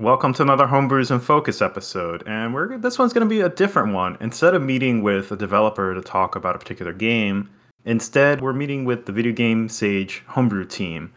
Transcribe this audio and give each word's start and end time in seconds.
Welcome 0.00 0.32
to 0.34 0.42
another 0.42 0.66
Homebrews 0.66 1.12
and 1.12 1.22
Focus 1.22 1.62
episode, 1.62 2.24
and 2.26 2.52
we're 2.52 2.76
this 2.78 2.98
one's 2.98 3.12
going 3.12 3.28
to 3.28 3.32
be 3.32 3.42
a 3.42 3.48
different 3.48 3.94
one. 3.94 4.18
Instead 4.20 4.52
of 4.52 4.60
meeting 4.60 5.04
with 5.04 5.30
a 5.30 5.36
developer 5.36 5.94
to 5.94 6.00
talk 6.00 6.34
about 6.34 6.56
a 6.56 6.58
particular 6.58 6.92
game, 6.92 7.48
instead 7.84 8.40
we're 8.40 8.52
meeting 8.52 8.84
with 8.84 9.06
the 9.06 9.12
Video 9.12 9.30
Game 9.30 9.68
Sage 9.68 10.24
Homebrew 10.26 10.64
team, 10.64 11.12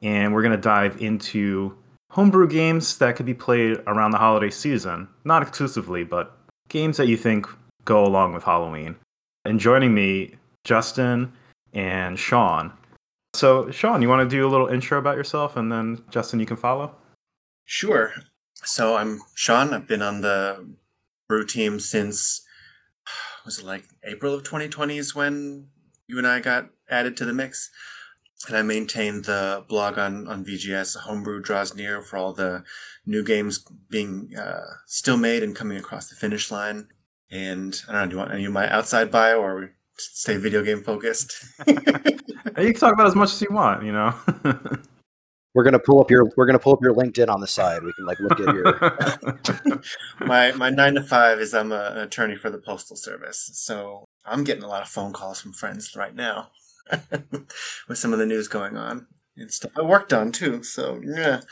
and 0.00 0.32
we're 0.32 0.40
going 0.40 0.56
to 0.56 0.56
dive 0.56 0.96
into 1.02 1.76
homebrew 2.10 2.48
games 2.48 2.96
that 2.96 3.16
could 3.16 3.26
be 3.26 3.34
played 3.34 3.82
around 3.86 4.12
the 4.12 4.18
holiday 4.18 4.48
season, 4.48 5.08
not 5.26 5.42
exclusively, 5.42 6.02
but 6.02 6.34
games 6.70 6.96
that 6.96 7.08
you 7.08 7.18
think 7.18 7.46
go 7.84 8.02
along 8.02 8.32
with 8.32 8.44
Halloween. 8.44 8.96
And 9.44 9.60
joining 9.60 9.92
me, 9.92 10.36
Justin 10.64 11.30
and 11.74 12.18
Sean. 12.18 12.72
So, 13.34 13.70
Sean, 13.70 14.00
you 14.00 14.08
want 14.08 14.26
to 14.26 14.36
do 14.36 14.46
a 14.46 14.48
little 14.48 14.68
intro 14.68 14.98
about 14.98 15.18
yourself, 15.18 15.54
and 15.58 15.70
then 15.70 16.02
Justin, 16.08 16.40
you 16.40 16.46
can 16.46 16.56
follow. 16.56 16.94
Sure. 17.64 18.12
So 18.54 18.96
I'm 18.96 19.22
Sean. 19.34 19.72
I've 19.72 19.88
been 19.88 20.02
on 20.02 20.20
the 20.20 20.74
brew 21.28 21.46
team 21.46 21.80
since 21.80 22.42
was 23.44 23.58
it 23.58 23.64
like 23.64 23.84
April 24.04 24.34
of 24.34 24.44
2020 24.44 24.98
is 24.98 25.14
when 25.14 25.68
you 26.06 26.18
and 26.18 26.26
I 26.26 26.40
got 26.40 26.70
added 26.90 27.16
to 27.18 27.24
the 27.24 27.32
mix. 27.32 27.70
And 28.48 28.56
I 28.56 28.62
maintain 28.62 29.22
the 29.22 29.64
blog 29.68 29.98
on, 29.98 30.26
on 30.26 30.44
VGS. 30.44 30.96
Homebrew 30.98 31.42
draws 31.42 31.76
near 31.76 32.02
for 32.02 32.16
all 32.16 32.32
the 32.32 32.64
new 33.06 33.22
games 33.22 33.64
being 33.88 34.34
uh, 34.36 34.64
still 34.84 35.16
made 35.16 35.44
and 35.44 35.54
coming 35.54 35.78
across 35.78 36.08
the 36.08 36.16
finish 36.16 36.50
line. 36.50 36.88
And 37.30 37.80
I 37.88 37.92
don't 37.92 38.00
know, 38.00 38.06
do 38.06 38.12
you 38.12 38.18
want 38.18 38.32
any 38.32 38.44
of 38.46 38.52
my 38.52 38.68
outside 38.68 39.12
bio 39.12 39.40
or 39.40 39.74
stay 39.96 40.38
video 40.38 40.64
game 40.64 40.82
focused? 40.82 41.44
you 41.68 41.74
can 41.76 42.74
talk 42.74 42.94
about 42.94 43.06
as 43.06 43.14
much 43.14 43.32
as 43.32 43.40
you 43.40 43.48
want, 43.52 43.84
you 43.84 43.92
know. 43.92 44.12
We're 45.54 45.64
gonna 45.64 45.78
pull 45.78 46.00
up 46.00 46.10
your 46.10 46.30
we're 46.36 46.46
gonna 46.46 46.58
pull 46.58 46.72
up 46.72 46.82
your 46.82 46.94
LinkedIn 46.94 47.28
on 47.28 47.40
the 47.40 47.46
side. 47.46 47.82
We 47.82 47.92
can 47.92 48.06
like 48.06 48.18
look 48.20 48.40
at 48.40 48.54
your 48.54 49.82
my 50.26 50.52
my 50.52 50.70
nine 50.70 50.94
to 50.94 51.02
five 51.02 51.38
is 51.38 51.52
I'm 51.52 51.72
a, 51.72 51.90
an 51.92 51.98
attorney 51.98 52.36
for 52.36 52.50
the 52.50 52.58
postal 52.58 52.96
service, 52.96 53.50
so 53.52 54.04
I'm 54.24 54.44
getting 54.44 54.62
a 54.62 54.68
lot 54.68 54.82
of 54.82 54.88
phone 54.88 55.12
calls 55.12 55.40
from 55.40 55.52
friends 55.52 55.94
right 55.96 56.14
now 56.14 56.50
with 57.88 57.98
some 57.98 58.12
of 58.12 58.18
the 58.18 58.26
news 58.26 58.48
going 58.48 58.76
on 58.76 59.06
and 59.36 59.50
stuff 59.50 59.72
I 59.76 59.82
worked 59.82 60.12
on 60.12 60.32
too. 60.32 60.62
So 60.62 61.00
yeah, 61.04 61.42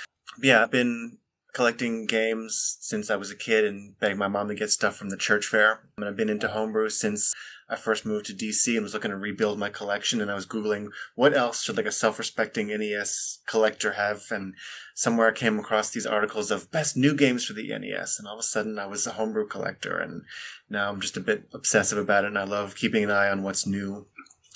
yeah, 0.42 0.62
I've 0.62 0.70
been 0.70 1.18
collecting 1.52 2.06
games 2.06 2.76
since 2.80 3.10
I 3.10 3.16
was 3.16 3.30
a 3.30 3.36
kid 3.36 3.64
and 3.64 3.98
begged 3.98 4.18
my 4.18 4.28
mom 4.28 4.48
to 4.48 4.54
get 4.54 4.70
stuff 4.70 4.96
from 4.96 5.10
the 5.10 5.16
church 5.16 5.46
fair. 5.46 5.80
And 5.96 6.06
I've 6.06 6.16
been 6.16 6.28
into 6.28 6.48
homebrew 6.48 6.90
since 6.90 7.34
I 7.68 7.76
first 7.76 8.04
moved 8.04 8.26
to 8.26 8.34
DC 8.34 8.74
and 8.74 8.82
was 8.82 8.94
looking 8.94 9.10
to 9.10 9.16
rebuild 9.16 9.58
my 9.58 9.68
collection. 9.68 10.20
And 10.20 10.30
I 10.30 10.34
was 10.34 10.46
Googling 10.46 10.88
what 11.14 11.34
else 11.34 11.62
should 11.62 11.76
like 11.76 11.86
a 11.86 11.92
self 11.92 12.18
respecting 12.18 12.68
NES 12.68 13.38
collector 13.46 13.92
have. 13.92 14.24
And 14.30 14.54
somewhere 14.94 15.28
I 15.28 15.32
came 15.32 15.58
across 15.58 15.90
these 15.90 16.06
articles 16.06 16.50
of 16.50 16.70
best 16.70 16.96
new 16.96 17.14
games 17.14 17.44
for 17.44 17.52
the 17.52 17.68
NES. 17.68 18.18
And 18.18 18.26
all 18.26 18.34
of 18.34 18.40
a 18.40 18.44
sudden 18.44 18.78
I 18.78 18.86
was 18.86 19.06
a 19.06 19.12
homebrew 19.12 19.46
collector. 19.46 19.98
And 19.98 20.22
now 20.68 20.90
I'm 20.90 21.00
just 21.00 21.16
a 21.16 21.20
bit 21.20 21.48
obsessive 21.54 21.98
about 21.98 22.24
it. 22.24 22.28
And 22.28 22.38
I 22.38 22.44
love 22.44 22.74
keeping 22.74 23.04
an 23.04 23.10
eye 23.10 23.30
on 23.30 23.42
what's 23.42 23.66
new 23.66 24.06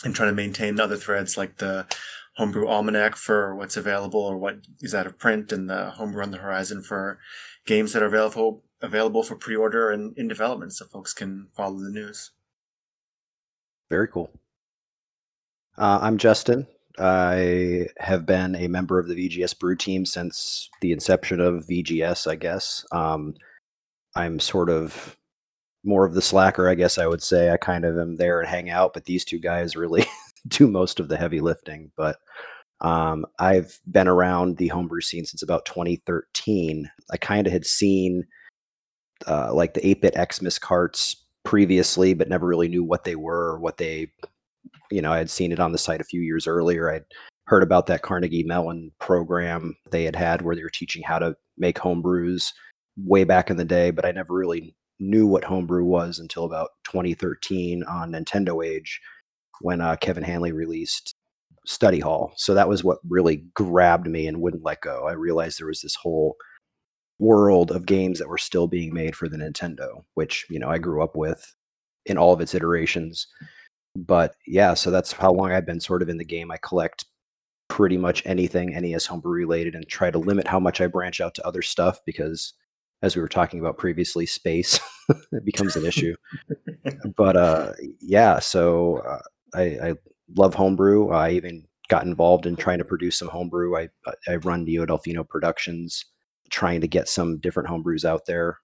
and 0.05 0.15
trying 0.15 0.31
to 0.31 0.35
maintain 0.35 0.79
other 0.81 0.97
threads 0.97 1.37
like 1.37 1.59
the 1.59 1.87
homebrew 2.37 2.67
almanac 2.67 3.17
for 3.17 3.55
what's 3.55 3.77
available 3.77 4.21
or 4.21 4.37
what 4.37 4.57
is 4.81 4.95
out 4.95 5.07
of 5.07 5.19
print 5.19 5.53
and 5.53 5.71
the 5.71 5.91
homebrew 5.91 6.23
on 6.23 6.31
the 6.31 6.39
horizon 6.39 6.83
for 6.83 7.19
games 7.67 7.93
that 7.93 8.03
are 8.03 8.07
available 8.07 8.63
available 8.83 9.23
for 9.23 9.37
pre-order 9.37 9.91
and 9.91 10.17
in 10.19 10.29
development 10.29 10.73
so 10.73 10.85
folks 10.85 11.15
can 11.15 11.49
follow 11.55 11.79
the 11.79 11.91
news 11.91 12.33
very 13.91 14.09
cool. 14.09 14.31
Uh, 15.77 15.99
I'm 16.03 16.19
Justin. 16.19 16.67
I 16.99 17.87
have 17.99 18.25
been 18.25 18.55
a 18.55 18.69
member 18.69 18.99
of 18.99 19.09
the 19.09 19.15
VGS 19.15 19.59
Brew 19.59 19.77
team 19.77 20.07
since 20.07 20.71
the 20.81 20.93
inception 20.93 21.41
of 21.41 21.67
VGS, 21.67 22.31
I 22.31 22.37
guess. 22.37 22.85
Um, 22.93 23.35
I'm 24.15 24.39
sort 24.39 24.71
of 24.71 25.17
more 25.85 26.05
of 26.05 26.15
the 26.15 26.23
slacker, 26.23 26.69
I 26.69 26.75
guess 26.75 26.99
I 26.99 27.07
would 27.07 27.23
say. 27.23 27.51
I 27.51 27.57
kind 27.57 27.85
of 27.85 27.99
am 27.99 28.17
there 28.17 28.41
and 28.41 28.49
hang 28.49 28.71
out, 28.71 28.95
but 28.95 29.05
these 29.05 29.25
two 29.25 29.39
guys 29.39 29.77
really 29.77 30.07
do 30.49 30.67
most 30.67 31.01
of 31.01 31.09
the 31.09 31.17
heavy 31.17 31.41
lifting. 31.41 31.91
But 31.97 32.17
um, 32.81 33.25
I've 33.39 33.81
been 33.91 34.09
around 34.09 34.57
the 34.57 34.69
homebrew 34.69 35.01
scene 35.01 35.25
since 35.25 35.43
about 35.43 35.65
2013. 35.65 36.91
I 37.11 37.17
kind 37.17 37.47
of 37.47 37.53
had 37.53 37.67
seen 37.67 38.27
uh, 39.27 39.55
like 39.55 39.75
the 39.75 39.87
8 39.87 40.03
bit 40.03 40.33
Xmas 40.33 40.59
carts 40.59 41.17
previously, 41.45 42.15
but 42.15 42.29
never 42.29 42.47
really 42.47 42.69
knew 42.69 42.85
what 42.85 43.05
they 43.05 43.17
were 43.17 43.53
or 43.53 43.59
what 43.59 43.79
they, 43.79 44.11
you 44.91 45.01
know, 45.01 45.13
I 45.13 45.19
had 45.19 45.31
seen 45.31 45.53
it 45.53 45.61
on 45.61 45.73
the 45.73 45.79
site 45.79 46.01
a 46.01 46.05
few 46.05 46.21
years 46.21 46.47
earlier. 46.47 46.91
I'd 46.91 47.05
heard 47.47 47.63
about 47.63 47.87
that 47.87 48.03
Carnegie 48.03 48.43
Mellon 48.43 48.91
program 48.99 49.77
they 49.91 50.05
had 50.05 50.17
had 50.17 50.43
where 50.43 50.57
they 50.57 50.63
were 50.63 50.71
teaching 50.71 51.03
how 51.03 51.19
to 51.19 51.37
make 51.57 51.79
home 51.79 52.03
brews 52.03 52.53
way 52.97 53.25
back 53.25 53.51
in 53.51 53.57
the 53.57 53.65
day, 53.65 53.91
but 53.91 54.05
I 54.05 54.13
never 54.13 54.35
really 54.35 54.75
knew 55.01 55.27
what 55.27 55.45
homebrew 55.45 55.85
was 55.85 56.19
until 56.19 56.45
about 56.45 56.71
2013 56.85 57.83
on 57.85 58.13
Nintendo 58.13 58.65
Age 58.65 59.01
when 59.61 59.81
uh, 59.81 59.97
Kevin 59.97 60.25
Hanley 60.25 60.53
released 60.53 61.15
Study 61.67 62.01
Hall. 62.01 62.33
So 62.37 62.55
that 62.55 62.69
was 62.69 62.85
what 62.85 62.99
really 63.09 63.45
grabbed 63.55 64.07
me 64.07 64.27
and 64.27 64.41
wouldn't 64.41 64.65
let 64.65 64.81
go. 64.81 65.07
I 65.09 65.13
realized 65.13 65.59
there 65.59 65.67
was 65.67 65.81
this 65.81 65.95
whole 65.95 66.37
world 67.19 67.71
of 67.71 67.87
games 67.87 68.19
that 68.19 68.29
were 68.29 68.39
still 68.39 68.67
being 68.67 68.93
made 68.93 69.17
for 69.17 69.29
the 69.29 69.37
Nintendo, 69.37 70.05
which, 70.15 70.47
you 70.51 70.59
know, 70.59 70.69
I 70.69 70.79
grew 70.79 71.03
up 71.03 71.17
with 71.17 71.55
in 72.07 72.19
all 72.19 72.33
of 72.33 72.41
its 72.41 72.55
iterations. 72.55 73.27
But 73.97 74.35
yeah, 74.47 74.75
so 74.75 74.91
that's 74.91 75.13
how 75.13 75.33
long 75.33 75.53
I've 75.53 75.67
been 75.67 75.81
sort 75.81 76.03
of 76.03 76.09
in 76.09 76.19
the 76.19 76.25
game. 76.25 76.51
I 76.51 76.59
collect 76.59 77.05
pretty 77.69 77.97
much 77.97 78.23
anything 78.27 78.71
NES 78.71 79.07
homebrew 79.07 79.33
related 79.33 79.75
and 79.75 79.89
try 79.89 80.11
to 80.11 80.19
limit 80.19 80.47
how 80.47 80.61
much 80.61 80.81
I 80.81 80.87
branch 80.87 81.21
out 81.21 81.35
to 81.37 81.47
other 81.47 81.63
stuff 81.63 81.99
because 82.05 82.53
as 83.03 83.17
we 83.17 83.23
were 83.23 83.29
talking 83.29 83.61
about 83.61 83.79
previously, 83.79 84.27
space 84.27 84.81
it 85.09 85.45
becomes 85.45 85.77
an 85.77 85.85
issue. 85.85 86.15
but 87.17 87.37
uh, 87.37 87.73
yeah, 88.01 88.39
so 88.39 88.99
uh, 88.99 89.21
I, 89.55 89.63
I, 89.63 89.95
love 90.35 90.55
homebrew. 90.55 91.11
I 91.11 91.31
even 91.33 91.67
got 91.89 92.05
involved 92.05 92.47
in 92.47 92.57
trying 92.57 92.79
to 92.79 92.85
produce 92.85 93.19
some 93.19 93.29
homebrew. 93.29 93.77
I 93.77 93.89
I 94.29 94.37
run 94.37 94.65
Neo 94.65 94.87
Delfino 94.87 95.29
Productions, 95.29 96.05
trying 96.51 96.81
to 96.81 96.89
get 96.89 97.09
some 97.09 97.39
different 97.39 97.69
homebrews 97.69 98.05
out 98.05 98.27
there. 98.27 98.59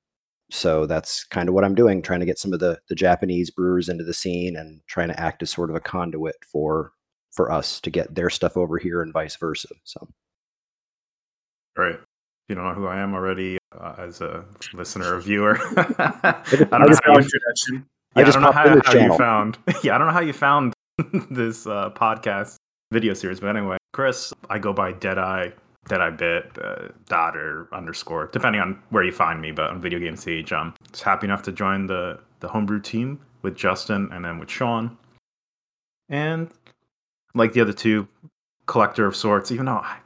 So 0.50 0.86
that's 0.86 1.24
kind 1.24 1.48
of 1.48 1.54
what 1.54 1.64
I'm 1.64 1.74
doing, 1.74 2.02
trying 2.02 2.20
to 2.20 2.26
get 2.26 2.38
some 2.38 2.52
of 2.52 2.60
the 2.60 2.78
the 2.88 2.94
Japanese 2.94 3.50
brewers 3.50 3.88
into 3.88 4.04
the 4.04 4.14
scene 4.14 4.56
and 4.56 4.80
trying 4.86 5.08
to 5.08 5.20
act 5.20 5.42
as 5.42 5.50
sort 5.50 5.70
of 5.70 5.76
a 5.76 5.80
conduit 5.80 6.36
for 6.50 6.92
for 7.30 7.52
us 7.52 7.80
to 7.82 7.90
get 7.90 8.14
their 8.14 8.30
stuff 8.30 8.56
over 8.56 8.78
here 8.78 9.02
and 9.02 9.12
vice 9.12 9.36
versa. 9.36 9.68
So, 9.84 10.08
right. 11.76 11.98
You 12.48 12.56
don't 12.56 12.64
know 12.64 12.74
who 12.74 12.88
I 12.88 12.98
am 12.98 13.14
already 13.14 13.58
uh, 13.78 13.94
as 13.98 14.20
a 14.20 14.44
listener 14.72 15.14
or 15.14 15.20
viewer. 15.20 15.56
I 15.76 16.42
don't 16.72 16.90
know 16.90 16.98
how 17.04 17.18
you, 17.20 17.28
yeah, 17.70 17.82
I 18.16 18.22
don't 18.24 18.42
know 18.42 18.50
how, 18.50 18.80
how 18.84 18.98
you 18.98 19.16
found. 19.16 19.58
Yeah, 19.84 19.94
I 19.94 19.98
don't 19.98 20.08
know 20.08 20.12
how 20.12 20.20
you 20.20 20.32
found 20.32 20.74
this 21.30 21.66
uh, 21.66 21.90
podcast 21.90 22.56
video 22.92 23.14
series, 23.14 23.40
but 23.40 23.56
anyway, 23.56 23.78
Chris, 23.92 24.32
I 24.48 24.58
go 24.58 24.72
by 24.72 24.92
Deadeye 24.92 25.50
I 25.90 26.10
bit 26.10 26.56
uh, 26.62 26.88
dot 27.08 27.36
or 27.36 27.68
underscore, 27.72 28.28
depending 28.32 28.60
on 28.60 28.80
where 28.90 29.02
you 29.02 29.12
find 29.12 29.40
me. 29.40 29.50
But 29.50 29.70
on 29.70 29.80
Video 29.80 29.98
Game 29.98 30.16
Sage, 30.16 30.52
I'm 30.52 30.74
just 30.92 31.02
happy 31.02 31.26
enough 31.26 31.42
to 31.44 31.52
join 31.52 31.86
the 31.86 32.20
the 32.40 32.48
homebrew 32.48 32.80
team 32.80 33.20
with 33.42 33.56
Justin 33.56 34.08
and 34.12 34.24
then 34.24 34.38
with 34.38 34.50
Sean, 34.50 34.96
and 36.08 36.50
like 37.34 37.52
the 37.52 37.60
other 37.60 37.72
two, 37.72 38.06
collector 38.66 39.06
of 39.06 39.16
sorts. 39.16 39.50
Even 39.50 39.66
though 39.66 39.72
I, 39.72 39.96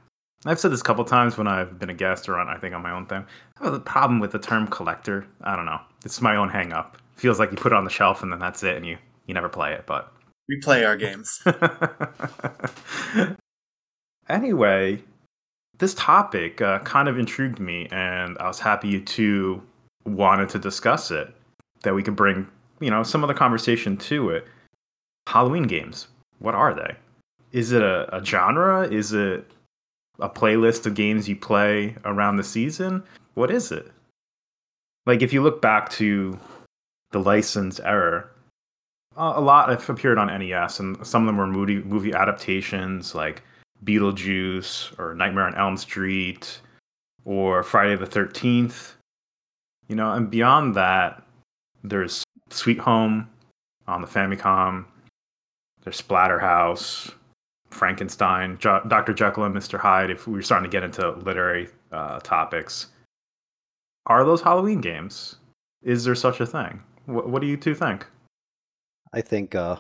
I've 0.47 0.61
said 0.61 0.71
this 0.71 0.81
a 0.81 0.85
couple 0.85 1.05
times 1.05 1.37
when 1.37 1.47
I've 1.47 1.79
been 1.79 1.91
a 1.91 1.95
guest 1.95 2.29
or 2.29 2.39
on, 2.39 2.49
I 2.49 2.57
think 2.57 2.75
on 2.75 2.83
my 2.83 2.93
own 2.93 3.07
thing. 3.07 3.27
I 3.61 3.65
have 3.65 3.75
a 3.75 3.81
problem 3.81 4.21
with 4.21 4.33
the 4.33 4.39
term 4.39 4.67
collector. 4.69 5.27
I 5.43 5.57
don't 5.57 5.67
know. 5.67 5.81
It's 6.05 6.21
my 6.21 6.37
own 6.37 6.49
hang 6.49 6.73
up. 6.73 6.99
Feels 7.15 7.39
like 7.39 7.51
you 7.51 7.57
put 7.57 7.73
it 7.73 7.77
on 7.77 7.85
the 7.85 7.91
shelf 7.91 8.23
and 8.23 8.33
then 8.33 8.39
that's 8.39 8.63
it, 8.63 8.77
and 8.77 8.87
you 8.87 8.97
you 9.27 9.35
never 9.35 9.49
play 9.49 9.73
it. 9.73 9.87
But 9.87 10.13
we 10.49 10.61
play 10.61 10.85
our 10.85 10.97
games. 10.97 11.43
anyway, 14.29 15.03
this 15.79 15.95
topic 15.95 16.61
uh, 16.61 16.81
kind 16.81 17.09
of 17.09 17.19
intrigued 17.19 17.59
me, 17.59 17.89
and 17.91 18.37
I 18.39 18.49
was 18.49 18.61
happy 18.61 18.89
you 18.89 19.01
two 19.01 19.63
wanted 20.05 20.49
to 20.51 20.59
discuss 20.59 21.11
it. 21.11 21.35
That 21.83 21.95
we 21.95 22.03
could 22.03 22.17
bring, 22.17 22.49
you 22.81 22.91
know, 22.91 23.03
some 23.03 23.23
of 23.23 23.29
the 23.29 23.35
conversation 23.35 23.97
to 23.99 24.31
it. 24.31 24.47
Halloween 25.27 25.65
games. 25.65 26.09
What 26.39 26.55
are 26.55 26.75
they? 26.75 26.97
Is 27.53 27.73
it 27.73 27.83
a, 27.83 28.15
a 28.15 28.25
genre? 28.25 28.87
Is 28.89 29.13
it 29.13 29.51
a 30.19 30.29
playlist 30.29 30.87
of 30.87 30.95
games 30.95 31.29
you 31.29 31.37
play 31.37 31.97
around 32.05 32.37
the 32.37 32.45
season? 32.45 33.03
What 33.35 33.51
is 33.51 33.73
it? 33.73 33.91
Like, 35.07 35.23
if 35.23 35.33
you 35.33 35.43
look 35.43 35.61
back 35.61 35.91
to 35.91 36.39
the 37.11 37.21
license 37.21 37.81
era, 37.81 38.27
a 39.17 39.41
lot 39.41 39.69
have 39.69 39.89
appeared 39.89 40.19
on 40.19 40.27
NES, 40.27 40.81
and 40.81 41.07
some 41.07 41.23
of 41.23 41.27
them 41.27 41.37
were 41.37 41.47
movie 41.47 41.83
movie 41.83 42.13
adaptations, 42.13 43.15
like 43.15 43.43
Beetlejuice 43.85 44.99
or 44.99 45.15
Nightmare 45.15 45.47
on 45.47 45.55
Elm 45.55 45.77
Street 45.77 46.61
or 47.25 47.63
Friday 47.63 47.97
the 47.97 48.07
13th. 48.07 48.93
You 49.89 49.97
know, 49.97 50.13
and 50.13 50.31
beyond 50.31 50.75
that, 50.77 51.23
there's 51.83 52.25
Sweet 52.51 52.79
Home 52.79 53.29
on 53.87 54.01
the 54.01 54.07
Famicom, 54.07 54.87
there's 55.83 56.01
Splatterhouse, 56.01 57.13
Frankenstein, 57.71 58.57
jo- 58.59 58.83
Dr. 58.89 59.13
Jekyll 59.13 59.45
and 59.45 59.55
Mr. 59.55 59.79
Hyde, 59.79 60.11
if 60.11 60.27
we 60.27 60.39
are 60.39 60.43
starting 60.43 60.71
to 60.71 60.75
get 60.75 60.83
into 60.83 61.11
literary 61.11 61.69
uh, 61.93 62.21
topics. 62.21 62.89
are 64.07 64.25
those 64.25 64.41
Halloween 64.41 64.81
games? 64.81 65.37
Is 65.83 66.05
there 66.05 66.15
such 66.15 66.41
a 66.41 66.47
thing? 66.47 66.83
What 67.07 67.43
do 67.43 67.47
you 67.47 67.59
two 67.59 67.75
think? 67.75 68.07
I 69.15 69.21
think 69.21 69.55
uh, 69.55 69.77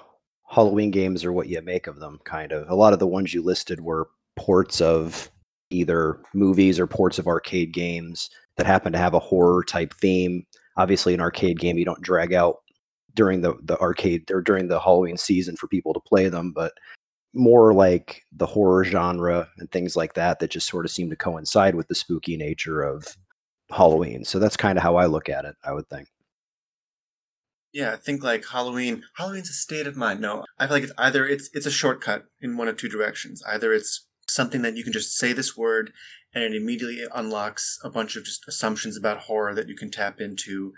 Halloween 0.48 0.92
games 0.92 1.24
are 1.24 1.32
what 1.32 1.48
you 1.48 1.60
make 1.60 1.88
of 1.88 1.98
them, 1.98 2.20
kind 2.24 2.52
of. 2.52 2.70
A 2.70 2.74
lot 2.74 2.92
of 2.92 3.00
the 3.00 3.06
ones 3.06 3.34
you 3.34 3.42
listed 3.42 3.80
were 3.80 4.08
ports 4.36 4.80
of 4.80 5.30
either 5.70 6.20
movies 6.32 6.78
or 6.78 6.86
ports 6.86 7.18
of 7.18 7.26
arcade 7.26 7.72
games 7.72 8.30
that 8.56 8.66
happen 8.66 8.92
to 8.92 8.98
have 8.98 9.14
a 9.14 9.18
horror 9.18 9.64
type 9.64 9.92
theme. 10.00 10.46
Obviously, 10.76 11.14
an 11.14 11.20
arcade 11.20 11.58
game 11.58 11.76
you 11.76 11.84
don't 11.84 12.00
drag 12.00 12.32
out 12.32 12.58
during 13.14 13.40
the 13.40 13.54
the 13.62 13.78
arcade 13.80 14.30
or 14.30 14.40
during 14.40 14.68
the 14.68 14.80
Halloween 14.80 15.16
season 15.16 15.56
for 15.56 15.66
people 15.66 15.92
to 15.92 16.00
play 16.00 16.28
them, 16.28 16.52
but 16.52 16.72
more 17.34 17.74
like 17.74 18.22
the 18.30 18.46
horror 18.46 18.84
genre 18.84 19.48
and 19.58 19.70
things 19.72 19.96
like 19.96 20.14
that 20.14 20.38
that 20.38 20.50
just 20.50 20.68
sort 20.68 20.84
of 20.84 20.92
seem 20.92 21.10
to 21.10 21.16
coincide 21.16 21.74
with 21.74 21.88
the 21.88 21.94
spooky 21.94 22.36
nature 22.36 22.82
of 22.82 23.16
Halloween. 23.70 24.24
So 24.24 24.38
that's 24.38 24.56
kind 24.56 24.78
of 24.78 24.84
how 24.84 24.94
I 24.96 25.06
look 25.06 25.28
at 25.28 25.44
it, 25.44 25.56
I 25.64 25.72
would 25.72 25.88
think. 25.88 26.08
Yeah, 27.74 27.92
I 27.92 27.96
think 27.96 28.22
like 28.22 28.46
Halloween. 28.46 29.02
Halloween's 29.16 29.50
a 29.50 29.52
state 29.52 29.88
of 29.88 29.96
mind. 29.96 30.20
No, 30.20 30.44
I 30.58 30.66
feel 30.66 30.76
like 30.76 30.84
it's 30.84 30.92
either 30.96 31.26
it's 31.26 31.50
it's 31.52 31.66
a 31.66 31.72
shortcut 31.72 32.26
in 32.40 32.56
one 32.56 32.68
of 32.68 32.76
two 32.76 32.88
directions. 32.88 33.42
Either 33.46 33.74
it's 33.74 34.06
something 34.28 34.62
that 34.62 34.76
you 34.76 34.84
can 34.84 34.92
just 34.92 35.18
say 35.18 35.32
this 35.32 35.56
word 35.56 35.92
and 36.32 36.44
it 36.44 36.54
immediately 36.54 37.04
unlocks 37.14 37.78
a 37.84 37.90
bunch 37.90 38.16
of 38.16 38.24
just 38.24 38.46
assumptions 38.48 38.96
about 38.96 39.22
horror 39.22 39.54
that 39.54 39.68
you 39.68 39.74
can 39.74 39.90
tap 39.90 40.20
into 40.20 40.72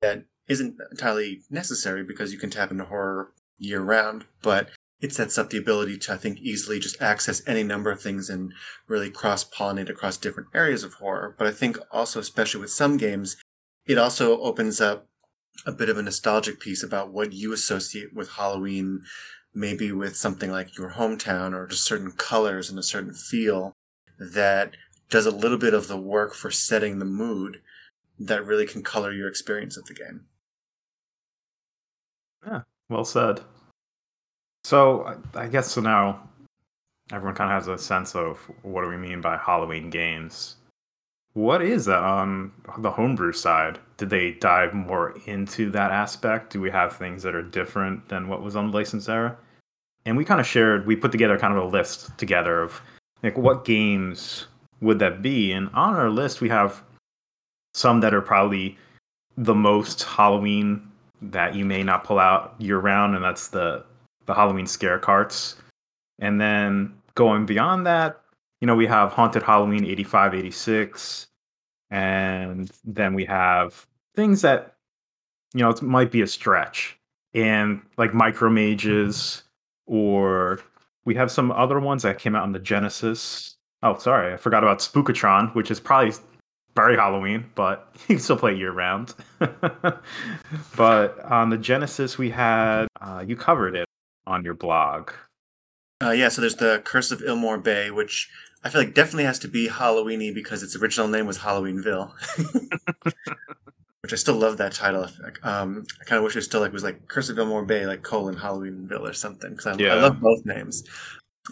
that 0.00 0.24
isn't 0.48 0.78
entirely 0.90 1.42
necessary 1.50 2.04
because 2.04 2.32
you 2.32 2.38
can 2.38 2.50
tap 2.50 2.70
into 2.70 2.84
horror 2.84 3.32
year 3.58 3.80
round, 3.80 4.24
but 4.40 4.70
it 5.00 5.12
sets 5.12 5.36
up 5.36 5.50
the 5.50 5.58
ability 5.58 5.98
to, 5.98 6.12
I 6.12 6.16
think, 6.16 6.40
easily 6.40 6.78
just 6.78 7.00
access 7.02 7.42
any 7.46 7.62
number 7.62 7.90
of 7.90 8.00
things 8.00 8.30
and 8.30 8.52
really 8.86 9.10
cross 9.10 9.44
pollinate 9.44 9.90
across 9.90 10.16
different 10.16 10.48
areas 10.54 10.84
of 10.84 10.94
horror. 10.94 11.34
But 11.36 11.48
I 11.48 11.50
think 11.50 11.78
also, 11.90 12.20
especially 12.20 12.60
with 12.60 12.70
some 12.70 12.96
games, 12.96 13.36
it 13.84 13.98
also 13.98 14.40
opens 14.40 14.80
up 14.80 15.06
a 15.64 15.72
bit 15.72 15.88
of 15.88 15.98
a 15.98 16.02
nostalgic 16.02 16.60
piece 16.60 16.82
about 16.82 17.12
what 17.12 17.32
you 17.32 17.52
associate 17.52 18.14
with 18.14 18.32
Halloween, 18.32 19.02
maybe 19.54 19.92
with 19.92 20.16
something 20.16 20.50
like 20.50 20.76
your 20.76 20.90
hometown 20.90 21.54
or 21.54 21.66
just 21.66 21.84
certain 21.84 22.12
colors 22.12 22.68
and 22.68 22.78
a 22.78 22.82
certain 22.82 23.14
feel 23.14 23.72
that 24.18 24.76
does 25.08 25.26
a 25.26 25.30
little 25.30 25.58
bit 25.58 25.74
of 25.74 25.88
the 25.88 25.96
work 25.96 26.34
for 26.34 26.50
setting 26.50 26.98
the 26.98 27.04
mood 27.04 27.60
that 28.18 28.44
really 28.44 28.66
can 28.66 28.82
color 28.82 29.12
your 29.12 29.28
experience 29.28 29.76
of 29.76 29.84
the 29.86 29.94
game. 29.94 30.22
Yeah, 32.46 32.62
well 32.88 33.04
said. 33.04 33.40
So 34.64 35.20
I 35.34 35.46
guess 35.48 35.70
so 35.70 35.80
now 35.80 36.28
everyone 37.12 37.36
kind 37.36 37.52
of 37.52 37.62
has 37.62 37.68
a 37.68 37.82
sense 37.82 38.16
of 38.16 38.38
what 38.62 38.82
do 38.82 38.88
we 38.88 38.96
mean 38.96 39.20
by 39.20 39.36
Halloween 39.36 39.90
games. 39.90 40.56
What 41.34 41.62
is 41.62 41.84
that 41.84 42.02
on 42.02 42.52
the 42.78 42.90
homebrew 42.90 43.32
side? 43.32 43.78
Did 43.96 44.10
they 44.10 44.32
dive 44.32 44.74
more 44.74 45.16
into 45.26 45.70
that 45.70 45.90
aspect? 45.90 46.52
Do 46.52 46.60
we 46.60 46.70
have 46.70 46.96
things 46.96 47.22
that 47.22 47.34
are 47.34 47.42
different 47.42 48.08
than 48.08 48.28
what 48.28 48.42
was 48.42 48.56
on 48.56 48.70
the 48.70 48.76
license 48.76 49.08
era? 49.08 49.36
And 50.04 50.16
we 50.16 50.24
kind 50.24 50.40
of 50.40 50.46
shared, 50.46 50.86
we 50.86 50.96
put 50.96 51.12
together 51.12 51.38
kind 51.38 51.56
of 51.56 51.64
a 51.64 51.66
list 51.66 52.16
together 52.18 52.62
of 52.62 52.80
like 53.22 53.36
what 53.36 53.64
games 53.64 54.46
would 54.80 54.98
that 54.98 55.22
be? 55.22 55.52
And 55.52 55.68
on 55.72 55.94
our 55.94 56.10
list, 56.10 56.40
we 56.40 56.48
have 56.48 56.82
some 57.74 58.00
that 58.00 58.14
are 58.14 58.20
probably 58.20 58.76
the 59.36 59.54
most 59.54 60.02
Halloween 60.02 60.90
that 61.22 61.54
you 61.54 61.64
may 61.64 61.82
not 61.82 62.04
pull 62.04 62.18
out 62.18 62.54
year 62.58 62.78
round, 62.78 63.14
and 63.14 63.24
that's 63.24 63.48
the 63.48 63.84
the 64.26 64.34
Halloween 64.34 64.66
scare 64.66 64.98
carts. 64.98 65.56
And 66.18 66.40
then 66.40 66.94
going 67.14 67.46
beyond 67.46 67.86
that, 67.86 68.20
you 68.60 68.66
know, 68.66 68.74
we 68.74 68.86
have 68.86 69.12
Haunted 69.12 69.42
Halloween 69.42 69.84
85, 69.84 70.34
86. 70.34 71.26
And 71.90 72.70
then 72.84 73.14
we 73.14 73.24
have 73.26 73.86
things 74.14 74.42
that, 74.42 74.76
you 75.54 75.60
know, 75.60 75.70
it 75.70 75.82
might 75.82 76.10
be 76.10 76.22
a 76.22 76.26
stretch. 76.26 76.98
And 77.34 77.82
like 77.96 78.14
Micro 78.14 78.50
Mages, 78.50 79.42
or 79.86 80.60
we 81.04 81.14
have 81.14 81.30
some 81.30 81.52
other 81.52 81.78
ones 81.78 82.02
that 82.02 82.18
came 82.18 82.34
out 82.34 82.42
on 82.42 82.52
the 82.52 82.58
Genesis. 82.58 83.56
Oh, 83.82 83.96
sorry, 83.98 84.32
I 84.32 84.36
forgot 84.36 84.62
about 84.62 84.78
Spookatron, 84.78 85.54
which 85.54 85.70
is 85.70 85.78
probably 85.78 86.12
very 86.74 86.96
Halloween, 86.96 87.46
but 87.54 87.88
you 88.08 88.16
can 88.16 88.18
still 88.18 88.36
play 88.36 88.54
year 88.54 88.72
round. 88.72 89.14
but 90.76 91.24
on 91.24 91.50
the 91.50 91.58
Genesis, 91.58 92.18
we 92.18 92.30
had 92.30 92.86
uh, 93.00 93.24
you 93.26 93.36
covered 93.36 93.76
it 93.76 93.86
on 94.26 94.44
your 94.44 94.54
blog. 94.54 95.10
Uh, 96.02 96.10
yeah, 96.10 96.28
so 96.28 96.42
there's 96.42 96.56
the 96.56 96.82
Curse 96.84 97.10
of 97.10 97.20
Illmoore 97.20 97.62
Bay, 97.62 97.90
which 97.90 98.28
I 98.64 98.68
feel 98.68 98.80
like 98.80 98.94
definitely 98.94 99.24
has 99.24 99.38
to 99.40 99.48
be 99.48 99.68
Halloweeny 99.68 100.34
because 100.34 100.62
its 100.62 100.76
original 100.76 101.08
name 101.08 101.26
was 101.26 101.38
Halloweenville. 101.38 102.12
which 104.06 104.12
I 104.12 104.16
still 104.16 104.36
love 104.36 104.56
that 104.58 104.72
title. 104.72 105.08
Um, 105.42 105.84
I 106.00 106.04
kind 106.04 106.18
of 106.18 106.22
wish 106.22 106.36
it 106.36 106.42
still 106.42 106.60
like 106.60 106.72
was 106.72 106.84
like 106.84 107.08
Curse 107.08 107.28
of 107.28 107.38
Illmoore 107.38 107.66
Bay, 107.66 107.86
like 107.86 108.04
colon 108.04 108.36
Halloweenville 108.36 109.00
or 109.00 109.12
something 109.12 109.50
because 109.50 109.66
I, 109.66 109.74
yeah. 109.82 109.94
I 109.94 110.00
love 110.00 110.20
both 110.20 110.46
names. 110.46 110.84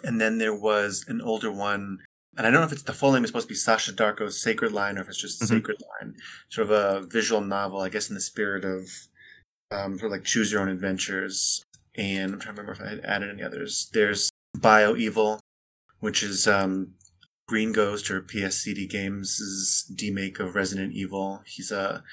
And 0.05 0.21
then 0.21 0.37
there 0.37 0.55
was 0.55 1.03
an 1.09 1.19
older 1.19 1.51
one, 1.51 1.99
and 2.37 2.47
I 2.47 2.51
don't 2.51 2.61
know 2.61 2.65
if 2.65 2.71
it's 2.71 2.83
the 2.83 2.93
full 2.93 3.11
name 3.11 3.25
is 3.25 3.29
supposed 3.29 3.49
to 3.49 3.51
be 3.51 3.55
Sasha 3.55 3.91
Darko's 3.91 4.41
Sacred 4.41 4.71
Line 4.71 4.97
or 4.97 5.01
if 5.01 5.09
it's 5.09 5.19
just 5.19 5.41
mm-hmm. 5.41 5.53
Sacred 5.53 5.81
Line, 5.99 6.15
sort 6.47 6.69
of 6.69 6.71
a 6.71 7.05
visual 7.05 7.41
novel, 7.41 7.81
I 7.81 7.89
guess, 7.89 8.07
in 8.07 8.15
the 8.15 8.21
spirit 8.21 8.63
of 8.63 8.87
um, 9.71 9.99
sort 9.99 10.05
of 10.05 10.11
like 10.11 10.23
choose 10.23 10.49
your 10.49 10.61
own 10.61 10.69
adventures 10.69 11.61
and 11.97 12.33
I'm 12.33 12.39
trying 12.39 12.55
to 12.55 12.61
remember 12.61 12.71
if 12.71 12.81
I 12.81 12.91
had 12.91 13.05
added 13.05 13.31
any 13.31 13.43
others. 13.43 13.89
There's 13.91 14.29
Bio 14.57 14.95
Evil, 14.95 15.41
which 15.99 16.23
is 16.23 16.47
um, 16.47 16.93
Green 17.47 17.71
Ghost 17.71 18.09
or 18.09 18.21
PSCD 18.21 18.89
Games' 18.89 19.89
demake 19.93 20.39
of 20.39 20.55
Resident 20.55 20.93
Evil. 20.93 21.41
He's 21.45 21.71
a, 21.71 22.03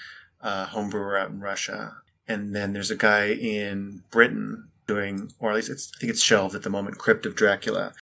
a 0.41 0.67
homebrewer 0.67 1.21
out 1.21 1.31
in 1.31 1.41
Russia. 1.41 1.97
And 2.29 2.55
then 2.55 2.73
there's 2.73 2.91
a 2.91 2.97
guy 2.97 3.33
in 3.33 4.03
Britain 4.11 4.69
doing, 4.87 5.33
or 5.39 5.51
at 5.51 5.57
least 5.57 5.71
it's, 5.71 5.93
I 5.97 6.01
think 6.01 6.11
it's 6.11 6.23
shelved 6.23 6.55
at 6.55 6.63
the 6.63 6.71
moment, 6.71 6.99
Crypt 6.99 7.27
of 7.27 7.35
Dracula, 7.35 7.95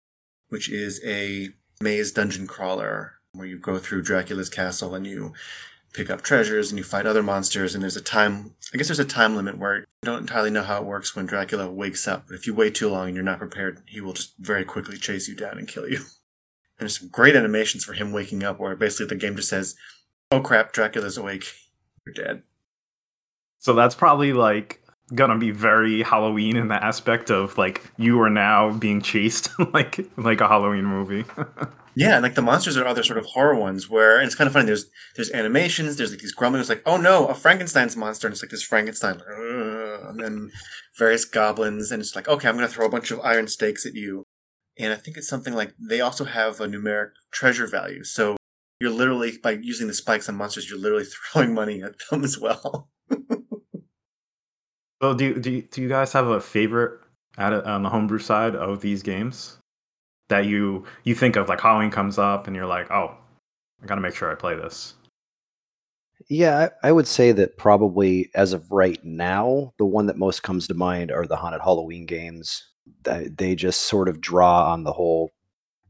which 0.49 0.69
is 0.69 1.01
a 1.05 1.51
maze 1.81 2.13
dungeon 2.13 2.47
crawler 2.47 3.15
where 3.33 3.47
you 3.47 3.59
go 3.59 3.79
through 3.79 4.03
Dracula's 4.03 4.49
castle 4.49 4.95
and 4.95 5.07
you 5.07 5.33
pick 5.93 6.11
up 6.11 6.23
treasures 6.23 6.71
and 6.71 6.79
you 6.79 6.85
fight 6.85 7.07
other 7.07 7.23
monsters 7.23 7.75
and 7.75 7.83
there's 7.83 7.97
a 7.97 8.03
time 8.03 8.55
I 8.73 8.77
guess 8.77 8.87
there's 8.87 9.01
a 9.01 9.05
time 9.05 9.35
limit 9.35 9.59
where 9.59 9.79
you 9.79 9.87
don't 10.05 10.21
entirely 10.21 10.51
know 10.51 10.63
how 10.63 10.79
it 10.81 10.87
works 10.87 11.17
when 11.17 11.27
Dracula 11.27 11.71
wakes 11.71 12.07
up, 12.07 12.25
but 12.29 12.37
if 12.37 12.47
you 12.47 12.55
wait 12.55 12.75
too 12.75 12.89
long 12.89 13.09
and 13.09 13.17
you're 13.17 13.25
not 13.25 13.39
prepared, 13.39 13.83
he 13.87 14.01
will 14.01 14.13
just 14.13 14.35
very 14.39 14.65
quickly 14.65 14.97
chase 14.97 15.27
you 15.29 15.35
down 15.35 15.59
and 15.59 15.69
kill 15.69 15.89
you. 15.89 16.01
And 16.79 16.89
there's 16.89 16.99
some 16.99 17.09
great 17.09 17.37
animations 17.37 17.85
for 17.85 17.93
him 17.93 18.11
waking 18.11 18.43
up 18.43 18.59
where 18.59 18.75
basically 18.75 19.05
the 19.05 19.21
game 19.21 19.37
just 19.37 19.51
says, 19.51 19.77
Oh 20.31 20.41
crap, 20.41 20.73
Dracula's 20.73 21.19
awake. 21.19 21.45
You're 22.07 22.15
dead. 22.15 22.43
So 23.59 23.75
that's 23.75 23.95
probably 23.95 24.33
like 24.33 24.80
gonna 25.15 25.39
be 25.39 25.51
very 25.51 26.03
Halloween 26.03 26.57
in 26.57 26.69
the 26.69 26.83
aspect 26.83 27.31
of 27.31 27.59
like 27.59 27.91
you 27.97 28.21
are 28.21 28.31
now 28.31 28.73
being 28.73 29.01
chased 29.01 29.51
like 29.73 30.07
like 30.17 30.41
a 30.41 30.49
Halloween 30.49 30.85
movie. 30.85 31.25
Yeah, 31.97 32.21
like 32.21 32.35
the 32.35 32.43
monsters 32.43 32.77
are 32.77 32.87
other 32.87 33.03
sort 33.03 33.19
of 33.19 33.27
horror 33.27 33.57
ones 33.57 33.91
where 33.91 34.19
and 34.19 34.27
it's 34.27 34.35
kind 34.35 34.47
of 34.47 34.53
funny. 34.53 34.67
There's 34.67 34.87
there's 35.17 35.31
animations. 35.33 35.97
There's 35.97 36.13
like 36.13 36.21
these 36.21 36.33
grumblings, 36.33 36.69
like 36.69 36.83
oh 36.87 36.97
no, 36.97 37.27
a 37.27 37.35
Frankenstein's 37.35 37.97
monster, 37.97 38.27
and 38.27 38.33
it's 38.33 38.43
like 38.43 38.51
this 38.51 38.63
Frankenstein, 38.63 39.19
like, 39.19 39.27
and 40.09 40.21
then 40.21 40.51
various 40.97 41.25
goblins, 41.25 41.91
and 41.91 42.01
it's 42.01 42.15
like 42.15 42.29
okay, 42.29 42.49
I'm 42.49 42.55
gonna 42.55 42.69
throw 42.69 42.87
a 42.87 42.91
bunch 42.91 43.11
of 43.11 43.21
iron 43.21 43.49
stakes 43.49 43.85
at 43.85 43.95
you, 43.95 44.23
and 44.79 44.93
I 44.93 44.97
think 44.97 45.17
it's 45.17 45.29
something 45.29 45.53
like 45.53 45.75
they 45.79 46.01
also 46.01 46.25
have 46.25 46.61
a 46.61 46.67
numeric 46.67 47.11
treasure 47.33 47.67
value. 47.67 48.05
So 48.05 48.37
you're 48.81 48.91
literally 48.91 49.39
by 49.43 49.53
using 49.53 49.89
the 49.89 49.95
spikes 49.95 50.29
on 50.29 50.37
monsters, 50.37 50.71
you're 50.71 50.79
literally 50.79 51.05
throwing 51.33 51.55
money 51.55 51.83
at 51.83 51.95
them 52.11 52.23
as 52.23 52.39
well. 52.39 52.89
Well, 55.01 55.15
do 55.15 55.39
do 55.39 55.63
do 55.63 55.83
you 55.83 55.89
guys 55.89 56.13
have 56.13 56.29
a 56.29 56.41
favorite 56.41 57.01
at 57.39 57.53
on 57.53 57.83
the 57.83 57.89
homebrew 57.89 58.19
side 58.19 58.55
of 58.55 58.81
these 58.81 59.03
games? 59.03 59.61
that 60.31 60.47
you 60.47 60.85
you 61.05 61.15
think 61.15 61.37
of 61.37 61.49
like 61.49 61.61
Halloween 61.61 61.91
comes 61.91 62.19
up 62.19 62.47
and 62.47 62.57
you're 62.57 62.67
like, 62.67 62.91
oh, 62.91 63.15
I 63.83 63.87
got 63.87 63.97
to 63.97 64.01
make 64.01 64.15
sure 64.15 64.33
I 64.33 64.35
play 64.35 64.55
this. 64.55 64.95
Yeah, 66.29 66.69
I, 66.83 66.89
I, 66.89 66.93
would 66.93 67.09
say 67.09 67.33
that 67.33 67.57
probably 67.57 68.31
as 68.35 68.53
of 68.53 68.71
right 68.71 69.03
now, 69.05 69.73
the 69.79 69.87
one 69.87 70.07
that 70.07 70.19
most 70.19 70.43
comes 70.43 70.69
to 70.69 70.75
mind 70.75 71.11
are 71.11 71.27
the 71.27 71.37
haunted 71.37 71.63
Halloween 71.63 72.07
games. 72.07 72.69
They 73.03 73.55
just 73.55 73.83
sort 73.83 74.09
of 74.09 74.21
draw 74.21 74.71
on 74.73 74.85
the 74.85 74.93
whole 74.93 75.31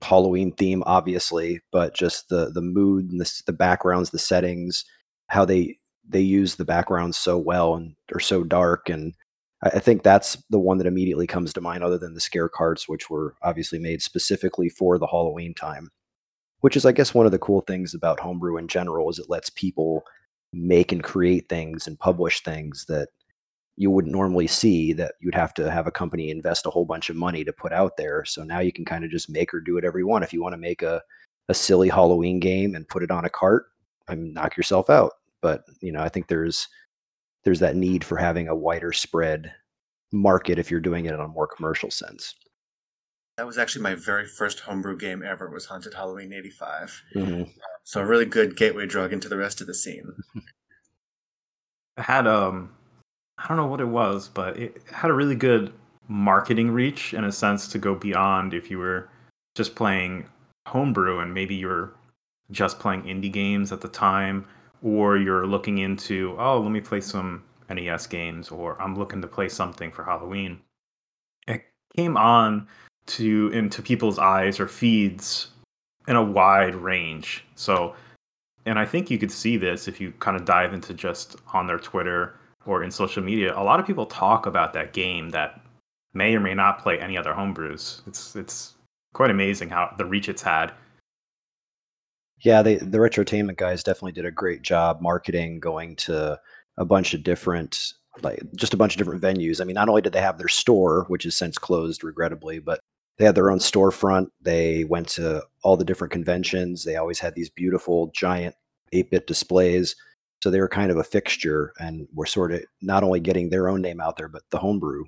Halloween 0.00 0.52
theme, 0.52 0.82
obviously, 0.86 1.60
but 1.72 1.94
just 1.94 2.28
the 2.28 2.50
the 2.50 2.62
mood 2.62 3.10
and 3.10 3.20
the 3.20 3.42
the 3.46 3.52
backgrounds, 3.52 4.10
the 4.10 4.18
settings, 4.18 4.84
how 5.26 5.44
they 5.44 5.78
they 6.10 6.20
use 6.20 6.56
the 6.56 6.64
backgrounds 6.64 7.16
so 7.16 7.38
well 7.38 7.74
and 7.74 7.94
are 8.14 8.20
so 8.20 8.44
dark 8.44 8.88
and 8.88 9.14
I 9.62 9.78
think 9.78 10.02
that's 10.02 10.42
the 10.48 10.58
one 10.58 10.78
that 10.78 10.86
immediately 10.86 11.26
comes 11.26 11.52
to 11.52 11.60
mind, 11.60 11.84
other 11.84 11.98
than 11.98 12.14
the 12.14 12.20
scare 12.20 12.48
carts, 12.48 12.88
which 12.88 13.10
were 13.10 13.34
obviously 13.42 13.78
made 13.78 14.00
specifically 14.00 14.70
for 14.70 14.98
the 14.98 15.06
Halloween 15.06 15.52
time. 15.52 15.90
Which 16.60 16.76
is, 16.76 16.86
I 16.86 16.92
guess, 16.92 17.14
one 17.14 17.26
of 17.26 17.32
the 17.32 17.38
cool 17.38 17.60
things 17.62 17.94
about 17.94 18.20
homebrew 18.20 18.56
in 18.56 18.68
general 18.68 19.10
is 19.10 19.18
it 19.18 19.28
lets 19.28 19.50
people 19.50 20.02
make 20.52 20.92
and 20.92 21.02
create 21.02 21.48
things 21.48 21.86
and 21.86 21.98
publish 21.98 22.42
things 22.42 22.86
that 22.88 23.08
you 23.76 23.90
wouldn't 23.90 24.12
normally 24.12 24.46
see 24.46 24.92
that 24.94 25.14
you'd 25.20 25.34
have 25.34 25.54
to 25.54 25.70
have 25.70 25.86
a 25.86 25.92
company 25.92 26.30
invest 26.30 26.66
a 26.66 26.70
whole 26.70 26.84
bunch 26.84 27.08
of 27.08 27.16
money 27.16 27.44
to 27.44 27.52
put 27.52 27.72
out 27.72 27.96
there. 27.96 28.24
So 28.24 28.44
now 28.44 28.60
you 28.60 28.72
can 28.72 28.84
kind 28.84 29.04
of 29.04 29.10
just 29.10 29.30
make 29.30 29.54
or 29.54 29.60
do 29.60 29.74
whatever 29.74 29.98
you 29.98 30.06
want. 30.06 30.24
If 30.24 30.32
you 30.32 30.42
want 30.42 30.54
to 30.54 30.58
make 30.58 30.82
a, 30.82 31.02
a 31.48 31.54
silly 31.54 31.88
Halloween 31.88 32.40
game 32.40 32.74
and 32.74 32.88
put 32.88 33.02
it 33.02 33.10
on 33.10 33.24
a 33.24 33.30
cart, 33.30 33.66
I 34.08 34.14
knock 34.14 34.56
yourself 34.56 34.90
out. 34.90 35.12
But 35.42 35.64
you 35.80 35.92
know, 35.92 36.00
I 36.00 36.08
think 36.08 36.28
there's 36.28 36.68
there's 37.44 37.60
that 37.60 37.76
need 37.76 38.04
for 38.04 38.16
having 38.16 38.48
a 38.48 38.54
wider 38.54 38.92
spread 38.92 39.52
market 40.12 40.58
if 40.58 40.70
you're 40.70 40.80
doing 40.80 41.06
it 41.06 41.14
in 41.14 41.20
a 41.20 41.28
more 41.28 41.46
commercial 41.46 41.90
sense. 41.90 42.34
That 43.36 43.46
was 43.46 43.58
actually 43.58 43.82
my 43.82 43.94
very 43.94 44.26
first 44.26 44.60
homebrew 44.60 44.98
game 44.98 45.22
ever. 45.22 45.48
Was 45.48 45.66
Haunted 45.66 45.94
Halloween 45.94 46.32
'85. 46.32 47.02
Mm-hmm. 47.14 47.42
So 47.84 48.00
a 48.00 48.06
really 48.06 48.26
good 48.26 48.56
gateway 48.56 48.86
drug 48.86 49.12
into 49.12 49.28
the 49.28 49.38
rest 49.38 49.60
of 49.60 49.66
the 49.66 49.74
scene. 49.74 50.12
It 51.98 52.04
had 52.04 52.26
um, 52.26 52.70
I 53.36 53.48
don't 53.48 53.58
know 53.58 53.66
what 53.66 53.80
it 53.80 53.88
was, 53.88 54.28
but 54.28 54.56
it 54.56 54.82
had 54.90 55.10
a 55.10 55.14
really 55.14 55.34
good 55.34 55.72
marketing 56.08 56.70
reach 56.70 57.12
in 57.12 57.24
a 57.24 57.32
sense 57.32 57.68
to 57.68 57.78
go 57.78 57.94
beyond 57.94 58.54
if 58.54 58.70
you 58.70 58.78
were 58.78 59.08
just 59.54 59.74
playing 59.74 60.26
homebrew 60.66 61.20
and 61.20 61.34
maybe 61.34 61.54
you're 61.54 61.92
just 62.50 62.78
playing 62.78 63.02
indie 63.02 63.32
games 63.32 63.70
at 63.70 63.80
the 63.80 63.88
time 63.88 64.46
or 64.82 65.16
you're 65.16 65.46
looking 65.46 65.78
into 65.78 66.34
oh 66.38 66.60
let 66.60 66.70
me 66.70 66.80
play 66.80 67.00
some 67.00 67.42
NES 67.68 68.06
games 68.06 68.50
or 68.50 68.80
I'm 68.80 68.96
looking 68.96 69.20
to 69.22 69.28
play 69.28 69.48
something 69.48 69.92
for 69.92 70.04
Halloween. 70.04 70.60
It 71.46 71.62
came 71.96 72.16
on 72.16 72.66
to 73.06 73.48
into 73.52 73.82
people's 73.82 74.18
eyes 74.18 74.60
or 74.60 74.66
feeds 74.66 75.48
in 76.08 76.16
a 76.16 76.22
wide 76.22 76.74
range. 76.74 77.44
So 77.54 77.94
and 78.66 78.78
I 78.78 78.84
think 78.84 79.10
you 79.10 79.18
could 79.18 79.32
see 79.32 79.56
this 79.56 79.88
if 79.88 80.00
you 80.00 80.12
kind 80.18 80.36
of 80.36 80.44
dive 80.44 80.74
into 80.74 80.92
just 80.94 81.36
on 81.52 81.66
their 81.66 81.78
Twitter 81.78 82.36
or 82.66 82.82
in 82.82 82.90
social 82.90 83.22
media. 83.22 83.58
A 83.58 83.64
lot 83.64 83.80
of 83.80 83.86
people 83.86 84.06
talk 84.06 84.46
about 84.46 84.72
that 84.74 84.92
game 84.92 85.30
that 85.30 85.60
may 86.12 86.34
or 86.34 86.40
may 86.40 86.54
not 86.54 86.82
play 86.82 87.00
any 87.00 87.16
other 87.16 87.32
homebrews. 87.32 88.06
It's 88.06 88.36
it's 88.36 88.74
quite 89.12 89.30
amazing 89.30 89.70
how 89.70 89.94
the 89.96 90.04
reach 90.04 90.28
it's 90.28 90.42
had. 90.42 90.72
Yeah, 92.42 92.62
they, 92.62 92.76
the 92.76 92.98
retrotainment 92.98 93.56
guys 93.56 93.82
definitely 93.82 94.12
did 94.12 94.24
a 94.24 94.30
great 94.30 94.62
job 94.62 95.00
marketing, 95.00 95.60
going 95.60 95.96
to 95.96 96.38
a 96.78 96.84
bunch 96.84 97.12
of 97.12 97.22
different, 97.22 97.92
like 98.22 98.40
just 98.56 98.72
a 98.72 98.76
bunch 98.76 98.94
of 98.94 98.98
different 98.98 99.22
venues. 99.22 99.60
I 99.60 99.64
mean, 99.64 99.74
not 99.74 99.88
only 99.88 100.02
did 100.02 100.12
they 100.12 100.22
have 100.22 100.38
their 100.38 100.48
store, 100.48 101.04
which 101.08 101.26
is 101.26 101.36
since 101.36 101.58
closed, 101.58 102.02
regrettably, 102.02 102.58
but 102.58 102.80
they 103.18 103.26
had 103.26 103.34
their 103.34 103.50
own 103.50 103.58
storefront. 103.58 104.28
They 104.40 104.84
went 104.84 105.08
to 105.10 105.44
all 105.62 105.76
the 105.76 105.84
different 105.84 106.12
conventions. 106.12 106.84
They 106.84 106.96
always 106.96 107.18
had 107.18 107.34
these 107.34 107.50
beautiful, 107.50 108.10
giant 108.14 108.54
8 108.92 109.10
bit 109.10 109.26
displays. 109.26 109.94
So 110.42 110.50
they 110.50 110.60
were 110.60 110.68
kind 110.68 110.90
of 110.90 110.96
a 110.96 111.04
fixture 111.04 111.74
and 111.78 112.08
were 112.14 112.24
sort 112.24 112.52
of 112.52 112.62
not 112.80 113.04
only 113.04 113.20
getting 113.20 113.50
their 113.50 113.68
own 113.68 113.82
name 113.82 114.00
out 114.00 114.16
there, 114.16 114.28
but 114.28 114.42
the 114.50 114.58
homebrew 114.58 115.04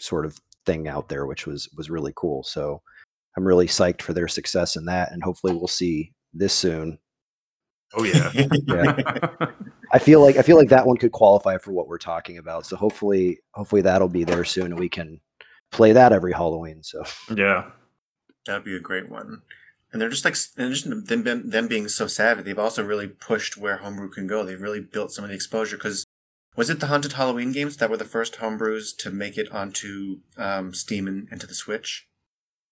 sort 0.00 0.24
of 0.24 0.38
thing 0.64 0.88
out 0.88 1.10
there, 1.10 1.26
which 1.26 1.46
was 1.46 1.68
was 1.76 1.90
really 1.90 2.14
cool. 2.16 2.42
So 2.42 2.80
I'm 3.36 3.46
really 3.46 3.66
psyched 3.66 4.00
for 4.00 4.14
their 4.14 4.28
success 4.28 4.76
in 4.76 4.86
that, 4.86 5.12
and 5.12 5.22
hopefully 5.22 5.54
we'll 5.54 5.68
see 5.68 6.12
this 6.32 6.52
soon. 6.52 6.98
Oh 7.94 8.04
yeah. 8.04 8.30
yeah. 8.34 9.26
I 9.92 9.98
feel 9.98 10.20
like 10.20 10.36
I 10.36 10.42
feel 10.42 10.56
like 10.56 10.70
that 10.70 10.86
one 10.86 10.96
could 10.96 11.12
qualify 11.12 11.58
for 11.58 11.72
what 11.72 11.88
we're 11.88 11.98
talking 11.98 12.38
about. 12.38 12.66
So 12.66 12.76
hopefully 12.76 13.40
hopefully 13.52 13.82
that'll 13.82 14.08
be 14.08 14.24
there 14.24 14.44
soon 14.44 14.66
and 14.66 14.78
we 14.78 14.88
can 14.88 15.20
play 15.70 15.92
that 15.92 16.12
every 16.12 16.32
Halloween. 16.32 16.82
So 16.82 17.02
yeah. 17.34 17.70
That'd 18.46 18.64
be 18.64 18.76
a 18.76 18.80
great 18.80 19.08
one. 19.08 19.42
And 19.92 20.00
they're 20.00 20.08
just 20.08 20.24
like, 20.24 20.36
in 20.56 20.64
addition 20.64 21.06
to 21.06 21.16
them, 21.16 21.50
them 21.50 21.68
being 21.68 21.86
so 21.86 22.06
savvy, 22.06 22.42
they've 22.42 22.58
also 22.58 22.82
really 22.82 23.08
pushed 23.08 23.58
where 23.58 23.76
homebrew 23.76 24.08
can 24.08 24.26
go. 24.26 24.42
They've 24.42 24.60
really 24.60 24.80
built 24.80 25.12
some 25.12 25.24
of 25.24 25.28
the 25.28 25.34
exposure 25.34 25.76
because 25.76 26.06
was 26.56 26.70
it 26.70 26.80
the 26.80 26.86
Haunted 26.86 27.12
Halloween 27.14 27.52
games 27.52 27.76
that 27.76 27.90
were 27.90 27.96
the 27.96 28.04
first 28.04 28.36
homebrews 28.36 28.96
to 28.98 29.10
make 29.10 29.38
it 29.38 29.52
onto 29.52 30.20
um, 30.36 30.72
Steam 30.74 31.06
and 31.06 31.28
into 31.30 31.46
the 31.46 31.54
Switch? 31.54 32.08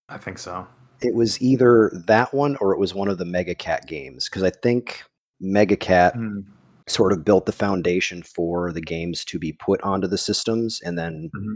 I 0.08 0.18
think 0.18 0.38
so. 0.38 0.66
It 1.02 1.14
was 1.14 1.40
either 1.40 1.90
that 2.06 2.34
one 2.34 2.56
or 2.60 2.72
it 2.72 2.78
was 2.78 2.94
one 2.94 3.08
of 3.08 3.18
the 3.18 3.24
Mega 3.24 3.54
Cat 3.54 3.86
games 3.86 4.28
because 4.28 4.42
I 4.42 4.50
think 4.50 5.02
Mega 5.40 5.76
Cat 5.76 6.14
mm. 6.14 6.44
sort 6.86 7.12
of 7.12 7.24
built 7.24 7.46
the 7.46 7.52
foundation 7.52 8.22
for 8.22 8.72
the 8.72 8.80
games 8.80 9.24
to 9.26 9.38
be 9.38 9.52
put 9.52 9.80
onto 9.82 10.06
the 10.06 10.18
systems, 10.18 10.80
and 10.82 10.98
then 10.98 11.30
mm-hmm. 11.34 11.54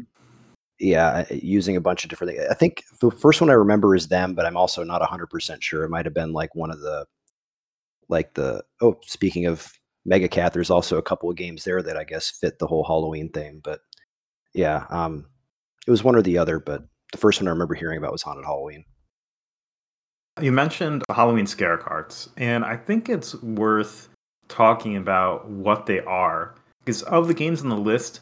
yeah, 0.79 1.25
using 1.31 1.77
a 1.77 1.81
bunch 1.81 2.05
of 2.05 2.11
different 2.11 2.35
things. 2.35 2.49
I 2.51 2.55
think 2.55 2.85
the 3.01 3.11
first 3.11 3.41
one 3.41 3.51
I 3.51 3.55
remember 3.55 3.95
is 3.95 4.09
them, 4.09 4.35
but 4.35 4.47
I'm 4.47 4.57
also 4.57 4.83
not 4.83 5.01
100 5.01 5.27
percent 5.27 5.63
sure. 5.63 5.85
It 5.85 5.91
might 5.91 6.07
have 6.07 6.15
been 6.15 6.33
like 6.33 6.55
one 6.55 6.71
of 6.71 6.81
the 6.81 7.07
like 8.09 8.35
the 8.35 8.63
oh, 8.81 8.99
speaking 9.03 9.47
of 9.47 9.73
Mega 10.05 10.29
Cat, 10.29 10.53
there's 10.53 10.71
also 10.71 10.99
a 10.99 11.03
couple 11.03 11.31
of 11.31 11.37
games 11.37 11.65
there 11.65 11.83
that 11.83 11.97
I 11.97 12.05
guess 12.05 12.31
fit 12.31 12.59
the 12.59 12.67
whole 12.67 12.85
Halloween 12.85 13.31
thing. 13.31 13.61
But 13.65 13.81
yeah, 14.53 14.85
um, 14.91 15.27
it 15.87 15.91
was 15.91 16.05
one 16.05 16.17
or 16.17 16.23
the 16.23 16.39
other. 16.39 16.61
But 16.61 16.83
the 17.13 17.19
first 17.19 17.41
one 17.41 17.49
I 17.49 17.53
remember 17.53 17.75
hearing 17.75 17.99
about 17.99 18.13
was 18.13 18.23
Haunted 18.23 18.45
Halloween. 18.45 18.85
You 20.41 20.53
mentioned 20.53 21.05
Halloween 21.11 21.47
scare 21.47 21.79
carts, 21.79 22.29
and 22.37 22.65
I 22.65 22.77
think 22.77 23.09
it's 23.09 23.35
worth 23.43 24.09
talking 24.49 24.97
about 24.97 25.49
what 25.49 25.87
they 25.87 26.01
are 26.01 26.55
because 26.85 27.03
of 27.05 27.29
the 27.29 27.35
games 27.35 27.63
on 27.63 27.69
the 27.69 27.77
list, 27.77 28.21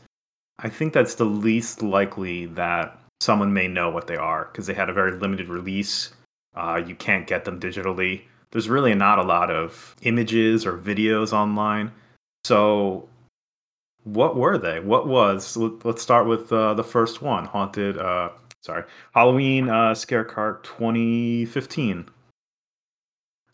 I 0.58 0.68
think 0.68 0.92
that's 0.92 1.16
the 1.16 1.24
least 1.24 1.82
likely 1.82 2.46
that 2.46 2.98
someone 3.20 3.52
may 3.52 3.66
know 3.66 3.90
what 3.90 4.06
they 4.06 4.16
are 4.16 4.48
because 4.52 4.66
they 4.66 4.74
had 4.74 4.88
a 4.88 4.92
very 4.92 5.12
limited 5.12 5.48
release. 5.48 6.12
Uh, 6.54 6.80
you 6.86 6.94
can't 6.94 7.26
get 7.26 7.44
them 7.44 7.58
digitally 7.58 8.22
there's 8.52 8.68
really 8.68 8.94
not 8.94 9.18
a 9.18 9.22
lot 9.22 9.50
of 9.50 9.96
images 10.02 10.64
or 10.64 10.78
videos 10.78 11.32
online. 11.32 11.90
So, 12.44 13.08
what 14.04 14.36
were 14.36 14.58
they? 14.58 14.78
What 14.78 15.08
was? 15.08 15.56
Let's 15.56 16.02
start 16.02 16.26
with 16.26 16.52
uh, 16.52 16.74
the 16.74 16.84
first 16.84 17.22
one, 17.22 17.46
haunted. 17.46 17.98
Uh, 17.98 18.30
sorry, 18.62 18.84
Halloween 19.14 19.68
uh, 19.68 19.94
Scare 19.94 20.24
Cart 20.24 20.64
2015. 20.64 22.08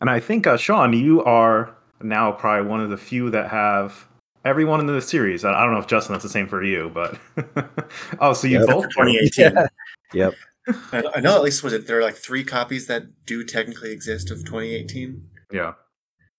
And 0.01 0.09
I 0.09 0.19
think 0.19 0.47
uh, 0.47 0.57
Sean, 0.57 0.93
you 0.93 1.23
are 1.23 1.75
now 2.01 2.31
probably 2.31 2.69
one 2.69 2.79
of 2.79 2.89
the 2.89 2.97
few 2.97 3.29
that 3.31 3.49
have 3.49 4.07
everyone 4.45 4.79
in 4.79 4.85
the 4.85 5.01
series. 5.01 5.43
I 5.43 5.63
don't 5.63 5.73
know 5.73 5.79
if 5.79 5.87
Justin 5.87 6.13
that's 6.13 6.23
the 6.23 6.29
same 6.29 6.47
for 6.47 6.63
you, 6.63 6.91
but 6.93 7.19
oh, 8.19 8.33
so 8.33 8.47
you 8.47 8.59
yep. 8.59 8.67
both 8.67 8.89
2018. 8.95 9.51
Yeah. 9.51 9.67
Yep. 10.13 10.33
I 10.93 11.19
know 11.19 11.35
at 11.35 11.41
least 11.41 11.63
was 11.63 11.73
it 11.73 11.87
there 11.87 11.99
are 11.99 12.03
like 12.03 12.15
three 12.15 12.43
copies 12.43 12.87
that 12.87 13.03
do 13.25 13.43
technically 13.43 13.91
exist 13.91 14.31
of 14.31 14.45
2018. 14.45 15.27
Yeah. 15.51 15.73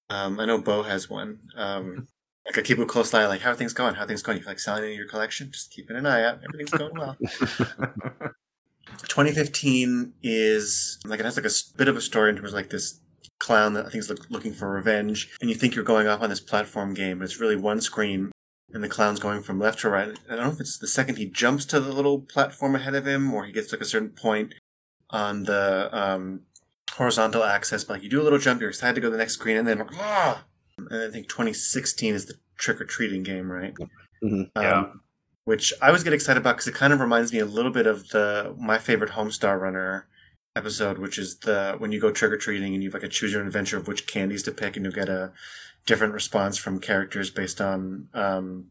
Um, 0.09 0.41
I 0.41 0.47
know 0.47 0.61
Bo 0.61 0.83
has 0.83 1.11
one. 1.11 1.41
Um, 1.57 2.09
like 2.47 2.59
I 2.59 2.63
keep 2.63 2.79
a 2.79 2.87
close 2.87 3.13
eye. 3.13 3.27
Like 3.27 3.41
how 3.41 3.51
are 3.51 3.57
things 3.57 3.73
going? 3.73 3.95
How 3.95 4.05
are 4.05 4.07
things 4.07 4.23
going? 4.23 4.39
You 4.39 4.45
feel 4.45 4.53
like 4.53 4.61
selling 4.61 4.85
any 4.85 4.93
of 4.93 4.99
your 4.99 5.09
collection? 5.09 5.51
Just 5.53 5.73
keeping 5.73 5.97
an 5.97 6.07
eye 6.07 6.25
out. 6.25 6.41
Everything's 6.45 6.71
going 6.71 6.95
well. 6.95 7.17
2015 9.09 10.15
is 10.23 10.99
like 11.05 11.21
it 11.21 11.25
has 11.25 11.37
like 11.37 11.47
a 11.47 11.77
bit 11.77 11.89
of 11.89 11.97
a 11.97 12.01
story 12.01 12.31
in 12.31 12.37
terms 12.37 12.51
of 12.51 12.55
like 12.55 12.71
this 12.71 13.01
clown 13.39 13.75
that 13.75 13.87
I 13.87 13.91
think 13.91 14.01
is 14.01 14.11
look, 14.11 14.31
looking 14.31 14.53
for 14.53 14.71
revenge, 14.71 15.31
and 15.41 15.49
you 15.49 15.57
think 15.57 15.75
you're 15.75 15.85
going 15.85 16.09
off 16.09 16.23
on 16.23 16.31
this 16.31 16.41
platform 16.41 16.95
game, 16.95 17.19
but 17.19 17.25
it's 17.25 17.41
really 17.41 17.57
one 17.57 17.81
screen 17.81 18.33
and 18.73 18.85
the 18.85 18.89
clown's 18.89 19.21
going 19.21 19.43
from 19.43 19.59
left 19.59 19.81
to 19.81 19.91
right. 19.91 20.17
I 20.29 20.37
don't 20.37 20.45
know 20.45 20.53
if 20.53 20.61
it's 20.61 20.79
the 20.79 20.87
second 20.87 21.17
he 21.17 21.27
jumps 21.27 21.65
to 21.67 21.81
the 21.81 21.93
little 21.93 22.21
platform 22.21 22.75
ahead 22.75 22.95
of 22.95 23.07
him, 23.07 23.33
or 23.33 23.45
he 23.45 23.53
gets 23.53 23.69
to 23.69 23.77
like 23.77 23.83
a 23.83 23.87
certain 23.87 24.11
point 24.11 24.55
on 25.11 25.45
the 25.45 25.89
um, 25.93 26.43
horizontal 26.93 27.45
axis. 27.45 27.85
But 27.85 27.95
like 27.95 28.03
you 28.03 28.11
do 28.11 28.21
a 28.21 28.25
little 28.25 28.39
jump, 28.39 28.61
you're 28.61 28.71
excited 28.71 28.95
to 28.95 29.01
go 29.01 29.09
to 29.09 29.13
the 29.13 29.19
next 29.19 29.35
screen, 29.35 29.57
and 29.57 29.67
then 29.67 29.87
ah! 29.95 30.45
And 30.79 31.09
I 31.09 31.11
think 31.11 31.29
2016 31.29 32.15
is 32.15 32.27
the 32.27 32.35
trick 32.57 32.81
or 32.81 32.85
treating 32.85 33.23
game, 33.23 33.51
right? 33.51 33.75
Mm-hmm. 34.23 34.43
Um, 34.55 34.63
yeah. 34.63 34.85
Which 35.45 35.73
I 35.81 35.89
always 35.89 36.05
get 36.05 36.13
excited 36.13 36.41
about 36.41 36.57
because 36.57 36.69
it 36.69 36.75
kind 36.75 36.93
of 36.93 37.01
reminds 37.01 37.33
me 37.33 37.39
a 37.39 37.47
little 37.47 37.73
bit 37.73 37.87
of 37.87 38.09
the 38.09 38.55
my 38.59 38.79
favorite 38.79 39.13
Homestar 39.13 39.61
Runner 39.61 40.07
episode, 40.55 40.99
which 40.99 41.19
is 41.19 41.39
the 41.39 41.77
when 41.79 41.93
you 41.93 42.01
go 42.01 42.11
trick 42.11 42.33
or 42.33 42.37
treating 42.37 42.75
and 42.75 42.83
you 42.83 42.91
like 42.91 43.03
a 43.03 43.09
choose 43.09 43.33
your 43.33 43.45
adventure 43.45 43.77
of 43.77 43.89
which 43.89 44.07
candies 44.07 44.43
to 44.45 44.53
pick, 44.53 44.77
and 44.77 44.85
you'll 44.85 44.95
get 44.95 45.09
a 45.09 45.33
different 45.87 46.13
response 46.13 46.59
from 46.59 46.79
characters 46.81 47.31
based 47.31 47.61
on 47.61 48.09
um, 48.15 48.67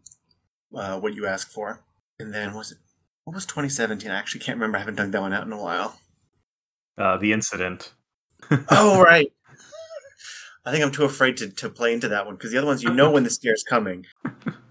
uh, 0.76 1.00
what 1.00 1.16
you 1.16 1.26
ask 1.26 1.50
for. 1.50 1.84
And 2.20 2.34
then 2.34 2.54
was 2.54 2.72
it 2.72 2.78
what 3.24 3.36
was 3.36 3.46
2017? 3.46 4.10
I 4.10 4.18
actually 4.18 4.42
can't 4.42 4.58
remember. 4.58 4.78
I 4.78 4.80
haven't 4.80 4.96
dug 4.96 5.12
that 5.12 5.22
one 5.22 5.34
out 5.34 5.46
in 5.46 5.52
a 5.52 5.62
while. 5.62 6.00
Uh, 6.98 7.18
the 7.18 7.32
incident. 7.32 7.94
oh 8.72 9.02
right. 9.02 9.32
I 10.66 10.72
think 10.72 10.84
I'm 10.84 10.92
too 10.92 11.06
afraid 11.06 11.38
to, 11.38 11.50
to 11.50 11.70
play 11.70 11.94
into 11.94 12.10
that 12.10 12.26
one 12.26 12.36
because 12.36 12.52
the 12.52 12.58
other 12.58 12.68
ones 12.68 12.84
you 12.84 12.94
know 12.94 13.10
when 13.12 13.24
the 13.24 13.30
scare 13.30 13.54
is 13.54 13.64
coming. 13.64 14.06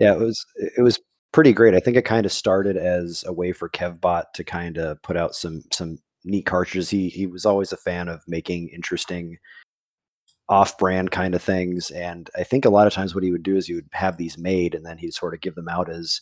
Yeah, 0.00 0.14
it 0.14 0.18
was 0.18 0.44
it 0.56 0.82
was 0.82 0.98
pretty 1.32 1.52
great. 1.52 1.74
I 1.74 1.80
think 1.80 1.96
it 1.96 2.04
kind 2.04 2.26
of 2.26 2.32
started 2.32 2.76
as 2.76 3.22
a 3.26 3.32
way 3.32 3.52
for 3.52 3.68
KevBot 3.68 4.32
to 4.34 4.42
kind 4.42 4.78
of 4.78 5.00
put 5.02 5.16
out 5.16 5.34
some 5.34 5.62
some 5.72 5.98
neat 6.24 6.46
cartridges. 6.46 6.90
He 6.90 7.08
he 7.10 7.26
was 7.26 7.46
always 7.46 7.72
a 7.72 7.76
fan 7.76 8.08
of 8.08 8.22
making 8.26 8.68
interesting 8.70 9.38
off-brand 10.48 11.12
kind 11.12 11.36
of 11.36 11.40
things 11.40 11.92
and 11.92 12.28
i 12.36 12.42
think 12.42 12.64
a 12.64 12.70
lot 12.70 12.88
of 12.88 12.92
times 12.92 13.14
what 13.14 13.22
he 13.22 13.30
would 13.30 13.44
do 13.44 13.56
is 13.56 13.68
he 13.68 13.74
would 13.74 13.88
have 13.92 14.16
these 14.16 14.36
made 14.36 14.74
and 14.74 14.84
then 14.84 14.98
he'd 14.98 15.14
sort 15.14 15.32
of 15.32 15.40
give 15.40 15.54
them 15.54 15.68
out 15.68 15.88
as 15.88 16.20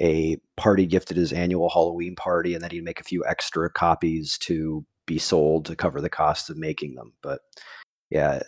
a 0.00 0.38
party 0.56 0.86
gift 0.86 1.10
at 1.10 1.16
his 1.16 1.30
annual 1.30 1.68
halloween 1.68 2.16
party 2.16 2.54
and 2.54 2.64
then 2.64 2.70
he'd 2.70 2.84
make 2.84 3.00
a 3.00 3.04
few 3.04 3.22
extra 3.26 3.68
copies 3.68 4.38
to 4.38 4.82
be 5.04 5.18
sold 5.18 5.66
to 5.66 5.76
cover 5.76 6.00
the 6.00 6.08
cost 6.08 6.48
of 6.48 6.56
making 6.56 6.94
them 6.94 7.12
but 7.22 7.40
yeah 8.08 8.40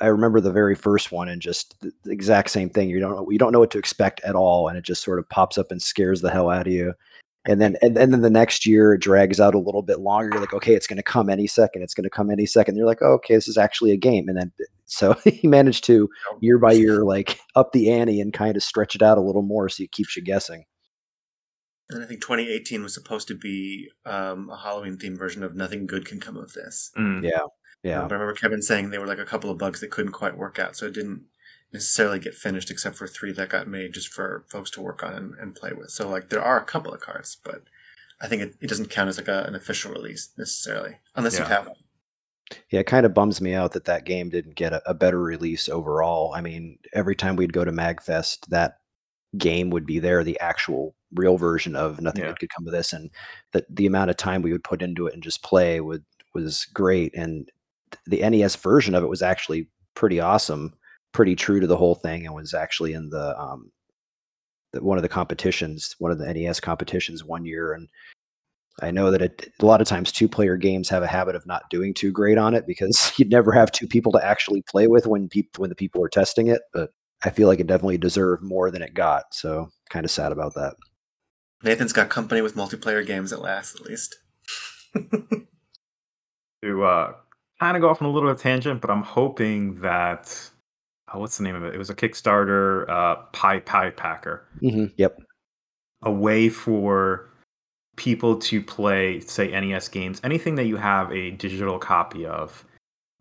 i 0.00 0.06
remember 0.06 0.40
the 0.40 0.52
very 0.52 0.74
first 0.74 1.12
one 1.12 1.28
and 1.28 1.40
just 1.40 1.78
the, 1.80 1.90
the 2.02 2.10
exact 2.10 2.50
same 2.50 2.68
thing 2.68 2.88
you 2.88 3.00
don't 3.00 3.16
know 3.16 3.30
you 3.30 3.38
don't 3.38 3.52
know 3.52 3.60
what 3.60 3.70
to 3.70 3.78
expect 3.78 4.20
at 4.24 4.34
all 4.34 4.68
and 4.68 4.76
it 4.76 4.84
just 4.84 5.02
sort 5.02 5.18
of 5.18 5.28
pops 5.28 5.56
up 5.56 5.70
and 5.70 5.80
scares 5.80 6.20
the 6.20 6.30
hell 6.30 6.50
out 6.50 6.66
of 6.66 6.72
you 6.72 6.92
and 7.46 7.60
then 7.60 7.76
and, 7.82 7.96
and 7.96 8.12
then 8.12 8.22
the 8.22 8.30
next 8.30 8.64
year 8.66 8.94
it 8.94 9.00
drags 9.00 9.38
out 9.38 9.54
a 9.54 9.58
little 9.58 9.82
bit 9.82 10.00
longer. 10.00 10.30
You're 10.32 10.40
like, 10.40 10.54
okay, 10.54 10.74
it's 10.74 10.86
going 10.86 10.96
to 10.96 11.02
come 11.02 11.28
any 11.28 11.46
second. 11.46 11.82
It's 11.82 11.94
going 11.94 12.04
to 12.04 12.10
come 12.10 12.30
any 12.30 12.46
second. 12.46 12.76
You're 12.76 12.86
like, 12.86 13.02
oh, 13.02 13.12
okay, 13.14 13.34
this 13.34 13.48
is 13.48 13.58
actually 13.58 13.92
a 13.92 13.96
game. 13.96 14.28
And 14.28 14.38
then 14.38 14.52
so 14.86 15.14
he 15.24 15.46
managed 15.46 15.84
to 15.84 16.08
year 16.40 16.58
by 16.58 16.72
year 16.72 17.04
like 17.04 17.38
up 17.54 17.72
the 17.72 17.90
ante 17.90 18.20
and 18.20 18.32
kind 18.32 18.56
of 18.56 18.62
stretch 18.62 18.94
it 18.94 19.02
out 19.02 19.18
a 19.18 19.22
little 19.22 19.42
more, 19.42 19.68
so 19.68 19.82
it 19.82 19.92
keeps 19.92 20.16
you 20.16 20.22
guessing. 20.22 20.64
And 21.90 22.02
I 22.02 22.06
think 22.06 22.22
2018 22.22 22.82
was 22.82 22.94
supposed 22.94 23.28
to 23.28 23.36
be 23.36 23.90
um, 24.06 24.48
a 24.48 24.56
Halloween 24.56 24.96
themed 24.96 25.18
version 25.18 25.42
of 25.42 25.54
Nothing 25.54 25.86
Good 25.86 26.06
Can 26.06 26.18
Come 26.18 26.38
of 26.38 26.54
This. 26.54 26.90
Mm. 26.96 27.22
Yeah, 27.22 27.42
yeah. 27.84 28.00
Um, 28.00 28.08
but 28.08 28.14
I 28.14 28.18
remember 28.18 28.34
Kevin 28.34 28.62
saying 28.62 28.90
they 28.90 28.98
were 28.98 29.06
like 29.06 29.18
a 29.18 29.24
couple 29.24 29.50
of 29.50 29.58
bugs 29.58 29.80
that 29.80 29.90
couldn't 29.90 30.12
quite 30.12 30.36
work 30.36 30.58
out, 30.58 30.76
so 30.76 30.86
it 30.86 30.94
didn't 30.94 31.22
necessarily 31.72 32.18
get 32.18 32.34
finished 32.34 32.70
except 32.70 32.96
for 32.96 33.06
three 33.06 33.32
that 33.32 33.50
got 33.50 33.68
made 33.68 33.92
just 33.92 34.08
for 34.08 34.44
folks 34.48 34.70
to 34.70 34.80
work 34.80 35.02
on 35.02 35.12
and, 35.12 35.34
and 35.38 35.54
play 35.54 35.72
with. 35.72 35.90
So 35.90 36.08
like 36.08 36.30
there 36.30 36.42
are 36.42 36.60
a 36.60 36.64
couple 36.64 36.92
of 36.92 37.00
cards, 37.00 37.36
but 37.44 37.62
I 38.20 38.26
think 38.26 38.42
it, 38.42 38.54
it 38.60 38.68
doesn't 38.68 38.90
count 38.90 39.08
as 39.08 39.18
like 39.18 39.28
a, 39.28 39.44
an 39.44 39.54
official 39.54 39.92
release 39.92 40.30
necessarily, 40.38 40.96
unless 41.14 41.38
you 41.38 41.44
have 41.44 41.66
one. 41.66 41.76
Yeah, 42.70 42.80
it 42.80 42.86
kind 42.86 43.04
of 43.04 43.14
bums 43.14 43.40
me 43.40 43.54
out 43.54 43.72
that 43.72 43.86
that 43.86 44.04
game 44.04 44.30
didn't 44.30 44.54
get 44.54 44.72
a, 44.72 44.82
a 44.88 44.94
better 44.94 45.20
release 45.20 45.68
overall. 45.68 46.32
I 46.34 46.40
mean, 46.40 46.78
every 46.92 47.16
time 47.16 47.36
we'd 47.36 47.52
go 47.52 47.64
to 47.64 47.72
Magfest, 47.72 48.46
that 48.48 48.78
game 49.36 49.70
would 49.70 49.86
be 49.86 49.98
there, 49.98 50.22
the 50.22 50.38
actual 50.40 50.94
real 51.12 51.36
version 51.36 51.74
of 51.74 52.00
Nothing 52.00 52.22
Yeah. 52.22 52.28
Good 52.28 52.40
Could 52.40 52.50
Come 52.50 52.66
of 52.66 52.72
This, 52.72 52.92
and 52.92 53.10
that 53.52 53.64
the 53.74 53.86
amount 53.86 54.10
of 54.10 54.16
time 54.16 54.42
we 54.42 54.52
would 54.52 54.64
put 54.64 54.82
into 54.82 55.06
it 55.06 55.14
and 55.14 55.22
just 55.22 55.42
play 55.42 55.80
would 55.80 56.04
was 56.34 56.66
great. 56.66 57.14
And 57.14 57.50
the 58.06 58.28
NES 58.28 58.56
version 58.56 58.94
of 58.94 59.02
it 59.02 59.08
was 59.08 59.22
actually 59.22 59.68
pretty 59.94 60.20
awesome, 60.20 60.74
pretty 61.12 61.36
true 61.36 61.60
to 61.60 61.66
the 61.66 61.76
whole 61.76 61.94
thing, 61.94 62.26
and 62.26 62.34
was 62.34 62.54
actually 62.54 62.92
in 62.92 63.10
the 63.10 63.38
um 63.38 63.70
the, 64.72 64.82
one 64.82 64.98
of 64.98 65.02
the 65.02 65.08
competitions, 65.08 65.94
one 65.98 66.10
of 66.10 66.18
the 66.18 66.32
NES 66.32 66.60
competitions 66.60 67.24
one 67.24 67.44
year, 67.44 67.72
and 67.72 67.88
I 68.82 68.90
know 68.90 69.10
that 69.10 69.22
it, 69.22 69.52
a 69.60 69.66
lot 69.66 69.80
of 69.80 69.86
times 69.86 70.10
two 70.10 70.28
player 70.28 70.56
games 70.56 70.88
have 70.88 71.02
a 71.02 71.08
habit 71.08 71.36
of 71.36 71.46
not 71.46 71.70
doing 71.70 71.94
too 71.94 72.10
great 72.10 72.38
on 72.38 72.54
it 72.54 72.66
because 72.66 73.12
you'd 73.18 73.30
never 73.30 73.52
have 73.52 73.70
two 73.70 73.86
people 73.86 74.12
to 74.12 74.24
actually 74.24 74.62
play 74.62 74.88
with 74.88 75.06
when 75.06 75.28
people 75.28 75.60
when 75.60 75.70
the 75.70 75.76
people 75.76 76.02
are 76.02 76.08
testing 76.08 76.48
it. 76.48 76.62
But 76.72 76.90
I 77.24 77.30
feel 77.30 77.48
like 77.48 77.60
it 77.60 77.66
definitely 77.66 77.98
deserved 77.98 78.42
more 78.42 78.70
than 78.70 78.82
it 78.82 78.94
got. 78.94 79.32
So 79.32 79.68
kind 79.90 80.04
of 80.04 80.10
sad 80.10 80.32
about 80.32 80.54
that. 80.54 80.74
Nathan's 81.62 81.92
got 81.92 82.10
company 82.10 82.42
with 82.42 82.56
multiplayer 82.56 83.06
games 83.06 83.32
at 83.32 83.40
last, 83.40 83.76
at 83.76 83.86
least. 83.86 84.16
to 86.62 86.84
uh, 86.84 87.12
kind 87.60 87.76
of 87.76 87.80
go 87.80 87.88
off 87.88 88.02
on 88.02 88.08
a 88.08 88.10
little 88.10 88.28
bit 88.28 88.36
of 88.36 88.42
tangent, 88.42 88.80
but 88.80 88.90
I'm 88.90 89.02
hoping 89.02 89.80
that 89.80 90.50
oh, 91.12 91.20
what's 91.20 91.36
the 91.38 91.44
name 91.44 91.54
of 91.54 91.64
it? 91.64 91.74
It 91.74 91.78
was 91.78 91.90
a 91.90 91.94
Kickstarter, 91.94 92.88
uh, 92.88 93.16
Pie 93.32 93.60
Pie 93.60 93.90
Packer, 93.90 94.44
hmm 94.60 94.86
Yep. 94.96 95.20
a 96.02 96.10
way 96.10 96.48
for 96.48 97.28
people 97.96 98.36
to 98.36 98.60
play, 98.60 99.20
say, 99.20 99.48
NES 99.48 99.88
games, 99.88 100.20
anything 100.24 100.56
that 100.56 100.64
you 100.64 100.76
have 100.76 101.12
a 101.12 101.30
digital 101.32 101.78
copy 101.78 102.26
of, 102.26 102.64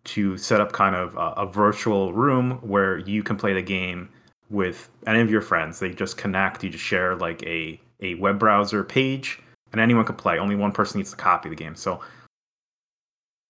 to 0.06 0.36
set 0.38 0.60
up 0.60 0.72
kind 0.72 0.96
of 0.96 1.16
a, 1.16 1.42
a 1.42 1.46
virtual 1.46 2.12
room 2.13 2.54
where 2.62 2.98
you 2.98 3.22
can 3.24 3.38
play 3.38 3.54
the 3.54 3.62
game 3.62 4.10
with 4.50 4.90
any 5.08 5.22
of 5.22 5.30
your 5.30 5.42
friends. 5.42 5.80
They 5.80 5.92
just 5.92 6.18
connect, 6.18 6.63
you 6.63 6.70
just 6.70 6.84
share 6.84 7.16
like 7.16 7.44
a 7.44 7.80
a 8.02 8.16
web 8.16 8.38
browser 8.40 8.84
page, 8.84 9.40
and 9.72 9.80
anyone 9.80 10.04
can 10.06 10.16
play. 10.16 10.38
Only 10.40 10.56
one 10.56 10.72
person 10.72 10.98
needs 10.98 11.12
to 11.12 11.18
copy 11.18 11.48
the 11.50 11.56
game. 11.56 11.75
So 11.75 12.02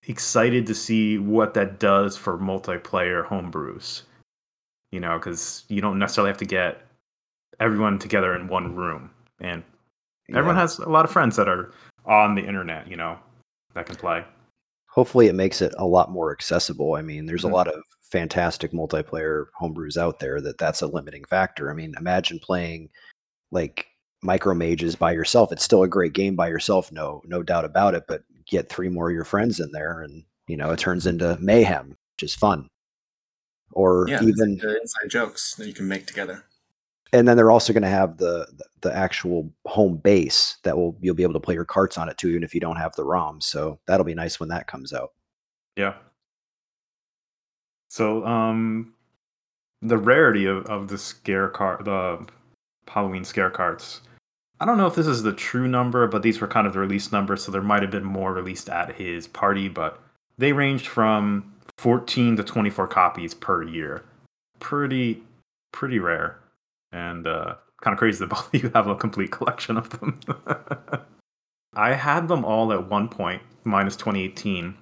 excited 0.08 0.66
to 0.68 0.76
see 0.76 1.18
what 1.18 1.54
that 1.54 1.80
does 1.80 2.18
for 2.18 2.38
multiplayer 2.38 3.28
homebrews. 3.28 4.04
You 4.92 5.00
know, 5.00 5.18
because 5.18 5.64
you 5.70 5.82
don't 5.82 5.98
necessarily 5.98 6.30
have 6.30 6.38
to 6.38 6.46
get 6.46 6.82
everyone 7.60 7.98
together 7.98 8.36
in 8.36 8.48
one 8.48 8.76
room, 8.76 9.10
and 9.40 9.64
everyone 10.30 10.56
has 10.56 10.78
a 10.80 10.90
lot 10.90 11.06
of 11.06 11.12
friends 11.12 11.36
that 11.36 11.48
are 11.48 11.72
on 12.06 12.36
the 12.36 12.46
internet. 12.46 12.88
You 12.88 12.98
know, 12.98 13.18
that 13.74 13.88
can 13.88 13.96
play. 13.96 14.24
Hopefully, 14.90 15.28
it 15.28 15.34
makes 15.34 15.62
it 15.62 15.74
a 15.80 15.86
lot 15.86 16.12
more 16.12 16.32
accessible. 16.32 16.94
I 16.94 17.02
mean, 17.02 17.26
there's 17.26 17.44
Mhm. 17.44 17.50
a 17.50 17.54
lot 17.54 17.68
of 17.68 17.84
fantastic 18.04 18.72
multiplayer 18.72 19.48
homebrews 19.60 19.98
out 19.98 20.20
there 20.20 20.40
that 20.42 20.60
that's 20.60 20.84
a 20.84 20.88
limiting 20.88 21.24
factor. 21.24 21.72
I 21.72 21.74
mean, 21.74 21.96
imagine 21.98 22.38
playing 22.38 22.90
like 23.52 23.88
Micro 24.22 24.54
Mages 24.54 24.96
by 24.96 25.12
yourself. 25.12 25.52
It's 25.52 25.64
still 25.64 25.82
a 25.82 25.88
great 25.88 26.14
game 26.14 26.36
by 26.36 26.48
yourself, 26.50 26.92
no 26.92 27.24
no 27.26 27.42
doubt 27.42 27.66
about 27.66 27.96
it. 27.96 28.04
But 28.08 28.22
get 28.48 28.70
three 28.70 28.90
more 28.90 29.10
of 29.10 29.16
your 29.16 29.26
friends 29.26 29.60
in 29.60 29.72
there, 29.72 30.02
and 30.02 30.24
you 30.48 30.58
know 30.58 30.72
it 30.72 30.80
turns 30.80 31.06
into 31.08 31.38
mayhem, 31.40 31.90
which 32.16 32.24
is 32.24 32.36
fun. 32.36 32.68
Or 33.72 34.06
Yeah, 34.08 34.22
even 34.22 34.58
the 34.58 34.80
inside 34.80 35.10
jokes 35.10 35.56
that 35.56 35.68
you 35.68 35.74
can 35.74 35.88
make 35.88 36.06
together. 36.06 36.44
and 37.12 37.28
then 37.28 37.38
they're 37.38 37.52
also 37.52 37.74
going 37.74 37.84
to 37.84 37.90
have 37.90 38.18
the, 38.18 38.48
the 38.82 38.96
actual 38.96 39.52
home 39.66 39.98
base 39.98 40.58
that 40.64 40.76
will 40.78 40.96
you'll 41.02 41.16
be 41.16 41.24
able 41.24 41.34
to 41.34 41.40
play 41.40 41.54
your 41.56 41.66
carts 41.66 41.98
on 41.98 42.10
it 42.10 42.18
too, 42.18 42.30
even 42.30 42.44
if 42.44 42.54
you 42.54 42.60
don't 42.60 42.76
have 42.78 42.96
the 42.96 43.04
ROM. 43.04 43.40
So 43.42 43.80
that'll 43.88 44.06
be 44.06 44.16
nice 44.16 44.40
when 44.40 44.50
that 44.50 44.68
comes 44.68 44.94
out. 44.94 45.12
Yeah. 45.76 45.94
So, 47.88 48.26
um, 48.26 48.94
the 49.82 49.98
rarity 49.98 50.46
of, 50.46 50.66
of 50.68 50.88
the 50.88 50.98
scare 50.98 51.50
card, 51.50 51.86
the 51.86 52.26
Halloween 52.88 53.24
scare 53.24 53.50
carts. 53.52 54.02
I 54.64 54.66
don't 54.66 54.78
know 54.78 54.88
if 54.88 54.96
this 54.96 55.08
is 55.08 55.24
the 55.24 55.34
true 55.34 55.68
number, 55.68 56.08
but 56.08 56.22
these 56.24 56.40
were 56.40 56.48
kind 56.48 56.66
of 56.66 56.72
the 56.72 56.80
release 56.80 57.12
numbers, 57.12 57.44
so 57.44 57.52
there 57.52 57.62
might 57.62 57.82
have 57.82 57.92
been 57.92 58.06
more 58.06 58.32
released 58.32 58.70
at 58.70 58.96
his 58.96 59.28
party, 59.28 59.68
but 59.68 60.00
they 60.38 60.54
ranged 60.54 60.88
from 60.88 61.54
14 61.80 62.38
to 62.38 62.46
24 62.46 62.88
copies 62.88 63.34
per 63.34 63.64
year. 63.64 64.06
Pretty, 64.62 65.22
pretty 65.74 66.00
rare, 66.00 66.40
and 66.94 67.28
uh, 67.28 67.56
kind 67.82 67.94
of 67.94 68.00
crazy 68.00 68.20
that 68.20 68.30
both 68.30 68.54
of 68.54 68.64
you 68.64 68.72
have 68.74 68.88
a 68.88 68.96
complete 68.96 69.32
collection 69.32 69.76
of 69.76 69.90
them. 70.00 70.22
I 71.74 71.92
had 71.92 72.30
them 72.30 72.46
all 72.46 72.72
at 72.72 72.90
one 72.90 73.10
point, 73.10 73.42
minus 73.66 73.98
2018. 73.98 74.78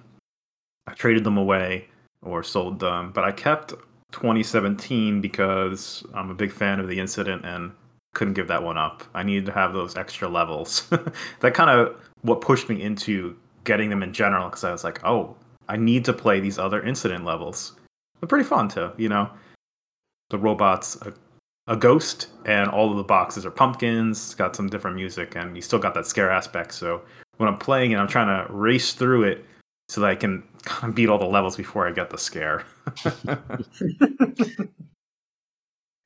I 0.86 0.94
traded 0.94 1.24
them 1.24 1.38
away 1.38 1.88
or 2.22 2.44
sold 2.44 2.78
them, 2.78 3.10
but 3.10 3.24
I 3.24 3.32
kept 3.32 3.70
2017 4.12 5.20
because 5.20 6.06
I'm 6.14 6.30
a 6.30 6.34
big 6.34 6.52
fan 6.52 6.78
of 6.78 6.86
the 6.86 7.00
incident 7.00 7.44
and 7.44 7.72
couldn't 8.14 8.34
give 8.34 8.48
that 8.48 8.62
one 8.62 8.78
up. 8.78 9.02
I 9.14 9.22
needed 9.22 9.46
to 9.46 9.52
have 9.52 9.72
those 9.72 9.96
extra 9.96 10.28
levels. 10.28 10.88
that 11.40 11.54
kind 11.54 11.70
of 11.70 11.96
what 12.22 12.40
pushed 12.40 12.68
me 12.68 12.80
into 12.82 13.36
getting 13.64 13.90
them 13.90 14.02
in 14.02 14.12
general 14.12 14.48
because 14.48 14.64
I 14.64 14.72
was 14.72 14.84
like, 14.84 15.02
oh, 15.04 15.36
I 15.68 15.76
need 15.76 16.04
to 16.06 16.12
play 16.12 16.40
these 16.40 16.58
other 16.58 16.82
incident 16.82 17.24
levels. 17.24 17.72
They're 18.20 18.28
pretty 18.28 18.44
fun 18.44 18.68
too, 18.68 18.92
you 18.96 19.08
know. 19.08 19.30
The 20.30 20.38
robot's 20.38 20.96
a, 21.02 21.12
a 21.66 21.76
ghost, 21.76 22.28
and 22.46 22.70
all 22.70 22.90
of 22.90 22.96
the 22.96 23.04
boxes 23.04 23.44
are 23.44 23.50
pumpkins. 23.50 24.34
Got 24.34 24.56
some 24.56 24.68
different 24.68 24.96
music, 24.96 25.36
and 25.36 25.56
you 25.56 25.62
still 25.62 25.78
got 25.78 25.94
that 25.94 26.06
scare 26.06 26.30
aspect. 26.30 26.72
So 26.74 27.02
when 27.36 27.48
I'm 27.48 27.58
playing 27.58 27.92
and 27.92 28.00
I'm 28.00 28.08
trying 28.08 28.46
to 28.46 28.52
race 28.52 28.92
through 28.92 29.24
it 29.24 29.44
so 29.88 30.00
that 30.00 30.10
I 30.10 30.14
can 30.14 30.42
kind 30.62 30.90
of 30.90 30.94
beat 30.94 31.08
all 31.08 31.18
the 31.18 31.26
levels 31.26 31.56
before 31.56 31.86
I 31.86 31.92
get 31.92 32.10
the 32.10 32.18
scare. 32.18 32.64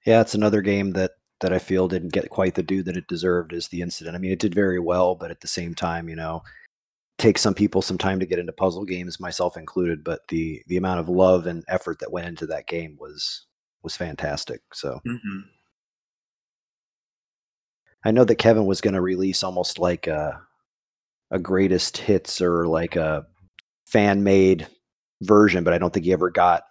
Yeah, 0.06 0.20
it's 0.20 0.36
another 0.36 0.62
game 0.62 0.92
that 0.92 1.12
that 1.40 1.52
I 1.52 1.58
feel 1.58 1.88
didn't 1.88 2.12
get 2.12 2.30
quite 2.30 2.54
the 2.54 2.62
due 2.62 2.82
that 2.84 2.96
it 2.96 3.08
deserved 3.08 3.52
as 3.52 3.68
the 3.68 3.82
incident. 3.82 4.16
I 4.16 4.18
mean, 4.18 4.32
it 4.32 4.38
did 4.38 4.54
very 4.54 4.78
well, 4.80 5.14
but 5.14 5.30
at 5.30 5.40
the 5.40 5.48
same 5.48 5.74
time, 5.74 6.08
you 6.08 6.16
know, 6.16 6.42
takes 7.18 7.40
some 7.42 7.54
people 7.54 7.82
some 7.82 7.98
time 7.98 8.20
to 8.20 8.26
get 8.26 8.38
into 8.38 8.52
puzzle 8.52 8.84
games, 8.84 9.20
myself 9.20 9.56
included. 9.56 10.04
But 10.04 10.28
the 10.28 10.62
the 10.66 10.76
amount 10.76 11.00
of 11.00 11.08
love 11.08 11.46
and 11.46 11.64
effort 11.68 11.98
that 12.00 12.12
went 12.12 12.28
into 12.28 12.46
that 12.46 12.66
game 12.68 12.96
was 13.00 13.46
was 13.82 13.96
fantastic. 13.96 14.60
So 14.72 15.00
hmm 15.04 15.40
I 18.04 18.10
know 18.10 18.24
that 18.24 18.36
Kevin 18.36 18.66
was 18.66 18.80
going 18.80 18.94
to 18.94 19.00
release 19.00 19.42
almost 19.42 19.78
like 19.78 20.06
a 20.06 20.40
a 21.30 21.38
greatest 21.38 21.98
hits 21.98 22.40
or 22.40 22.66
like 22.68 22.96
a 22.96 23.26
fan 23.86 24.22
made 24.24 24.68
version, 25.22 25.64
but 25.64 25.72
I 25.74 25.78
don't 25.78 25.92
think 25.92 26.06
he 26.06 26.12
ever 26.12 26.30
got 26.30 26.64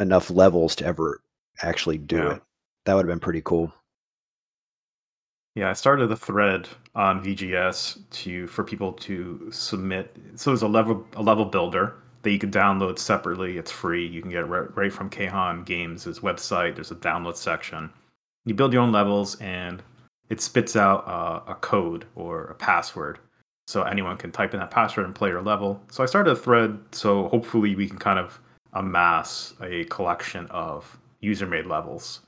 enough 0.00 0.30
levels 0.30 0.76
to 0.76 0.86
ever 0.86 1.22
actually 1.62 1.98
do 1.98 2.16
Yeah. 2.16 2.34
it. 2.36 2.42
That 2.84 2.94
would 2.94 3.06
have 3.06 3.12
been 3.12 3.20
pretty 3.20 3.42
cool. 3.42 3.72
Yeah, 5.54 5.68
I 5.68 5.74
started 5.74 6.10
a 6.10 6.16
thread 6.16 6.66
on 6.94 7.22
VGS 7.22 7.98
to 8.10 8.46
for 8.46 8.64
people 8.64 8.92
to 8.94 9.50
submit. 9.52 10.16
So 10.36 10.50
there's 10.50 10.62
a 10.62 10.68
level 10.68 11.06
a 11.14 11.22
level 11.22 11.44
builder 11.44 11.94
that 12.22 12.30
you 12.30 12.38
can 12.38 12.50
download 12.50 12.98
separately. 12.98 13.58
It's 13.58 13.70
free. 13.70 14.06
You 14.06 14.22
can 14.22 14.30
get 14.30 14.40
it 14.40 14.46
right, 14.46 14.76
right 14.76 14.92
from 14.92 15.10
KHAN 15.10 15.64
Games' 15.64 16.06
website. 16.20 16.74
There's 16.74 16.90
a 16.90 16.96
download 16.96 17.36
section. 17.36 17.90
You 18.44 18.54
build 18.54 18.72
your 18.72 18.82
own 18.82 18.92
levels, 18.92 19.36
and 19.40 19.82
it 20.30 20.40
spits 20.40 20.76
out 20.76 21.06
uh, 21.06 21.40
a 21.46 21.54
code 21.56 22.06
or 22.14 22.44
a 22.44 22.54
password, 22.54 23.18
so 23.66 23.82
anyone 23.82 24.16
can 24.16 24.32
type 24.32 24.54
in 24.54 24.60
that 24.60 24.70
password 24.70 25.06
and 25.06 25.14
play 25.14 25.28
your 25.28 25.42
level. 25.42 25.80
So 25.90 26.02
I 26.02 26.06
started 26.06 26.30
a 26.30 26.36
thread, 26.36 26.78
so 26.92 27.28
hopefully 27.28 27.74
we 27.76 27.88
can 27.88 27.98
kind 27.98 28.18
of 28.18 28.40
amass 28.72 29.54
a 29.60 29.84
collection 29.84 30.46
of 30.46 30.98
user-made 31.20 31.66
levels. 31.66 32.20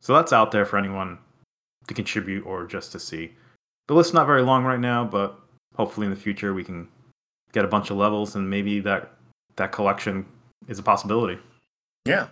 So 0.00 0.14
that's 0.14 0.32
out 0.32 0.50
there 0.50 0.64
for 0.64 0.78
anyone 0.78 1.18
to 1.88 1.94
contribute 1.94 2.44
or 2.46 2.66
just 2.66 2.92
to 2.92 2.98
see. 2.98 3.32
The 3.88 3.94
list's 3.94 4.14
not 4.14 4.26
very 4.26 4.42
long 4.42 4.64
right 4.64 4.80
now, 4.80 5.04
but 5.04 5.38
hopefully 5.76 6.06
in 6.06 6.12
the 6.12 6.18
future 6.18 6.54
we 6.54 6.64
can 6.64 6.88
get 7.52 7.64
a 7.64 7.68
bunch 7.68 7.90
of 7.90 7.96
levels 7.96 8.36
and 8.36 8.48
maybe 8.48 8.80
that 8.80 9.12
that 9.56 9.72
collection 9.72 10.24
is 10.68 10.78
a 10.78 10.82
possibility. 10.82 11.38
Yeah. 12.06 12.28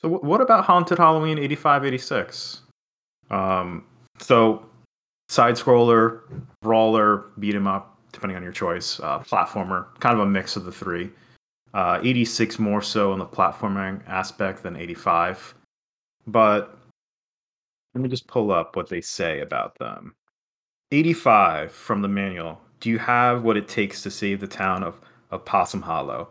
So 0.00 0.08
wh- 0.08 0.24
what 0.24 0.40
about 0.40 0.64
Haunted 0.64 0.98
Halloween 0.98 1.38
85 1.38 1.84
86? 1.84 2.62
Um 3.30 3.84
so 4.18 4.64
side 5.28 5.54
scroller, 5.54 6.20
brawler, 6.60 7.24
beat 7.38 7.54
'em 7.54 7.66
up, 7.66 7.96
depending 8.12 8.36
on 8.36 8.42
your 8.42 8.52
choice, 8.52 9.00
uh, 9.00 9.20
platformer, 9.20 9.86
kind 10.00 10.14
of 10.14 10.20
a 10.20 10.26
mix 10.26 10.56
of 10.56 10.64
the 10.64 10.72
three. 10.72 11.10
Uh, 11.74 11.98
86 12.02 12.58
more 12.58 12.82
so 12.82 13.14
in 13.14 13.18
the 13.18 13.24
platforming 13.24 14.06
aspect 14.06 14.62
than 14.62 14.76
85. 14.76 15.54
But 16.26 16.76
let 17.94 18.02
me 18.02 18.08
just 18.08 18.26
pull 18.26 18.50
up 18.50 18.76
what 18.76 18.88
they 18.88 19.00
say 19.00 19.40
about 19.40 19.78
them. 19.78 20.14
85 20.90 21.72
from 21.72 22.02
the 22.02 22.08
manual. 22.08 22.60
Do 22.80 22.90
you 22.90 22.98
have 22.98 23.42
what 23.42 23.56
it 23.56 23.68
takes 23.68 24.02
to 24.02 24.10
save 24.10 24.40
the 24.40 24.46
town 24.46 24.82
of, 24.82 25.00
of 25.30 25.44
Possum 25.44 25.82
Hollow? 25.82 26.28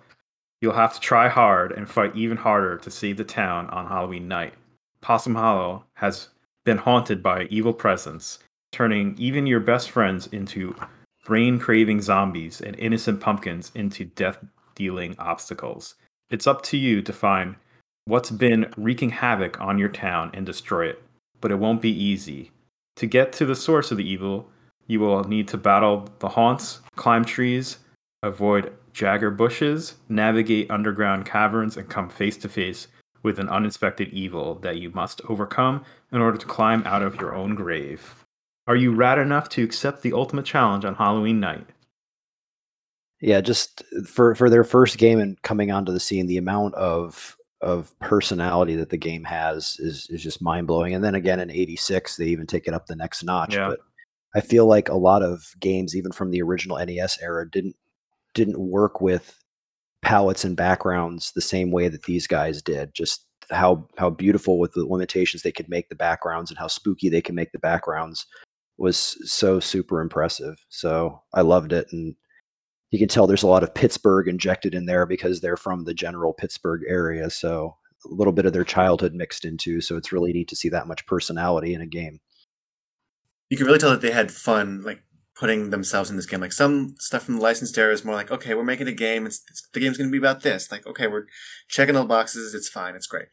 You'll 0.61 0.73
have 0.73 0.93
to 0.93 0.99
try 0.99 1.27
hard 1.27 1.71
and 1.71 1.89
fight 1.89 2.15
even 2.15 2.37
harder 2.37 2.77
to 2.77 2.91
save 2.91 3.17
the 3.17 3.23
town 3.23 3.67
on 3.69 3.87
Halloween 3.87 4.27
night. 4.27 4.53
Possum 5.01 5.35
Hollow 5.35 5.83
has 5.93 6.29
been 6.63 6.77
haunted 6.77 7.23
by 7.23 7.45
evil 7.45 7.73
presence, 7.73 8.39
turning 8.71 9.15
even 9.17 9.47
your 9.47 9.59
best 9.59 9.89
friends 9.89 10.27
into 10.27 10.75
brain 11.25 11.57
craving 11.59 12.01
zombies 12.01 12.61
and 12.61 12.77
innocent 12.77 13.19
pumpkins 13.19 13.71
into 13.75 14.05
death 14.05 14.37
dealing 14.75 15.15
obstacles. 15.17 15.95
It's 16.29 16.47
up 16.47 16.61
to 16.63 16.77
you 16.77 17.01
to 17.01 17.13
find 17.13 17.55
what's 18.05 18.31
been 18.31 18.71
wreaking 18.77 19.09
havoc 19.09 19.59
on 19.59 19.77
your 19.77 19.89
town 19.89 20.31
and 20.33 20.45
destroy 20.45 20.87
it, 20.87 21.03
but 21.41 21.51
it 21.51 21.59
won't 21.59 21.81
be 21.81 21.91
easy. 21.91 22.51
To 22.97 23.05
get 23.05 23.33
to 23.33 23.45
the 23.45 23.55
source 23.55 23.91
of 23.91 23.97
the 23.97 24.09
evil, 24.09 24.49
you 24.87 24.99
will 24.99 25.23
need 25.23 25.47
to 25.49 25.57
battle 25.57 26.07
the 26.19 26.29
haunts, 26.29 26.81
climb 26.95 27.25
trees, 27.25 27.79
avoid 28.23 28.73
jagger 28.93 29.31
bushes, 29.31 29.95
navigate 30.09 30.69
underground 30.69 31.25
caverns, 31.25 31.77
and 31.77 31.89
come 31.89 32.09
face 32.09 32.37
to 32.37 32.49
face 32.49 32.87
with 33.23 33.39
an 33.39 33.49
unexpected 33.49 34.09
evil 34.09 34.55
that 34.55 34.77
you 34.77 34.89
must 34.91 35.21
overcome 35.29 35.83
in 36.11 36.21
order 36.21 36.37
to 36.37 36.45
climb 36.45 36.83
out 36.85 37.01
of 37.01 37.19
your 37.19 37.35
own 37.35 37.55
grave. 37.55 38.15
Are 38.67 38.75
you 38.75 38.93
rad 38.93 39.17
enough 39.17 39.49
to 39.49 39.63
accept 39.63 40.01
the 40.01 40.13
ultimate 40.13 40.45
challenge 40.45 40.85
on 40.85 40.95
Halloween 40.95 41.39
night? 41.39 41.67
Yeah, 43.19 43.41
just 43.41 43.83
for 44.05 44.33
for 44.33 44.49
their 44.49 44.63
first 44.63 44.97
game 44.97 45.19
and 45.19 45.39
coming 45.43 45.71
onto 45.71 45.91
the 45.91 45.99
scene, 45.99 46.25
the 46.25 46.37
amount 46.37 46.73
of 46.75 47.37
of 47.61 47.97
personality 47.99 48.75
that 48.75 48.89
the 48.89 48.97
game 48.97 49.23
has 49.23 49.77
is 49.79 50.07
is 50.09 50.21
just 50.21 50.41
mind 50.41 50.67
blowing. 50.67 50.93
And 50.93 51.03
then 51.03 51.15
again 51.15 51.39
in 51.39 51.51
'86, 51.51 52.17
they 52.17 52.25
even 52.27 52.47
take 52.47 52.67
it 52.67 52.73
up 52.73 52.87
the 52.87 52.95
next 52.95 53.23
notch. 53.23 53.55
Yeah. 53.55 53.69
But 53.69 53.79
I 54.35 54.41
feel 54.41 54.65
like 54.65 54.89
a 54.89 54.95
lot 54.95 55.23
of 55.23 55.53
games, 55.59 55.95
even 55.95 56.11
from 56.11 56.31
the 56.31 56.41
original 56.41 56.83
NES 56.83 57.19
era, 57.21 57.49
didn't 57.49 57.75
didn't 58.33 58.59
work 58.59 59.01
with 59.01 59.37
palettes 60.01 60.45
and 60.45 60.55
backgrounds 60.57 61.31
the 61.33 61.41
same 61.41 61.71
way 61.71 61.87
that 61.87 62.03
these 62.03 62.27
guys 62.27 62.61
did. 62.61 62.93
Just 62.93 63.25
how 63.51 63.87
how 63.97 64.09
beautiful 64.09 64.59
with 64.59 64.73
the 64.73 64.85
limitations 64.85 65.43
they 65.43 65.51
could 65.51 65.69
make 65.69 65.89
the 65.89 65.95
backgrounds 65.95 66.49
and 66.49 66.57
how 66.57 66.67
spooky 66.67 67.09
they 67.09 67.21
can 67.21 67.35
make 67.35 67.51
the 67.51 67.59
backgrounds 67.59 68.25
was 68.77 69.17
so 69.29 69.59
super 69.59 70.01
impressive. 70.01 70.65
So 70.69 71.21
I 71.33 71.41
loved 71.41 71.73
it 71.73 71.87
and 71.91 72.15
you 72.91 72.99
can 72.99 73.07
tell 73.07 73.25
there's 73.25 73.43
a 73.43 73.47
lot 73.47 73.63
of 73.63 73.73
Pittsburgh 73.73 74.27
injected 74.27 74.75
in 74.75 74.85
there 74.85 75.05
because 75.05 75.39
they're 75.39 75.57
from 75.57 75.85
the 75.85 75.93
general 75.93 76.33
Pittsburgh 76.33 76.81
area. 76.87 77.29
So 77.29 77.77
a 78.05 78.13
little 78.13 78.33
bit 78.33 78.45
of 78.45 78.53
their 78.53 78.63
childhood 78.63 79.13
mixed 79.13 79.45
into. 79.45 79.79
So 79.79 79.95
it's 79.95 80.11
really 80.11 80.33
neat 80.33 80.49
to 80.49 80.55
see 80.55 80.69
that 80.69 80.87
much 80.87 81.05
personality 81.05 81.73
in 81.73 81.81
a 81.81 81.85
game. 81.87 82.19
You 83.49 83.57
can 83.57 83.65
really 83.65 83.79
tell 83.79 83.91
that 83.91 84.01
they 84.01 84.11
had 84.11 84.31
fun, 84.31 84.81
like 84.83 85.03
putting 85.35 85.69
themselves 85.69 86.09
in 86.09 86.17
this 86.17 86.25
game. 86.25 86.41
Like 86.41 86.53
some 86.53 86.95
stuff 86.99 87.23
from 87.23 87.37
the 87.37 87.41
licensed 87.41 87.77
era 87.77 87.93
is 87.93 88.03
more 88.03 88.15
like, 88.15 88.31
okay, 88.31 88.53
we're 88.53 88.63
making 88.63 88.87
a 88.87 88.93
game. 88.93 89.25
It's, 89.25 89.41
it's 89.49 89.67
the 89.73 89.79
game's 89.79 89.97
going 89.97 90.09
to 90.09 90.11
be 90.11 90.17
about 90.17 90.43
this. 90.43 90.71
Like, 90.71 90.85
okay, 90.85 91.07
we're 91.07 91.27
checking 91.67 91.95
all 91.95 92.03
the 92.03 92.09
boxes. 92.09 92.53
It's 92.53 92.69
fine. 92.69 92.95
It's 92.95 93.07
great. 93.07 93.27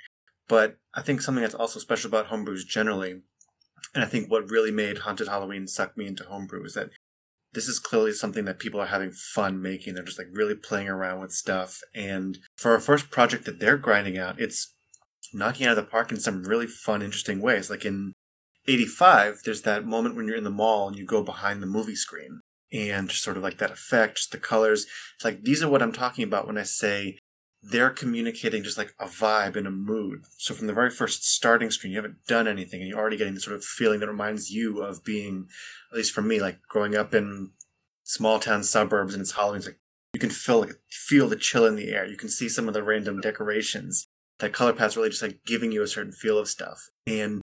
But 0.48 0.78
I 0.94 1.02
think 1.02 1.20
something 1.20 1.42
that's 1.42 1.54
also 1.54 1.80
special 1.80 2.08
about 2.08 2.28
homebrews 2.28 2.66
generally, 2.66 3.22
and 3.94 4.04
I 4.04 4.06
think 4.06 4.30
what 4.30 4.50
really 4.50 4.70
made 4.70 4.98
Haunted 4.98 5.28
Halloween 5.28 5.66
suck 5.66 5.96
me 5.96 6.06
into 6.06 6.24
homebrew 6.24 6.64
is 6.64 6.74
that 6.74 6.90
this 7.58 7.66
is 7.66 7.80
clearly 7.80 8.12
something 8.12 8.44
that 8.44 8.60
people 8.60 8.80
are 8.80 8.86
having 8.86 9.10
fun 9.10 9.60
making. 9.60 9.94
They're 9.94 10.04
just 10.04 10.16
like 10.16 10.28
really 10.32 10.54
playing 10.54 10.88
around 10.88 11.18
with 11.18 11.32
stuff. 11.32 11.80
And 11.92 12.38
for 12.56 12.76
a 12.76 12.80
first 12.80 13.10
project 13.10 13.46
that 13.46 13.58
they're 13.58 13.76
grinding 13.76 14.16
out, 14.16 14.40
it's 14.40 14.72
knocking 15.34 15.66
out 15.66 15.76
of 15.76 15.84
the 15.84 15.90
park 15.90 16.12
in 16.12 16.20
some 16.20 16.44
really 16.44 16.68
fun, 16.68 17.02
interesting 17.02 17.40
ways. 17.40 17.68
Like 17.68 17.84
in 17.84 18.12
85, 18.68 19.40
there's 19.44 19.62
that 19.62 19.84
moment 19.84 20.14
when 20.14 20.28
you're 20.28 20.36
in 20.36 20.44
the 20.44 20.50
mall 20.50 20.86
and 20.86 20.96
you 20.96 21.04
go 21.04 21.20
behind 21.20 21.60
the 21.60 21.66
movie 21.66 21.96
screen 21.96 22.42
and 22.72 23.10
sort 23.10 23.36
of 23.36 23.42
like 23.42 23.58
that 23.58 23.72
effect, 23.72 24.30
the 24.30 24.38
colors. 24.38 24.86
It's 25.16 25.24
like 25.24 25.42
these 25.42 25.60
are 25.60 25.68
what 25.68 25.82
I'm 25.82 25.90
talking 25.90 26.22
about 26.22 26.46
when 26.46 26.58
I 26.58 26.62
say 26.62 27.18
they're 27.62 27.90
communicating 27.90 28.62
just 28.62 28.78
like 28.78 28.94
a 29.00 29.06
vibe 29.06 29.56
and 29.56 29.66
a 29.66 29.70
mood. 29.70 30.22
So 30.36 30.54
from 30.54 30.68
the 30.68 30.72
very 30.72 30.90
first 30.90 31.24
starting 31.24 31.70
screen, 31.70 31.92
you 31.92 31.98
haven't 31.98 32.26
done 32.26 32.46
anything 32.46 32.80
and 32.80 32.88
you're 32.88 32.98
already 32.98 33.16
getting 33.16 33.34
the 33.34 33.40
sort 33.40 33.56
of 33.56 33.64
feeling 33.64 34.00
that 34.00 34.08
reminds 34.08 34.50
you 34.50 34.80
of 34.80 35.04
being, 35.04 35.48
at 35.90 35.96
least 35.96 36.12
for 36.12 36.22
me, 36.22 36.40
like 36.40 36.60
growing 36.68 36.96
up 36.96 37.14
in 37.14 37.50
small 38.04 38.38
town 38.38 38.62
suburbs 38.62 39.12
and 39.12 39.20
it's 39.20 39.32
Halloween. 39.32 39.58
It's 39.58 39.66
like 39.66 39.78
you 40.14 40.20
can 40.20 40.30
feel 40.30 40.66
feel 40.88 41.28
the 41.28 41.36
chill 41.36 41.66
in 41.66 41.76
the 41.76 41.90
air. 41.90 42.06
You 42.06 42.16
can 42.16 42.28
see 42.28 42.48
some 42.48 42.68
of 42.68 42.74
the 42.74 42.82
random 42.82 43.20
decorations. 43.20 44.06
That 44.38 44.52
color 44.52 44.72
palette's 44.72 44.96
really 44.96 45.10
just 45.10 45.22
like 45.22 45.40
giving 45.44 45.72
you 45.72 45.82
a 45.82 45.88
certain 45.88 46.12
feel 46.12 46.38
of 46.38 46.48
stuff. 46.48 46.88
And 47.06 47.42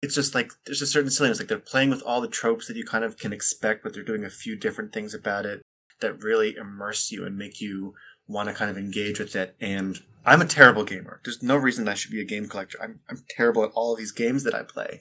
it's 0.00 0.14
just 0.14 0.34
like 0.34 0.52
there's 0.64 0.82
a 0.82 0.86
certain 0.86 1.10
silliness. 1.10 1.40
Like 1.40 1.48
they're 1.48 1.58
playing 1.58 1.90
with 1.90 2.02
all 2.02 2.20
the 2.20 2.28
tropes 2.28 2.68
that 2.68 2.76
you 2.76 2.84
kind 2.84 3.04
of 3.04 3.18
can 3.18 3.32
expect, 3.32 3.82
but 3.82 3.92
they're 3.92 4.04
doing 4.04 4.24
a 4.24 4.30
few 4.30 4.56
different 4.56 4.92
things 4.92 5.12
about 5.12 5.44
it 5.44 5.62
that 6.00 6.22
really 6.22 6.54
immerse 6.56 7.10
you 7.10 7.24
and 7.24 7.36
make 7.36 7.60
you 7.60 7.94
want 8.28 8.48
to 8.48 8.54
kind 8.54 8.70
of 8.70 8.78
engage 8.78 9.18
with 9.18 9.36
it. 9.36 9.54
And 9.60 10.00
I'm 10.24 10.42
a 10.42 10.46
terrible 10.46 10.84
gamer. 10.84 11.20
There's 11.24 11.42
no 11.42 11.56
reason 11.56 11.88
I 11.88 11.94
should 11.94 12.10
be 12.10 12.20
a 12.20 12.24
game 12.24 12.48
collector. 12.48 12.78
I'm, 12.82 13.00
I'm 13.08 13.24
terrible 13.28 13.64
at 13.64 13.70
all 13.74 13.92
of 13.92 13.98
these 13.98 14.12
games 14.12 14.44
that 14.44 14.54
I 14.54 14.62
play. 14.62 15.00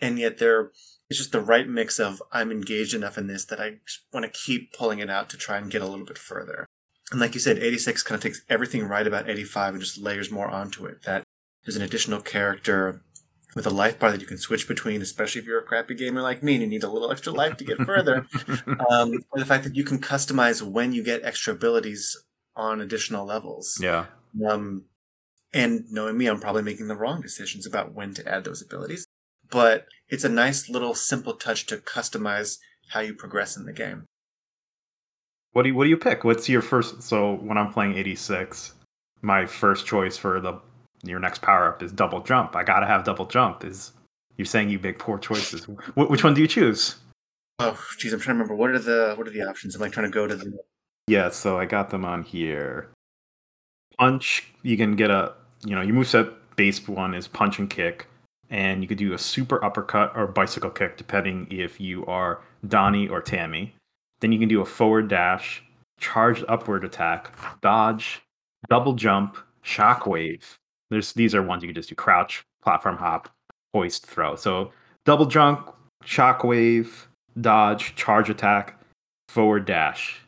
And 0.00 0.18
yet 0.18 0.38
they're, 0.38 0.70
it's 1.08 1.18
just 1.18 1.32
the 1.32 1.40
right 1.40 1.68
mix 1.68 2.00
of 2.00 2.22
I'm 2.32 2.50
engaged 2.50 2.94
enough 2.94 3.18
in 3.18 3.26
this 3.26 3.44
that 3.46 3.60
I 3.60 3.74
want 4.12 4.24
to 4.24 4.32
keep 4.32 4.72
pulling 4.72 4.98
it 4.98 5.10
out 5.10 5.28
to 5.30 5.36
try 5.36 5.58
and 5.58 5.70
get 5.70 5.82
a 5.82 5.86
little 5.86 6.06
bit 6.06 6.18
further. 6.18 6.66
And 7.10 7.20
like 7.20 7.34
you 7.34 7.40
said, 7.40 7.58
86 7.58 8.02
kind 8.02 8.16
of 8.16 8.22
takes 8.22 8.40
everything 8.48 8.84
right 8.84 9.06
about 9.06 9.28
85 9.28 9.74
and 9.74 9.82
just 9.82 9.98
layers 9.98 10.30
more 10.30 10.48
onto 10.48 10.86
it. 10.86 11.02
That 11.02 11.24
there's 11.64 11.76
an 11.76 11.82
additional 11.82 12.22
character 12.22 13.02
with 13.54 13.66
a 13.66 13.70
life 13.70 13.98
bar 13.98 14.10
that 14.10 14.22
you 14.22 14.26
can 14.26 14.38
switch 14.38 14.66
between, 14.66 15.02
especially 15.02 15.42
if 15.42 15.46
you're 15.46 15.58
a 15.58 15.64
crappy 15.64 15.94
gamer 15.94 16.22
like 16.22 16.42
me 16.42 16.54
and 16.54 16.62
you 16.62 16.68
need 16.68 16.82
a 16.82 16.88
little 16.88 17.12
extra 17.12 17.32
life 17.32 17.58
to 17.58 17.64
get 17.64 17.76
further. 17.78 18.26
um, 18.90 19.12
and 19.12 19.24
the 19.34 19.44
fact 19.44 19.64
that 19.64 19.76
you 19.76 19.84
can 19.84 19.98
customize 19.98 20.62
when 20.62 20.92
you 20.92 21.04
get 21.04 21.22
extra 21.22 21.52
abilities 21.52 22.16
on 22.56 22.80
additional 22.80 23.26
levels. 23.26 23.78
Yeah. 23.80 24.06
Um, 24.48 24.84
and 25.52 25.84
knowing 25.90 26.16
me, 26.16 26.26
I'm 26.26 26.40
probably 26.40 26.62
making 26.62 26.88
the 26.88 26.96
wrong 26.96 27.20
decisions 27.20 27.66
about 27.66 27.94
when 27.94 28.14
to 28.14 28.28
add 28.28 28.44
those 28.44 28.62
abilities. 28.62 29.06
But 29.50 29.86
it's 30.08 30.24
a 30.24 30.28
nice 30.28 30.68
little 30.68 30.94
simple 30.94 31.34
touch 31.34 31.66
to 31.66 31.76
customize 31.76 32.58
how 32.88 33.00
you 33.00 33.14
progress 33.14 33.56
in 33.56 33.66
the 33.66 33.72
game. 33.72 34.06
What 35.52 35.62
do 35.62 35.68
you, 35.68 35.74
what 35.74 35.84
do 35.84 35.90
you 35.90 35.98
pick? 35.98 36.24
What's 36.24 36.48
your 36.48 36.62
first? 36.62 37.02
So 37.02 37.34
when 37.34 37.58
I'm 37.58 37.72
playing 37.72 37.94
86, 37.94 38.72
my 39.20 39.44
first 39.44 39.86
choice 39.86 40.16
for 40.16 40.40
the 40.40 40.60
your 41.04 41.18
next 41.18 41.42
power 41.42 41.68
up 41.68 41.82
is 41.82 41.92
double 41.92 42.20
jump. 42.20 42.54
I 42.54 42.62
gotta 42.62 42.86
have 42.86 43.04
double 43.04 43.26
jump. 43.26 43.64
Is 43.64 43.92
you're 44.36 44.46
saying 44.46 44.70
you 44.70 44.78
make 44.78 44.98
poor 44.98 45.18
choices? 45.18 45.64
Wh- 45.64 46.10
which 46.10 46.24
one 46.24 46.34
do 46.34 46.40
you 46.40 46.48
choose? 46.48 46.96
Oh, 47.58 47.78
geez, 47.98 48.12
I'm 48.12 48.20
trying 48.20 48.36
to 48.36 48.42
remember 48.42 48.54
what 48.54 48.70
are 48.70 48.78
the 48.78 49.14
what 49.16 49.26
are 49.26 49.30
the 49.30 49.42
options. 49.42 49.74
I'm 49.74 49.80
like 49.80 49.92
trying 49.92 50.06
to 50.06 50.12
go 50.12 50.26
to 50.26 50.34
the. 50.34 50.58
Yeah, 51.08 51.30
so 51.30 51.58
I 51.58 51.66
got 51.66 51.90
them 51.90 52.04
on 52.04 52.22
here. 52.22 52.90
Punch, 53.98 54.44
you 54.62 54.76
can 54.76 54.96
get 54.96 55.10
a 55.10 55.34
you 55.64 55.74
know 55.74 55.82
your 55.82 55.94
moveset 55.94 56.32
base 56.56 56.86
one 56.88 57.14
is 57.14 57.28
punch 57.28 57.58
and 57.58 57.68
kick, 57.68 58.06
and 58.50 58.82
you 58.82 58.88
could 58.88 58.98
do 58.98 59.12
a 59.12 59.18
super 59.18 59.62
uppercut 59.64 60.12
or 60.16 60.26
bicycle 60.26 60.70
kick 60.70 60.96
depending 60.96 61.46
if 61.50 61.80
you 61.80 62.06
are 62.06 62.40
Donnie 62.66 63.08
or 63.08 63.20
Tammy. 63.20 63.74
Then 64.20 64.32
you 64.32 64.38
can 64.38 64.48
do 64.48 64.60
a 64.60 64.64
forward 64.64 65.08
dash, 65.08 65.62
charged 65.98 66.44
upward 66.48 66.84
attack, 66.84 67.32
dodge, 67.60 68.22
double 68.70 68.94
jump, 68.94 69.36
shockwave. 69.64 70.42
There's 70.90 71.12
these 71.12 71.34
are 71.34 71.42
ones 71.42 71.62
you 71.62 71.68
can 71.68 71.74
just 71.74 71.88
do 71.88 71.94
crouch, 71.94 72.44
platform 72.62 72.96
hop, 72.96 73.28
hoist, 73.74 74.06
throw. 74.06 74.36
So 74.36 74.72
double 75.04 75.26
jump, 75.26 75.74
shockwave, 76.04 77.06
dodge, 77.40 77.94
charge 77.96 78.30
attack, 78.30 78.80
forward 79.28 79.64
dash. 79.64 80.21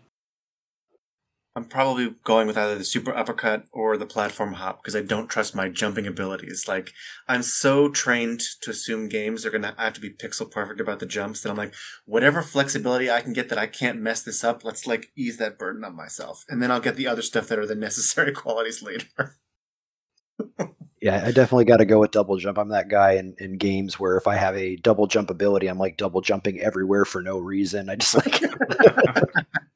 I'm 1.57 1.67
probably 1.67 2.15
going 2.25 2.49
with 2.49 2.59
either 2.59 2.77
the 2.77 2.85
super 2.85 3.17
uppercut 3.17 3.67
or 3.73 3.97
the 3.97 4.07
platform 4.07 4.55
hop 4.55 4.83
because 4.83 4.97
I 4.97 5.03
don't 5.03 5.29
trust 5.29 5.55
my 5.55 5.69
jumping 5.69 6.07
abilities. 6.07 6.67
Like 6.67 6.93
I'm 7.29 7.45
so 7.45 7.89
trained 7.89 8.41
to 8.63 8.71
assume 8.71 9.09
games 9.09 9.47
are 9.47 9.51
gonna 9.51 9.75
have 9.79 9.93
to 9.95 10.01
be 10.01 10.11
pixel 10.11 10.51
perfect 10.51 10.81
about 10.81 10.99
the 10.99 11.07
jumps 11.07 11.43
that 11.43 11.51
I'm 11.51 11.57
like, 11.57 11.75
whatever 12.07 12.43
flexibility 12.43 13.09
I 13.09 13.21
can 13.21 13.33
get 13.33 13.49
that 13.51 13.59
I 13.59 13.69
can't 13.69 14.01
mess 14.01 14.23
this 14.23 14.43
up, 14.43 14.65
let's 14.65 14.87
like 14.87 15.13
ease 15.17 15.37
that 15.37 15.59
burden 15.59 15.85
on 15.85 15.95
myself, 15.95 16.45
and 16.49 16.61
then 16.61 16.73
I'll 16.73 16.81
get 16.81 16.97
the 16.97 17.07
other 17.07 17.23
stuff 17.23 17.47
that 17.49 17.59
are 17.59 17.67
the 17.67 17.75
necessary 17.77 18.33
qualities 18.33 18.83
later. 18.83 19.37
Yeah, 21.01 21.23
I 21.23 21.33
definitely 21.33 21.67
got 21.67 21.77
to 21.77 21.85
go 21.85 22.01
with 22.01 22.13
double 22.13 22.39
jump. 22.39 22.57
I'm 22.57 22.71
that 22.71 22.89
guy 22.89 23.13
in, 23.13 23.35
in 23.39 23.59
games 23.59 24.01
where 24.01 24.17
if 24.17 24.27
I 24.27 24.37
have 24.37 24.57
a 24.57 24.77
double 24.77 25.07
jump 25.07 25.29
ability, 25.29 25.67
I'm 25.67 25.77
like 25.77 25.99
double 25.99 26.23
jumping 26.23 26.61
everywhere 26.61 27.05
for 27.05 27.21
no 27.21 27.39
reason. 27.39 27.91
I 27.91 27.97
just 27.97 28.15
like 28.15 28.41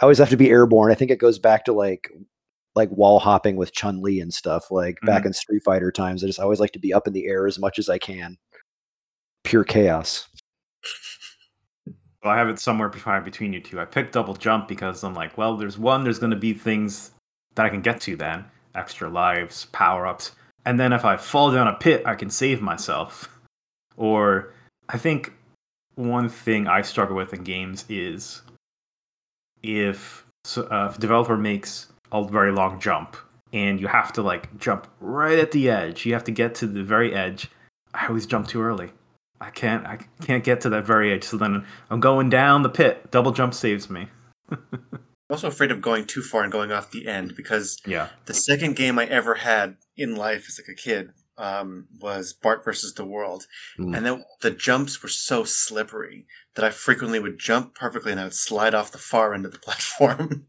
I 0.00 0.02
always 0.02 0.18
have 0.18 0.30
to 0.30 0.36
be 0.36 0.50
airborne. 0.50 0.90
I 0.90 0.94
think 0.94 1.10
it 1.10 1.18
goes 1.18 1.38
back 1.38 1.64
to 1.64 1.72
like 1.72 2.10
like 2.74 2.90
wall 2.90 3.20
hopping 3.20 3.56
with 3.56 3.72
Chun 3.72 4.02
Li 4.02 4.20
and 4.20 4.32
stuff. 4.34 4.70
Like 4.70 4.98
back 5.02 5.20
mm-hmm. 5.20 5.28
in 5.28 5.32
Street 5.32 5.62
Fighter 5.64 5.92
times, 5.92 6.24
I 6.24 6.26
just 6.26 6.40
always 6.40 6.60
like 6.60 6.72
to 6.72 6.78
be 6.78 6.92
up 6.92 7.06
in 7.06 7.12
the 7.12 7.26
air 7.26 7.46
as 7.46 7.58
much 7.58 7.78
as 7.78 7.88
I 7.88 7.98
can. 7.98 8.36
Pure 9.44 9.64
chaos. 9.64 10.28
So 12.24 12.30
I 12.30 12.36
have 12.36 12.48
it 12.48 12.58
somewhere 12.58 12.88
between 12.88 13.52
you 13.52 13.60
two. 13.60 13.78
I 13.78 13.84
picked 13.84 14.14
double 14.14 14.34
jump 14.34 14.66
because 14.66 15.04
I'm 15.04 15.14
like, 15.14 15.36
well, 15.36 15.56
there's 15.58 15.78
one, 15.78 16.04
there's 16.04 16.18
going 16.18 16.30
to 16.30 16.36
be 16.36 16.54
things 16.54 17.10
that 17.54 17.66
I 17.66 17.68
can 17.68 17.82
get 17.82 18.00
to 18.02 18.16
then, 18.16 18.46
extra 18.74 19.10
lives, 19.10 19.66
power 19.66 20.06
ups, 20.06 20.32
and 20.64 20.80
then 20.80 20.92
if 20.92 21.04
I 21.04 21.16
fall 21.16 21.52
down 21.52 21.68
a 21.68 21.74
pit, 21.74 22.02
I 22.06 22.14
can 22.14 22.30
save 22.30 22.62
myself. 22.62 23.28
Or 23.96 24.54
I 24.88 24.96
think 24.96 25.34
one 25.96 26.28
thing 26.28 26.66
I 26.66 26.82
struggle 26.82 27.14
with 27.14 27.34
in 27.34 27.44
games 27.44 27.84
is 27.88 28.42
if, 29.64 30.26
uh, 30.56 30.88
if 30.90 30.98
a 30.98 31.00
developer 31.00 31.36
makes 31.36 31.88
a 32.12 32.22
very 32.22 32.52
long 32.52 32.78
jump 32.78 33.16
and 33.52 33.80
you 33.80 33.86
have 33.86 34.12
to 34.12 34.22
like 34.22 34.56
jump 34.58 34.86
right 35.00 35.38
at 35.38 35.52
the 35.52 35.70
edge. 35.70 36.04
You 36.04 36.12
have 36.12 36.24
to 36.24 36.32
get 36.32 36.54
to 36.56 36.66
the 36.66 36.82
very 36.82 37.14
edge. 37.14 37.50
I 37.94 38.06
always 38.08 38.26
jump 38.26 38.48
too 38.48 38.60
early. 38.60 38.92
I 39.40 39.50
can't 39.50 39.86
I 39.86 39.98
can't 40.22 40.44
get 40.44 40.60
to 40.62 40.70
that 40.70 40.84
very 40.84 41.12
edge. 41.12 41.24
So 41.24 41.36
then 41.36 41.64
I'm 41.90 42.00
going 42.00 42.30
down 42.30 42.62
the 42.62 42.68
pit. 42.68 43.10
Double 43.10 43.32
jump 43.32 43.54
saves 43.54 43.88
me. 43.88 44.08
I'm 44.50 44.58
also 45.30 45.48
afraid 45.48 45.70
of 45.70 45.80
going 45.80 46.04
too 46.04 46.22
far 46.22 46.42
and 46.42 46.52
going 46.52 46.70
off 46.70 46.90
the 46.90 47.06
end 47.06 47.34
because 47.36 47.78
yeah. 47.86 48.08
the 48.26 48.34
second 48.34 48.76
game 48.76 48.98
I 48.98 49.06
ever 49.06 49.36
had 49.36 49.76
in 49.96 50.16
life 50.16 50.46
as 50.48 50.60
like 50.60 50.68
a 50.68 50.80
kid 50.80 51.12
um, 51.36 51.86
was 52.00 52.32
Bart 52.32 52.64
versus 52.64 52.94
the 52.94 53.04
World, 53.04 53.46
mm. 53.78 53.96
and 53.96 54.06
then 54.06 54.24
the 54.40 54.50
jumps 54.50 55.02
were 55.02 55.08
so 55.08 55.44
slippery 55.44 56.26
that 56.54 56.64
I 56.64 56.70
frequently 56.70 57.18
would 57.18 57.38
jump 57.38 57.74
perfectly 57.74 58.12
and 58.12 58.20
I 58.20 58.24
would 58.24 58.34
slide 58.34 58.74
off 58.74 58.92
the 58.92 58.98
far 58.98 59.34
end 59.34 59.44
of 59.44 59.52
the 59.52 59.58
platform. 59.60 60.46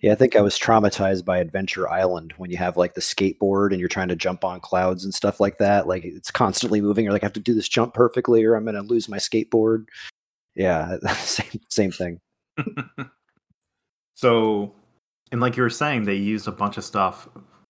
yeah, 0.00 0.12
I 0.12 0.14
think 0.14 0.36
I 0.36 0.40
was 0.40 0.58
traumatized 0.58 1.24
by 1.24 1.38
Adventure 1.38 1.88
Island 1.88 2.34
when 2.36 2.50
you 2.50 2.56
have 2.56 2.76
like 2.76 2.94
the 2.94 3.00
skateboard 3.00 3.70
and 3.70 3.80
you're 3.80 3.88
trying 3.88 4.08
to 4.08 4.16
jump 4.16 4.44
on 4.44 4.60
clouds 4.60 5.04
and 5.04 5.14
stuff 5.14 5.40
like 5.40 5.58
that. 5.58 5.86
Like 5.86 6.04
it's 6.04 6.30
constantly 6.30 6.80
moving. 6.80 7.04
You're 7.04 7.12
like, 7.12 7.24
I 7.24 7.26
have 7.26 7.32
to 7.34 7.40
do 7.40 7.54
this 7.54 7.68
jump 7.68 7.94
perfectly, 7.94 8.44
or 8.44 8.54
I'm 8.54 8.64
going 8.64 8.76
to 8.76 8.82
lose 8.82 9.08
my 9.08 9.18
skateboard. 9.18 9.86
Yeah, 10.54 10.96
same 11.16 11.60
same 11.68 11.90
thing. 11.90 12.20
so, 14.14 14.74
and 15.30 15.40
like 15.40 15.56
you 15.56 15.62
were 15.62 15.70
saying, 15.70 16.04
they 16.04 16.14
used 16.14 16.48
a 16.48 16.52
bunch 16.52 16.76
of 16.76 16.84
stuff 16.84 17.28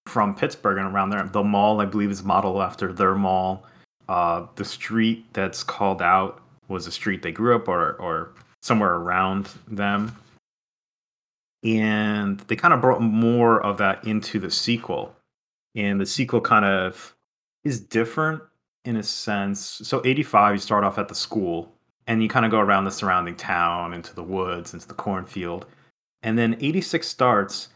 from 0.09 0.35
Pittsburgh 0.35 0.79
and 0.79 0.95
around 0.95 1.11
there. 1.11 1.25
The 1.25 1.43
mall, 1.43 1.81
I 1.81 1.85
believe, 1.85 2.11
is 2.11 2.25
modeled 2.25 2.61
after 2.61 2.93
their 2.93 3.15
mall. 3.15 3.65
Uh, 4.09 4.47
the 4.57 4.65
street 4.65 5.27
that's 5.33 5.63
called 5.63 6.01
out 6.01 6.41
was 6.69 6.87
a 6.87 6.93
street 6.93 7.23
they 7.23 7.33
grew 7.33 7.57
up 7.57 7.69
or 7.69 7.93
or 7.95 8.31
somewhere 8.63 8.95
around 8.95 9.51
them 9.67 10.17
and 11.65 12.41
they 12.41 12.57
kind 12.57 12.75
of 12.75 12.81
brought 12.81 13.01
more 13.01 13.61
of 13.63 13.79
that 13.79 14.05
into 14.07 14.39
the 14.39 14.51
sequel 14.51 15.15
and 15.75 16.01
the 16.01 16.07
sequel 16.07 16.41
kind 16.41 16.65
of 16.65 17.15
is 17.65 17.81
different 17.81 18.43
in 18.85 18.97
a 18.97 19.03
sense 19.03 19.61
so 19.61 20.03
85 20.05 20.55
you 20.55 20.61
start 20.61 20.85
off 20.85 20.99
at 20.99 21.09
the 21.09 21.15
school 21.15 21.73
and 22.07 22.23
you 22.23 22.29
kind 22.29 22.45
of 22.45 22.51
go 22.51 22.61
around 22.61 22.85
the 22.85 22.91
surrounding 22.91 23.37
town 23.37 23.93
into 23.93 24.15
the 24.15 24.23
woods 24.23 24.75
into 24.75 24.87
the 24.87 24.95
cornfield 24.95 25.67
and 26.23 26.39
then 26.39 26.57
86 26.61 27.07
starts 27.07 27.69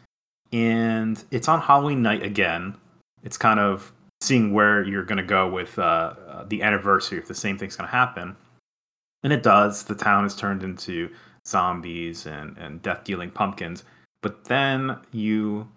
and 0.53 1.23
it's 1.31 1.49
on 1.49 1.59
halloween 1.59 2.01
night 2.01 2.23
again 2.23 2.75
it's 3.23 3.37
kind 3.37 3.59
of 3.59 3.91
seeing 4.21 4.53
where 4.53 4.83
you're 4.83 5.03
going 5.03 5.17
to 5.17 5.23
go 5.23 5.49
with 5.49 5.77
uh, 5.77 6.13
uh, 6.29 6.45
the 6.47 6.63
anniversary 6.63 7.17
if 7.17 7.27
the 7.27 7.35
same 7.35 7.57
thing's 7.57 7.75
going 7.75 7.87
to 7.87 7.91
happen 7.91 8.35
and 9.23 9.33
it 9.33 9.43
does 9.43 9.83
the 9.83 9.95
town 9.95 10.23
is 10.23 10.35
turned 10.35 10.63
into 10.63 11.09
zombies 11.45 12.25
and, 12.25 12.57
and 12.57 12.81
death 12.81 13.03
dealing 13.03 13.29
pumpkins. 13.29 13.83
But 14.21 14.45
then 14.45 14.97
you 15.11 15.67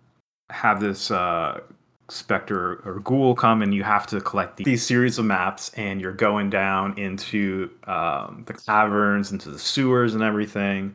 have 0.51 0.81
this 0.81 1.11
uh, 1.11 1.61
specter 2.09 2.81
or 2.85 3.01
ghoul 3.01 3.35
come 3.35 3.63
and 3.63 3.75
you 3.75 3.83
have 3.83 4.07
to 4.09 4.21
collect 4.21 4.57
these 4.59 4.87
series 4.87 5.19
of 5.19 5.25
maps 5.25 5.73
and 5.75 6.01
you're 6.01 6.13
going 6.13 6.51
down 6.51 6.97
into 6.99 7.71
um, 7.85 8.45
the 8.47 8.55
caverns, 8.55 9.33
into 9.33 9.51
the 9.51 9.59
sewers 9.59 10.15
and 10.15 10.23
everything. 10.23 10.95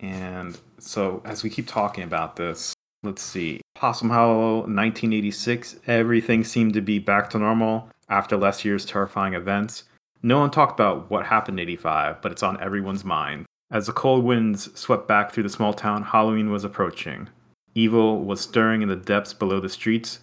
And 0.00 0.58
so 0.78 1.22
as 1.24 1.42
we 1.42 1.50
keep 1.50 1.68
talking 1.68 2.04
about 2.04 2.36
this, 2.36 2.74
let's 3.02 3.22
see. 3.22 3.60
Possum 3.74 4.10
Hollow 4.10 4.58
1986, 4.60 5.76
everything 5.86 6.44
seemed 6.44 6.74
to 6.74 6.80
be 6.80 6.98
back 6.98 7.30
to 7.30 7.38
normal 7.38 7.88
after 8.08 8.36
last 8.36 8.64
year's 8.64 8.84
terrifying 8.84 9.34
events. 9.34 9.84
No 10.22 10.38
one 10.38 10.50
talked 10.50 10.78
about 10.78 11.10
what 11.10 11.26
happened 11.26 11.60
in 11.60 11.68
85, 11.68 12.22
but 12.22 12.32
it's 12.32 12.42
on 12.42 12.60
everyone's 12.60 13.04
mind. 13.04 13.46
As 13.70 13.86
the 13.86 13.92
cold 13.92 14.24
winds 14.24 14.76
swept 14.78 15.08
back 15.08 15.32
through 15.32 15.42
the 15.42 15.48
small 15.48 15.74
town, 15.74 16.02
Halloween 16.02 16.50
was 16.50 16.64
approaching. 16.64 17.28
Evil 17.74 18.24
was 18.24 18.40
stirring 18.40 18.82
in 18.82 18.88
the 18.88 18.96
depths 18.96 19.34
below 19.34 19.60
the 19.60 19.68
streets 19.68 20.20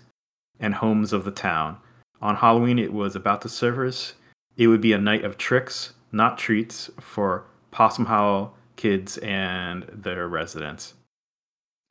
and 0.60 0.76
homes 0.76 1.14
of 1.14 1.26
the 1.26 1.32
town. 1.32 1.78
On 2.22 2.36
Halloween, 2.36 2.80
it 2.80 2.94
was 2.94 3.16
about 3.16 3.42
to 3.42 3.50
surface. 3.50 4.14
It 4.56 4.68
would 4.68 4.82
be 4.82 4.94
a 4.94 4.98
night 4.98 5.26
of 5.26 5.38
tricks, 5.38 5.94
not 6.12 6.38
treats, 6.38 6.90
for 7.00 7.46
Possum 7.72 8.06
Hollow 8.06 8.54
kids 8.76 9.18
and 9.20 9.84
their 9.92 10.28
residents. 10.28 10.94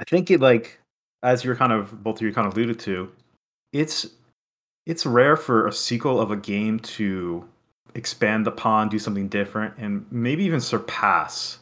I 0.02 0.04
think 0.04 0.32
it 0.32 0.40
like 0.40 0.80
as 1.22 1.44
you're 1.44 1.54
kind 1.54 1.72
of 1.72 2.02
both 2.02 2.16
of 2.16 2.22
you 2.22 2.32
kind 2.32 2.48
of 2.48 2.54
alluded 2.54 2.80
to, 2.80 3.10
it's 3.72 4.08
it's 4.84 5.06
rare 5.06 5.36
for 5.36 5.68
a 5.68 5.72
sequel 5.72 6.20
of 6.20 6.32
a 6.32 6.36
game 6.36 6.80
to 6.80 7.48
expand 7.94 8.48
upon, 8.48 8.88
do 8.88 8.98
something 8.98 9.28
different, 9.28 9.74
and 9.78 10.04
maybe 10.10 10.42
even 10.42 10.60
surpass 10.60 11.58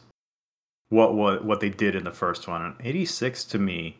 what 0.89 1.13
what 1.13 1.45
what 1.45 1.59
they 1.59 1.69
did 1.69 1.95
in 1.95 2.03
the 2.03 2.11
first 2.11 2.47
one. 2.47 2.63
And 2.63 2.75
86 2.83 3.43
to 3.45 3.59
me, 3.59 3.99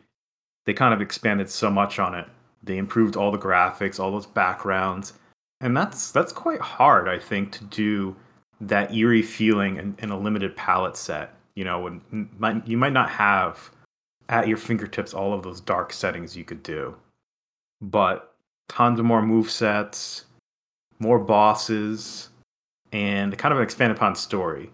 they 0.65 0.73
kind 0.73 0.93
of 0.93 1.01
expanded 1.01 1.47
so 1.47 1.69
much 1.69 1.99
on 1.99 2.15
it. 2.15 2.27
They 2.63 2.77
improved 2.77 3.15
all 3.15 3.29
the 3.29 3.37
graphics, 3.37 3.99
all 3.99 4.11
those 4.11 4.25
backgrounds, 4.25 5.13
and 5.59 5.77
that's 5.77 6.11
that's 6.11 6.33
quite 6.33 6.61
hard, 6.61 7.07
I 7.07 7.19
think, 7.19 7.51
to 7.51 7.63
do 7.65 8.15
that 8.59 8.91
eerie 8.91 9.21
feeling 9.21 9.75
in, 9.77 9.95
in 9.99 10.09
a 10.09 10.17
limited 10.17 10.55
palette 10.55 10.97
set. 10.97 11.35
You 11.53 11.63
know, 11.63 11.81
when 11.81 12.29
might, 12.39 12.67
you 12.67 12.77
might 12.77 12.93
not 12.93 13.11
have 13.11 13.69
at 14.31 14.47
your 14.47 14.57
fingertips 14.57 15.13
all 15.13 15.33
of 15.33 15.43
those 15.43 15.61
dark 15.61 15.93
settings 15.93 16.35
you 16.35 16.43
could 16.43 16.63
do, 16.63 16.95
but 17.81 18.33
tons 18.67 18.97
of 18.99 19.05
more 19.05 19.21
move 19.21 19.51
sets 19.51 20.25
more 21.01 21.19
bosses, 21.19 22.29
and 22.93 23.37
kind 23.37 23.51
of 23.51 23.57
an 23.57 23.63
expanded 23.63 23.97
upon 23.97 24.15
story 24.15 24.69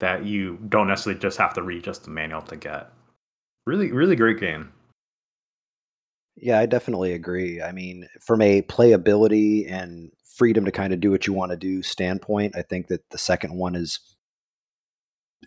that 0.00 0.24
you 0.24 0.58
don't 0.68 0.88
necessarily 0.88 1.20
just 1.20 1.38
have 1.38 1.54
to 1.54 1.62
read 1.62 1.84
just 1.84 2.04
the 2.04 2.10
manual 2.10 2.42
to 2.42 2.56
get. 2.56 2.90
Really, 3.64 3.92
really 3.92 4.16
great 4.16 4.40
game. 4.40 4.72
Yeah, 6.36 6.58
I 6.58 6.66
definitely 6.66 7.12
agree. 7.12 7.62
I 7.62 7.72
mean, 7.72 8.08
from 8.20 8.42
a 8.42 8.62
playability 8.62 9.70
and 9.70 10.10
freedom 10.24 10.64
to 10.64 10.72
kind 10.72 10.92
of 10.92 11.00
do 11.00 11.10
what 11.10 11.26
you 11.26 11.32
want 11.32 11.52
to 11.52 11.56
do 11.56 11.82
standpoint, 11.82 12.56
I 12.56 12.62
think 12.62 12.88
that 12.88 13.08
the 13.10 13.18
second 13.18 13.54
one 13.54 13.74
is 13.74 14.00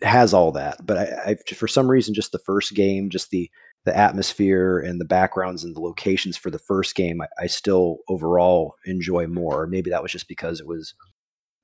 has 0.01 0.33
all 0.33 0.51
that. 0.53 0.85
But 0.85 0.97
I, 0.97 1.31
I 1.31 1.53
for 1.53 1.67
some 1.67 1.89
reason, 1.89 2.13
just 2.13 2.31
the 2.31 2.39
first 2.39 2.73
game, 2.73 3.09
just 3.09 3.29
the 3.29 3.49
the 3.85 3.97
atmosphere 3.97 4.77
and 4.77 5.01
the 5.01 5.05
backgrounds 5.05 5.63
and 5.63 5.75
the 5.75 5.81
locations 5.81 6.37
for 6.37 6.51
the 6.51 6.59
first 6.59 6.95
game, 6.95 7.19
I, 7.21 7.27
I 7.39 7.47
still 7.47 7.97
overall 8.07 8.75
enjoy 8.85 9.25
more. 9.27 9.65
Maybe 9.65 9.89
that 9.89 10.03
was 10.03 10.11
just 10.11 10.27
because 10.27 10.59
it 10.59 10.67
was 10.67 10.93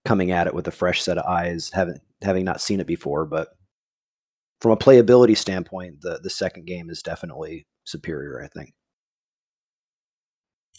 coming 0.04 0.32
at 0.32 0.48
it 0.48 0.56
with 0.56 0.68
a 0.68 0.72
fresh 0.72 1.04
set 1.04 1.18
of 1.18 1.26
eyes, 1.26 1.72
having 1.74 2.00
having 2.22 2.46
not 2.46 2.62
seen 2.62 2.80
it 2.80 2.88
before. 2.88 3.26
But 3.26 3.50
from 4.60 4.72
a 4.72 4.78
playability 4.78 5.38
standpoint, 5.38 6.02
the 6.02 6.20
the 6.22 6.30
second 6.30 6.66
game 6.66 6.90
is 6.90 7.02
definitely 7.02 7.68
superior. 7.84 8.42
I 8.44 8.48
think. 8.48 8.74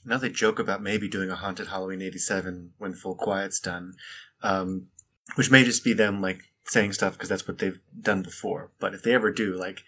Now 0.05 0.17
they 0.17 0.31
joke 0.31 0.59
about 0.59 0.83
maybe 0.83 1.09
doing 1.09 1.31
a 1.31 1.37
haunted 1.37 1.69
Halloween 1.69 2.03
'87 2.03 2.73
when 2.79 2.95
Full 2.95 3.15
Quiet's 3.15 3.61
done, 3.61 3.95
um, 4.43 4.87
which 5.35 5.51
may 5.51 5.65
just 5.65 5.85
be 5.85 5.93
them 5.93 6.21
like 6.21 6.48
saying 6.68 6.92
stuff 6.92 7.14
because 7.14 7.28
that's 7.28 7.48
what 7.48 7.59
they've 7.59 7.81
done 8.00 8.22
before. 8.22 8.70
But 8.78 8.94
if 8.94 9.02
they 9.02 9.14
ever 9.14 9.33
do, 9.33 9.57
like 9.57 9.83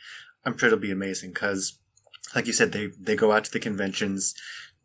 I'm 0.45 0.57
sure 0.57 0.69
it'll 0.69 0.79
be 0.79 0.91
amazing 0.91 1.31
because, 1.31 1.79
like 2.35 2.47
you 2.47 2.53
said, 2.53 2.73
they 2.73 2.89
they 2.99 3.17
go 3.17 3.33
out 3.33 3.45
to 3.45 3.53
the 3.53 3.61
conventions. 3.61 4.35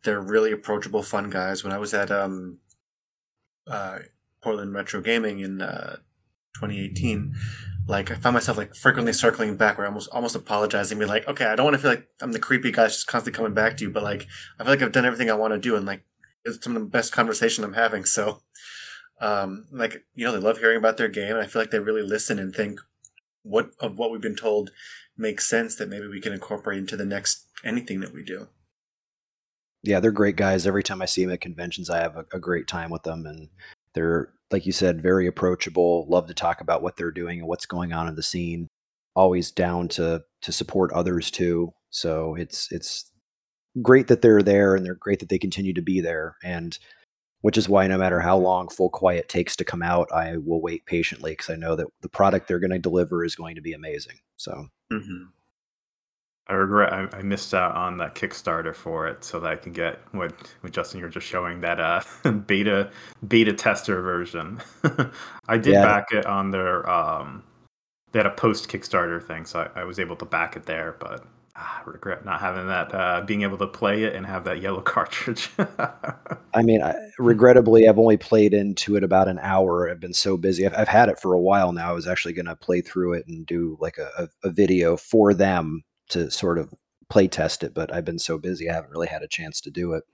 They're 0.04 0.20
really 0.20 0.52
approachable, 0.52 1.02
fun 1.02 1.30
guys. 1.30 1.64
When 1.64 1.72
I 1.72 1.78
was 1.78 1.94
at 1.94 2.10
um, 2.10 2.58
uh, 3.66 4.00
Portland 4.42 4.74
Retro 4.74 5.00
Gaming 5.00 5.40
in 5.40 5.60
uh, 5.60 5.96
2018, 6.54 7.34
like 7.88 8.10
I 8.10 8.14
found 8.14 8.34
myself 8.34 8.58
like 8.58 8.74
frequently 8.74 9.12
circling 9.12 9.56
back, 9.56 9.78
where 9.78 9.86
almost 9.86 10.08
almost 10.12 10.36
apologizing, 10.36 10.98
be 10.98 11.06
like, 11.06 11.26
okay, 11.26 11.46
I 11.46 11.56
don't 11.56 11.64
want 11.64 11.74
to 11.74 11.82
feel 11.82 11.90
like 11.90 12.08
I'm 12.20 12.32
the 12.32 12.38
creepy 12.38 12.72
guy 12.72 12.86
just 12.86 13.06
constantly 13.06 13.36
coming 13.36 13.54
back 13.54 13.76
to 13.78 13.84
you, 13.84 13.90
but 13.90 14.02
like 14.02 14.26
I 14.58 14.64
feel 14.64 14.72
like 14.72 14.82
I've 14.82 14.92
done 14.92 15.06
everything 15.06 15.30
I 15.30 15.34
want 15.34 15.54
to 15.54 15.58
do, 15.58 15.76
and 15.76 15.86
like 15.86 16.04
it's 16.44 16.62
some 16.62 16.76
of 16.76 16.82
the 16.82 16.88
best 16.88 17.12
conversation 17.12 17.64
I'm 17.64 17.74
having. 17.74 18.04
So, 18.16 18.42
um, 19.20 19.66
like 19.70 20.04
you 20.14 20.24
know, 20.24 20.32
they 20.32 20.38
love 20.38 20.58
hearing 20.58 20.78
about 20.78 20.96
their 20.96 21.08
game, 21.08 21.36
and 21.36 21.38
I 21.38 21.46
feel 21.46 21.62
like 21.62 21.70
they 21.70 21.78
really 21.78 22.02
listen 22.02 22.38
and 22.38 22.54
think 22.54 22.80
what 23.42 23.70
of 23.80 23.96
what 23.96 24.10
we've 24.10 24.20
been 24.20 24.36
told 24.36 24.70
makes 25.16 25.48
sense 25.48 25.76
that 25.76 25.88
maybe 25.88 26.06
we 26.06 26.20
can 26.20 26.32
incorporate 26.32 26.78
into 26.78 26.96
the 26.96 27.04
next 27.04 27.46
anything 27.64 28.00
that 28.00 28.12
we 28.12 28.22
do. 28.22 28.48
Yeah, 29.82 30.00
they're 30.00 30.10
great 30.10 30.36
guys. 30.36 30.66
Every 30.66 30.82
time 30.82 31.00
I 31.00 31.06
see 31.06 31.24
them 31.24 31.32
at 31.32 31.40
conventions, 31.40 31.88
I 31.88 31.98
have 31.98 32.16
a, 32.16 32.24
a 32.32 32.40
great 32.40 32.66
time 32.66 32.90
with 32.90 33.04
them, 33.04 33.24
and 33.24 33.48
they're 33.94 34.32
like 34.50 34.66
you 34.66 34.72
said, 34.72 35.02
very 35.02 35.26
approachable. 35.26 36.06
Love 36.08 36.26
to 36.26 36.34
talk 36.34 36.60
about 36.60 36.82
what 36.82 36.96
they're 36.96 37.10
doing 37.10 37.40
and 37.40 37.48
what's 37.48 37.66
going 37.66 37.92
on 37.92 38.08
in 38.08 38.14
the 38.14 38.22
scene. 38.22 38.68
Always 39.14 39.50
down 39.50 39.88
to 39.88 40.24
to 40.42 40.52
support 40.52 40.92
others 40.92 41.30
too. 41.30 41.72
So 41.90 42.34
it's 42.34 42.70
it's 42.70 43.10
great 43.80 44.08
that 44.08 44.22
they're 44.22 44.42
there, 44.42 44.74
and 44.74 44.84
they're 44.84 44.94
great 44.94 45.20
that 45.20 45.28
they 45.28 45.38
continue 45.38 45.72
to 45.74 45.82
be 45.82 46.00
there. 46.00 46.36
And 46.44 46.78
which 47.46 47.56
is 47.56 47.68
why 47.68 47.86
no 47.86 47.96
matter 47.96 48.18
how 48.18 48.36
long 48.36 48.68
Full 48.68 48.90
Quiet 48.90 49.28
takes 49.28 49.54
to 49.54 49.64
come 49.64 49.80
out, 49.80 50.10
I 50.10 50.36
will 50.38 50.60
wait 50.60 50.84
patiently 50.84 51.30
because 51.30 51.48
I 51.48 51.54
know 51.54 51.76
that 51.76 51.86
the 52.00 52.08
product 52.08 52.48
they're 52.48 52.58
going 52.58 52.72
to 52.72 52.78
deliver 52.80 53.24
is 53.24 53.36
going 53.36 53.54
to 53.54 53.60
be 53.60 53.72
amazing. 53.72 54.18
So, 54.36 54.66
hmm 54.90 55.26
I 56.48 56.54
regret 56.54 56.92
I, 56.92 57.06
I 57.12 57.22
missed 57.22 57.54
out 57.54 57.76
on 57.76 57.98
that 57.98 58.16
Kickstarter 58.16 58.74
for 58.74 59.06
it, 59.06 59.22
so 59.22 59.38
that 59.38 59.52
I 59.52 59.54
can 59.54 59.72
get 59.72 60.00
what, 60.10 60.32
what 60.62 60.72
Justin 60.72 60.98
you're 60.98 61.08
just 61.08 61.28
showing 61.28 61.60
that 61.60 61.78
uh, 61.78 62.00
beta 62.48 62.90
beta 63.28 63.52
tester 63.52 64.02
version. 64.02 64.60
I 65.48 65.56
did 65.56 65.74
Yeah. 65.74 65.82
back 65.82 66.06
it 66.10 66.26
on 66.26 66.50
their 66.50 66.90
um, 66.90 67.44
they 68.10 68.18
had 68.18 68.26
a 68.26 68.30
post 68.30 68.68
Kickstarter 68.68 69.24
thing, 69.24 69.44
so 69.44 69.70
I, 69.76 69.82
I 69.82 69.84
was 69.84 70.00
able 70.00 70.16
to 70.16 70.24
back 70.24 70.56
it 70.56 70.66
there, 70.66 70.96
but 70.98 71.24
ah, 71.56 71.82
I 71.84 71.90
regret 71.90 72.24
not 72.24 72.40
having 72.40 72.66
that, 72.68 72.94
uh, 72.94 73.20
being 73.22 73.42
able 73.42 73.58
to 73.58 73.66
play 73.66 74.04
it 74.04 74.14
and 74.14 74.26
have 74.26 74.44
that 74.44 74.60
yellow 74.60 74.80
cartridge. 74.82 75.50
I 75.58 76.62
mean, 76.62 76.82
I, 76.82 76.94
regrettably, 77.18 77.88
I've 77.88 77.98
only 77.98 78.16
played 78.16 78.54
into 78.54 78.96
it 78.96 79.04
about 79.04 79.28
an 79.28 79.38
hour. 79.40 79.90
I've 79.90 80.00
been 80.00 80.14
so 80.14 80.36
busy. 80.36 80.66
I've, 80.66 80.74
I've 80.74 80.88
had 80.88 81.08
it 81.08 81.18
for 81.18 81.34
a 81.34 81.40
while 81.40 81.72
now. 81.72 81.90
I 81.90 81.94
was 81.94 82.06
actually 82.06 82.34
going 82.34 82.46
to 82.46 82.56
play 82.56 82.80
through 82.80 83.14
it 83.14 83.26
and 83.26 83.46
do 83.46 83.76
like 83.80 83.98
a, 83.98 84.10
a, 84.18 84.48
a 84.48 84.50
video 84.50 84.96
for 84.96 85.34
them 85.34 85.82
to 86.10 86.30
sort 86.30 86.58
of 86.58 86.72
play 87.08 87.28
test 87.28 87.62
it, 87.62 87.74
but 87.74 87.92
I've 87.92 88.04
been 88.04 88.18
so 88.18 88.38
busy 88.38 88.68
I 88.68 88.74
haven't 88.74 88.90
really 88.90 89.08
had 89.08 89.22
a 89.22 89.28
chance 89.28 89.60
to 89.62 89.70
do 89.70 89.92
it. 89.92 90.04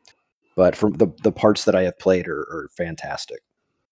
But 0.55 0.77
from 0.77 0.93
the 0.95 1.09
the 1.23 1.33
parts 1.33 1.65
that 1.65 1.75
I 1.75 1.85
have 1.85 1.99
played 1.99 2.29
are, 2.29 2.41
are 2.41 2.69
fantastic. 2.77 3.41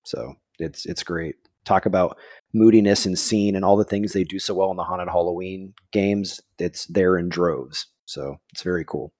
So 0.03 0.35
it's 0.59 0.85
it's 0.85 1.03
great. 1.03 1.37
Talk 1.65 1.87
about 1.87 2.19
moodiness 2.53 3.07
and 3.07 3.19
scene 3.19 3.55
and 3.57 3.65
all 3.65 3.77
the 3.77 3.85
things 3.85 4.13
they 4.13 4.25
do 4.25 4.39
so 4.39 4.55
well 4.55 4.71
in 4.71 4.77
the 4.77 4.85
haunted 4.85 5.09
Halloween 5.09 5.75
games. 5.93 6.41
It's 6.59 6.87
there 6.87 7.17
in 7.17 7.29
droves. 7.29 7.87
So 8.07 8.39
it's 8.53 8.63
very 8.63 8.85
cool. 8.85 9.13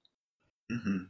hmm 0.69 1.03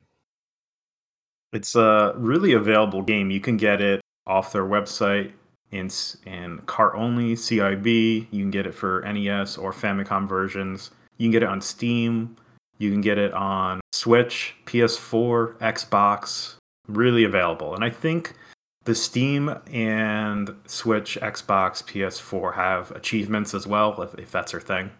It's 1.53 1.75
a 1.75 2.13
really 2.15 2.53
available 2.53 3.01
game. 3.01 3.31
You 3.31 3.39
can 3.39 3.57
get 3.57 3.81
it 3.81 4.01
off 4.27 4.53
their 4.53 4.65
website 4.65 5.31
in 5.71 5.89
in 6.25 6.59
cart 6.65 6.93
only 6.95 7.35
CIB. 7.35 8.27
You 8.31 8.43
can 8.43 8.51
get 8.51 8.67
it 8.67 8.73
for 8.73 9.01
NES 9.01 9.57
or 9.57 9.71
Famicom 9.71 10.27
versions. 10.27 10.91
You 11.17 11.25
can 11.25 11.31
get 11.31 11.43
it 11.43 11.49
on 11.49 11.61
Steam. 11.61 12.35
You 12.77 12.91
can 12.91 13.01
get 13.01 13.17
it 13.17 13.33
on 13.33 13.79
Switch, 13.91 14.55
PS4, 14.65 15.57
Xbox. 15.59 16.55
Really 16.87 17.23
available. 17.23 17.75
And 17.75 17.83
I 17.83 17.89
think 17.89 18.33
the 18.83 18.95
Steam 18.95 19.55
and 19.71 20.55
Switch, 20.65 21.17
Xbox, 21.21 21.83
PS4 21.83 22.55
have 22.55 22.91
achievements 22.91 23.53
as 23.53 23.67
well, 23.67 24.01
if, 24.01 24.15
if 24.15 24.31
that's 24.31 24.51
their 24.53 24.61
thing. 24.61 24.91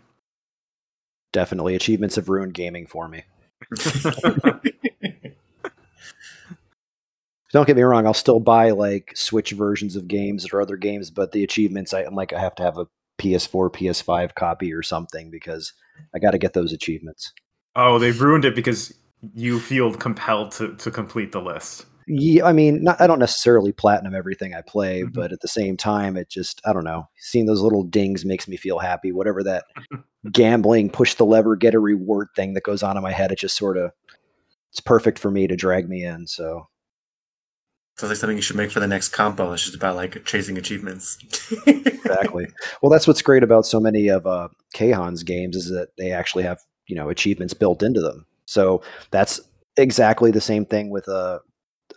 Definitely 1.34 1.76
achievements 1.76 2.16
have 2.16 2.30
ruined 2.30 2.54
gaming 2.54 2.86
for 2.86 3.08
me. 3.08 3.24
Don't 7.54 7.68
get 7.68 7.76
me 7.76 7.82
wrong, 7.82 8.06
I'll 8.06 8.14
still 8.14 8.40
buy 8.40 8.70
like 8.72 9.12
Switch 9.16 9.52
versions 9.52 9.96
of 9.96 10.08
games 10.08 10.48
or 10.54 10.62
other 10.62 10.78
games, 10.78 11.10
but 11.10 11.32
the 11.32 11.44
achievements, 11.44 11.94
I, 11.94 12.04
I'm 12.04 12.16
like, 12.16 12.32
I 12.34 12.40
have 12.40 12.56
to 12.56 12.64
have 12.64 12.78
a 12.78 12.88
PS4, 13.20 13.72
PS5 13.74 14.36
copy 14.36 14.72
or 14.74 14.84
something 14.84 15.30
because 15.30 15.74
I 16.16 16.20
got 16.20 16.32
to 16.32 16.38
get 16.38 16.54
those 16.54 16.72
achievements. 16.72 17.34
oh, 17.76 18.00
they've 18.00 18.20
ruined 18.20 18.46
it 18.46 18.56
because 18.56 18.94
you 19.34 19.60
feel 19.60 19.94
compelled 19.94 20.52
to, 20.54 20.76
to 20.76 20.92
complete 20.92 21.32
the 21.32 21.42
list. 21.42 21.86
Yeah, 22.14 22.46
I 22.46 22.52
mean, 22.52 22.84
not, 22.84 23.00
I 23.00 23.08
don't 23.08 23.20
necessarily 23.20 23.72
platinum 23.72 24.14
everything 24.14 24.54
I 24.54 24.62
play, 24.62 25.04
Mhm. 25.04 25.14
but 25.14 25.32
at 25.32 25.40
the 25.40 25.48
same 25.48 25.78
time, 25.78 26.18
it 26.18 26.30
just, 26.30 26.60
I 26.66 26.74
don't 26.74 26.84
know, 26.84 27.08
seeing 27.18 27.46
those 27.46 27.62
little 27.62 27.84
dings 27.84 28.26
makes 28.26 28.48
me 28.48 28.58
feel 28.58 28.80
happy. 28.80 29.12
Whatever 29.14 29.44
that 29.44 29.64
gambling, 30.32 30.90
push 30.90 31.16
the 31.16 31.26
lever, 31.26 31.56
get 31.56 31.74
a 31.74 31.80
reward 31.80 32.28
thing 32.36 32.54
that 32.56 32.64
goes 32.64 32.84
on 32.84 32.98
in 32.98 33.04
my 33.04 33.12
head, 33.14 33.32
it 33.32 33.40
just 33.40 33.56
sort 33.56 33.78
of, 33.78 33.92
it's 34.72 34.82
perfect 34.82 35.20
for 35.20 35.32
me 35.32 35.48
to 35.48 35.56
drag 35.56 35.88
me 35.88 36.04
in. 36.04 36.28
So 36.28 36.68
Sounds 37.98 38.10
like 38.12 38.18
something 38.18 38.38
you 38.38 38.42
should 38.42 38.56
make 38.56 38.72
for 38.72 38.80
the 38.80 38.88
next 38.88 39.10
compo. 39.10 39.52
It's 39.54 39.64
just 39.64 39.76
about 39.76 39.96
like 39.96 40.24
chasing 40.26 40.58
achievements. 40.58 41.18
exactly. 41.68 42.48
well, 42.82 42.90
that's 42.90 43.08
what's 43.08 43.22
great 43.22 43.44
about 43.44 43.66
so 43.66 43.80
many 43.80 44.08
of 44.08 44.26
uh, 44.26 44.48
KHAN's 44.76 45.24
games 45.24 45.56
is 45.56 45.70
that 45.70 45.90
they 45.98 46.12
actually 46.12 46.44
have 46.44 46.60
you 46.88 46.96
know 46.96 47.10
achievements 47.10 47.54
built 47.54 47.84
into 47.84 48.02
them. 48.02 48.26
So 48.46 48.82
that's 49.12 49.40
exactly 49.78 50.32
the 50.32 50.42
same 50.42 50.66
thing 50.66 50.90
with 50.90 51.08
a 51.08 51.40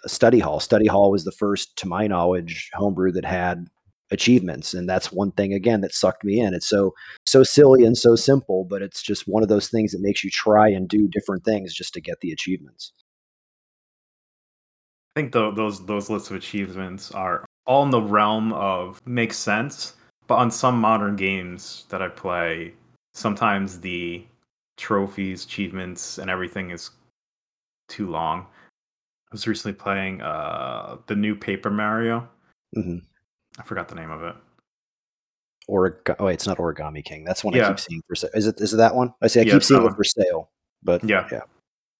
study 0.08 0.38
hall. 0.38 0.60
Study 0.60 0.86
hall 0.86 1.10
was 1.10 1.24
the 1.24 1.32
first, 1.32 1.76
to 1.76 1.88
my 1.88 2.06
knowledge, 2.06 2.70
homebrew 2.74 3.12
that 3.12 3.24
had 3.24 3.68
achievements, 4.10 4.74
and 4.74 4.88
that's 4.88 5.12
one 5.12 5.32
thing 5.32 5.52
again 5.52 5.80
that 5.82 5.94
sucked 5.94 6.24
me 6.24 6.40
in. 6.40 6.54
It's 6.54 6.68
so 6.68 6.94
so 7.26 7.42
silly 7.42 7.84
and 7.84 7.96
so 7.96 8.16
simple, 8.16 8.64
but 8.64 8.82
it's 8.82 9.02
just 9.02 9.28
one 9.28 9.42
of 9.42 9.48
those 9.48 9.68
things 9.68 9.92
that 9.92 10.00
makes 10.00 10.24
you 10.24 10.30
try 10.30 10.68
and 10.68 10.88
do 10.88 11.08
different 11.08 11.44
things 11.44 11.74
just 11.74 11.94
to 11.94 12.00
get 12.00 12.20
the 12.20 12.32
achievements. 12.32 12.92
I 15.16 15.20
think 15.20 15.32
tho- 15.32 15.52
those 15.52 15.84
those 15.86 16.10
lists 16.10 16.30
of 16.30 16.36
achievements 16.36 17.10
are 17.12 17.44
all 17.66 17.82
in 17.82 17.90
the 17.90 18.00
realm 18.00 18.52
of 18.52 19.00
makes 19.06 19.36
sense, 19.36 19.94
but 20.26 20.36
on 20.36 20.50
some 20.50 20.80
modern 20.80 21.16
games 21.16 21.86
that 21.88 22.02
I 22.02 22.08
play, 22.08 22.74
sometimes 23.14 23.80
the 23.80 24.24
trophies, 24.76 25.44
achievements, 25.44 26.18
and 26.18 26.30
everything 26.30 26.70
is 26.70 26.90
too 27.88 28.08
long. 28.08 28.46
I 29.34 29.36
was 29.36 29.48
recently 29.48 29.74
playing 29.74 30.22
uh 30.22 30.96
the 31.08 31.16
new 31.16 31.34
Paper 31.34 31.68
Mario. 31.68 32.28
hmm 32.72 32.98
I 33.58 33.64
forgot 33.64 33.88
the 33.88 33.96
name 33.96 34.12
of 34.12 34.22
it. 34.22 34.36
Origami. 35.68 36.16
Oh, 36.20 36.26
wait, 36.26 36.34
it's 36.34 36.46
not 36.46 36.58
Origami 36.58 37.04
King. 37.04 37.24
That's 37.24 37.42
one 37.42 37.52
I 37.58 37.66
keep 37.68 37.80
seeing 37.80 38.00
for 38.06 38.14
sale. 38.14 38.30
Is 38.34 38.46
it? 38.46 38.60
Is 38.60 38.74
it 38.74 38.76
that 38.76 38.94
one? 38.94 39.12
I 39.20 39.26
see. 39.26 39.40
I 39.40 39.42
Yeah, 39.42 39.54
keep 39.54 39.64
seeing 39.64 39.84
it 39.84 39.96
for 39.96 40.04
sale. 40.04 40.50
But 40.84 41.02
Yeah. 41.02 41.26
yeah. 41.32 41.40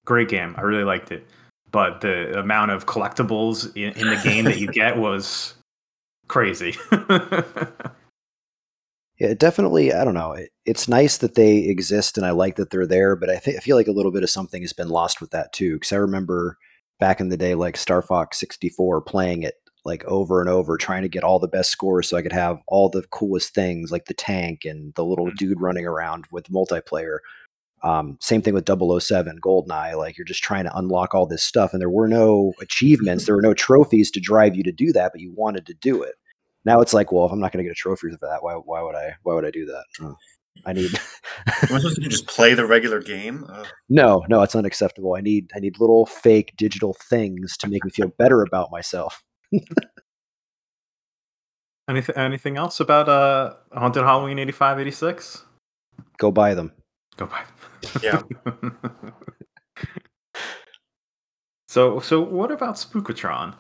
Great 0.05 0.29
game. 0.29 0.55
I 0.57 0.61
really 0.61 0.85
liked 0.85 1.11
it. 1.11 1.27
But 1.73 2.03
the 2.03 2.39
amount 2.39 2.71
of 2.71 2.87
collectibles 2.87 3.77
in, 3.77 3.93
in 4.01 4.11
the 4.11 4.21
game 4.23 4.45
that 4.45 4.61
you 4.61 4.69
get 4.69 4.97
was 5.07 5.55
crazy. 6.29 6.77
Yeah, 9.19 9.33
definitely. 9.35 9.93
I 9.93 10.05
don't 10.05 10.15
know. 10.15 10.33
It, 10.33 10.51
it's 10.67 10.89
nice 10.89 11.19
that 11.19 11.37
they 11.37 11.59
exist, 11.59 12.17
and 12.17 12.27
I 12.27 12.31
like 12.33 12.57
that 12.57 12.71
they're 12.71 12.85
there. 12.87 13.15
But 13.15 13.31
I 13.31 13.37
think 13.37 13.57
I 13.57 13.61
feel 13.61 13.77
like 13.77 13.87
a 13.87 13.93
little 13.93 14.11
bit 14.11 14.25
of 14.25 14.31
something 14.31 14.61
has 14.63 14.73
been 14.73 14.89
lost 14.89 15.21
with 15.21 15.31
that 15.31 15.53
too. 15.53 15.75
Because 15.75 15.93
I 15.93 15.97
remember 15.97 16.59
back 17.05 17.21
in 17.21 17.29
the 17.29 17.37
day, 17.37 17.55
like 17.55 17.77
Star 17.77 18.01
Fox 18.01 18.41
sixty 18.41 18.71
four, 18.71 19.03
playing 19.03 19.43
it 19.43 19.57
like 19.85 20.03
over 20.07 20.41
and 20.41 20.49
over, 20.49 20.79
trying 20.79 21.03
to 21.03 21.09
get 21.11 21.23
all 21.23 21.39
the 21.39 21.47
best 21.47 21.69
scores 21.71 22.09
so 22.09 22.17
I 22.17 22.23
could 22.23 22.33
have 22.33 22.57
all 22.67 22.89
the 22.89 23.03
coolest 23.11 23.53
things, 23.55 23.93
like 23.93 24.07
the 24.07 24.15
tank 24.15 24.65
and 24.65 24.95
the 24.95 25.05
little 25.05 25.27
Mhm. 25.27 25.37
dude 25.37 25.61
running 25.61 25.85
around 25.85 26.25
with 26.33 26.49
multiplayer. 26.49 27.19
Um, 27.83 28.17
same 28.23 28.41
thing 28.41 28.55
with 28.55 28.65
007 28.65 29.39
Goldeneye. 29.45 29.99
Like 29.99 30.17
you're 30.17 30.25
just 30.25 30.43
trying 30.43 30.65
to 30.65 30.75
unlock 30.75 31.15
all 31.15 31.27
this 31.27 31.43
stuff, 31.43 31.75
and 31.75 31.83
there 31.83 31.91
were 31.91 32.09
no 32.09 32.55
achievements, 32.63 33.27
there 33.27 33.37
were 33.37 33.43
no 33.43 33.53
trophies 33.53 34.11
to 34.13 34.19
drive 34.21 34.57
you 34.57 34.63
to 34.63 34.73
do 34.73 34.91
that, 34.95 35.13
but 35.13 35.21
you 35.21 35.31
wanted 35.37 35.67
to 35.67 35.75
do 35.75 36.03
it. 36.03 36.15
Now 36.65 36.81
it's 36.81 36.95
like, 36.95 37.13
well, 37.13 37.27
if 37.27 37.33
I'm 37.33 37.41
not 37.41 37.53
going 37.53 37.63
to 37.63 37.69
get 37.69 37.73
a 37.73 37.75
trophy 37.75 38.09
for 38.13 38.27
that, 38.27 38.43
why, 38.43 38.55
why 38.55 38.81
would 38.81 38.95
I? 38.95 39.17
Why 39.25 39.35
would 39.35 39.45
I 39.45 39.51
do 39.51 39.67
that? 39.67 39.85
Oh, 40.01 40.17
I 40.67 40.73
need 40.73 40.91
Am 41.69 41.77
I 41.77 41.79
supposed 41.79 42.03
to 42.03 42.09
just 42.09 42.27
play 42.27 42.55
the 42.55 42.67
regular 42.67 43.03
game? 43.03 43.47
Ugh. 43.51 43.67
no, 43.89 44.25
no, 44.29 44.43
it's 44.43 44.55
unacceptable. 44.55 45.15
I 45.15 45.21
need 45.21 45.51
I 45.55 45.59
need 45.59 45.79
little 45.79 46.07
fake 46.07 46.55
digital 46.57 46.97
things 47.09 47.57
to 47.59 47.69
make 47.69 47.85
me 47.85 47.91
feel 47.91 48.09
better 48.19 48.43
about 48.43 48.71
myself. 48.71 49.23
anything 51.89 52.17
anything 52.17 52.57
else 52.57 52.81
about 52.81 53.09
uh 53.09 53.55
Haunted 53.73 54.05
Halloween 54.05 54.39
85 54.39 54.81
86? 54.81 55.45
Go 56.19 56.31
buy 56.31 56.55
them. 56.55 56.73
Go 57.17 57.27
buy 57.27 57.43
them. 57.43 58.01
Yeah. 58.03 58.23
so 61.69 62.01
so 62.01 62.21
what 62.21 62.51
about 62.51 62.77
Spookatron? 62.77 63.55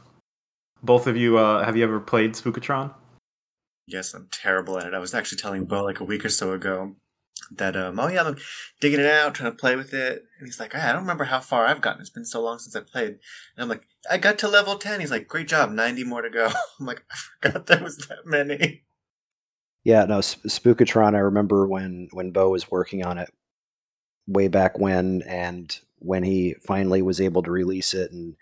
Both 0.83 1.07
of 1.07 1.17
you 1.17 1.37
uh 1.39 1.65
have 1.65 1.77
you 1.77 1.85
ever 1.85 2.01
played 2.01 2.33
Spookatron? 2.33 2.95
Yes, 3.87 4.15
I'm 4.15 4.29
terrible 4.31 4.79
at 4.79 4.87
it. 4.87 4.95
I 4.95 4.99
was 4.99 5.15
actually 5.15 5.39
telling 5.39 5.65
Bo 5.65 5.85
like 5.85 6.01
a 6.01 6.05
week 6.05 6.25
or 6.25 6.31
so 6.31 6.53
ago 6.53 6.97
that 7.51 7.77
um 7.77 8.01
oh 8.01 8.09
yeah 8.09 8.23
I'm 8.23 8.39
digging 8.81 9.01
it 9.01 9.07
out 9.07 9.35
trying 9.35 9.53
to 9.53 9.57
play 9.57 9.77
with 9.77 9.93
it. 9.93 10.25
And 10.39 10.47
he's 10.47 10.59
like 10.59 10.75
I 10.75 10.93
don't 10.93 11.03
remember 11.03 11.25
how 11.25 11.41
far 11.41 11.67
I've 11.67 11.81
gotten. 11.81 12.01
It's 12.01 12.11
been 12.11 12.25
so 12.25 12.43
long 12.43 12.59
since 12.59 12.75
I 12.75 12.81
played. 12.81 13.09
And 13.09 13.19
I'm 13.59 13.69
like 13.69 13.87
I 14.11 14.19
got 14.19 14.39
to 14.39 14.49
level 14.49 14.77
10 14.77 15.01
he's 15.01 15.11
like 15.11 15.29
great 15.29 15.49
job. 15.49 15.71
90 15.71 16.05
more 16.05 16.23
to 16.23 16.31
go. 16.31 16.47
I'm 16.81 16.87
like 16.87 17.05
I 17.11 17.17
forgot 17.17 17.67
there 17.67 17.83
was 17.83 17.99
that 18.09 18.25
many. 18.25 18.85
Yeah, 19.85 20.07
no, 20.07 20.23
Sp- 20.25 20.49
Spookatron. 20.49 21.15
I 21.15 21.19
remember 21.19 21.67
when 21.69 22.09
when 22.13 22.31
Bo 22.31 22.51
was 22.51 22.71
working 22.71 23.05
on 23.05 23.19
it 23.19 23.31
way 24.27 24.49
back 24.49 24.79
when, 24.79 25.23
and 25.23 25.79
when 25.99 26.25
he 26.25 26.55
finally 26.67 27.03
was 27.03 27.21
able 27.21 27.43
to 27.43 27.51
release 27.51 27.93
it, 27.93 28.11
and 28.11 28.35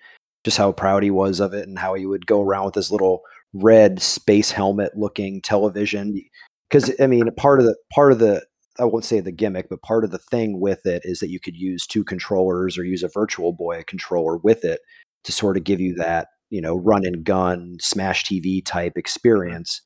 just 0.45 0.57
how 0.57 0.71
proud 0.71 1.03
he 1.03 1.11
was 1.11 1.41
of 1.41 1.53
it, 1.53 1.67
and 1.67 1.79
how 1.81 1.95
he 1.95 2.07
would 2.07 2.27
go 2.27 2.43
around 2.43 2.67
with 2.67 2.77
his 2.77 2.93
little 2.93 3.23
red 3.53 4.01
space 4.01 4.51
helmet 4.51 4.93
looking 4.97 5.41
television. 5.43 6.21
Because 6.69 6.93
I 7.01 7.07
mean, 7.07 7.31
part 7.37 7.61
of 7.61 7.67
the 7.67 7.77
part 7.95 8.13
of 8.13 8.19
the 8.19 8.45
I 8.79 8.85
won't 8.85 9.05
say 9.05 9.21
the 9.21 9.33
gimmick, 9.33 9.69
but 9.69 9.83
part 9.83 10.05
of 10.05 10.11
the 10.11 10.19
thing 10.19 10.59
with 10.59 10.87
it 10.87 11.03
is 11.05 11.21
that 11.21 11.31
you 11.31 11.39
could 11.41 11.57
use 11.57 11.87
two 11.87 12.05
controllers 12.05 12.79
or 12.79 12.85
use 12.85 13.03
a 13.03 13.09
Virtual 13.09 13.53
Boy 13.53 13.85
controller 13.87 14.39
with 14.39 14.65
it 14.65 14.81
to 15.25 15.33
sort 15.33 15.57
of 15.57 15.65
give 15.65 15.81
you 15.81 15.95
that 15.97 16.29
you 16.51 16.61
know 16.61 16.77
run 16.77 17.05
and 17.05 17.25
gun 17.25 17.77
smash 17.81 18.25
TV 18.25 18.65
type 18.65 18.97
experience. 18.97 19.83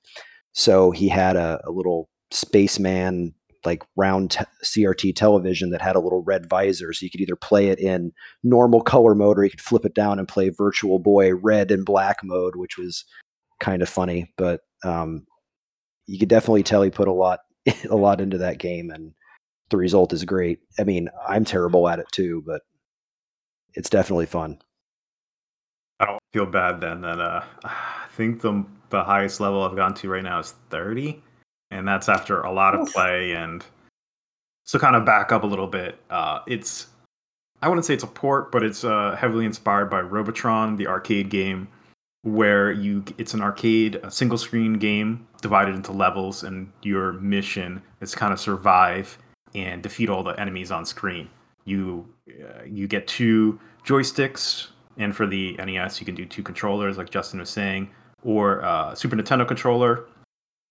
So 0.52 0.90
he 0.90 1.08
had 1.08 1.36
a, 1.36 1.60
a 1.66 1.70
little 1.70 2.08
spaceman 2.30 3.34
like 3.64 3.82
round 3.96 4.30
te- 4.30 4.44
CRT 4.64 5.16
television 5.16 5.70
that 5.70 5.82
had 5.82 5.96
a 5.96 6.00
little 6.00 6.22
red 6.22 6.48
visor, 6.48 6.92
so 6.92 7.04
you 7.04 7.10
could 7.10 7.20
either 7.20 7.36
play 7.36 7.68
it 7.68 7.80
in 7.80 8.12
normal 8.44 8.80
color 8.80 9.14
mode 9.14 9.38
or 9.38 9.44
you 9.44 9.50
could 9.50 9.60
flip 9.60 9.84
it 9.84 9.94
down 9.94 10.20
and 10.20 10.28
play 10.28 10.50
Virtual 10.50 11.00
Boy 11.00 11.34
red 11.34 11.72
and 11.72 11.84
black 11.84 12.18
mode, 12.22 12.54
which 12.54 12.78
was 12.78 13.04
kind 13.60 13.82
of 13.82 13.88
funny. 13.88 14.32
But 14.36 14.60
um, 14.84 15.26
you 16.06 16.18
could 16.18 16.28
definitely 16.28 16.62
tell 16.62 16.82
he 16.82 16.90
put 16.90 17.08
a 17.08 17.12
lot 17.12 17.40
a 17.90 17.96
lot 17.96 18.20
into 18.20 18.38
that 18.38 18.58
game, 18.58 18.90
and 18.90 19.12
the 19.70 19.76
result 19.76 20.12
is 20.12 20.24
great. 20.24 20.60
I 20.78 20.84
mean, 20.84 21.08
I'm 21.26 21.44
terrible 21.44 21.88
at 21.88 21.98
it 21.98 22.06
too, 22.12 22.42
but 22.46 22.62
it's 23.74 23.90
definitely 23.90 24.26
fun. 24.26 24.58
I 25.98 26.06
don't 26.06 26.22
feel 26.32 26.46
bad 26.46 26.80
then 26.80 27.00
that 27.02 27.20
uh, 27.20 27.42
I 27.64 28.06
think 28.10 28.40
the 28.40 28.64
the 28.90 29.02
highest 29.02 29.40
level 29.40 29.62
I've 29.62 29.76
gone 29.76 29.94
to 29.94 30.08
right 30.08 30.22
now 30.22 30.38
is 30.38 30.54
30, 30.70 31.22
and 31.70 31.86
that's 31.86 32.08
after 32.08 32.40
a 32.40 32.52
lot 32.52 32.74
of 32.74 32.88
play 32.92 33.32
and 33.32 33.64
so 34.64 34.78
kind 34.78 34.96
of 34.96 35.04
back 35.04 35.32
up 35.32 35.44
a 35.44 35.46
little 35.46 35.66
bit. 35.66 35.98
Uh, 36.10 36.40
it's 36.46 36.88
I 37.62 37.68
wouldn't 37.68 37.86
say 37.86 37.94
it's 37.94 38.04
a 38.04 38.08
port, 38.08 38.52
but 38.52 38.62
it's 38.62 38.84
uh, 38.84 39.16
heavily 39.18 39.46
inspired 39.46 39.86
by 39.86 40.00
Robotron, 40.00 40.76
the 40.76 40.86
arcade 40.86 41.30
game, 41.30 41.68
where 42.26 42.72
you 42.72 43.04
it's 43.18 43.34
an 43.34 43.40
arcade 43.40 44.00
a 44.02 44.10
single 44.10 44.36
screen 44.36 44.74
game 44.74 45.26
divided 45.42 45.76
into 45.76 45.92
levels, 45.92 46.42
and 46.42 46.72
your 46.82 47.12
mission 47.12 47.80
is 48.00 48.16
kind 48.16 48.32
of 48.32 48.40
survive 48.40 49.16
and 49.54 49.80
defeat 49.80 50.10
all 50.10 50.24
the 50.24 50.38
enemies 50.40 50.72
on 50.72 50.84
screen. 50.84 51.30
You 51.64 52.04
uh, 52.28 52.64
you 52.64 52.88
get 52.88 53.06
two 53.06 53.60
joysticks, 53.84 54.68
and 54.96 55.14
for 55.14 55.24
the 55.26 55.52
NES, 55.52 56.00
you 56.00 56.04
can 56.04 56.16
do 56.16 56.26
two 56.26 56.42
controllers, 56.42 56.98
like 56.98 57.10
Justin 57.10 57.38
was 57.38 57.48
saying, 57.48 57.88
or 58.24 58.64
uh, 58.64 58.92
Super 58.96 59.14
Nintendo 59.14 59.46
controller. 59.46 60.06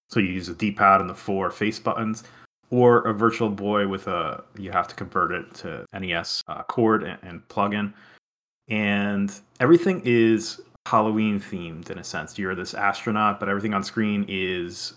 So 0.09 0.19
you 0.19 0.27
use 0.27 0.49
a 0.49 0.53
D-pad 0.53 0.99
and 0.99 1.09
the 1.09 1.15
four 1.15 1.49
face 1.49 1.79
buttons, 1.79 2.25
or 2.69 2.99
a 3.07 3.13
Virtual 3.13 3.49
Boy 3.49 3.87
with 3.87 4.07
a 4.07 4.43
you 4.57 4.71
have 4.71 4.89
to 4.89 4.95
convert 4.95 5.31
it 5.31 5.53
to 5.55 5.85
NES 5.97 6.43
uh, 6.49 6.63
cord 6.63 7.03
and, 7.03 7.17
and 7.23 7.47
plug 7.47 7.73
in, 7.73 7.93
and 8.67 9.31
everything 9.61 10.01
is 10.03 10.59
Halloween 10.85 11.39
themed 11.39 11.89
in 11.89 11.97
a 11.97 12.03
sense. 12.03 12.37
You're 12.37 12.55
this 12.55 12.73
astronaut, 12.73 13.39
but 13.39 13.49
everything 13.49 13.73
on 13.73 13.83
screen 13.83 14.25
is 14.27 14.93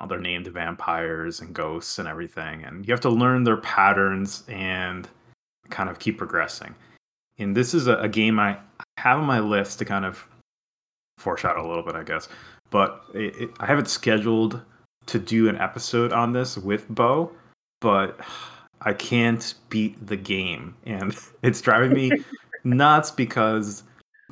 uh, 0.00 0.06
they're 0.06 0.20
named 0.20 0.46
vampires 0.48 1.40
and 1.40 1.54
ghosts 1.54 1.98
and 1.98 2.08
everything, 2.08 2.64
and 2.64 2.86
you 2.86 2.92
have 2.92 3.00
to 3.00 3.10
learn 3.10 3.44
their 3.44 3.56
patterns 3.56 4.44
and 4.48 5.08
kind 5.70 5.88
of 5.88 5.98
keep 5.98 6.18
progressing. 6.18 6.74
And 7.38 7.56
this 7.56 7.74
is 7.74 7.88
a, 7.88 7.96
a 7.96 8.08
game 8.08 8.38
I 8.38 8.58
have 8.98 9.18
on 9.18 9.24
my 9.24 9.40
list 9.40 9.78
to 9.80 9.84
kind 9.84 10.04
of 10.04 10.26
foreshadow 11.18 11.66
a 11.66 11.68
little 11.68 11.82
bit, 11.82 11.96
I 11.96 12.04
guess. 12.04 12.28
But 12.70 13.02
it, 13.14 13.36
it, 13.36 13.50
I 13.58 13.66
have 13.66 13.78
it 13.78 13.88
scheduled 13.88 14.60
to 15.06 15.18
do 15.18 15.48
an 15.48 15.56
episode 15.56 16.12
on 16.12 16.32
this 16.32 16.56
with 16.56 16.88
Bo, 16.88 17.32
but 17.80 18.20
I 18.80 18.92
can't 18.92 19.54
beat 19.70 20.06
the 20.06 20.16
game, 20.16 20.76
and 20.86 21.16
it's 21.42 21.60
driving 21.60 21.92
me 21.92 22.12
nuts 22.64 23.10
because 23.10 23.82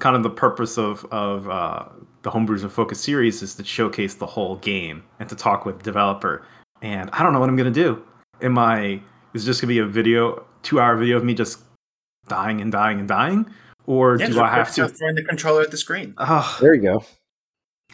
kind 0.00 0.16
of 0.16 0.22
the 0.22 0.30
purpose 0.30 0.76
of 0.78 1.04
of 1.12 1.48
uh, 1.48 1.84
the 2.22 2.30
Homebrews 2.30 2.62
and 2.62 2.72
Focus 2.72 3.00
series 3.00 3.42
is 3.42 3.54
to 3.54 3.64
showcase 3.64 4.14
the 4.14 4.26
whole 4.26 4.56
game 4.56 5.02
and 5.20 5.28
to 5.28 5.36
talk 5.36 5.64
with 5.64 5.82
developer. 5.82 6.44
And 6.82 7.10
I 7.12 7.22
don't 7.22 7.32
know 7.32 7.40
what 7.40 7.48
I'm 7.48 7.56
gonna 7.56 7.70
do. 7.70 8.02
Am 8.42 8.58
I 8.58 9.00
is 9.34 9.44
it 9.44 9.46
just 9.46 9.60
gonna 9.60 9.68
be 9.68 9.78
a 9.78 9.86
video, 9.86 10.44
two 10.62 10.80
hour 10.80 10.96
video 10.96 11.16
of 11.16 11.24
me 11.24 11.34
just 11.34 11.60
dying 12.28 12.60
and 12.60 12.70
dying 12.72 12.98
and 12.98 13.08
dying, 13.08 13.46
or 13.86 14.16
Yeah, 14.18 14.26
do 14.28 14.40
I 14.40 14.48
have 14.48 14.72
to? 14.74 14.82
yourself 14.82 14.98
throwing 14.98 15.14
the 15.14 15.24
controller 15.24 15.62
at 15.62 15.70
the 15.70 15.76
screen. 15.76 16.14
Ugh, 16.18 16.60
There 16.60 16.74
you 16.74 16.82
go. 16.82 17.04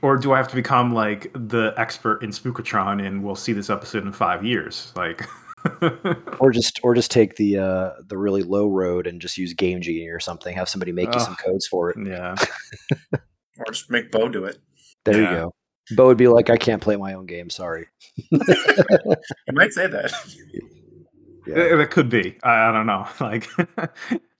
or 0.02 0.16
do 0.16 0.32
I 0.32 0.36
have 0.36 0.48
to 0.48 0.54
become 0.56 0.92
like 0.94 1.30
the 1.34 1.72
expert 1.76 2.22
in 2.22 2.30
Spookatron 2.30 3.04
and 3.06 3.22
we'll 3.24 3.34
see 3.36 3.52
this 3.52 3.70
episode 3.70 4.04
in 4.04 4.12
five 4.12 4.44
years? 4.44 4.92
Like, 4.96 5.22
Or 6.40 6.50
just 6.52 6.80
or 6.82 6.94
just 6.94 7.10
take 7.10 7.36
the 7.36 7.58
uh, 7.58 7.90
the 8.06 8.16
really 8.18 8.42
low 8.42 8.68
road 8.68 9.06
and 9.06 9.20
just 9.20 9.38
use 9.38 9.52
Game 9.54 9.80
Genie 9.80 10.08
or 10.08 10.20
something. 10.20 10.54
Have 10.54 10.68
somebody 10.68 10.92
make 10.92 11.12
you 11.14 11.20
some 11.20 11.34
codes 11.36 11.66
for 11.66 11.90
it. 11.90 11.96
yeah, 12.06 12.34
Or 13.58 13.64
just 13.72 13.90
make 13.90 14.10
Bo 14.10 14.28
do 14.28 14.44
it. 14.44 14.58
There 15.04 15.14
Yeah. 15.22 15.30
you 15.30 15.36
go. 15.36 15.54
Bo 15.96 16.06
would 16.08 16.18
be 16.18 16.28
like, 16.28 16.50
I 16.50 16.56
can't 16.56 16.82
play 16.82 16.96
my 16.96 17.14
own 17.14 17.26
game. 17.26 17.48
Sorry. 17.50 17.86
You 18.30 19.52
might 19.52 19.72
say 19.72 19.86
that. 19.86 20.12
Yeah. 21.46 21.54
it, 21.58 21.80
it 21.80 21.90
could 21.90 22.08
be. 22.10 22.36
I, 22.42 22.68
I 22.68 22.72
don't 22.72 22.86
know. 22.86 23.06
Like, 23.20 23.48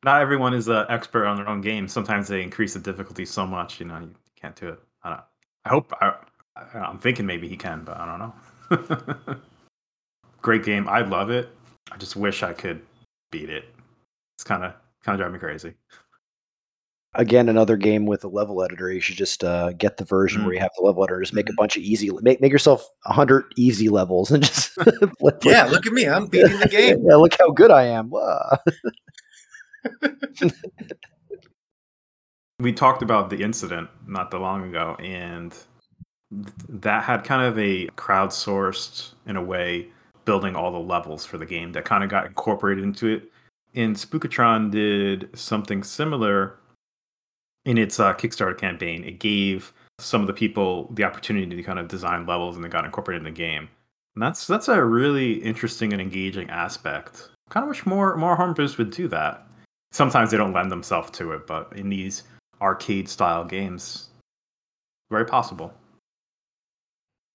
not 0.04 0.20
everyone 0.20 0.54
is 0.54 0.68
an 0.68 0.84
expert 0.88 1.24
on 1.26 1.36
their 1.36 1.48
own 1.48 1.60
game. 1.60 1.86
Sometimes 1.88 2.28
they 2.28 2.42
increase 2.42 2.74
the 2.74 2.80
difficulty 2.80 3.24
so 3.24 3.46
much, 3.46 3.80
you 3.80 3.86
know, 3.86 3.98
you 4.00 4.10
can't 4.40 4.56
do 4.56 4.68
it. 4.68 4.80
I 5.04 5.10
don't. 5.10 5.20
I 5.64 5.68
hope. 5.70 5.92
I, 6.00 6.14
I, 6.56 6.78
I'm 6.78 6.98
thinking 6.98 7.26
maybe 7.26 7.48
he 7.48 7.56
can, 7.56 7.84
but 7.84 7.96
I 7.96 8.06
don't 8.06 8.18
know. 8.18 9.36
Great 10.46 10.62
game. 10.62 10.88
I 10.88 11.00
love 11.00 11.30
it. 11.30 11.48
I 11.90 11.96
just 11.96 12.14
wish 12.14 12.44
I 12.44 12.52
could 12.52 12.80
beat 13.32 13.50
it. 13.50 13.64
It's 14.36 14.44
kind 14.44 14.62
of 14.62 14.74
kind 15.02 15.14
of 15.14 15.18
drive 15.18 15.32
me 15.32 15.40
crazy. 15.40 15.74
Again, 17.14 17.48
another 17.48 17.76
game 17.76 18.06
with 18.06 18.22
a 18.22 18.28
level 18.28 18.62
editor. 18.62 18.92
You 18.92 19.00
should 19.00 19.16
just 19.16 19.42
uh, 19.42 19.72
get 19.72 19.96
the 19.96 20.04
version 20.04 20.42
Mm. 20.42 20.44
where 20.44 20.54
you 20.54 20.60
have 20.60 20.70
the 20.78 20.84
level 20.84 21.02
editor. 21.02 21.20
Just 21.20 21.34
make 21.34 21.48
a 21.50 21.52
bunch 21.54 21.76
of 21.76 21.82
easy. 21.82 22.10
Make 22.22 22.40
make 22.40 22.52
yourself 22.52 22.88
hundred 23.06 23.46
easy 23.56 23.88
levels 23.88 24.30
and 24.30 24.44
just 24.44 24.70
Yeah, 25.42 25.64
look 25.64 25.84
at 25.84 25.92
me. 25.92 26.06
I'm 26.06 26.28
beating 26.28 26.60
the 26.60 26.68
game. 26.68 26.98
yeah, 27.04 27.16
look 27.16 27.34
how 27.36 27.50
good 27.50 27.72
I 27.72 27.82
am. 27.86 28.12
We 32.60 32.72
talked 32.72 33.02
about 33.02 33.30
the 33.30 33.42
incident 33.42 33.90
not 34.06 34.30
that 34.30 34.38
long 34.38 34.68
ago, 34.68 34.94
and 35.00 35.50
th- 36.32 36.46
that 36.68 37.02
had 37.02 37.24
kind 37.24 37.42
of 37.42 37.58
a 37.58 37.88
crowdsourced, 37.96 39.10
in 39.26 39.34
a 39.34 39.42
way, 39.42 39.88
building 40.26 40.54
all 40.54 40.70
the 40.70 40.78
levels 40.78 41.24
for 41.24 41.38
the 41.38 41.46
game 41.46 41.72
that 41.72 41.86
kind 41.86 42.04
of 42.04 42.10
got 42.10 42.26
incorporated 42.26 42.84
into 42.84 43.06
it. 43.06 43.32
And 43.74 43.96
Spookatron 43.96 44.70
did 44.70 45.30
something 45.34 45.82
similar 45.82 46.58
in 47.64 47.78
its 47.78 47.98
uh, 47.98 48.12
Kickstarter 48.14 48.56
campaign. 48.56 49.04
It 49.04 49.18
gave 49.18 49.72
some 49.98 50.20
of 50.20 50.26
the 50.26 50.32
people 50.34 50.90
the 50.92 51.04
opportunity 51.04 51.56
to 51.56 51.62
kind 51.62 51.78
of 51.78 51.88
design 51.88 52.26
levels, 52.26 52.56
and 52.56 52.64
they 52.64 52.68
got 52.68 52.84
incorporated 52.84 53.26
in 53.26 53.32
the 53.32 53.36
game. 53.36 53.68
And 54.14 54.22
that's 54.22 54.46
that's 54.46 54.68
a 54.68 54.82
really 54.82 55.34
interesting 55.34 55.92
and 55.92 56.00
engaging 56.00 56.48
aspect. 56.50 57.30
Kind 57.50 57.64
of 57.64 57.68
wish 57.68 57.86
more 57.86 58.16
more 58.16 58.36
homebrews 58.36 58.78
would 58.78 58.90
do 58.90 59.08
that. 59.08 59.46
Sometimes 59.92 60.30
they 60.30 60.36
don't 60.36 60.52
lend 60.52 60.70
themselves 60.70 61.10
to 61.12 61.32
it, 61.32 61.46
but 61.46 61.72
in 61.76 61.88
these 61.88 62.24
arcade 62.60 63.08
style 63.08 63.44
games, 63.44 64.08
very 65.10 65.26
possible. 65.26 65.72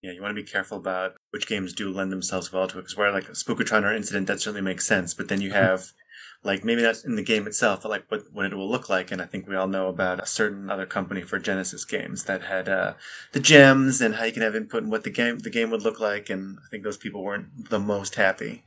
Yeah, 0.02 0.12
you 0.12 0.22
want 0.22 0.36
to 0.36 0.42
be 0.42 0.48
careful 0.48 0.78
about 0.78 1.16
which 1.32 1.48
games 1.48 1.74
do 1.74 1.92
lend 1.92 2.12
themselves 2.12 2.54
well 2.54 2.68
to 2.68 2.78
it. 2.78 2.84
Because 2.84 2.98
where 2.98 3.12
like 3.12 3.28
a 3.30 3.32
Spookatron 3.32 3.84
or 3.84 3.94
Incident, 3.94 4.28
that 4.28 4.40
certainly 4.40 4.62
makes 4.62 4.86
sense. 4.86 5.14
But 5.14 5.28
then 5.28 5.42
you 5.42 5.52
have, 5.52 5.92
like, 6.44 6.64
maybe 6.64 6.82
that's 6.82 7.04
in 7.04 7.16
the 7.16 7.24
game 7.24 7.48
itself, 7.48 7.82
but 7.82 7.90
like 7.90 8.06
what, 8.10 8.24
what 8.32 8.46
it 8.46 8.56
will 8.56 8.70
look 8.70 8.90
like. 8.90 9.12
And 9.12 9.22
I 9.22 9.26
think 9.26 9.48
we 9.48 9.56
all 9.56 9.68
know 9.68 9.88
about 9.88 10.22
a 10.22 10.26
certain 10.26 10.70
other 10.70 10.86
company 10.86 11.22
for 11.22 11.40
Genesis 11.40 11.86
games 11.86 12.26
that 12.26 12.44
had 12.44 12.70
uh, 12.70 12.94
the 13.32 13.40
gems 13.40 14.02
and 14.02 14.16
how 14.16 14.26
you 14.26 14.34
can 14.34 14.44
have 14.44 14.56
input 14.56 14.84
in 14.84 14.90
what 14.90 15.04
the 15.04 15.10
game 15.10 15.40
the 15.40 15.50
game 15.50 15.70
would 15.72 15.84
look 15.84 16.00
like. 16.00 16.30
And 16.30 16.60
I 16.60 16.70
think 16.70 16.84
those 16.84 16.98
people 16.98 17.24
weren't 17.24 17.70
the 17.70 17.80
most 17.80 18.16
happy. 18.16 18.64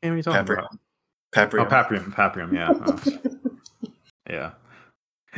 What 0.00 0.12
are 0.12 0.16
you 0.16 0.22
talking 0.22 0.44
Paprium. 0.46 0.58
about? 0.58 0.78
Paprium. 1.34 1.66
Oh, 1.66 1.66
Paprium, 1.66 2.14
Paprium, 2.14 2.52
yeah, 2.52 2.70
Oh, 3.86 3.92
yeah. 4.30 4.50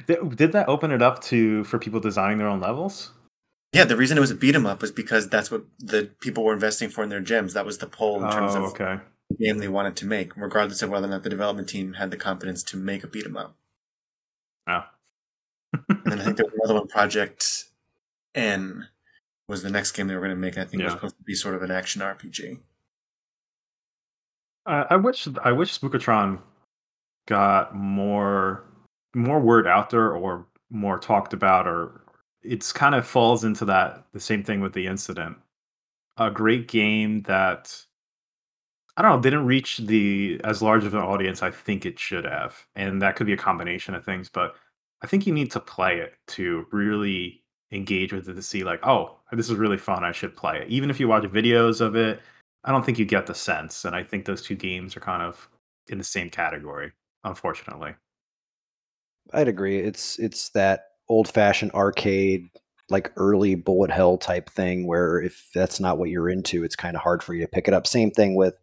Did, 0.06 0.36
did 0.36 0.52
that 0.52 0.68
open 0.68 0.90
it 0.90 1.00
up 1.02 1.22
to 1.24 1.64
for 1.64 1.78
people 1.78 2.00
designing 2.00 2.38
their 2.38 2.48
own 2.48 2.60
levels? 2.60 3.12
Yeah, 3.76 3.84
the 3.84 3.96
reason 3.96 4.16
it 4.16 4.20
was 4.20 4.30
a 4.30 4.34
beat 4.34 4.54
'em 4.54 4.66
up 4.66 4.80
was 4.80 4.90
because 4.92 5.28
that's 5.28 5.50
what 5.50 5.64
the 5.78 6.10
people 6.20 6.44
were 6.44 6.54
investing 6.54 6.88
for 6.88 7.04
in 7.04 7.10
their 7.10 7.20
gems. 7.20 7.52
That 7.54 7.66
was 7.66 7.78
the 7.78 7.86
poll 7.86 8.24
in 8.24 8.30
terms 8.32 8.54
Oh, 8.54 8.64
of 8.64 8.70
okay. 8.72 9.00
the 9.30 9.36
game 9.36 9.58
they 9.58 9.68
wanted 9.68 9.96
to 9.96 10.06
make, 10.06 10.36
regardless 10.36 10.82
of 10.82 10.90
whether 10.90 11.06
or 11.06 11.10
not 11.10 11.22
the 11.22 11.30
development 11.30 11.68
team 11.68 11.94
had 11.94 12.10
the 12.10 12.16
competence 12.16 12.62
to 12.64 12.76
make 12.76 13.04
a 13.04 13.06
beat 13.08 13.26
'em 13.26 13.36
up. 13.36 13.56
Oh. 14.66 14.84
And 15.88 16.02
then 16.06 16.20
I 16.20 16.24
think 16.24 16.36
there 16.38 16.46
was 16.46 16.54
another 16.64 16.74
one, 16.74 16.88
Project 16.88 17.64
N, 18.34 18.88
was 19.48 19.62
the 19.62 19.70
next 19.70 19.92
game 19.92 20.08
they 20.08 20.14
were 20.14 20.20
going 20.20 20.30
to 20.30 20.36
make. 20.36 20.56
I 20.58 20.64
think 20.64 20.80
it 20.82 20.84
was 20.86 20.94
supposed 20.94 21.16
to 21.18 21.22
be 21.22 21.34
sort 21.34 21.54
of 21.54 21.62
an 21.62 21.70
action 21.70 22.00
RPG. 22.02 22.60
I, 24.64 24.86
I 24.90 24.96
wish 24.96 25.28
I 25.44 25.52
wish 25.52 25.78
Spookatron 25.78 26.40
got 27.26 27.74
more 27.74 28.64
more 29.14 29.40
word 29.40 29.66
out 29.66 29.90
there 29.90 30.12
or 30.12 30.46
more 30.70 30.98
talked 30.98 31.32
about 31.32 31.66
or 31.66 32.02
it's 32.46 32.72
kind 32.72 32.94
of 32.94 33.06
falls 33.06 33.44
into 33.44 33.64
that 33.66 34.04
the 34.12 34.20
same 34.20 34.42
thing 34.42 34.60
with 34.60 34.72
the 34.72 34.86
incident. 34.86 35.36
A 36.18 36.30
great 36.30 36.68
game 36.68 37.22
that 37.22 37.76
I 38.96 39.02
don't 39.02 39.12
know, 39.12 39.20
didn't 39.20 39.46
reach 39.46 39.78
the 39.78 40.40
as 40.44 40.62
large 40.62 40.84
of 40.84 40.94
an 40.94 41.02
audience 41.02 41.42
I 41.42 41.50
think 41.50 41.84
it 41.84 41.98
should 41.98 42.24
have. 42.24 42.56
And 42.76 43.02
that 43.02 43.16
could 43.16 43.26
be 43.26 43.34
a 43.34 43.38
combination 43.38 43.94
of 43.94 44.04
things, 44.04 44.28
but 44.28 44.56
I 45.02 45.06
think 45.06 45.26
you 45.26 45.34
need 45.34 45.50
to 45.52 45.60
play 45.60 45.98
it 45.98 46.14
to 46.28 46.66
really 46.72 47.42
engage 47.72 48.12
with 48.12 48.28
it 48.28 48.34
to 48.34 48.42
see 48.42 48.64
like, 48.64 48.80
oh, 48.86 49.18
this 49.32 49.50
is 49.50 49.56
really 49.56 49.76
fun, 49.76 50.04
I 50.04 50.12
should 50.12 50.36
play 50.36 50.62
it. 50.62 50.68
Even 50.68 50.88
if 50.88 50.98
you 50.98 51.08
watch 51.08 51.24
videos 51.24 51.80
of 51.80 51.96
it, 51.96 52.20
I 52.64 52.72
don't 52.72 52.84
think 52.84 52.98
you 52.98 53.04
get 53.04 53.26
the 53.26 53.34
sense. 53.34 53.84
And 53.84 53.94
I 53.94 54.02
think 54.02 54.24
those 54.24 54.42
two 54.42 54.56
games 54.56 54.96
are 54.96 55.00
kind 55.00 55.22
of 55.22 55.48
in 55.88 55.98
the 55.98 56.04
same 56.04 56.30
category, 56.30 56.92
unfortunately. 57.24 57.94
I'd 59.32 59.48
agree. 59.48 59.80
It's 59.80 60.18
it's 60.18 60.50
that 60.50 60.84
old 61.08 61.28
fashioned 61.28 61.72
arcade 61.72 62.48
like 62.88 63.12
early 63.16 63.54
bullet 63.54 63.90
hell 63.90 64.16
type 64.16 64.48
thing 64.50 64.86
where 64.86 65.20
if 65.20 65.48
that's 65.54 65.80
not 65.80 65.98
what 65.98 66.10
you're 66.10 66.28
into, 66.28 66.64
it's 66.64 66.76
kind 66.76 66.96
of 66.96 67.02
hard 67.02 67.22
for 67.22 67.34
you 67.34 67.42
to 67.42 67.48
pick 67.48 67.66
it 67.68 67.74
up. 67.74 67.86
Same 67.86 68.10
thing 68.10 68.34
with 68.36 68.54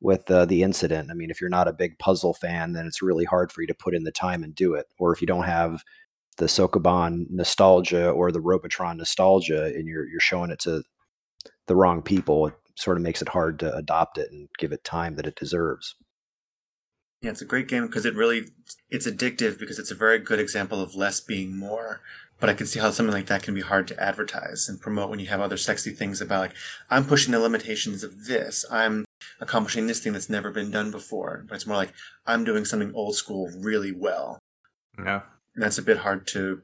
with 0.00 0.30
uh, 0.30 0.44
the 0.44 0.62
incident. 0.62 1.10
I 1.10 1.14
mean, 1.14 1.30
if 1.30 1.40
you're 1.40 1.50
not 1.50 1.68
a 1.68 1.72
big 1.72 1.98
puzzle 1.98 2.34
fan, 2.34 2.72
then 2.72 2.86
it's 2.86 3.02
really 3.02 3.24
hard 3.24 3.50
for 3.50 3.62
you 3.62 3.66
to 3.68 3.74
put 3.74 3.94
in 3.94 4.04
the 4.04 4.12
time 4.12 4.44
and 4.44 4.54
do 4.54 4.74
it. 4.74 4.86
Or 4.98 5.12
if 5.12 5.20
you 5.20 5.26
don't 5.26 5.44
have 5.44 5.82
the 6.36 6.46
Sokoban 6.46 7.26
nostalgia 7.30 8.10
or 8.10 8.30
the 8.30 8.40
Robotron 8.40 8.98
nostalgia, 8.98 9.66
and 9.66 9.88
you're 9.88 10.06
you're 10.06 10.20
showing 10.20 10.50
it 10.50 10.60
to 10.60 10.82
the 11.66 11.76
wrong 11.76 12.02
people, 12.02 12.48
it 12.48 12.54
sort 12.76 12.96
of 12.96 13.02
makes 13.02 13.22
it 13.22 13.28
hard 13.28 13.58
to 13.60 13.74
adopt 13.74 14.18
it 14.18 14.30
and 14.30 14.48
give 14.58 14.72
it 14.72 14.84
time 14.84 15.16
that 15.16 15.26
it 15.26 15.36
deserves. 15.36 15.96
Yeah, 17.24 17.30
it's 17.30 17.40
a 17.40 17.46
great 17.46 17.68
game 17.68 17.86
because 17.86 18.04
it 18.04 18.14
really 18.14 18.50
it's 18.90 19.06
addictive 19.06 19.58
because 19.58 19.78
it's 19.78 19.90
a 19.90 19.94
very 19.94 20.18
good 20.18 20.38
example 20.38 20.82
of 20.82 20.94
less 20.94 21.20
being 21.20 21.56
more. 21.56 22.02
But 22.38 22.50
I 22.50 22.54
can 22.54 22.66
see 22.66 22.80
how 22.80 22.90
something 22.90 23.14
like 23.14 23.26
that 23.26 23.42
can 23.42 23.54
be 23.54 23.62
hard 23.62 23.88
to 23.88 24.02
advertise 24.02 24.68
and 24.68 24.78
promote 24.78 25.08
when 25.08 25.20
you 25.20 25.28
have 25.28 25.40
other 25.40 25.56
sexy 25.56 25.92
things 25.92 26.20
about 26.20 26.40
like 26.40 26.54
I'm 26.90 27.06
pushing 27.06 27.32
the 27.32 27.38
limitations 27.38 28.04
of 28.04 28.26
this. 28.26 28.66
I'm 28.70 29.06
accomplishing 29.40 29.86
this 29.86 30.00
thing 30.00 30.12
that's 30.12 30.28
never 30.28 30.50
been 30.50 30.70
done 30.70 30.90
before. 30.90 31.46
But 31.48 31.54
it's 31.54 31.66
more 31.66 31.78
like 31.78 31.94
I'm 32.26 32.44
doing 32.44 32.66
something 32.66 32.92
old 32.94 33.16
school 33.16 33.50
really 33.56 33.92
well. 33.92 34.38
Yeah. 34.98 35.22
And 35.54 35.62
that's 35.64 35.78
a 35.78 35.82
bit 35.82 35.98
hard 35.98 36.26
to 36.28 36.60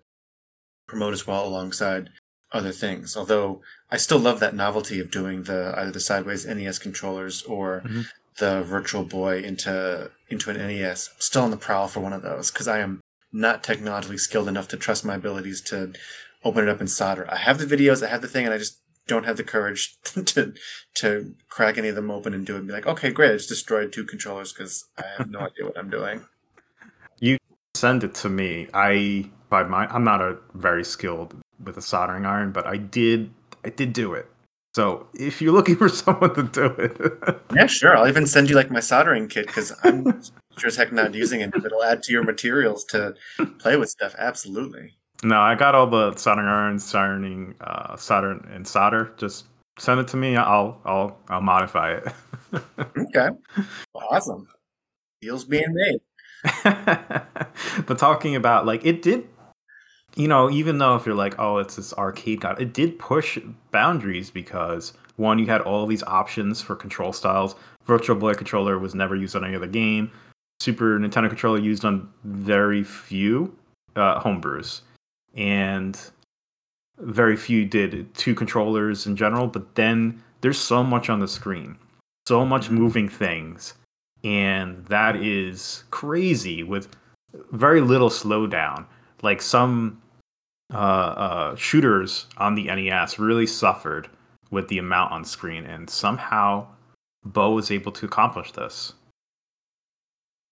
promote 0.86 1.14
as 1.14 1.26
well 1.26 1.48
alongside 1.48 2.10
other 2.52 2.72
things. 2.72 3.16
Although 3.16 3.62
I 3.90 3.96
still 3.96 4.18
love 4.18 4.40
that 4.40 4.54
novelty 4.54 5.00
of 5.00 5.10
doing 5.10 5.44
the 5.44 5.72
either 5.78 5.92
the 5.92 6.00
sideways 6.00 6.44
NES 6.44 6.78
controllers 6.78 7.42
or 7.44 7.82
Mhm. 7.86 8.06
The 8.40 8.62
Virtual 8.62 9.04
Boy 9.04 9.38
into 9.38 10.10
into 10.28 10.50
an 10.50 10.56
NES. 10.56 11.10
I'm 11.14 11.20
still 11.20 11.42
on 11.42 11.50
the 11.50 11.56
prowl 11.56 11.86
for 11.86 12.00
one 12.00 12.12
of 12.12 12.22
those 12.22 12.50
because 12.50 12.66
I 12.66 12.80
am 12.80 13.00
not 13.32 13.62
technologically 13.62 14.18
skilled 14.18 14.48
enough 14.48 14.66
to 14.68 14.76
trust 14.76 15.04
my 15.04 15.14
abilities 15.14 15.60
to 15.60 15.92
open 16.42 16.64
it 16.64 16.70
up 16.70 16.80
and 16.80 16.90
solder. 16.90 17.30
I 17.30 17.36
have 17.36 17.58
the 17.58 17.76
videos, 17.76 18.04
I 18.04 18.10
have 18.10 18.22
the 18.22 18.28
thing, 18.28 18.44
and 18.44 18.54
I 18.54 18.58
just 18.58 18.78
don't 19.06 19.26
have 19.26 19.36
the 19.36 19.44
courage 19.44 19.96
to 20.04 20.54
to 20.94 21.34
crack 21.48 21.78
any 21.78 21.88
of 21.88 21.94
them 21.94 22.10
open 22.10 22.34
and 22.34 22.44
do 22.44 22.56
it 22.56 22.58
and 22.58 22.66
be 22.66 22.72
like, 22.72 22.86
okay, 22.86 23.10
great, 23.10 23.30
I 23.30 23.34
just 23.34 23.48
destroyed 23.48 23.92
two 23.92 24.04
controllers 24.04 24.52
because 24.52 24.84
I 24.98 25.04
have 25.16 25.30
no 25.30 25.40
idea 25.40 25.66
what 25.66 25.78
I'm 25.78 25.90
doing. 25.90 26.24
You 27.18 27.38
send 27.74 28.02
it 28.02 28.14
to 28.16 28.28
me. 28.28 28.68
I 28.74 29.30
by 29.48 29.62
my 29.64 29.86
I'm 29.86 30.04
not 30.04 30.20
a 30.20 30.38
very 30.54 30.84
skilled 30.84 31.34
with 31.62 31.76
a 31.76 31.82
soldering 31.82 32.26
iron, 32.26 32.52
but 32.52 32.66
I 32.66 32.76
did 32.78 33.30
I 33.64 33.70
did 33.70 33.92
do 33.92 34.14
it. 34.14 34.26
So 34.74 35.08
if 35.14 35.42
you're 35.42 35.52
looking 35.52 35.76
for 35.76 35.88
someone 36.02 36.34
to 36.34 36.42
do 36.44 36.66
it, 36.66 37.40
Yeah, 37.54 37.66
sure. 37.66 37.96
I'll 37.96 38.08
even 38.08 38.26
send 38.26 38.48
you 38.48 38.56
like 38.56 38.70
my 38.70 38.80
soldering 38.80 39.28
kit 39.28 39.46
because 39.46 39.72
I'm 39.82 40.04
sure 40.58 40.68
as 40.68 40.76
heck 40.76 40.92
not 40.92 41.14
using 41.14 41.40
it. 41.40 41.50
But 41.52 41.64
it'll 41.64 41.82
add 41.82 42.02
to 42.04 42.12
your 42.12 42.22
materials 42.22 42.84
to 42.86 43.14
play 43.58 43.76
with 43.76 43.90
stuff. 43.90 44.14
Absolutely. 44.18 44.94
no, 45.24 45.40
I 45.40 45.54
got 45.54 45.74
all 45.74 45.86
the 45.88 46.14
soldering 46.16 46.46
irons, 46.48 46.84
soldering, 46.84 47.54
uh, 47.60 47.96
solder 47.96 48.32
and 48.52 48.66
solder. 48.66 49.12
Just 49.16 49.46
send 49.78 49.98
it 50.00 50.08
to 50.08 50.16
me. 50.16 50.36
I'll 50.36 50.80
I'll 50.84 51.18
I'll 51.28 51.40
modify 51.42 51.94
it. 51.94 52.04
Okay. 52.96 53.28
Awesome. 53.94 54.46
Deals 55.20 55.44
being 55.44 55.72
made. 55.74 56.00
but 57.86 57.98
talking 57.98 58.36
about 58.36 58.66
like 58.66 58.84
it 58.86 59.02
did 59.02 59.28
you 60.16 60.28
know 60.28 60.50
even 60.50 60.78
though 60.78 60.96
if 60.96 61.06
you're 61.06 61.14
like 61.14 61.38
oh 61.38 61.58
it's 61.58 61.76
this 61.76 61.92
arcade 61.94 62.40
god 62.40 62.60
it 62.60 62.72
did 62.72 62.98
push 62.98 63.38
boundaries 63.70 64.30
because 64.30 64.92
one 65.16 65.38
you 65.38 65.46
had 65.46 65.60
all 65.60 65.86
these 65.86 66.02
options 66.04 66.62
for 66.62 66.74
control 66.74 67.12
styles. 67.12 67.54
Virtual 67.84 68.16
boy 68.16 68.32
controller 68.34 68.78
was 68.78 68.94
never 68.94 69.14
used 69.14 69.36
on 69.36 69.44
any 69.44 69.54
other 69.54 69.66
game. 69.66 70.10
Super 70.60 70.98
nintendo 70.98 71.28
controller 71.28 71.58
used 71.58 71.84
on 71.84 72.08
very 72.24 72.82
few 72.82 73.54
uh, 73.96 74.20
homebrews 74.20 74.80
and 75.34 76.00
very 76.98 77.36
few 77.36 77.64
did 77.64 78.12
two 78.14 78.34
controllers 78.34 79.06
in 79.06 79.16
general 79.16 79.46
but 79.46 79.74
then 79.74 80.22
there's 80.40 80.58
so 80.58 80.82
much 80.82 81.08
on 81.08 81.18
the 81.20 81.28
screen 81.28 81.76
so 82.26 82.44
much 82.44 82.70
moving 82.70 83.08
things 83.08 83.74
and 84.22 84.84
that 84.86 85.16
is 85.16 85.84
crazy 85.90 86.62
with 86.62 86.88
very 87.52 87.80
little 87.80 88.10
slowdown. 88.10 88.86
Like 89.22 89.42
some 89.42 90.00
uh, 90.72 90.76
uh, 90.76 91.56
shooters 91.56 92.26
on 92.38 92.54
the 92.54 92.64
NES 92.64 93.18
really 93.18 93.46
suffered 93.46 94.08
with 94.50 94.68
the 94.68 94.78
amount 94.78 95.12
on 95.12 95.24
screen, 95.24 95.64
and 95.64 95.88
somehow 95.88 96.66
Bo 97.24 97.52
was 97.52 97.70
able 97.70 97.92
to 97.92 98.06
accomplish 98.06 98.52
this. 98.52 98.94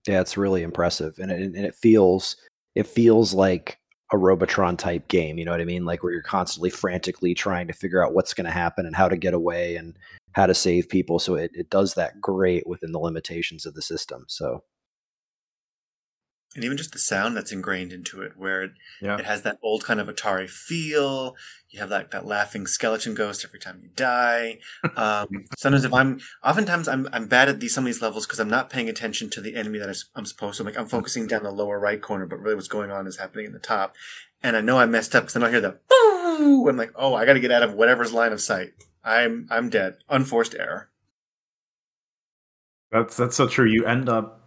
Yeah, 0.07 0.21
it's 0.21 0.37
really 0.37 0.63
impressive, 0.63 1.19
and 1.19 1.31
it, 1.31 1.43
and 1.43 1.65
it 1.65 1.75
feels 1.75 2.37
it 2.75 2.87
feels 2.87 3.35
like 3.35 3.79
a 4.13 4.19
Robotron 4.19 4.77
type 4.77 5.09
game. 5.09 5.39
You 5.39 5.45
know 5.45 5.51
what 5.51 5.61
I 5.61 5.65
mean? 5.65 5.85
Like 5.85 6.03
where 6.03 6.13
you're 6.13 6.23
constantly 6.23 6.71
frantically 6.71 7.35
trying 7.35 7.67
to 7.67 7.73
figure 7.73 8.05
out 8.05 8.15
what's 8.15 8.35
going 8.35 8.47
to 8.47 8.51
happen 8.51 8.87
and 8.87 8.97
how 8.97 9.09
to 9.09 9.17
get 9.17 9.35
away 9.35 9.77
and 9.77 9.99
how 10.33 10.47
to 10.47 10.55
save 10.55 10.89
people. 10.89 11.19
So 11.19 11.35
it, 11.35 11.51
it 11.55 11.71
does 11.71 11.95
that 11.95 12.21
great 12.21 12.67
within 12.67 12.93
the 12.93 12.99
limitations 12.99 13.67
of 13.67 13.75
the 13.75 13.83
system. 13.83 14.25
So 14.29 14.63
And 16.59 16.65
even 16.65 16.77
just 16.77 16.91
the 16.91 16.99
sound 16.99 17.37
that's 17.37 17.53
ingrained 17.53 17.93
into 17.93 18.21
it, 18.21 18.33
where 18.37 18.65
it, 18.65 18.73
Yeah. 19.01 19.17
it 19.17 19.25
has 19.25 19.43
that 19.43 19.59
old 19.63 19.85
kind 19.85 20.01
of 20.01 20.09
Atari 20.09 20.51
feel. 20.51 21.37
You 21.71 21.79
have 21.79 21.89
like 21.89 22.11
that 22.11 22.27
laughing 22.27 22.67
skeleton 22.67 23.15
ghost 23.15 23.45
every 23.45 23.61
time 23.61 23.79
you 23.81 23.91
die. 23.95 24.59
Um, 24.97 25.45
sometimes 25.57 25.85
if 25.85 25.95
I'm, 25.95 26.19
oftentimes 26.43 26.89
I'm, 26.89 27.09
I'm 27.13 27.29
bad 27.29 27.49
at 27.49 27.61
these 27.61 27.73
some 27.73 27.85
of 27.85 27.87
these 27.87 28.03
levels 28.03 28.27
because 28.27 28.41
I'm 28.41 28.51
not 28.51 28.71
paying 28.71 28.89
attention 28.89 29.31
to 29.31 29.41
the 29.41 29.55
enemy 29.55 29.79
that 29.79 29.97
I'm 30.17 30.27
supposed 30.27 30.57
to. 30.57 30.65
Like 30.65 30.77
I'm 30.77 30.89
focusing 30.89 31.29
down 31.29 31.45
the 31.45 31.53
lower 31.53 31.79
right 31.79 32.03
corner, 32.03 32.27
but 32.27 32.41
really 32.41 32.57
what's 32.57 32.67
going 32.67 32.91
on 32.91 33.07
is 33.07 33.19
happening 33.19 33.47
in 33.47 33.53
the 33.53 33.61
top. 33.61 33.95
And 34.43 34.57
I 34.57 34.61
know 34.61 34.79
I 34.81 34.87
messed 34.87 35.15
up 35.15 35.23
because 35.25 35.37
I 35.37 35.41
don't 35.41 35.51
hear 35.53 35.61
the 35.61 35.79
boo. 35.89 36.69
I'm 36.69 36.77
like, 36.77 36.91
oh, 36.97 37.15
I 37.15 37.25
got 37.25 37.35
to 37.35 37.41
get 37.41 37.53
out 37.53 37.63
of 37.63 37.75
whatever's 37.75 38.13
line 38.13 38.33
of 38.33 38.41
sight. 38.41 38.73
I'm 39.05 39.47
I'm 39.49 39.71
dead. 39.71 39.99
Unforced 40.09 40.57
error. 40.57 40.91
That's 42.91 43.17
that's 43.17 43.37
so 43.37 43.47
true. 43.47 43.67
You 43.67 43.85
end 43.85 44.09
up 44.09 44.43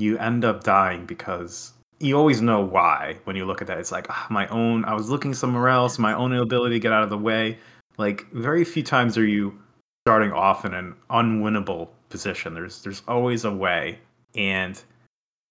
you 0.00 0.18
end 0.18 0.44
up 0.44 0.64
dying 0.64 1.06
because 1.06 1.72
you 1.98 2.16
always 2.16 2.40
know 2.40 2.60
why 2.60 3.18
when 3.24 3.36
you 3.36 3.44
look 3.44 3.60
at 3.60 3.66
that. 3.68 3.78
It's 3.78 3.92
like 3.92 4.06
ah, 4.10 4.26
my 4.30 4.48
own. 4.48 4.84
I 4.84 4.94
was 4.94 5.10
looking 5.10 5.34
somewhere 5.34 5.68
else. 5.68 5.98
My 5.98 6.14
own 6.14 6.32
inability 6.32 6.76
to 6.76 6.80
get 6.80 6.92
out 6.92 7.02
of 7.02 7.10
the 7.10 7.18
way. 7.18 7.58
Like 7.98 8.26
very 8.32 8.64
few 8.64 8.82
times 8.82 9.18
are 9.18 9.26
you 9.26 9.58
starting 10.06 10.32
off 10.32 10.64
in 10.64 10.74
an 10.74 10.94
unwinnable 11.10 11.88
position. 12.08 12.54
There's 12.54 12.82
there's 12.82 13.02
always 13.06 13.44
a 13.44 13.52
way, 13.52 13.98
and 14.34 14.80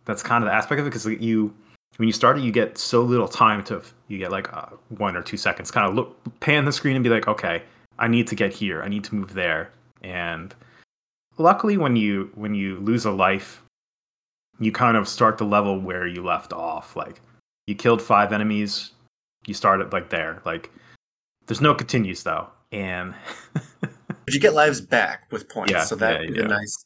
that's 0.06 0.24
kind 0.24 0.44
of 0.44 0.50
the 0.50 0.54
aspect 0.54 0.80
of 0.80 0.88
it 0.88 0.90
because 0.90 1.06
you 1.06 1.54
when 1.98 2.08
you 2.08 2.14
start 2.14 2.38
it, 2.38 2.44
you 2.44 2.52
get 2.52 2.78
so 2.78 3.02
little 3.02 3.28
time 3.28 3.64
to 3.66 3.82
you 4.08 4.18
get 4.18 4.32
like 4.32 4.52
uh, 4.54 4.68
one 4.90 5.16
or 5.16 5.22
two 5.22 5.38
seconds. 5.38 5.70
Kind 5.70 5.88
of 5.88 5.96
look 5.96 6.40
pan 6.40 6.66
the 6.66 6.72
screen 6.72 6.96
and 6.96 7.04
be 7.04 7.10
like, 7.10 7.28
okay, 7.28 7.62
I 8.00 8.08
need 8.08 8.28
to 8.28 8.36
get 8.36 8.54
here. 8.54 8.82
I 8.82 8.88
need 8.88 9.04
to 9.06 9.16
move 9.16 9.34
there, 9.34 9.72
and 10.02 10.56
luckily 11.38 11.78
when 11.78 11.96
you 11.96 12.32
when 12.36 12.56
you 12.56 12.80
lose 12.80 13.06
a 13.06 13.12
life 13.12 13.64
you 14.60 14.72
kind 14.72 14.98
of 14.98 15.08
start 15.08 15.38
the 15.38 15.46
level 15.46 15.80
where 15.80 16.06
you 16.08 16.24
left 16.24 16.54
off 16.54 16.96
like 16.96 17.22
you 17.68 17.76
killed 17.76 18.02
five 18.02 18.32
enemies 18.34 18.92
you 19.48 19.54
start 19.54 19.82
it 19.82 19.92
like 19.94 20.10
there 20.10 20.42
like 20.46 20.72
there's 21.48 21.62
no 21.62 21.74
continues 21.74 22.24
though 22.24 22.48
and 22.72 23.14
But 23.82 24.36
you 24.36 24.40
get 24.40 24.54
lives 24.54 24.80
back 24.80 25.26
with 25.32 25.50
points, 25.50 25.72
Yeah, 25.72 25.84
so 25.84 25.96
that 25.96 26.22
yeah, 26.24 26.30
yeah. 26.36 26.42
a 26.44 26.48
nice 26.48 26.86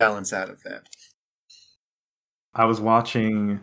balance 0.00 0.32
out 0.32 0.48
of 0.50 0.60
that. 0.64 0.82
i 2.54 2.64
was 2.64 2.80
watching 2.80 3.60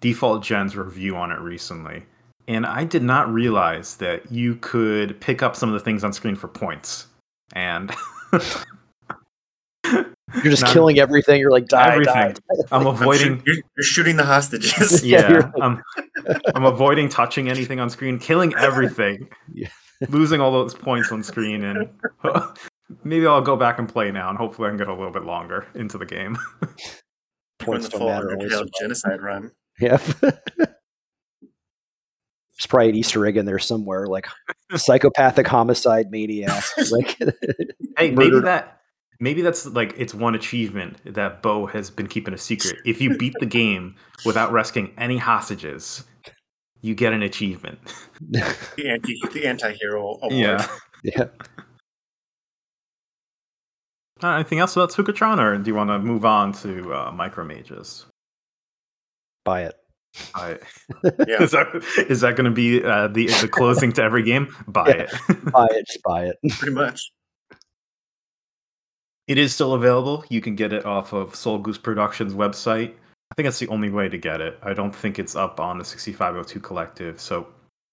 default 0.00 0.42
gen's 0.42 0.76
review 0.76 1.16
on 1.16 1.30
it 1.30 1.38
recently 1.38 2.04
and 2.48 2.66
i 2.66 2.82
did 2.84 3.02
not 3.02 3.32
realize 3.32 3.96
that 3.98 4.30
you 4.32 4.56
could 4.56 5.20
pick 5.20 5.42
up 5.42 5.54
some 5.54 5.68
of 5.68 5.74
the 5.74 5.80
things 5.80 6.02
on 6.02 6.12
screen 6.12 6.34
for 6.34 6.48
points 6.48 7.06
and 7.52 7.92
you're 10.34 10.50
just 10.50 10.62
Not- 10.62 10.72
killing 10.72 10.98
everything. 10.98 11.40
You're 11.40 11.50
like 11.50 11.68
die, 11.68 11.92
everything 11.92 12.14
die. 12.14 12.34
i'm 12.72 12.80
I'm 12.82 12.86
avoiding 12.88 13.36
shoot- 13.38 13.42
you're, 13.46 13.56
you're 13.56 13.84
shooting 13.84 14.16
the 14.16 14.24
hostages. 14.24 15.04
Yeah, 15.04 15.20
yeah, 15.20 15.28
you're 15.30 15.40
like- 15.42 15.52
I'm, 15.62 15.82
I'm 16.54 16.64
avoiding 16.64 17.08
touching 17.08 17.48
anything 17.48 17.80
on 17.80 17.90
screen, 17.90 18.18
killing 18.18 18.54
everything, 18.58 19.28
Yeah. 19.52 19.68
losing 20.08 20.40
all 20.40 20.52
those 20.52 20.74
points 20.74 21.12
on 21.12 21.22
screen, 21.22 21.62
and 21.64 21.88
maybe 23.04 23.26
I'll 23.26 23.40
go 23.42 23.56
back 23.56 23.78
and 23.78 23.88
play 23.88 24.10
now, 24.10 24.28
and 24.28 24.38
hopefully 24.38 24.66
I 24.66 24.70
can 24.70 24.78
get 24.78 24.88
a 24.88 24.94
little 24.94 25.12
bit 25.12 25.24
longer 25.24 25.66
into 25.74 25.98
the 25.98 26.06
game. 26.06 26.36
Points 27.60 27.88
the 27.88 27.98
don't 27.98 28.08
matter. 28.08 28.32
only 28.32 28.70
genocide 28.80 29.22
run. 29.22 29.52
Yeah. 29.80 29.98
There's 32.56 32.66
probably 32.68 32.90
an 32.90 32.94
Easter 32.96 33.26
egg 33.26 33.36
in 33.36 33.46
there 33.46 33.58
somewhere, 33.58 34.06
like 34.06 34.28
psychopathic 34.76 35.46
homicide 35.46 36.10
maniac. 36.10 36.62
like, 36.92 37.18
hey, 37.98 38.10
maybe 38.12 38.40
that 38.40 38.80
maybe 39.20 39.42
that's 39.42 39.66
like 39.66 39.94
it's 39.96 40.14
one 40.14 40.34
achievement 40.34 40.98
that 41.14 41.42
Bo 41.42 41.66
has 41.66 41.90
been 41.90 42.06
keeping 42.06 42.34
a 42.34 42.38
secret. 42.38 42.76
If 42.84 43.00
you 43.00 43.16
beat 43.16 43.34
the 43.40 43.46
game 43.46 43.94
without 44.24 44.52
rescuing 44.52 44.92
any 44.98 45.18
hostages, 45.18 46.04
you 46.82 46.94
get 46.94 47.12
an 47.12 47.22
achievement. 47.22 47.78
The 48.20 48.88
anti 48.88 49.20
the 49.32 49.46
anti-hero 49.46 50.18
award. 50.22 50.32
Yeah. 50.32 50.66
yeah. 51.02 51.24
Uh, 54.22 54.28
anything 54.36 54.58
else 54.60 54.74
about 54.76 54.90
Spookatron, 54.90 55.38
or 55.40 55.58
do 55.58 55.68
you 55.70 55.74
want 55.74 55.90
to 55.90 55.98
move 55.98 56.24
on 56.24 56.52
to 56.52 56.94
uh, 56.94 57.10
Micro 57.12 57.44
Mages? 57.44 58.06
Buy 59.44 59.64
it. 59.64 59.74
Buy 60.34 60.52
it. 60.52 60.62
Yeah. 61.28 61.42
is 61.42 61.50
that 61.50 61.66
is 62.08 62.20
that 62.20 62.36
going 62.36 62.44
to 62.44 62.50
be 62.52 62.82
uh, 62.82 63.08
the 63.08 63.26
the 63.26 63.48
closing 63.48 63.92
to 63.94 64.02
every 64.02 64.22
game? 64.22 64.54
Buy 64.68 64.86
Yeah. 64.88 65.06
it. 65.28 65.44
buy 65.52 65.66
it, 65.70 65.86
just 65.86 66.02
buy 66.04 66.24
it. 66.26 66.36
Pretty 66.50 66.72
much. 66.74 67.00
It 69.26 69.38
is 69.38 69.54
still 69.54 69.74
available. 69.74 70.24
You 70.28 70.40
can 70.40 70.54
get 70.54 70.72
it 70.72 70.84
off 70.84 71.12
of 71.12 71.34
Soul 71.34 71.58
Goose 71.58 71.78
Productions 71.78 72.34
website. 72.34 72.92
I 73.30 73.34
think 73.34 73.46
that's 73.46 73.58
the 73.58 73.68
only 73.68 73.90
way 73.90 74.08
to 74.08 74.18
get 74.18 74.40
it. 74.40 74.58
I 74.62 74.74
don't 74.74 74.94
think 74.94 75.18
it's 75.18 75.34
up 75.34 75.58
on 75.60 75.78
the 75.78 75.84
6502 75.84 76.60
Collective. 76.60 77.20
So 77.20 77.46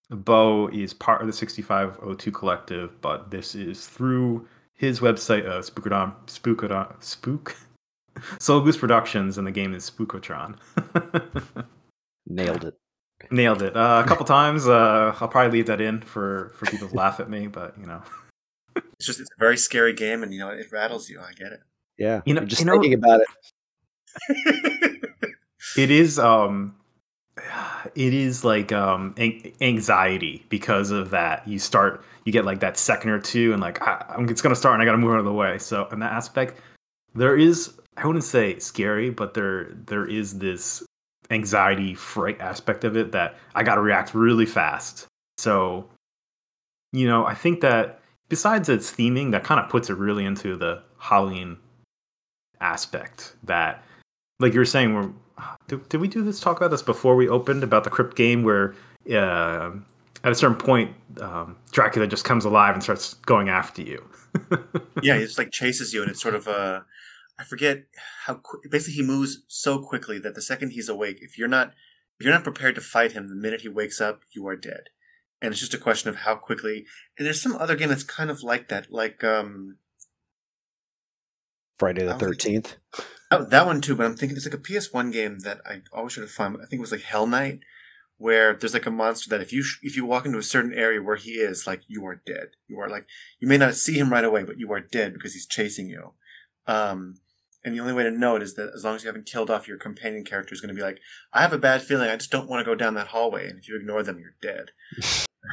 Bo 0.09 0.67
is 0.67 0.93
part 0.93 1.21
of 1.21 1.27
the 1.27 1.33
6502 1.33 2.31
Collective, 2.31 3.01
but 3.01 3.31
this 3.31 3.55
is 3.55 3.87
through 3.87 4.45
his 4.73 4.99
website, 4.99 5.47
uh, 5.47 5.61
Spookadon, 5.61 6.13
Spookadon, 6.27 7.01
Spook, 7.01 7.55
Soul 8.39 8.61
Goose 8.61 8.77
Productions, 8.77 9.37
and 9.37 9.47
the 9.47 9.51
game 9.51 9.73
is 9.73 9.89
Spookotron. 9.89 10.57
Nailed 12.27 12.65
it. 12.65 12.77
Nailed 13.29 13.61
it. 13.61 13.77
Uh, 13.77 14.01
a 14.03 14.07
couple 14.07 14.25
times. 14.25 14.67
Uh, 14.67 15.15
I'll 15.19 15.27
probably 15.27 15.51
leave 15.51 15.67
that 15.67 15.79
in 15.79 16.01
for 16.01 16.51
for 16.55 16.65
people 16.65 16.89
to 16.89 16.95
laugh 16.95 17.19
at 17.19 17.29
me, 17.29 17.47
but 17.47 17.77
you 17.79 17.85
know. 17.85 18.01
It's 19.01 19.07
just 19.07 19.19
it's 19.19 19.31
a 19.35 19.39
very 19.39 19.57
scary 19.57 19.93
game, 19.93 20.21
and 20.21 20.31
you 20.31 20.37
know 20.39 20.49
it 20.49 20.71
rattles 20.71 21.09
you. 21.09 21.19
I 21.19 21.31
get 21.33 21.51
it. 21.51 21.61
Yeah. 21.97 22.21
You 22.23 22.35
know- 22.35 22.41
I'm 22.41 22.47
just 22.47 22.61
you 22.61 22.67
know- 22.67 22.73
thinking 22.73 22.93
about 22.93 23.21
it. 23.21 23.27
it. 24.29 25.31
it 25.77 25.89
is 25.89 26.19
um 26.19 26.75
it 27.95 28.13
is 28.13 28.43
like 28.45 28.71
um 28.71 29.15
anxiety 29.59 30.45
because 30.49 30.91
of 30.91 31.09
that 31.09 31.47
you 31.47 31.57
start 31.57 32.03
you 32.25 32.31
get 32.31 32.45
like 32.45 32.59
that 32.59 32.77
second 32.77 33.09
or 33.09 33.19
two 33.19 33.53
and 33.53 33.59
like 33.61 33.81
ah, 33.81 34.05
I'm- 34.09 34.29
it's 34.29 34.41
gonna 34.41 34.55
start 34.55 34.73
and 34.75 34.83
i 34.83 34.85
gotta 34.85 34.97
move 34.99 35.13
out 35.13 35.19
of 35.19 35.25
the 35.25 35.33
way 35.33 35.57
so 35.57 35.87
in 35.91 35.99
that 35.99 36.11
aspect 36.11 36.59
there 37.15 37.35
is 37.37 37.73
i 37.97 38.05
wouldn't 38.05 38.25
say 38.25 38.59
scary 38.59 39.09
but 39.09 39.33
there 39.33 39.69
there 39.85 40.05
is 40.05 40.37
this 40.39 40.83
anxiety 41.31 41.95
fright 41.95 42.39
aspect 42.41 42.83
of 42.83 42.97
it 42.97 43.13
that 43.13 43.35
i 43.55 43.63
gotta 43.63 43.81
react 43.81 44.13
really 44.13 44.45
fast 44.45 45.07
so 45.37 45.87
you 46.91 47.07
know 47.07 47.25
i 47.25 47.33
think 47.33 47.61
that 47.61 48.00
besides 48.31 48.67
its 48.67 48.91
theming 48.91 49.31
that 49.31 49.43
kind 49.43 49.59
of 49.59 49.69
puts 49.69 49.89
it 49.89 49.97
really 49.97 50.25
into 50.25 50.55
the 50.57 50.81
halloween 50.97 51.57
aspect 52.59 53.35
that 53.43 53.83
like 54.39 54.53
you 54.53 54.59
were 54.59 54.65
saying 54.65 54.95
we're 54.95 55.11
did, 55.67 55.87
did 55.89 56.01
we 56.01 56.07
do 56.07 56.23
this 56.23 56.39
talk 56.39 56.57
about 56.57 56.71
this 56.71 56.81
before 56.81 57.15
we 57.15 57.29
opened 57.29 57.63
about 57.63 57.83
the 57.83 57.89
crypt 57.89 58.15
game 58.15 58.41
where 58.43 58.73
uh, 59.11 59.71
at 60.23 60.31
a 60.31 60.35
certain 60.35 60.57
point 60.57 60.95
um, 61.19 61.55
dracula 61.71 62.07
just 62.07 62.25
comes 62.25 62.45
alive 62.45 62.73
and 62.73 62.81
starts 62.81 63.13
going 63.25 63.49
after 63.49 63.83
you 63.83 64.03
yeah, 65.01 65.17
he 65.17 65.23
just 65.23 65.37
like 65.37 65.51
chases 65.51 65.93
you, 65.93 66.01
and 66.01 66.11
it's 66.11 66.21
sort 66.21 66.35
of 66.35 66.47
uh, 66.47 66.81
I 67.39 67.43
forget 67.43 67.83
how 68.25 68.41
basically 68.69 68.95
he 68.95 69.03
moves 69.03 69.43
so 69.47 69.79
quickly 69.79 70.19
that 70.19 70.35
the 70.35 70.41
second 70.41 70.71
he's 70.71 70.89
awake, 70.89 71.19
if 71.21 71.37
you're 71.37 71.47
not 71.47 71.73
if 72.19 72.25
you're 72.25 72.33
not 72.33 72.43
prepared 72.43 72.75
to 72.75 72.81
fight 72.81 73.13
him, 73.13 73.27
the 73.27 73.35
minute 73.35 73.61
he 73.61 73.69
wakes 73.69 73.99
up, 73.99 74.21
you 74.31 74.47
are 74.47 74.55
dead. 74.55 74.89
And 75.41 75.51
it's 75.51 75.59
just 75.59 75.73
a 75.73 75.79
question 75.79 76.09
of 76.09 76.17
how 76.17 76.35
quickly. 76.35 76.85
And 77.17 77.25
there's 77.25 77.41
some 77.41 77.55
other 77.55 77.75
game 77.75 77.89
that's 77.89 78.03
kind 78.03 78.29
of 78.29 78.43
like 78.43 78.67
that, 78.69 78.91
like 78.91 79.23
um 79.23 79.77
Friday 81.79 82.05
the 82.05 82.13
thirteenth. 82.13 82.77
Oh, 83.31 83.45
that 83.45 83.65
one 83.65 83.81
too, 83.81 83.95
but 83.95 84.05
I'm 84.05 84.15
thinking 84.15 84.35
it's 84.35 84.45
like 84.45 84.53
a 84.53 84.57
PS1 84.57 85.11
game 85.11 85.39
that 85.39 85.61
I 85.65 85.81
always 85.93 86.13
should 86.13 86.23
have 86.23 86.31
found. 86.31 86.57
I 86.57 86.65
think 86.65 86.79
it 86.79 86.81
was 86.81 86.91
like 86.91 87.01
Hell 87.01 87.25
Knight, 87.25 87.61
where 88.17 88.53
there's 88.53 88.73
like 88.73 88.85
a 88.85 88.91
monster 88.91 89.29
that 89.29 89.41
if 89.41 89.51
you 89.53 89.63
sh- 89.63 89.79
if 89.81 89.95
you 89.95 90.05
walk 90.05 90.25
into 90.25 90.37
a 90.37 90.43
certain 90.43 90.73
area 90.73 91.01
where 91.01 91.15
he 91.15 91.31
is, 91.31 91.65
like 91.65 91.81
you 91.87 92.05
are 92.05 92.21
dead. 92.25 92.49
You 92.67 92.79
are 92.79 92.89
like 92.89 93.07
you 93.39 93.47
may 93.47 93.57
not 93.57 93.75
see 93.75 93.97
him 93.97 94.11
right 94.11 94.23
away, 94.23 94.43
but 94.43 94.59
you 94.59 94.71
are 94.73 94.79
dead 94.79 95.13
because 95.13 95.33
he's 95.33 95.47
chasing 95.47 95.87
you. 95.87 96.13
Um, 96.67 97.21
and 97.63 97.75
the 97.75 97.79
only 97.79 97.93
way 97.93 98.03
to 98.03 98.11
know 98.11 98.35
it 98.35 98.43
is 98.43 98.55
that 98.55 98.71
as 98.75 98.83
long 98.83 98.95
as 98.95 99.03
you 99.03 99.07
haven't 99.07 99.25
killed 99.25 99.49
off 99.49 99.67
your 99.67 99.77
companion 99.77 100.23
character, 100.23 100.53
is 100.53 100.61
going 100.61 100.73
to 100.73 100.79
be 100.79 100.85
like, 100.85 100.99
I 101.31 101.41
have 101.41 101.53
a 101.53 101.57
bad 101.57 101.81
feeling. 101.81 102.09
I 102.09 102.15
just 102.15 102.31
don't 102.31 102.49
want 102.49 102.59
to 102.59 102.69
go 102.69 102.75
down 102.75 102.95
that 102.95 103.07
hallway. 103.07 103.47
And 103.47 103.59
if 103.59 103.67
you 103.67 103.75
ignore 103.75 104.03
them, 104.03 104.19
you're 104.19 104.35
dead. 104.41 104.71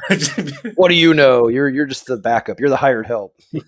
What 0.75 0.89
do 0.89 0.95
you 0.95 1.13
know? 1.13 1.47
You're 1.47 1.69
you're 1.69 1.85
just 1.85 2.05
the 2.05 2.17
backup. 2.17 2.59
You're 2.59 2.69
the 2.69 2.77
hired 2.77 3.07
help. 3.07 3.35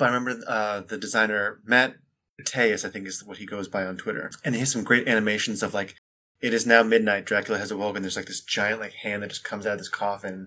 But 0.00 0.08
I 0.08 0.14
remember 0.14 0.42
uh, 0.48 0.80
the 0.80 0.96
designer 0.96 1.60
Matt 1.62 1.96
Mateus, 2.38 2.86
I 2.86 2.88
think 2.88 3.06
is 3.06 3.22
what 3.22 3.36
he 3.36 3.44
goes 3.44 3.68
by 3.68 3.84
on 3.84 3.98
Twitter, 3.98 4.30
and 4.42 4.54
he 4.54 4.60
has 4.60 4.72
some 4.72 4.82
great 4.82 5.06
animations 5.06 5.62
of 5.62 5.74
like, 5.74 5.94
it 6.40 6.54
is 6.54 6.66
now 6.66 6.82
midnight. 6.82 7.26
Dracula 7.26 7.58
has 7.58 7.70
awoken. 7.70 8.00
There's 8.00 8.16
like 8.16 8.24
this 8.24 8.40
giant 8.40 8.80
like 8.80 8.94
hand 8.94 9.22
that 9.22 9.28
just 9.28 9.44
comes 9.44 9.66
out 9.66 9.74
of 9.74 9.78
this 9.78 9.90
coffin, 9.90 10.46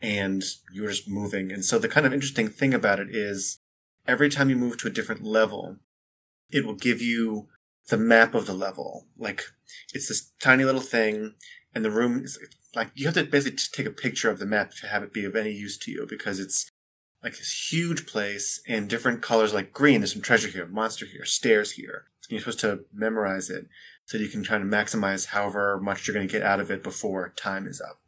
and 0.00 0.42
you're 0.72 0.88
just 0.88 1.06
moving. 1.06 1.52
And 1.52 1.62
so 1.66 1.78
the 1.78 1.86
kind 1.86 2.06
of 2.06 2.14
interesting 2.14 2.48
thing 2.48 2.72
about 2.72 2.98
it 2.98 3.08
is, 3.10 3.58
every 4.08 4.30
time 4.30 4.48
you 4.48 4.56
move 4.56 4.78
to 4.78 4.88
a 4.88 4.90
different 4.90 5.22
level, 5.22 5.76
it 6.50 6.64
will 6.64 6.74
give 6.74 7.02
you 7.02 7.48
the 7.90 7.98
map 7.98 8.34
of 8.34 8.46
the 8.46 8.54
level. 8.54 9.04
Like 9.18 9.42
it's 9.92 10.08
this 10.08 10.32
tiny 10.40 10.64
little 10.64 10.80
thing, 10.80 11.34
and 11.74 11.84
the 11.84 11.90
room 11.90 12.24
is 12.24 12.38
like 12.74 12.90
you 12.94 13.06
have 13.06 13.14
to 13.14 13.24
basically 13.24 13.58
take 13.72 13.86
a 13.86 13.90
picture 13.90 14.30
of 14.30 14.38
the 14.38 14.46
map 14.46 14.72
to 14.80 14.86
have 14.86 15.02
it 15.02 15.12
be 15.12 15.24
of 15.24 15.36
any 15.36 15.50
use 15.50 15.78
to 15.78 15.90
you 15.90 16.06
because 16.08 16.40
it's 16.40 16.68
like 17.22 17.38
this 17.38 17.72
huge 17.72 18.06
place 18.06 18.60
in 18.66 18.86
different 18.86 19.22
colors 19.22 19.54
like 19.54 19.72
green. 19.72 20.00
There's 20.00 20.12
some 20.12 20.22
treasure 20.22 20.48
here 20.48 20.66
monster 20.66 21.06
here 21.06 21.24
stairs 21.24 21.72
here. 21.72 22.04
And 22.28 22.32
you're 22.32 22.40
supposed 22.40 22.60
to 22.60 22.84
memorize 22.92 23.50
it 23.50 23.66
so 24.06 24.18
you 24.18 24.28
can 24.28 24.42
try 24.42 24.58
to 24.58 24.64
maximize 24.64 25.28
however 25.28 25.78
much 25.80 26.06
you're 26.06 26.14
going 26.14 26.26
to 26.26 26.32
get 26.32 26.42
out 26.42 26.60
of 26.60 26.70
it 26.70 26.82
before 26.82 27.32
time 27.36 27.66
is 27.66 27.80
up. 27.80 28.00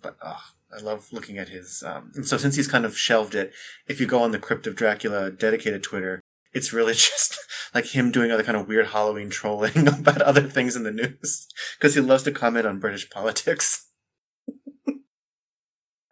But 0.00 0.16
oh, 0.22 0.40
i 0.74 0.80
love 0.80 1.12
looking 1.12 1.38
at 1.38 1.48
his 1.48 1.82
um, 1.86 2.10
and 2.14 2.26
so 2.26 2.36
since 2.36 2.56
he's 2.56 2.68
kind 2.68 2.84
of 2.84 2.96
shelved 2.96 3.34
it 3.34 3.52
if 3.86 4.00
you 4.00 4.06
go 4.06 4.22
on 4.22 4.30
the 4.30 4.38
crypt 4.38 4.66
of 4.66 4.74
dracula 4.74 5.30
dedicated 5.30 5.82
twitter 5.82 6.20
it's 6.52 6.72
really 6.72 6.92
just 6.94 7.38
like 7.74 7.86
him 7.86 8.10
doing 8.10 8.30
other 8.30 8.42
kind 8.42 8.56
of 8.56 8.68
weird 8.68 8.88
halloween 8.88 9.30
trolling 9.30 9.88
about 9.88 10.22
other 10.22 10.42
things 10.42 10.76
in 10.76 10.82
the 10.82 10.90
news 10.90 11.48
because 11.78 11.94
he 11.94 12.00
loves 12.00 12.22
to 12.22 12.32
comment 12.32 12.66
on 12.66 12.80
british 12.80 13.08
politics 13.10 13.88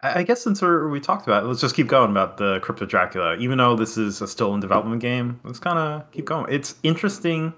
I 0.03 0.23
guess 0.23 0.43
since 0.43 0.63
we're, 0.63 0.89
we 0.89 0.99
talked 0.99 1.27
about 1.27 1.45
it, 1.45 1.47
let's 1.47 1.61
just 1.61 1.75
keep 1.75 1.87
going 1.87 2.11
about 2.11 2.39
the 2.39 2.59
Crypt 2.61 2.81
of 2.81 2.89
Dracula. 2.89 3.37
Even 3.37 3.59
though 3.59 3.77
this 3.77 3.99
is 3.99 4.23
a 4.23 4.29
still 4.29 4.55
in 4.55 4.61
development 4.61 5.03
game, 5.03 5.41
let's 5.45 5.59
kind 5.59 5.79
of 5.79 6.11
keep 6.11 6.25
going. 6.25 6.47
It's 6.49 6.77
interesting. 6.83 7.53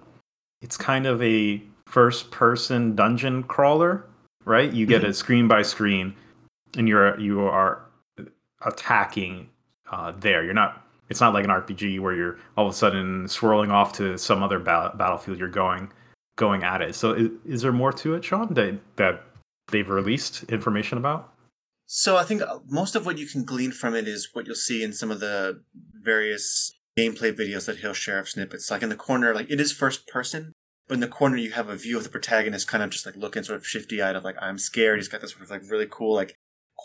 It's 0.61 0.77
kind 0.77 1.07
of 1.07 1.23
a 1.23 1.63
first 1.87 2.33
person 2.33 2.97
dungeon 2.97 3.45
crawler, 3.45 4.05
right? 4.45 4.73
You 4.73 4.87
get 4.87 5.05
a 5.05 5.15
screen 5.15 5.47
by 5.47 5.63
screen, 5.63 6.17
and 6.77 6.89
you're 6.89 7.19
you 7.21 7.43
are 7.43 7.83
attacking 8.65 9.49
uh, 9.91 10.13
there. 10.19 10.43
You're 10.45 10.55
not. 10.55 10.82
It's 11.13 11.21
not 11.21 11.35
like 11.35 11.45
an 11.45 11.51
RPG 11.51 12.01
where 12.01 12.15
you're 12.15 12.39
all 12.57 12.67
of 12.67 12.73
a 12.73 12.75
sudden 12.75 13.29
swirling 13.29 13.71
off 13.71 13.93
to 13.99 14.17
some 14.17 14.43
other 14.43 14.59
ba- 14.59 14.95
battlefield. 14.97 15.39
You're 15.39 15.49
going 15.49 15.93
going 16.37 16.65
at 16.65 16.81
it. 16.81 16.95
So 16.95 17.13
is, 17.13 17.29
is 17.45 17.63
there 17.63 17.71
more 17.71 17.93
to 17.93 18.15
it, 18.15 18.25
Sean? 18.25 18.55
That 18.55 18.81
that 18.97 19.23
they've 19.69 19.89
released 19.89 20.45
information 20.45 20.97
about? 20.97 21.33
So 21.85 22.17
I 22.17 22.25
think 22.25 22.41
uh, 22.41 22.61
most 22.67 22.97
of 22.97 23.05
what 23.05 23.19
you 23.19 23.27
can 23.27 23.45
glean 23.45 23.73
from 23.73 23.95
it 23.95 24.09
is 24.09 24.31
what 24.33 24.47
you'll 24.47 24.55
see 24.55 24.83
in 24.83 24.95
some 24.95 25.11
of 25.11 25.21
the 25.21 25.63
various 26.03 26.73
gameplay 26.99 27.31
videos 27.31 27.67
that 27.67 27.81
he'll 27.81 27.93
share 27.93 28.19
of 28.19 28.29
snippets. 28.31 28.71
Like 28.71 28.83
in 28.83 28.89
the 28.89 28.97
corner, 28.97 29.35
like 29.35 29.51
it 29.51 29.61
is 29.61 29.73
first 29.73 30.07
person, 30.07 30.53
but 30.89 30.95
in 30.95 31.01
the 31.01 31.09
corner 31.09 31.37
you 31.37 31.51
have 31.51 31.69
a 31.69 31.77
view 31.77 31.99
of 31.99 32.05
the 32.05 32.09
protagonist 32.09 32.69
kind 32.69 32.83
of 32.83 32.89
just 32.89 33.05
like 33.05 33.17
looking 33.17 33.43
sort 33.43 33.59
of 33.59 33.67
shifty 33.67 34.01
eyed 34.01 34.17
of 34.17 34.25
like 34.25 34.37
I'm 34.41 34.57
scared. 34.57 34.99
He's 34.99 35.09
got 35.09 35.21
this 35.21 35.33
sort 35.33 35.45
of 35.45 35.51
like 35.51 35.71
really 35.71 35.87
cool 35.89 36.15
like 36.15 36.35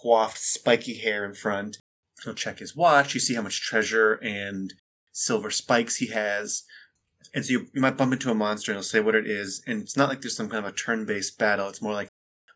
coiffed 0.04 0.38
spiky 0.38 0.96
hair 0.96 1.24
in 1.24 1.34
front. 1.34 1.78
He'll 2.24 2.34
check 2.34 2.60
his 2.60 2.76
watch. 2.76 3.14
You 3.14 3.20
see 3.20 3.36
how 3.36 3.42
much 3.42 3.62
treasure 3.62 4.14
and 4.16 4.74
silver 5.12 5.52
spikes 5.52 5.98
he 5.98 6.08
has. 6.08 6.64
And 7.34 7.46
so 7.46 7.52
you, 7.52 7.68
you 7.74 7.82
might 7.82 7.98
bump 7.98 8.14
into 8.14 8.32
a 8.32 8.36
monster 8.36 8.72
and 8.72 8.78
he'll 8.78 8.84
say 8.84 9.00
what 9.00 9.16
it 9.16 9.28
is. 9.28 9.62
And 9.68 9.82
it's 9.82 9.98
not 9.98 10.10
like 10.10 10.22
there's 10.22 10.36
some 10.36 10.50
kind 10.50 10.66
of 10.66 10.72
a 10.72 10.76
turn 10.76 11.06
based 11.06 11.38
battle. 11.38 11.70
It's 11.70 11.82
more 11.82 11.94
like 11.94 12.10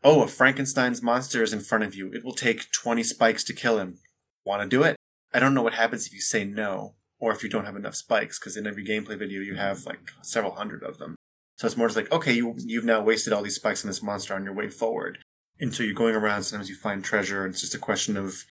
oh, 0.04 0.24
a 0.24 0.28
Frankenstein's 0.28 1.02
monster 1.02 1.44
is 1.44 1.54
in 1.54 1.60
front 1.60 1.84
of 1.84 1.96
you. 1.96 2.12
It 2.14 2.24
will 2.24 2.34
take 2.34 2.72
20 2.72 3.04
spikes 3.04 3.44
to 3.46 3.54
kill 3.54 3.78
him. 3.78 4.00
Want 4.46 4.64
to 4.64 4.68
do 4.68 4.84
it? 4.84 4.96
I 5.34 5.40
don't 5.40 5.54
know 5.54 5.62
what 5.62 5.76
happens 5.76 6.08
if 6.08 6.14
you 6.14 6.22
say 6.22 6.44
no, 6.44 6.96
or 7.20 7.32
if 7.32 7.44
you 7.44 7.50
don't 7.50 7.66
have 7.66 7.76
enough 7.76 7.96
spikes, 7.96 8.40
because 8.40 8.58
in 8.58 8.68
every 8.68 8.86
gameplay 8.86 9.18
video 9.18 9.42
you 9.42 9.56
have 9.56 9.86
like 9.86 10.12
several 10.22 10.56
hundred 10.56 10.84
of 10.84 10.98
them. 10.98 11.16
So 11.58 11.68
it's 11.68 11.78
more 11.78 11.88
just 11.88 11.98
like, 11.98 12.12
okay, 12.12 12.34
you, 12.34 12.56
you've 12.58 12.86
now 12.86 13.02
wasted 13.02 13.34
all 13.34 13.44
these 13.44 13.56
spikes 13.56 13.86
on 13.86 13.90
this 13.90 14.02
monster 14.02 14.34
on 14.34 14.44
your 14.44 14.54
way 14.54 14.70
forward. 14.70 15.20
And 15.60 15.74
so 15.74 15.84
you're 15.84 15.94
going 15.94 16.16
around, 16.16 16.44
sometimes 16.44 16.70
you 16.70 16.76
find 16.76 17.04
treasure, 17.04 17.46
and 17.46 17.54
it's 17.54 17.62
just 17.62 17.76
a 17.76 17.80
question 17.80 18.18
of 18.18 18.46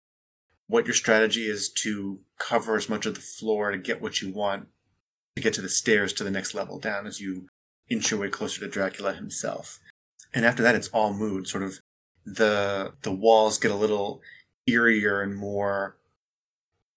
what 0.71 0.87
your 0.87 0.95
strategy 0.95 1.47
is 1.47 1.69
to 1.69 2.21
cover 2.39 2.77
as 2.77 2.89
much 2.89 3.05
of 3.05 3.15
the 3.15 3.21
floor 3.21 3.73
to 3.73 3.79
get 3.79 4.01
what 4.01 4.23
you 4.23 4.33
want, 4.33 4.69
to 5.35 5.43
get 5.43 5.53
to 5.55 5.61
the 5.61 5.69
stairs 5.69 6.13
to 6.13 6.25
the 6.25 6.31
next 6.31 6.55
level 6.55 6.79
down 6.79 7.07
as 7.07 7.21
you 7.21 7.49
inch 7.89 8.11
your 8.11 8.21
way 8.21 8.29
closer 8.29 8.61
to 8.61 8.69
Dracula 8.69 9.13
himself. 9.13 9.81
And 10.33 10.47
after 10.47 10.63
that 10.63 10.77
it's 10.77 10.89
all 10.89 11.13
mood. 11.13 11.49
Sort 11.49 11.65
of 11.65 11.81
the 12.25 12.93
the 13.03 13.13
walls 13.13 13.59
get 13.59 13.73
a 13.73 13.77
little 13.77 14.23
eerier 14.69 15.23
and 15.23 15.35
more 15.35 15.97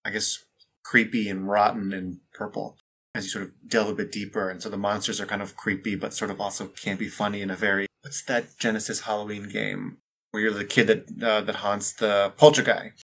i 0.06 0.10
guess 0.10 0.44
creepy 0.84 1.30
and 1.30 1.48
rotten 1.48 1.94
and 1.94 2.18
purple 2.34 2.78
as 3.16 3.24
you 3.24 3.30
sort 3.30 3.46
of 3.46 3.52
delve 3.68 3.90
a 3.90 3.96
bit 3.96 4.12
deeper. 4.12 4.50
And 4.50 4.62
so 4.62 4.70
the 4.70 4.78
monsters 4.78 5.22
are 5.22 5.26
kind 5.26 5.42
of 5.42 5.56
creepy 5.56 5.96
but 5.96 6.14
sort 6.14 6.30
of 6.30 6.42
also 6.42 6.68
can't 6.68 7.00
be 7.00 7.08
funny 7.08 7.42
in 7.42 7.50
a 7.50 7.56
very 7.56 7.88
what's 8.02 8.22
that 8.24 8.58
genesis 8.60 9.02
halloween 9.02 9.48
game 9.48 9.98
where 10.32 10.44
you're 10.44 10.52
the 10.52 10.66
kid 10.66 10.88
that 10.88 11.24
uh, 11.24 11.42
that 11.42 11.58
haunts 11.58 11.94
the 11.94 12.34
poltergeist 12.38 13.04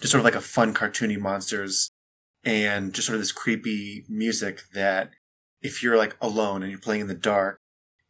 just 0.00 0.12
sort 0.12 0.20
of 0.20 0.24
like 0.24 0.34
a 0.34 0.40
fun 0.40 0.74
cartoony 0.74 1.18
monsters 1.18 1.90
and 2.44 2.92
just 2.92 3.06
sort 3.06 3.14
of 3.14 3.20
this 3.20 3.32
creepy 3.32 4.04
music 4.08 4.62
that 4.72 5.10
if 5.60 5.82
you're 5.82 5.96
like 5.96 6.16
alone 6.20 6.62
and 6.62 6.70
you're 6.70 6.80
playing 6.80 7.02
in 7.02 7.08
the 7.08 7.14
dark 7.14 7.58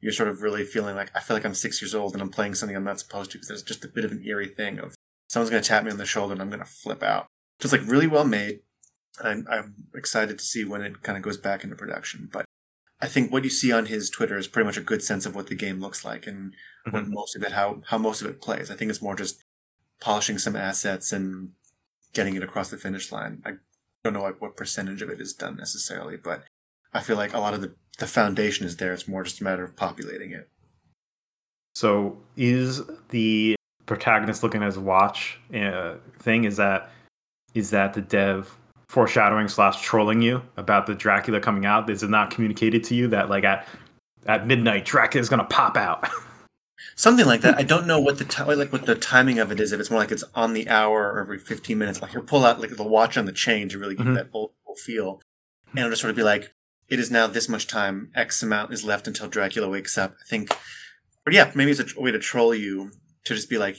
you're 0.00 0.12
sort 0.12 0.28
of 0.28 0.42
really 0.42 0.64
feeling 0.64 0.94
like 0.94 1.10
I 1.14 1.20
feel 1.20 1.36
like 1.36 1.44
I'm 1.44 1.54
six 1.54 1.80
years 1.82 1.94
old 1.94 2.12
and 2.12 2.22
I'm 2.22 2.30
playing 2.30 2.54
something 2.54 2.76
I'm 2.76 2.84
not 2.84 3.00
supposed 3.00 3.30
to 3.32 3.38
because 3.38 3.48
there's 3.48 3.62
just 3.62 3.84
a 3.84 3.88
bit 3.88 4.04
of 4.04 4.12
an 4.12 4.22
eerie 4.24 4.48
thing 4.48 4.78
of 4.78 4.94
someone's 5.28 5.50
going 5.50 5.62
to 5.62 5.68
tap 5.68 5.84
me 5.84 5.90
on 5.90 5.98
the 5.98 6.06
shoulder 6.06 6.32
and 6.32 6.42
I'm 6.42 6.50
going 6.50 6.60
to 6.60 6.66
flip 6.66 7.02
out. 7.02 7.26
Just 7.60 7.72
like 7.72 7.86
really 7.86 8.06
well 8.06 8.24
made. 8.24 8.60
I'm, 9.22 9.46
I'm 9.50 9.74
excited 9.94 10.38
to 10.38 10.44
see 10.44 10.64
when 10.64 10.82
it 10.82 11.02
kind 11.02 11.18
of 11.18 11.24
goes 11.24 11.36
back 11.36 11.64
into 11.64 11.74
production. 11.74 12.28
But 12.32 12.44
I 13.00 13.06
think 13.06 13.32
what 13.32 13.44
you 13.44 13.50
see 13.50 13.72
on 13.72 13.86
his 13.86 14.10
Twitter 14.10 14.38
is 14.38 14.46
pretty 14.46 14.66
much 14.66 14.76
a 14.76 14.82
good 14.82 15.02
sense 15.02 15.26
of 15.26 15.34
what 15.34 15.48
the 15.48 15.56
game 15.56 15.80
looks 15.80 16.04
like 16.04 16.26
and 16.26 16.52
mm-hmm. 16.86 16.92
what 16.92 17.08
most 17.08 17.34
of 17.34 17.42
it, 17.42 17.52
how, 17.52 17.82
how 17.86 17.98
most 17.98 18.22
of 18.22 18.28
it 18.28 18.40
plays. 18.40 18.70
I 18.70 18.76
think 18.76 18.90
it's 18.90 19.02
more 19.02 19.16
just 19.16 19.42
polishing 20.00 20.38
some 20.38 20.54
assets 20.54 21.12
and 21.12 21.50
getting 22.12 22.34
it 22.34 22.42
across 22.42 22.70
the 22.70 22.76
finish 22.76 23.12
line. 23.12 23.42
I 23.44 23.54
don't 24.04 24.14
know 24.14 24.22
what, 24.22 24.40
what 24.40 24.56
percentage 24.56 25.02
of 25.02 25.10
it 25.10 25.20
is 25.20 25.32
done 25.32 25.56
necessarily, 25.56 26.16
but 26.16 26.44
I 26.92 27.00
feel 27.00 27.16
like 27.16 27.34
a 27.34 27.38
lot 27.38 27.54
of 27.54 27.60
the, 27.60 27.74
the 27.98 28.06
foundation 28.06 28.66
is 28.66 28.76
there. 28.76 28.92
It's 28.92 29.08
more 29.08 29.24
just 29.24 29.40
a 29.40 29.44
matter 29.44 29.64
of 29.64 29.76
populating 29.76 30.32
it. 30.32 30.48
So 31.74 32.18
is 32.36 32.82
the 33.10 33.54
protagonist 33.86 34.42
looking 34.42 34.62
at 34.62 34.66
his 34.66 34.78
watch 34.78 35.38
uh, 35.54 35.94
thing? 36.18 36.44
Is 36.44 36.56
that 36.56 36.90
is 37.54 37.70
that 37.70 37.94
the 37.94 38.00
dev 38.00 38.52
foreshadowing 38.88 39.48
slash 39.48 39.80
trolling 39.82 40.22
you 40.22 40.42
about 40.56 40.86
the 40.86 40.94
Dracula 40.94 41.40
coming 41.40 41.66
out? 41.66 41.88
Is 41.88 42.02
it 42.02 42.10
not 42.10 42.30
communicated 42.30 42.84
to 42.84 42.94
you 42.94 43.08
that 43.08 43.30
like 43.30 43.44
at 43.44 43.66
at 44.26 44.46
midnight 44.46 44.84
Dracula 44.84 45.20
is 45.20 45.28
gonna 45.28 45.44
pop 45.44 45.76
out? 45.76 46.08
Something 46.98 47.26
like 47.26 47.42
that. 47.42 47.56
I 47.56 47.62
don't 47.62 47.86
know 47.86 48.00
what 48.00 48.18
the 48.18 48.24
t- 48.24 48.42
like 48.42 48.72
what 48.72 48.86
the 48.86 48.96
timing 48.96 49.38
of 49.38 49.52
it 49.52 49.60
is. 49.60 49.70
If 49.70 49.78
it's 49.78 49.88
more 49.88 50.00
like 50.00 50.10
it's 50.10 50.24
on 50.34 50.52
the 50.52 50.68
hour 50.68 51.12
or 51.12 51.20
every 51.20 51.38
fifteen 51.38 51.78
minutes, 51.78 52.02
like 52.02 52.12
you'll 52.12 52.24
pull 52.24 52.44
out 52.44 52.60
like 52.60 52.76
the 52.76 52.82
watch 52.82 53.16
on 53.16 53.24
the 53.24 53.30
chain 53.30 53.68
to 53.68 53.78
really 53.78 53.94
give 53.94 54.04
mm-hmm. 54.04 54.16
that 54.16 54.32
full 54.32 54.52
feel, 54.84 55.20
and 55.70 55.78
it'll 55.78 55.90
just 55.90 56.02
sort 56.02 56.10
of 56.10 56.16
be 56.16 56.24
like, 56.24 56.52
"It 56.88 56.98
is 56.98 57.08
now 57.08 57.28
this 57.28 57.48
much 57.48 57.68
time. 57.68 58.10
X 58.16 58.42
amount 58.42 58.72
is 58.72 58.82
left 58.82 59.06
until 59.06 59.28
Dracula 59.28 59.68
wakes 59.68 59.96
up." 59.96 60.14
I 60.20 60.28
think, 60.28 60.48
but 61.24 61.32
yeah, 61.32 61.52
maybe 61.54 61.70
it's 61.70 61.94
a 61.96 62.00
way 62.00 62.10
to 62.10 62.18
troll 62.18 62.52
you 62.52 62.90
to 63.26 63.34
just 63.34 63.48
be 63.48 63.58
like, 63.58 63.76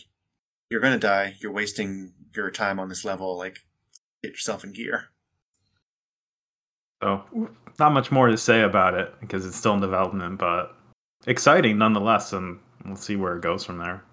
"You're 0.70 0.80
gonna 0.80 0.98
die. 0.98 1.36
You're 1.42 1.52
wasting 1.52 2.14
your 2.34 2.50
time 2.50 2.80
on 2.80 2.88
this 2.88 3.04
level. 3.04 3.38
Like, 3.38 3.58
get 4.24 4.32
yourself 4.32 4.64
in 4.64 4.72
gear." 4.72 5.10
So, 7.04 7.50
not 7.78 7.92
much 7.92 8.14
more 8.14 8.30
to 8.30 8.38
say 8.38 8.62
about 8.62 8.94
it 8.94 9.14
because 9.20 9.46
it's 9.46 9.58
still 9.58 9.74
in 9.74 9.82
development, 9.82 10.40
but 10.40 10.74
exciting 11.28 11.78
nonetheless, 11.78 12.32
and 12.32 12.60
we'll 12.86 12.96
see 12.96 13.16
where 13.16 13.38
it 13.38 13.44
goes 13.44 13.64
from 13.66 13.78
there. 13.78 14.04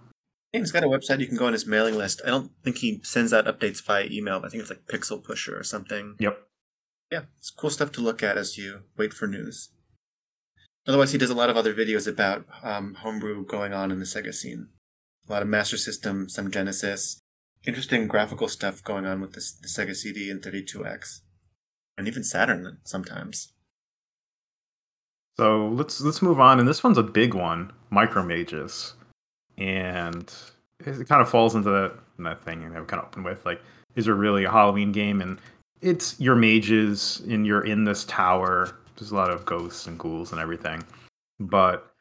He's 0.53 0.73
got 0.73 0.85
a 0.85 0.89
website 0.89 1.21
you 1.21 1.27
can 1.27 1.37
go 1.37 1.47
on 1.47 1.53
his 1.53 1.67
mailing 1.67 1.97
list. 1.97 2.23
I 2.25 2.29
don't 2.29 2.51
think 2.63 2.79
he 2.79 3.01
sends 3.03 3.33
out 3.33 3.47
updates 3.47 3.85
via 3.85 4.07
email. 4.07 4.41
But 4.41 4.47
I 4.47 4.51
think 4.51 4.63
it's 4.63 4.71
like 4.71 4.87
Pixel 4.87 5.23
Pusher 5.23 5.59
or 5.59 5.65
something. 5.65 6.17
Yep. 6.19 6.39
Yeah, 7.13 7.23
it's 7.39 7.51
cool 7.51 7.71
stuff 7.71 7.93
to 7.93 8.01
look 8.01 8.23
at 8.23 8.39
as 8.39 8.57
you 8.57 8.83
wait 8.97 9.13
for 9.13 9.27
news. 9.27 9.69
Otherwise, 10.87 11.13
he 11.13 11.19
does 11.19 11.31
a 11.31 11.35
lot 11.35 11.51
of 11.51 11.57
other 11.57 11.75
videos 11.75 12.09
about 12.09 12.47
um, 12.63 12.95
homebrew 12.95 13.45
going 13.45 13.73
on 13.73 13.91
in 13.91 13.99
the 13.99 14.05
Sega 14.05 14.33
scene. 14.33 14.69
A 15.29 15.33
lot 15.33 15.43
of 15.43 15.49
Master 15.49 15.77
System, 15.77 16.29
some 16.29 16.51
Genesis. 16.51 17.21
Interesting 17.67 18.07
graphical 18.07 18.49
stuff 18.49 18.83
going 18.83 19.05
on 19.05 19.21
with 19.21 19.33
the, 19.33 19.45
the 19.61 19.69
Sega 19.69 19.95
CD 19.95 20.31
and 20.31 20.43
32X 20.43 21.21
and 21.97 22.07
even 22.07 22.23
Saturn 22.23 22.79
sometimes. 22.85 23.53
So 25.37 25.69
let's 25.69 26.01
let's 26.01 26.23
move 26.23 26.41
on, 26.41 26.59
and 26.59 26.69
this 26.69 26.83
one's 26.83 26.99
a 26.99 27.03
big 27.03 27.35
one, 27.35 27.73
Micro 27.91 28.23
Mages, 28.23 28.95
and 29.59 30.33
it 30.81 31.09
kind 31.09 31.23
of 31.23 31.29
falls 31.29 31.55
into 31.55 31.71
that, 31.71 31.95
that 32.19 32.43
thing 32.45 32.63
and 32.65 32.77
I'm 32.77 32.87
kind 32.87 33.01
of 33.01 33.09
open 33.09 33.23
with 33.23 33.45
like, 33.47 33.63
is 33.95 34.09
it 34.09 34.13
really 34.13 34.45
a 34.45 34.51
Halloween 34.51 34.93
game? 34.93 35.21
And 35.21 35.39
it's 35.81 36.19
your 36.21 36.37
mages, 36.37 37.23
and 37.29 37.47
you're 37.47 37.65
in 37.65 37.85
this 37.85 38.05
tower. 38.05 38.77
There's 38.97 39.11
a 39.11 39.15
lot 39.15 39.31
of 39.31 39.45
ghosts 39.45 39.87
and 39.87 39.99
ghouls 39.99 40.33
and 40.33 40.41
everything, 40.41 40.83
but 41.41 41.93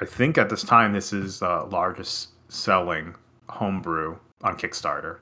I 0.00 0.04
think 0.04 0.38
at 0.38 0.48
this 0.48 0.62
time 0.62 0.92
this 0.92 1.12
is 1.12 1.38
the 1.38 1.64
largest 1.70 2.30
selling 2.48 3.14
homebrew 3.48 4.16
on 4.42 4.56
Kickstarter 4.56 5.18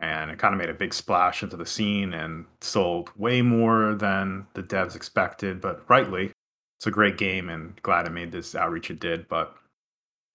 and 0.00 0.30
it 0.30 0.38
kind 0.38 0.54
of 0.54 0.58
made 0.58 0.70
a 0.70 0.74
big 0.74 0.94
splash 0.94 1.42
into 1.42 1.56
the 1.56 1.66
scene 1.66 2.14
and 2.14 2.46
sold 2.60 3.10
way 3.16 3.42
more 3.42 3.94
than 3.94 4.46
the 4.54 4.62
devs 4.62 4.96
expected, 4.96 5.60
but 5.60 5.82
rightly. 5.88 6.32
It's 6.80 6.86
a 6.86 6.90
great 6.90 7.18
game 7.18 7.50
and 7.50 7.80
glad 7.82 8.06
I 8.06 8.08
made 8.08 8.32
this 8.32 8.54
outreach 8.54 8.90
it 8.90 8.98
did. 9.00 9.28
But 9.28 9.54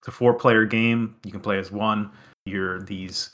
it's 0.00 0.08
a 0.08 0.12
four 0.12 0.32
player 0.32 0.64
game. 0.64 1.16
You 1.24 1.32
can 1.32 1.40
play 1.40 1.58
as 1.58 1.72
one. 1.72 2.10
You're 2.46 2.80
these 2.82 3.30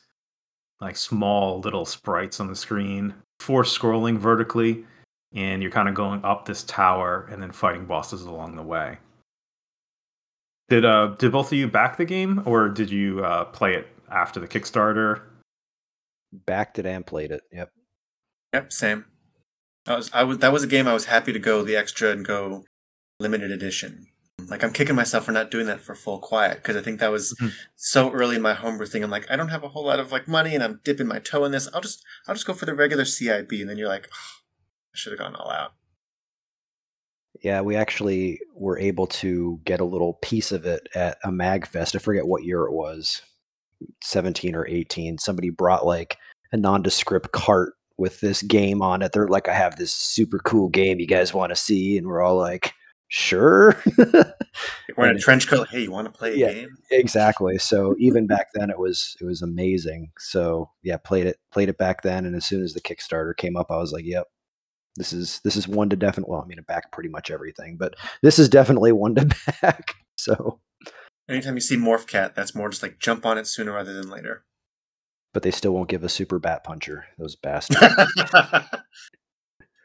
like 0.81 0.97
small 0.97 1.61
little 1.61 1.85
sprites 1.85 2.41
on 2.41 2.49
the 2.49 2.57
screen, 2.57 3.15
force 3.39 3.77
scrolling 3.77 4.19
vertically, 4.19 4.85
and 5.35 5.63
you're 5.63 5.71
kind 5.71 5.89
of 5.89 5.95
going 5.95 6.25
up 6.25 6.47
this 6.47 6.65
tower 6.65 7.29
and 7.31 7.41
then 7.41 7.53
fighting 7.53 7.85
bosses 7.85 8.23
along 8.23 8.57
the 8.57 8.63
way. 8.63 8.99
Did 10.71 10.87
uh 10.87 11.15
did 11.19 11.33
both 11.33 11.53
of 11.53 11.59
you 11.59 11.69
back 11.69 11.99
the 11.99 12.07
game 12.07 12.43
or 12.47 12.71
did 12.71 12.91
you 12.91 13.23
uh, 13.23 13.45
play 13.45 13.75
it 13.75 13.89
after 14.11 14.41
the 14.41 14.49
Kickstarter? 14.49 15.21
backed 16.33 16.79
it 16.79 16.87
and 16.87 17.07
played 17.07 17.31
it. 17.31 17.43
Yep. 17.53 17.71
Yep. 18.55 18.73
Same. 18.73 19.05
I 19.87 19.97
was 19.97 20.11
I 20.13 20.23
was 20.25 20.39
that 20.39 20.53
was 20.53 20.63
a 20.63 20.69
game 20.69 20.87
I 20.87 20.95
was 20.95 21.07
happy 21.07 21.33
to 21.33 21.39
go 21.39 21.63
the 21.63 21.77
extra 21.77 22.11
and 22.11 22.25
go 22.25 22.65
limited 23.23 23.51
edition. 23.51 24.09
Like 24.49 24.65
I'm 24.65 24.73
kicking 24.73 24.97
myself 24.97 25.25
for 25.25 25.33
not 25.33 25.51
doing 25.51 25.67
that 25.67 25.81
for 25.81 25.95
full 25.95 26.19
quiet 26.19 26.57
because 26.57 26.77
I 26.77 26.83
think 26.83 27.01
that 27.01 27.13
was 27.13 27.35
mm-hmm. 27.35 27.49
so 27.77 28.11
early 28.11 28.37
in 28.37 28.43
my 28.43 28.55
homebrew 28.55 28.87
thing. 28.87 29.05
I'm 29.05 29.11
like 29.11 29.31
I 29.31 29.37
don't 29.37 29.49
have 29.49 29.65
a 29.65 29.69
whole 29.69 29.85
lot 29.85 30.01
of 30.01 30.13
like 30.13 30.27
money 30.27 30.55
and 30.55 30.63
I'm 30.63 30.81
dipping 30.85 31.07
my 31.07 31.19
toe 31.19 31.45
in 31.45 31.53
this. 31.53 31.69
I'll 31.73 31.81
just 31.81 32.05
I'll 32.27 32.35
just 32.35 32.47
go 32.47 32.55
for 32.55 32.67
the 32.67 32.75
regular 32.75 33.05
CIB 33.05 33.61
and 33.61 33.71
then 33.71 33.79
you're 33.79 33.89
like 33.89 34.09
oh, 34.13 34.41
I 34.95 34.97
should 34.97 35.13
have 35.13 35.21
gone 35.21 35.37
all 35.37 35.51
out. 35.51 35.75
Yeah, 37.43 37.61
we 37.61 37.77
actually 37.77 38.41
were 38.55 38.79
able 38.79 39.07
to 39.09 39.61
get 39.65 39.81
a 39.81 39.85
little 39.85 40.15
piece 40.23 40.53
of 40.53 40.65
it 40.65 40.89
at 40.95 41.19
a 41.25 41.31
Magfest. 41.31 41.97
I 41.97 41.99
forget 41.99 42.27
what 42.27 42.45
year 42.45 42.65
it 42.65 42.73
was. 42.73 43.23
17 44.03 44.55
or 44.55 44.67
18, 44.69 45.19
somebody 45.19 45.51
brought 45.51 45.85
like 45.85 46.17
a 46.53 46.57
nondescript 46.57 47.33
cart 47.33 47.75
with 47.99 48.21
this 48.21 48.43
game 48.43 48.81
on 48.81 49.03
it. 49.03 49.11
They're 49.13 49.27
like, 49.27 49.49
I 49.49 49.55
have 49.55 49.77
this 49.77 49.93
super 49.93 50.39
cool 50.39 50.69
game 50.69 51.01
you 51.01 51.07
guys 51.07 51.35
want 51.35 51.51
to 51.51 51.57
see. 51.57 51.99
And 51.99 52.07
we're 52.07 52.23
all 52.23 52.37
like, 52.37 52.75
sure. 53.13 53.77
we're 54.97 55.11
in 55.11 55.17
a 55.17 55.21
trench 55.21 55.47
coat. 55.47 55.69
Hey, 55.69 55.83
you 55.83 55.91
want 55.91 56.07
to 56.07 56.19
play 56.19 56.33
a 56.33 56.37
yeah, 56.37 56.53
game? 56.53 56.77
Exactly. 56.91 57.59
So 57.59 57.95
even 58.01 58.27
back 58.27 58.49
then 58.55 58.71
it 58.71 58.79
was, 58.79 59.17
it 59.21 59.25
was 59.25 59.43
amazing. 59.43 60.13
So 60.19 60.71
yeah, 60.83 60.97
played 60.97 61.27
it, 61.27 61.37
played 61.53 61.69
it 61.69 61.79
back 61.79 62.03
then. 62.03 62.25
And 62.25 62.35
as 62.35 62.47
soon 62.47 62.63
as 62.63 62.75
the 62.75 62.81
Kickstarter 62.81 63.37
came 63.37 63.57
up, 63.57 63.71
I 63.71 63.77
was 63.77 63.93
like, 63.93 64.05
yep, 64.05 64.27
this 64.97 65.13
is, 65.13 65.41
this 65.45 65.57
is 65.57 65.69
one 65.69 65.91
to 65.91 65.97
definitely, 65.97 66.33
well, 66.33 66.43
I 66.43 66.47
mean, 66.47 66.57
to 66.57 66.63
back 66.63 66.91
pretty 66.91 67.11
much 67.11 67.31
everything, 67.31 67.77
but 67.79 67.95
this 68.23 68.39
is 68.39 68.49
definitely 68.49 68.93
one 68.93 69.15
to 69.17 69.37
back. 69.63 69.95
So 70.17 70.61
Anytime 71.29 71.55
you 71.55 71.61
see 71.61 71.77
Morph 71.77 72.07
Cat, 72.07 72.35
that's 72.35 72.55
more 72.55 72.69
just 72.69 72.83
like 72.83 72.99
jump 72.99 73.25
on 73.25 73.39
it 73.39 73.47
sooner 73.47 73.73
rather 73.73 73.93
than 73.93 74.11
later. 74.11 74.45
But 75.33 75.43
they 75.43 75.51
still 75.51 75.73
won't 75.73 75.89
give 75.89 76.05
a 76.05 76.09
super 76.09 76.39
bat 76.39 76.65
puncher, 76.65 77.07
those 77.17 77.37
bastards. 77.37 77.81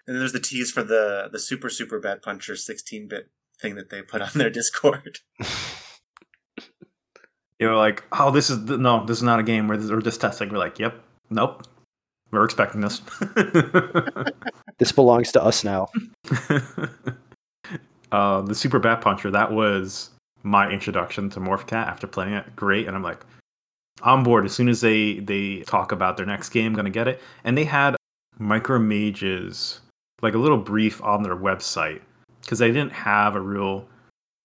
and 0.07 0.15
then 0.15 0.19
there's 0.19 0.33
the 0.33 0.39
tease 0.39 0.71
for 0.71 0.83
the 0.83 1.29
the 1.31 1.39
super 1.39 1.69
super 1.69 1.99
bat 1.99 2.23
puncher 2.23 2.55
16 2.55 3.07
bit 3.07 3.29
thing 3.59 3.75
that 3.75 3.89
they 3.89 4.01
put 4.01 4.21
on 4.21 4.29
their 4.35 4.49
Discord. 4.57 5.19
You're 7.59 7.75
like, 7.75 8.03
oh, 8.11 8.29
this 8.29 8.49
is 8.51 8.59
no, 8.59 9.03
this 9.05 9.17
is 9.17 9.23
not 9.23 9.39
a 9.39 9.43
game 9.43 9.67
where 9.67 9.77
we're 9.77 10.01
just 10.01 10.21
testing. 10.21 10.49
We're 10.49 10.59
like, 10.59 10.77
yep, 10.77 11.01
nope, 11.31 11.65
we're 12.31 12.45
expecting 12.45 12.81
this. 12.81 13.01
this 14.77 14.91
belongs 14.91 15.31
to 15.31 15.43
us 15.43 15.63
now. 15.63 15.87
uh, 18.11 18.41
the 18.41 18.53
super 18.53 18.77
bat 18.77 19.01
puncher 19.01 19.31
that 19.31 19.51
was 19.51 20.11
my 20.43 20.69
introduction 20.69 21.31
to 21.31 21.39
Morph 21.39 21.65
Cat 21.65 21.87
after 21.87 22.05
playing 22.05 22.33
it. 22.33 22.55
Great, 22.55 22.85
and 22.87 22.95
I'm 22.95 23.01
like 23.01 23.25
on 24.03 24.23
board 24.23 24.45
as 24.45 24.53
soon 24.53 24.69
as 24.69 24.81
they 24.81 25.17
they 25.19 25.61
talk 25.61 25.91
about 25.91 26.15
their 26.15 26.27
next 26.27 26.49
game. 26.49 26.67
I'm 26.67 26.75
Gonna 26.75 26.91
get 26.91 27.07
it, 27.07 27.19
and 27.43 27.57
they 27.57 27.63
had 27.65 27.95
Micro 28.37 28.77
Mages 28.77 29.79
like 30.21 30.33
a 30.33 30.37
little 30.37 30.57
brief 30.57 31.01
on 31.03 31.23
their 31.23 31.35
website 31.35 32.01
because 32.41 32.59
they 32.59 32.71
didn't 32.71 32.93
have 32.93 33.35
a 33.35 33.41
real 33.41 33.87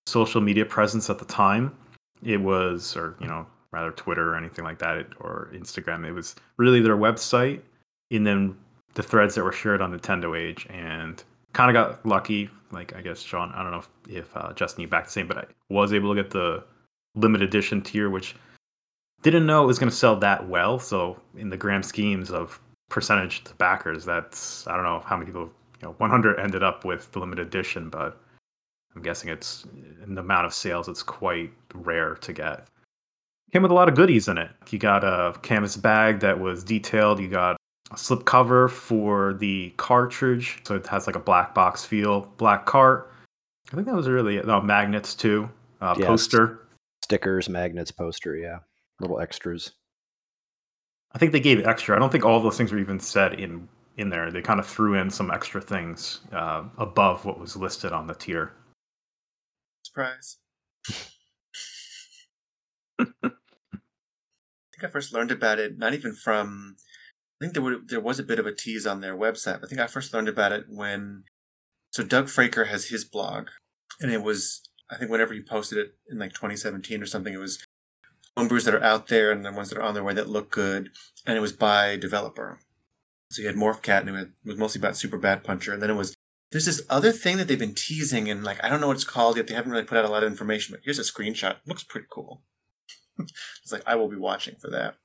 social 0.06 0.40
media 0.40 0.64
presence 0.64 1.08
at 1.08 1.18
the 1.18 1.24
time. 1.24 1.74
It 2.22 2.40
was, 2.40 2.96
or 2.96 3.16
you 3.20 3.26
know, 3.26 3.46
rather 3.72 3.90
Twitter 3.92 4.32
or 4.32 4.36
anything 4.36 4.64
like 4.64 4.78
that, 4.78 5.06
or 5.20 5.50
Instagram. 5.52 6.06
It 6.06 6.12
was 6.12 6.36
really 6.56 6.80
their 6.80 6.96
website, 6.96 7.60
and 8.10 8.26
then 8.26 8.56
the 8.94 9.02
threads 9.02 9.34
that 9.34 9.44
were 9.44 9.52
shared 9.52 9.80
on 9.80 9.96
Nintendo 9.96 10.38
Age, 10.38 10.66
and 10.70 11.22
kind 11.52 11.74
of 11.74 11.74
got 11.74 12.06
lucky. 12.06 12.50
Like 12.70 12.94
I 12.94 13.02
guess 13.02 13.20
Sean, 13.20 13.52
I 13.52 13.62
don't 13.62 13.72
know 13.72 13.78
if, 13.78 13.88
if 14.08 14.36
uh, 14.36 14.52
Justin 14.54 14.82
you 14.82 14.88
back 14.88 15.04
the 15.04 15.10
same, 15.10 15.26
but 15.26 15.38
I 15.38 15.44
was 15.68 15.92
able 15.92 16.14
to 16.14 16.22
get 16.22 16.30
the 16.30 16.64
limited 17.14 17.48
edition 17.48 17.82
tier, 17.82 18.08
which 18.08 18.34
didn't 19.22 19.46
know 19.46 19.62
it 19.62 19.66
was 19.66 19.78
going 19.78 19.90
to 19.90 19.96
sell 19.96 20.16
that 20.16 20.48
well. 20.48 20.78
So 20.78 21.20
in 21.36 21.50
the 21.50 21.56
grand 21.56 21.84
schemes 21.84 22.30
of 22.30 22.60
percentage 22.88 23.44
to 23.44 23.54
backers, 23.54 24.04
that's 24.04 24.66
I 24.66 24.74
don't 24.74 24.84
know 24.84 25.02
how 25.04 25.16
many 25.16 25.26
people. 25.26 25.50
You 25.82 25.88
know, 25.88 25.94
100 25.98 26.38
ended 26.38 26.62
up 26.62 26.84
with 26.84 27.10
the 27.12 27.18
limited 27.18 27.46
edition, 27.46 27.90
but 27.90 28.20
I'm 28.94 29.02
guessing 29.02 29.30
it's 29.30 29.66
in 30.04 30.14
the 30.14 30.20
amount 30.20 30.46
of 30.46 30.54
sales, 30.54 30.88
it's 30.88 31.02
quite 31.02 31.50
rare 31.74 32.14
to 32.16 32.32
get. 32.32 32.68
Came 33.52 33.62
with 33.62 33.70
a 33.70 33.74
lot 33.74 33.88
of 33.88 33.94
goodies 33.94 34.28
in 34.28 34.38
it. 34.38 34.50
You 34.70 34.78
got 34.78 35.04
a 35.04 35.38
canvas 35.42 35.76
bag 35.76 36.20
that 36.20 36.38
was 36.38 36.64
detailed. 36.64 37.20
You 37.20 37.28
got 37.28 37.56
a 37.92 37.98
slip 37.98 38.24
cover 38.24 38.68
for 38.68 39.34
the 39.34 39.74
cartridge. 39.76 40.60
So 40.64 40.76
it 40.76 40.86
has 40.86 41.06
like 41.06 41.16
a 41.16 41.20
black 41.20 41.54
box 41.54 41.84
feel, 41.84 42.32
black 42.38 42.64
cart. 42.64 43.12
I 43.70 43.74
think 43.74 43.86
that 43.86 43.94
was 43.94 44.08
really. 44.08 44.40
Oh, 44.40 44.60
magnets 44.60 45.14
too. 45.14 45.50
Uh, 45.80 45.94
Yes. 45.98 46.06
Poster. 46.06 46.60
Stickers, 47.04 47.48
magnets, 47.48 47.90
poster, 47.90 48.36
yeah. 48.36 48.58
Little 49.00 49.20
extras. 49.20 49.72
I 51.12 51.18
think 51.18 51.32
they 51.32 51.40
gave 51.40 51.66
extra. 51.66 51.94
I 51.94 51.98
don't 51.98 52.10
think 52.10 52.24
all 52.24 52.40
those 52.40 52.56
things 52.56 52.72
were 52.72 52.78
even 52.78 53.00
said 53.00 53.34
in 53.34 53.68
in 53.96 54.10
there. 54.10 54.30
They 54.30 54.42
kind 54.42 54.60
of 54.60 54.66
threw 54.66 54.94
in 54.94 55.10
some 55.10 55.30
extra 55.30 55.60
things 55.60 56.20
uh, 56.32 56.64
above 56.78 57.24
what 57.24 57.38
was 57.38 57.56
listed 57.56 57.92
on 57.92 58.06
the 58.06 58.14
tier. 58.14 58.52
Surprise. 59.84 60.38
I 62.98 63.04
think 64.72 64.84
I 64.84 64.88
first 64.88 65.12
learned 65.12 65.30
about 65.30 65.58
it 65.58 65.78
not 65.78 65.94
even 65.94 66.12
from. 66.12 66.76
I 67.40 67.44
think 67.44 67.54
there 67.54 67.62
were, 67.62 67.78
there 67.84 68.00
was 68.00 68.18
a 68.18 68.24
bit 68.24 68.38
of 68.38 68.46
a 68.46 68.54
tease 68.54 68.86
on 68.86 69.00
their 69.00 69.16
website. 69.16 69.60
But 69.60 69.64
I 69.64 69.68
think 69.68 69.80
I 69.80 69.86
first 69.86 70.14
learned 70.14 70.28
about 70.28 70.52
it 70.52 70.66
when. 70.68 71.24
So 71.90 72.02
Doug 72.02 72.26
Fraker 72.26 72.68
has 72.68 72.86
his 72.86 73.04
blog, 73.04 73.48
and 74.00 74.10
it 74.10 74.22
was 74.22 74.62
I 74.92 74.96
think 74.96 75.10
whenever 75.10 75.32
he 75.32 75.42
posted 75.42 75.78
it 75.78 75.94
in 76.10 76.18
like 76.18 76.32
2017 76.32 77.02
or 77.02 77.06
something, 77.06 77.32
it 77.32 77.38
was 77.38 77.64
homebrews 78.36 78.64
that 78.64 78.74
are 78.74 78.82
out 78.82 79.08
there 79.08 79.30
and 79.30 79.44
the 79.44 79.52
ones 79.52 79.70
that 79.70 79.78
are 79.78 79.82
on 79.82 79.94
their 79.94 80.04
way 80.04 80.14
that 80.14 80.28
look 80.28 80.50
good, 80.50 80.90
and 81.26 81.36
it 81.36 81.40
was 81.40 81.52
by 81.52 81.96
developer. 81.96 82.58
So 83.32 83.42
you 83.42 83.48
had 83.48 83.56
Morph 83.56 83.82
Cat, 83.82 84.06
and 84.06 84.16
it 84.16 84.30
was- 84.44 84.56
mostly 84.56 84.80
about 84.80 84.96
Super 84.96 85.18
Bat 85.18 85.44
Puncher, 85.44 85.72
and 85.72 85.82
then 85.82 85.90
it 85.90 85.94
was 85.94 86.14
there's 86.50 86.66
this 86.66 86.82
other 86.90 87.12
thing 87.12 87.38
that 87.38 87.48
they've 87.48 87.58
been 87.58 87.74
teasing, 87.74 88.28
and 88.28 88.44
like 88.44 88.62
I 88.62 88.68
don't 88.68 88.80
know 88.80 88.88
what 88.88 88.96
it's 88.96 89.04
called 89.04 89.36
yet. 89.36 89.46
They 89.46 89.54
haven't 89.54 89.72
really 89.72 89.84
put 89.84 89.98
out 89.98 90.04
a 90.04 90.08
lot 90.08 90.22
of 90.22 90.30
information, 90.30 90.74
but 90.74 90.82
here's 90.84 90.98
a 90.98 91.02
screenshot. 91.02 91.52
It 91.52 91.66
looks 91.66 91.82
pretty 91.82 92.06
cool. 92.10 92.42
it's 93.18 93.72
like 93.72 93.82
I 93.86 93.94
will 93.94 94.08
be 94.08 94.16
watching 94.16 94.56
for 94.56 94.70
that. 94.70 94.96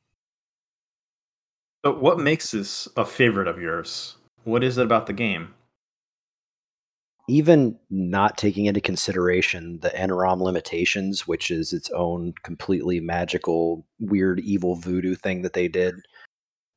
But 1.84 2.02
what 2.02 2.20
makes 2.20 2.52
this 2.52 2.88
a 2.98 3.06
favorite 3.06 3.48
of 3.48 3.62
yours? 3.62 4.18
What 4.44 4.64
is 4.64 4.78
it 4.78 4.84
about 4.84 5.08
the 5.08 5.14
game? 5.14 5.54
even 7.28 7.78
not 7.90 8.38
taking 8.38 8.66
into 8.66 8.80
consideration 8.80 9.80
the 9.82 9.90
NROM 9.90 10.42
limitations, 10.42 11.28
which 11.28 11.52
is 11.52 11.74
its 11.74 11.90
own 11.92 12.34
completely 12.44 13.00
magical, 13.00 13.86
weird, 14.00 14.40
evil 14.40 14.76
voodoo 14.76 15.14
thing 15.14 15.42
that 15.42 15.54
they 15.54 15.68
did, 15.68 15.96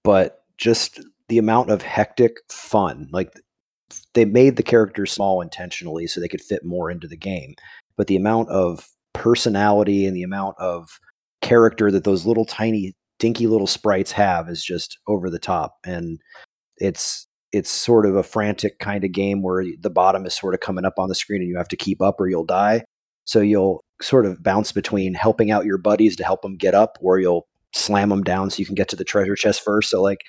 but 0.03 0.45
just 0.59 1.01
the 1.31 1.39
amount 1.39 1.71
of 1.71 1.81
hectic 1.81 2.39
fun. 2.49 3.09
Like 3.13 3.33
they 4.15 4.25
made 4.25 4.57
the 4.57 4.63
characters 4.63 5.13
small 5.13 5.41
intentionally 5.41 6.07
so 6.07 6.21
they 6.21 6.29
could 6.29 6.43
fit 6.43 6.65
more 6.65 6.91
into 6.91 7.09
the 7.09 7.17
game, 7.17 7.55
but 7.97 8.09
the 8.09 8.17
amount 8.17 8.49
of 8.51 8.89
personality 9.15 10.07
and 10.07 10.17
the 10.17 10.23
amount 10.23 10.57
of 10.59 10.99
character 11.41 11.91
that 11.91 12.05
those 12.05 12.27
little 12.27 12.45
tiny 12.45 12.95
dinky 13.19 13.47
little 13.47 13.67
sprites 13.67 14.13
have 14.13 14.49
is 14.49 14.65
just 14.65 14.99
over 15.07 15.31
the 15.31 15.39
top 15.39 15.77
and 15.85 16.19
it's 16.79 17.27
it's 17.53 17.71
sort 17.71 18.07
of 18.07 18.17
a 18.17 18.23
frantic 18.23 18.79
kind 18.79 19.05
of 19.05 19.13
game 19.13 19.43
where 19.43 19.65
the 19.81 19.91
bottom 19.91 20.25
is 20.25 20.35
sort 20.35 20.55
of 20.55 20.61
coming 20.61 20.85
up 20.85 20.95
on 20.99 21.09
the 21.09 21.15
screen 21.15 21.41
and 21.41 21.51
you 21.51 21.57
have 21.57 21.69
to 21.69 21.77
keep 21.77 22.01
up 22.01 22.21
or 22.21 22.29
you'll 22.29 22.45
die. 22.45 22.85
So 23.25 23.41
you'll 23.41 23.83
sort 24.01 24.25
of 24.25 24.43
bounce 24.43 24.71
between 24.71 25.15
helping 25.15 25.51
out 25.51 25.65
your 25.65 25.79
buddies 25.79 26.15
to 26.17 26.25
help 26.25 26.43
them 26.43 26.57
get 26.57 26.75
up 26.75 26.97
or 27.01 27.19
you'll 27.19 27.49
slam 27.75 28.11
them 28.11 28.23
down 28.23 28.51
so 28.51 28.61
you 28.61 28.67
can 28.67 28.77
get 28.77 28.89
to 28.89 28.97
the 28.97 29.05
treasure 29.05 29.35
chest 29.35 29.63
first. 29.65 29.91
So 29.91 30.01
like 30.01 30.21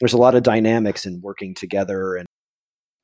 there's 0.00 0.12
a 0.12 0.18
lot 0.18 0.34
of 0.34 0.42
dynamics 0.42 1.06
in 1.06 1.20
working 1.22 1.54
together 1.54 2.16
and 2.16 2.26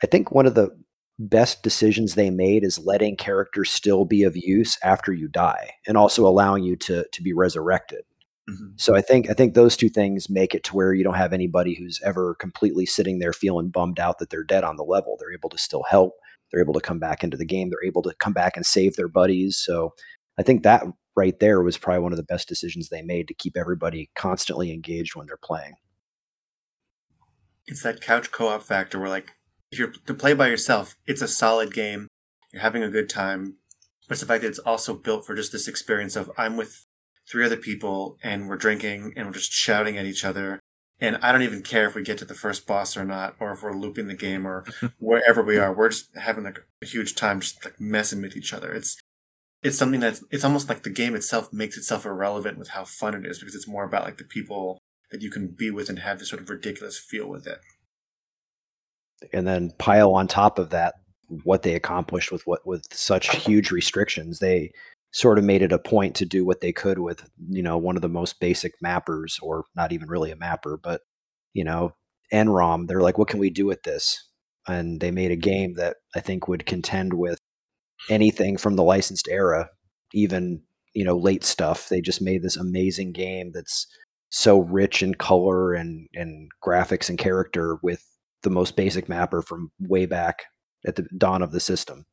I 0.02 0.06
think 0.06 0.32
one 0.32 0.46
of 0.46 0.54
the 0.54 0.70
best 1.18 1.62
decisions 1.62 2.14
they 2.14 2.30
made 2.30 2.64
is 2.64 2.78
letting 2.78 3.16
characters 3.16 3.70
still 3.70 4.04
be 4.04 4.24
of 4.24 4.36
use 4.36 4.76
after 4.82 5.12
you 5.12 5.28
die 5.28 5.70
and 5.86 5.96
also 5.96 6.26
allowing 6.26 6.64
you 6.64 6.76
to 6.76 7.04
to 7.12 7.22
be 7.22 7.32
resurrected. 7.32 8.02
Mhm. 8.50 8.80
So 8.80 8.96
I 8.96 9.02
think 9.02 9.30
I 9.30 9.34
think 9.34 9.54
those 9.54 9.76
two 9.76 9.88
things 9.88 10.28
make 10.28 10.54
it 10.54 10.64
to 10.64 10.74
where 10.74 10.92
you 10.94 11.04
don't 11.04 11.14
have 11.14 11.32
anybody 11.32 11.74
who's 11.74 12.00
ever 12.04 12.34
completely 12.34 12.86
sitting 12.86 13.18
there 13.20 13.32
feeling 13.32 13.68
bummed 13.68 14.00
out 14.00 14.18
that 14.18 14.30
they're 14.30 14.42
dead 14.42 14.64
on 14.64 14.76
the 14.76 14.82
level. 14.84 15.16
They're 15.18 15.32
able 15.32 15.50
to 15.50 15.58
still 15.58 15.84
help. 15.88 16.14
They're 16.50 16.62
able 16.62 16.74
to 16.74 16.80
come 16.80 16.98
back 16.98 17.22
into 17.22 17.36
the 17.36 17.46
game. 17.46 17.70
They're 17.70 17.84
able 17.84 18.02
to 18.02 18.14
come 18.18 18.32
back 18.32 18.56
and 18.56 18.66
save 18.66 18.96
their 18.96 19.08
buddies. 19.08 19.56
So 19.56 19.94
I 20.38 20.42
think 20.42 20.64
that 20.64 20.84
right 21.14 21.38
there 21.40 21.62
was 21.62 21.78
probably 21.78 22.02
one 22.02 22.12
of 22.12 22.16
the 22.16 22.24
best 22.24 22.48
decisions 22.48 22.88
they 22.88 23.02
made 23.02 23.28
to 23.28 23.34
keep 23.34 23.56
everybody 23.56 24.10
constantly 24.16 24.72
engaged 24.72 25.14
when 25.14 25.26
they're 25.26 25.36
playing. 25.36 25.74
It's 27.66 27.82
that 27.82 28.00
couch 28.00 28.30
co-op 28.30 28.62
factor 28.62 28.98
where 28.98 29.08
like 29.08 29.32
if 29.70 29.78
you're 29.78 29.92
to 30.06 30.14
play 30.14 30.34
by 30.34 30.48
yourself, 30.48 30.96
it's 31.06 31.22
a 31.22 31.28
solid 31.28 31.72
game. 31.72 32.08
You're 32.52 32.62
having 32.62 32.82
a 32.82 32.90
good 32.90 33.08
time. 33.08 33.56
But 34.06 34.14
it's 34.14 34.20
the 34.20 34.26
fact 34.26 34.42
that 34.42 34.48
it's 34.48 34.58
also 34.58 34.94
built 34.94 35.24
for 35.24 35.34
just 35.34 35.52
this 35.52 35.68
experience 35.68 36.16
of 36.16 36.30
I'm 36.36 36.56
with 36.56 36.84
three 37.30 37.44
other 37.44 37.56
people 37.56 38.18
and 38.22 38.48
we're 38.48 38.56
drinking 38.56 39.14
and 39.16 39.26
we're 39.26 39.32
just 39.32 39.52
shouting 39.52 39.96
at 39.96 40.06
each 40.06 40.24
other. 40.24 40.60
And 41.00 41.16
I 41.22 41.32
don't 41.32 41.42
even 41.42 41.62
care 41.62 41.86
if 41.86 41.94
we 41.94 42.02
get 42.02 42.18
to 42.18 42.24
the 42.24 42.34
first 42.34 42.66
boss 42.66 42.96
or 42.96 43.04
not, 43.04 43.34
or 43.40 43.52
if 43.52 43.62
we're 43.62 43.74
looping 43.74 44.06
the 44.06 44.14
game 44.14 44.46
or 44.46 44.64
wherever 44.98 45.42
we 45.42 45.56
are. 45.56 45.72
We're 45.72 45.88
just 45.88 46.14
having 46.16 46.44
like 46.44 46.60
a 46.82 46.86
huge 46.86 47.14
time 47.14 47.40
just 47.40 47.64
like 47.64 47.80
messing 47.80 48.20
with 48.20 48.36
each 48.36 48.52
other. 48.52 48.72
It's 48.72 49.00
it's 49.62 49.78
something 49.78 50.00
that's 50.00 50.24
it's 50.30 50.44
almost 50.44 50.68
like 50.68 50.82
the 50.82 50.90
game 50.90 51.14
itself 51.14 51.52
makes 51.52 51.76
itself 51.76 52.04
irrelevant 52.04 52.58
with 52.58 52.70
how 52.70 52.84
fun 52.84 53.14
it 53.14 53.24
is 53.24 53.38
because 53.38 53.54
it's 53.54 53.68
more 53.68 53.84
about 53.84 54.04
like 54.04 54.18
the 54.18 54.24
people 54.24 54.78
that 55.12 55.22
you 55.22 55.30
can 55.30 55.48
be 55.48 55.70
with 55.70 55.88
and 55.88 56.00
have 56.00 56.18
this 56.18 56.30
sort 56.30 56.42
of 56.42 56.50
ridiculous 56.50 56.98
feel 56.98 57.28
with 57.28 57.46
it. 57.46 57.60
and 59.32 59.46
then 59.46 59.70
pile 59.78 60.14
on 60.14 60.26
top 60.26 60.58
of 60.58 60.70
that 60.70 60.94
what 61.44 61.62
they 61.62 61.74
accomplished 61.74 62.32
with 62.32 62.42
what 62.46 62.66
with 62.66 62.84
such 62.92 63.34
huge 63.36 63.70
restrictions 63.70 64.40
they 64.40 64.70
sort 65.12 65.38
of 65.38 65.44
made 65.44 65.62
it 65.62 65.72
a 65.72 65.78
point 65.78 66.14
to 66.16 66.26
do 66.26 66.44
what 66.44 66.60
they 66.60 66.72
could 66.72 66.98
with 66.98 67.30
you 67.48 67.62
know 67.62 67.78
one 67.78 67.96
of 67.96 68.02
the 68.02 68.08
most 68.08 68.40
basic 68.40 68.72
mappers 68.84 69.38
or 69.40 69.64
not 69.76 69.92
even 69.92 70.08
really 70.08 70.30
a 70.30 70.36
mapper 70.36 70.76
but 70.82 71.02
you 71.54 71.64
know 71.64 71.94
nrom 72.32 72.86
they're 72.86 73.00
like 73.00 73.18
what 73.18 73.28
can 73.28 73.38
we 73.38 73.50
do 73.50 73.66
with 73.66 73.82
this? 73.84 74.28
And 74.68 75.00
they 75.00 75.10
made 75.10 75.30
a 75.30 75.36
game 75.36 75.74
that 75.74 75.96
i 76.14 76.20
think 76.20 76.48
would 76.48 76.66
contend 76.66 77.14
with 77.14 77.38
anything 78.10 78.56
from 78.56 78.76
the 78.76 78.82
licensed 78.82 79.28
era 79.28 79.68
even 80.12 80.62
you 80.94 81.04
know 81.04 81.16
late 81.16 81.44
stuff. 81.44 81.88
They 81.88 82.00
just 82.00 82.22
made 82.22 82.42
this 82.42 82.56
amazing 82.56 83.12
game 83.12 83.52
that's 83.52 83.86
so 84.34 84.58
rich 84.58 85.02
in 85.02 85.14
color 85.14 85.74
and 85.74 86.08
and 86.14 86.50
graphics 86.64 87.10
and 87.10 87.18
character 87.18 87.78
with 87.82 88.02
the 88.42 88.50
most 88.50 88.76
basic 88.76 89.08
mapper 89.08 89.42
from 89.42 89.70
way 89.78 90.06
back 90.06 90.44
at 90.86 90.96
the 90.96 91.06
dawn 91.16 91.42
of 91.42 91.52
the 91.52 91.60
system. 91.60 92.06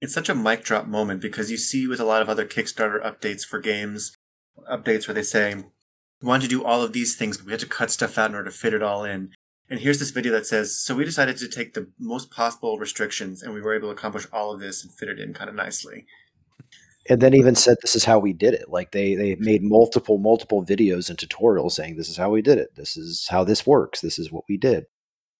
It's 0.00 0.14
such 0.14 0.28
a 0.28 0.34
mic 0.34 0.62
drop 0.62 0.86
moment 0.86 1.20
because 1.20 1.50
you 1.50 1.56
see 1.56 1.86
with 1.88 2.00
a 2.00 2.04
lot 2.04 2.22
of 2.22 2.28
other 2.28 2.46
Kickstarter 2.46 3.02
updates 3.02 3.44
for 3.44 3.58
games, 3.58 4.16
updates 4.70 5.08
where 5.08 5.14
they 5.14 5.22
say, 5.22 5.54
we 5.54 6.28
wanted 6.28 6.44
to 6.44 6.48
do 6.48 6.64
all 6.64 6.82
of 6.82 6.92
these 6.92 7.16
things, 7.16 7.36
but 7.36 7.46
we 7.46 7.52
had 7.52 7.60
to 7.60 7.66
cut 7.66 7.90
stuff 7.90 8.16
out 8.16 8.30
in 8.30 8.36
order 8.36 8.50
to 8.50 8.56
fit 8.56 8.72
it 8.72 8.82
all 8.82 9.04
in. 9.04 9.32
And 9.68 9.80
here's 9.80 9.98
this 9.98 10.10
video 10.10 10.32
that 10.32 10.46
says, 10.46 10.78
so 10.78 10.94
we 10.94 11.04
decided 11.04 11.38
to 11.38 11.48
take 11.48 11.74
the 11.74 11.90
most 11.98 12.30
possible 12.30 12.78
restrictions 12.78 13.42
and 13.42 13.52
we 13.52 13.60
were 13.60 13.74
able 13.74 13.88
to 13.88 13.94
accomplish 13.94 14.28
all 14.32 14.52
of 14.52 14.60
this 14.60 14.84
and 14.84 14.94
fit 14.94 15.08
it 15.08 15.18
in 15.18 15.34
kind 15.34 15.50
of 15.50 15.56
nicely. 15.56 16.06
And 17.08 17.20
then 17.20 17.34
even 17.34 17.54
said 17.54 17.76
this 17.80 17.96
is 17.96 18.04
how 18.04 18.18
we 18.18 18.32
did 18.32 18.54
it. 18.54 18.68
Like 18.68 18.92
they 18.92 19.14
they 19.14 19.36
made 19.36 19.62
multiple 19.62 20.18
multiple 20.18 20.64
videos 20.64 21.08
and 21.08 21.18
tutorials 21.18 21.72
saying 21.72 21.96
this 21.96 22.08
is 22.08 22.16
how 22.16 22.30
we 22.30 22.42
did 22.42 22.58
it. 22.58 22.74
This 22.74 22.96
is 22.96 23.26
how 23.28 23.44
this 23.44 23.66
works. 23.66 24.00
This 24.00 24.18
is 24.18 24.32
what 24.32 24.44
we 24.48 24.56
did. 24.56 24.86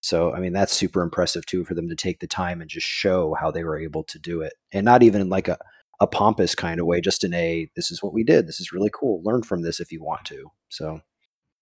So 0.00 0.32
I 0.32 0.40
mean 0.40 0.52
that's 0.52 0.72
super 0.72 1.02
impressive 1.02 1.46
too 1.46 1.64
for 1.64 1.74
them 1.74 1.88
to 1.88 1.96
take 1.96 2.20
the 2.20 2.26
time 2.26 2.60
and 2.60 2.70
just 2.70 2.86
show 2.86 3.34
how 3.40 3.50
they 3.50 3.64
were 3.64 3.78
able 3.78 4.04
to 4.04 4.18
do 4.18 4.42
it. 4.42 4.54
And 4.72 4.84
not 4.84 5.02
even 5.02 5.20
in 5.20 5.28
like 5.28 5.48
a 5.48 5.58
a 6.00 6.06
pompous 6.06 6.54
kind 6.54 6.78
of 6.78 6.86
way, 6.86 7.00
just 7.00 7.24
in 7.24 7.32
a 7.34 7.68
this 7.74 7.90
is 7.90 8.02
what 8.02 8.12
we 8.12 8.22
did. 8.22 8.46
This 8.46 8.60
is 8.60 8.72
really 8.72 8.90
cool. 8.92 9.22
Learn 9.24 9.42
from 9.42 9.62
this 9.62 9.80
if 9.80 9.90
you 9.90 10.02
want 10.02 10.24
to. 10.26 10.50
So 10.68 11.00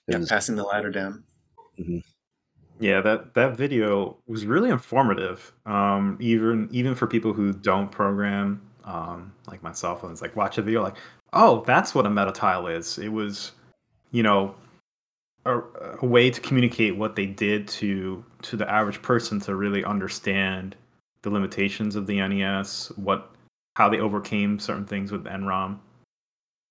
Yeah, 0.08 0.18
was 0.18 0.28
passing 0.28 0.56
the 0.56 0.64
ladder 0.64 0.90
down. 0.90 1.24
Yeah, 2.80 3.00
that 3.02 3.34
that 3.34 3.56
video 3.56 4.18
was 4.26 4.46
really 4.46 4.70
informative. 4.70 5.52
Um, 5.64 6.18
even 6.20 6.68
even 6.72 6.94
for 6.94 7.06
people 7.06 7.32
who 7.32 7.52
don't 7.52 7.90
program, 7.90 8.60
um, 8.84 9.32
like 9.46 9.62
myself, 9.62 10.02
and 10.02 10.12
it's 10.12 10.22
like 10.22 10.36
watch 10.36 10.58
a 10.58 10.62
video, 10.62 10.82
like, 10.82 10.96
oh, 11.32 11.62
that's 11.66 11.94
what 11.94 12.06
a 12.06 12.10
meta 12.10 12.32
tile 12.32 12.66
is. 12.66 12.98
It 12.98 13.08
was, 13.08 13.52
you 14.12 14.22
know, 14.22 14.54
a, 15.46 15.60
a 16.02 16.06
way 16.06 16.30
to 16.30 16.40
communicate 16.40 16.96
what 16.96 17.16
they 17.16 17.26
did 17.26 17.68
to 17.68 18.24
to 18.42 18.56
the 18.56 18.70
average 18.70 19.02
person 19.02 19.40
to 19.40 19.54
really 19.54 19.84
understand 19.84 20.76
the 21.22 21.30
limitations 21.30 21.96
of 21.96 22.06
the 22.06 22.16
NES, 22.16 22.92
what 22.96 23.30
how 23.76 23.88
they 23.88 23.98
overcame 23.98 24.58
certain 24.58 24.86
things 24.86 25.10
with 25.10 25.24
NROM. 25.24 25.78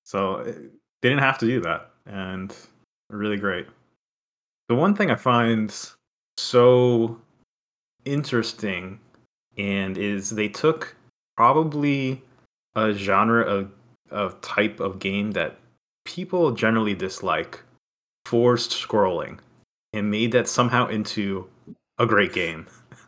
So 0.06 0.38
eh, 0.38 0.54
they 1.02 1.10
didn't 1.10 1.24
have 1.24 1.38
to 1.40 1.46
do 1.46 1.62
that, 1.62 1.92
and 2.06 2.56
really 3.10 3.38
great. 3.38 3.68
The 4.70 4.76
one 4.76 4.96
thing 4.96 5.12
I 5.12 5.16
find 5.16 5.76
so 6.38 7.20
interesting 8.06 9.00
and 9.58 9.98
is 9.98 10.30
they 10.30 10.48
took 10.48 10.96
probably 11.36 12.22
a 12.76 12.94
genre 12.94 13.44
of, 13.44 13.72
of 14.10 14.40
type 14.42 14.80
of 14.80 15.00
game 15.00 15.32
that 15.32 15.58
people 16.06 16.52
generally 16.52 16.94
dislike 16.94 17.62
forced 18.26 18.72
scrolling 18.72 19.40
and 19.94 20.10
made 20.10 20.32
that 20.32 20.48
somehow 20.48 20.88
into 20.88 21.48
a 22.00 22.06
great 22.06 22.34
game 22.34 22.68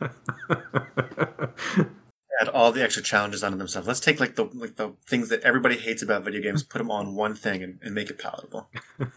Add 2.40 2.48
all 2.52 2.70
the 2.70 2.82
extra 2.82 3.02
challenges 3.02 3.42
onto 3.42 3.56
themselves. 3.56 3.88
Let's 3.88 4.00
take 4.00 4.20
like 4.20 4.36
the 4.36 4.44
like 4.52 4.76
the 4.76 4.92
things 5.08 5.30
that 5.30 5.40
everybody 5.40 5.78
hates 5.78 6.02
about 6.02 6.22
video 6.22 6.42
games, 6.42 6.62
put 6.62 6.78
them 6.78 6.90
on 6.90 7.14
one 7.14 7.34
thing 7.34 7.62
and, 7.62 7.78
and 7.82 7.94
make 7.94 8.10
it 8.10 8.18
palatable. 8.18 8.68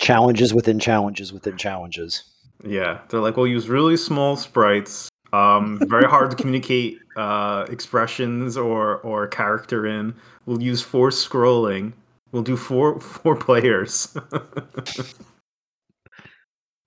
challenges 0.00 0.54
within 0.54 0.78
challenges 0.78 1.32
within 1.32 1.56
challenges. 1.56 2.22
yeah 2.64 3.00
they're 3.08 3.20
like 3.20 3.36
we'll 3.36 3.46
use 3.46 3.68
really 3.68 3.96
small 3.96 4.36
sprites 4.36 5.08
Um, 5.32 5.78
very 5.88 6.04
hard 6.04 6.30
to 6.30 6.36
communicate 6.36 6.98
uh, 7.16 7.66
expressions 7.68 8.56
or 8.56 8.98
or 8.98 9.26
character 9.26 9.86
in. 9.86 10.14
We'll 10.46 10.62
use 10.62 10.82
four 10.82 11.10
scrolling. 11.10 11.92
We'll 12.32 12.42
do 12.42 12.56
four 12.56 13.00
four 13.22 13.36
players, 13.36 14.16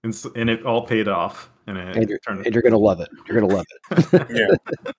and, 0.03 0.13
s- 0.13 0.27
and 0.35 0.49
it 0.49 0.65
all 0.65 0.85
paid 0.85 1.07
off. 1.07 1.49
And 1.67 1.77
it 1.77 1.95
And 1.97 2.09
you're, 2.09 2.19
and 2.27 2.53
you're 2.53 2.63
gonna 2.63 2.77
love 2.77 2.99
it. 3.01 3.09
You're 3.27 3.39
gonna 3.41 3.53
love 3.53 3.65
it. 3.91 4.27
Yeah. 4.29 4.91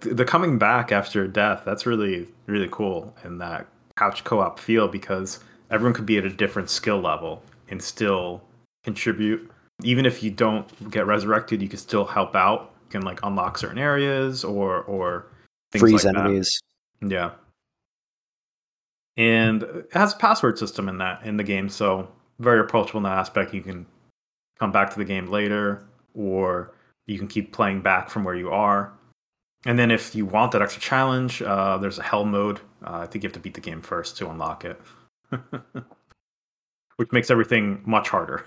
the 0.00 0.24
coming 0.24 0.58
back 0.58 0.90
after 0.90 1.28
death 1.28 1.62
that's 1.64 1.86
really 1.86 2.26
really 2.46 2.68
cool 2.72 3.14
in 3.24 3.38
that 3.38 3.66
couch 3.96 4.24
co-op 4.24 4.58
feel 4.58 4.88
because 4.88 5.38
everyone 5.70 5.94
could 5.94 6.04
be 6.06 6.18
at 6.18 6.24
a 6.24 6.30
different 6.30 6.68
skill 6.68 7.00
level 7.00 7.40
and 7.68 7.80
still 7.80 8.42
contribute 8.82 9.48
even 9.84 10.06
if 10.06 10.22
you 10.22 10.30
don't 10.30 10.90
get 10.90 11.06
resurrected 11.06 11.62
you 11.62 11.68
can 11.68 11.78
still 11.78 12.04
help 12.04 12.34
out 12.34 12.72
you 12.86 12.90
can 12.90 13.02
like 13.02 13.20
unlock 13.22 13.58
certain 13.58 13.78
areas 13.78 14.44
or 14.44 14.82
or 14.82 15.26
things 15.70 15.80
Freeze 15.80 16.04
like 16.04 16.14
that. 16.14 16.20
enemies. 16.24 16.60
yeah 17.00 17.30
and 19.16 19.62
it 19.62 19.88
has 19.92 20.14
a 20.14 20.16
password 20.16 20.58
system 20.58 20.88
in 20.88 20.98
that 20.98 21.22
in 21.24 21.36
the 21.36 21.44
game 21.44 21.68
so 21.68 22.08
very 22.38 22.60
approachable 22.60 22.98
in 22.98 23.04
that 23.04 23.18
aspect 23.18 23.54
you 23.54 23.62
can 23.62 23.86
come 24.58 24.72
back 24.72 24.90
to 24.90 24.98
the 24.98 25.04
game 25.04 25.26
later 25.26 25.84
or 26.14 26.72
you 27.06 27.18
can 27.18 27.28
keep 27.28 27.52
playing 27.52 27.80
back 27.80 28.08
from 28.08 28.24
where 28.24 28.34
you 28.34 28.50
are 28.50 28.92
and 29.64 29.78
then 29.78 29.90
if 29.90 30.14
you 30.14 30.26
want 30.26 30.52
that 30.52 30.62
extra 30.62 30.82
challenge, 30.82 31.40
uh, 31.40 31.78
there's 31.78 31.98
a 31.98 32.02
hell 32.02 32.24
mode. 32.24 32.58
Uh, 32.84 32.98
I 32.98 33.06
think 33.06 33.22
you 33.22 33.28
have 33.28 33.34
to 33.34 33.40
beat 33.40 33.54
the 33.54 33.60
game 33.60 33.80
first 33.80 34.16
to 34.18 34.28
unlock 34.28 34.64
it, 34.64 34.80
which 36.96 37.12
makes 37.12 37.30
everything 37.30 37.80
much 37.86 38.08
harder. 38.08 38.44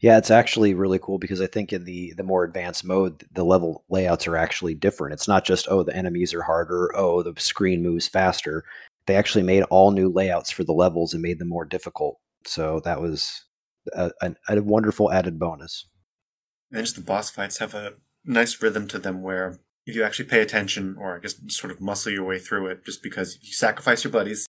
Yeah, 0.00 0.18
it's 0.18 0.30
actually 0.30 0.74
really 0.74 0.98
cool 0.98 1.18
because 1.18 1.40
I 1.40 1.46
think 1.46 1.72
in 1.72 1.84
the 1.84 2.12
the 2.16 2.22
more 2.22 2.44
advanced 2.44 2.84
mode, 2.84 3.24
the 3.32 3.44
level 3.44 3.84
layouts 3.88 4.26
are 4.26 4.36
actually 4.36 4.74
different. 4.74 5.14
It's 5.14 5.28
not 5.28 5.44
just 5.44 5.68
oh 5.70 5.82
the 5.82 5.96
enemies 5.96 6.34
are 6.34 6.42
harder, 6.42 6.90
oh 6.96 7.22
the 7.22 7.34
screen 7.40 7.82
moves 7.82 8.08
faster. 8.08 8.64
They 9.06 9.16
actually 9.16 9.42
made 9.42 9.64
all 9.64 9.90
new 9.90 10.08
layouts 10.08 10.50
for 10.50 10.64
the 10.64 10.72
levels 10.72 11.12
and 11.12 11.22
made 11.22 11.38
them 11.38 11.48
more 11.48 11.64
difficult. 11.64 12.18
So 12.46 12.80
that 12.84 13.00
was 13.00 13.44
a, 13.92 14.10
a, 14.20 14.34
a 14.48 14.62
wonderful 14.62 15.12
added 15.12 15.38
bonus. 15.38 15.86
And 16.70 16.84
just 16.84 16.96
the 16.96 17.02
boss 17.02 17.30
fights 17.30 17.58
have 17.58 17.74
a 17.74 17.94
nice 18.24 18.60
rhythm 18.62 18.86
to 18.88 18.98
them 18.98 19.22
where 19.22 19.58
if 19.86 19.96
you 19.96 20.04
actually 20.04 20.26
pay 20.28 20.40
attention, 20.40 20.96
or 20.98 21.16
I 21.16 21.20
guess 21.20 21.34
sort 21.48 21.72
of 21.72 21.80
muscle 21.80 22.12
your 22.12 22.24
way 22.24 22.38
through 22.38 22.68
it, 22.68 22.84
just 22.84 23.02
because 23.02 23.38
you 23.42 23.52
sacrifice 23.52 24.04
your 24.04 24.12
buddies 24.12 24.46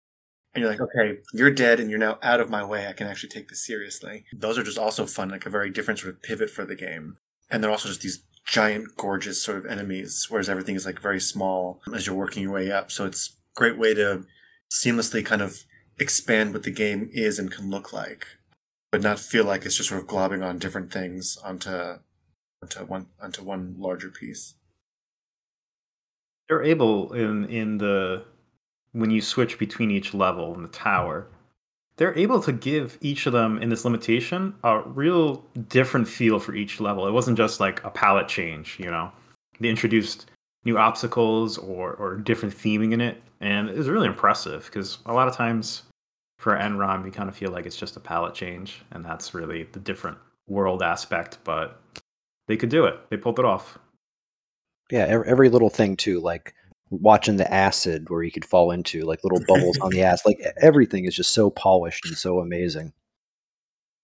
and 0.54 0.62
you're 0.62 0.70
like, 0.70 0.80
okay, 0.80 1.18
you're 1.32 1.50
dead 1.50 1.80
and 1.80 1.88
you're 1.90 1.98
now 1.98 2.18
out 2.22 2.40
of 2.40 2.50
my 2.50 2.62
way, 2.62 2.86
I 2.86 2.92
can 2.92 3.06
actually 3.06 3.30
take 3.30 3.48
this 3.48 3.64
seriously. 3.64 4.24
Those 4.32 4.58
are 4.58 4.62
just 4.62 4.78
also 4.78 5.06
fun, 5.06 5.30
like 5.30 5.46
a 5.46 5.50
very 5.50 5.70
different 5.70 6.00
sort 6.00 6.14
of 6.14 6.22
pivot 6.22 6.50
for 6.50 6.64
the 6.64 6.76
game. 6.76 7.16
And 7.50 7.62
they're 7.62 7.70
also 7.70 7.88
just 7.88 8.02
these 8.02 8.22
giant, 8.46 8.96
gorgeous 8.96 9.42
sort 9.42 9.58
of 9.58 9.66
enemies, 9.66 10.26
whereas 10.28 10.48
everything 10.48 10.74
is 10.74 10.84
like 10.84 11.00
very 11.00 11.20
small 11.20 11.80
as 11.94 12.06
you're 12.06 12.16
working 12.16 12.42
your 12.42 12.52
way 12.52 12.70
up. 12.70 12.90
So 12.90 13.06
it's 13.06 13.28
a 13.28 13.32
great 13.58 13.78
way 13.78 13.94
to 13.94 14.24
seamlessly 14.70 15.24
kind 15.24 15.42
of 15.42 15.64
expand 15.98 16.52
what 16.52 16.64
the 16.64 16.70
game 16.70 17.08
is 17.12 17.38
and 17.38 17.50
can 17.50 17.70
look 17.70 17.92
like, 17.92 18.26
but 18.90 19.02
not 19.02 19.18
feel 19.18 19.44
like 19.44 19.64
it's 19.64 19.76
just 19.76 19.88
sort 19.88 20.02
of 20.02 20.06
globbing 20.08 20.44
on 20.44 20.58
different 20.58 20.92
things 20.92 21.38
onto 21.44 21.98
onto 22.62 22.80
one 22.84 23.06
onto 23.22 23.42
one 23.42 23.74
larger 23.78 24.10
piece. 24.10 24.54
They're 26.48 26.62
able 26.62 27.12
in 27.12 27.46
in 27.46 27.78
the 27.78 28.24
when 28.92 29.10
you 29.10 29.20
switch 29.20 29.58
between 29.58 29.90
each 29.90 30.14
level 30.14 30.54
in 30.54 30.62
the 30.62 30.68
tower, 30.68 31.26
they're 31.96 32.16
able 32.16 32.40
to 32.40 32.52
give 32.52 32.98
each 33.00 33.26
of 33.26 33.32
them 33.32 33.58
in 33.58 33.68
this 33.68 33.84
limitation 33.84 34.54
a 34.64 34.80
real 34.80 35.44
different 35.68 36.08
feel 36.08 36.38
for 36.38 36.54
each 36.54 36.80
level. 36.80 37.06
It 37.06 37.12
wasn't 37.12 37.36
just 37.36 37.60
like 37.60 37.82
a 37.84 37.90
palette 37.90 38.28
change, 38.28 38.78
you 38.78 38.90
know. 38.90 39.12
They 39.60 39.68
introduced 39.68 40.30
new 40.64 40.78
obstacles 40.78 41.58
or 41.58 41.94
or 41.94 42.16
different 42.16 42.54
theming 42.54 42.92
in 42.92 43.00
it, 43.00 43.22
and 43.40 43.68
it 43.68 43.76
was 43.76 43.88
really 43.88 44.06
impressive 44.06 44.64
because 44.66 44.98
a 45.06 45.12
lot 45.12 45.28
of 45.28 45.36
times 45.36 45.82
for 46.38 46.56
NROM 46.56 47.04
we 47.04 47.10
kind 47.10 47.28
of 47.28 47.36
feel 47.36 47.50
like 47.50 47.66
it's 47.66 47.76
just 47.76 47.96
a 47.96 48.00
palette 48.00 48.34
change, 48.34 48.82
and 48.90 49.04
that's 49.04 49.34
really 49.34 49.64
the 49.64 49.80
different 49.80 50.18
world 50.48 50.82
aspect. 50.82 51.38
But 51.44 51.80
they 52.48 52.56
could 52.56 52.70
do 52.70 52.86
it. 52.86 52.98
They 53.10 53.16
pulled 53.16 53.38
it 53.38 53.44
off. 53.44 53.78
Yeah, 54.90 55.06
every 55.06 55.48
little 55.48 55.70
thing 55.70 55.96
too, 55.96 56.20
like 56.20 56.54
watching 57.00 57.36
the 57.36 57.52
acid 57.52 58.10
where 58.10 58.22
you 58.22 58.30
could 58.30 58.44
fall 58.44 58.70
into, 58.70 59.02
like 59.02 59.24
little 59.24 59.42
bubbles 59.46 59.78
on 59.78 59.90
the 59.90 60.02
ass. 60.04 60.24
Like 60.26 60.40
everything 60.60 61.06
is 61.06 61.14
just 61.14 61.32
so 61.32 61.50
polished 61.50 62.06
and 62.06 62.16
so 62.16 62.40
amazing. 62.40 62.92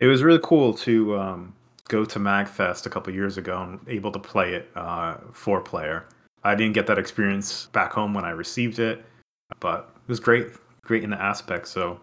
It 0.01 0.07
was 0.07 0.23
really 0.23 0.41
cool 0.43 0.75
to 0.75 1.19
um, 1.19 1.55
go 1.89 2.05
to 2.05 2.19
MagFest 2.19 2.87
a 2.87 2.91
couple 2.91 3.13
years 3.13 3.37
ago 3.37 3.61
and 3.63 3.81
able 3.89 4.13
to 4.13 4.19
play 4.19 4.55
it 4.55 4.71
uh, 4.75 5.17
four 5.33 5.61
player. 5.61 6.07
I 6.45 6.55
didn't 6.55 6.75
get 6.75 6.87
that 6.87 6.99
experience 6.99 7.67
back 7.67 7.93
home 7.93 8.15
when 8.15 8.25
I 8.25 8.31
received 8.31 8.79
it, 8.79 9.05
but 9.61 9.91
it 9.97 10.09
was 10.09 10.21
great, 10.21 10.47
great 10.83 11.03
in 11.03 11.11
the 11.11 11.21
aspect. 11.21 11.69
So 11.69 12.01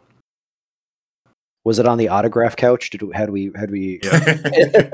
Was 1.64 1.80
it 1.80 1.88
on 1.88 1.98
the 1.98 2.10
autograph 2.10 2.56
couch? 2.56 2.90
Did 2.90 3.02
we, 3.02 3.14
had 3.16 3.30
we 3.30 3.52
had 3.56 3.72
we? 3.72 4.02
yeah, 4.04 4.20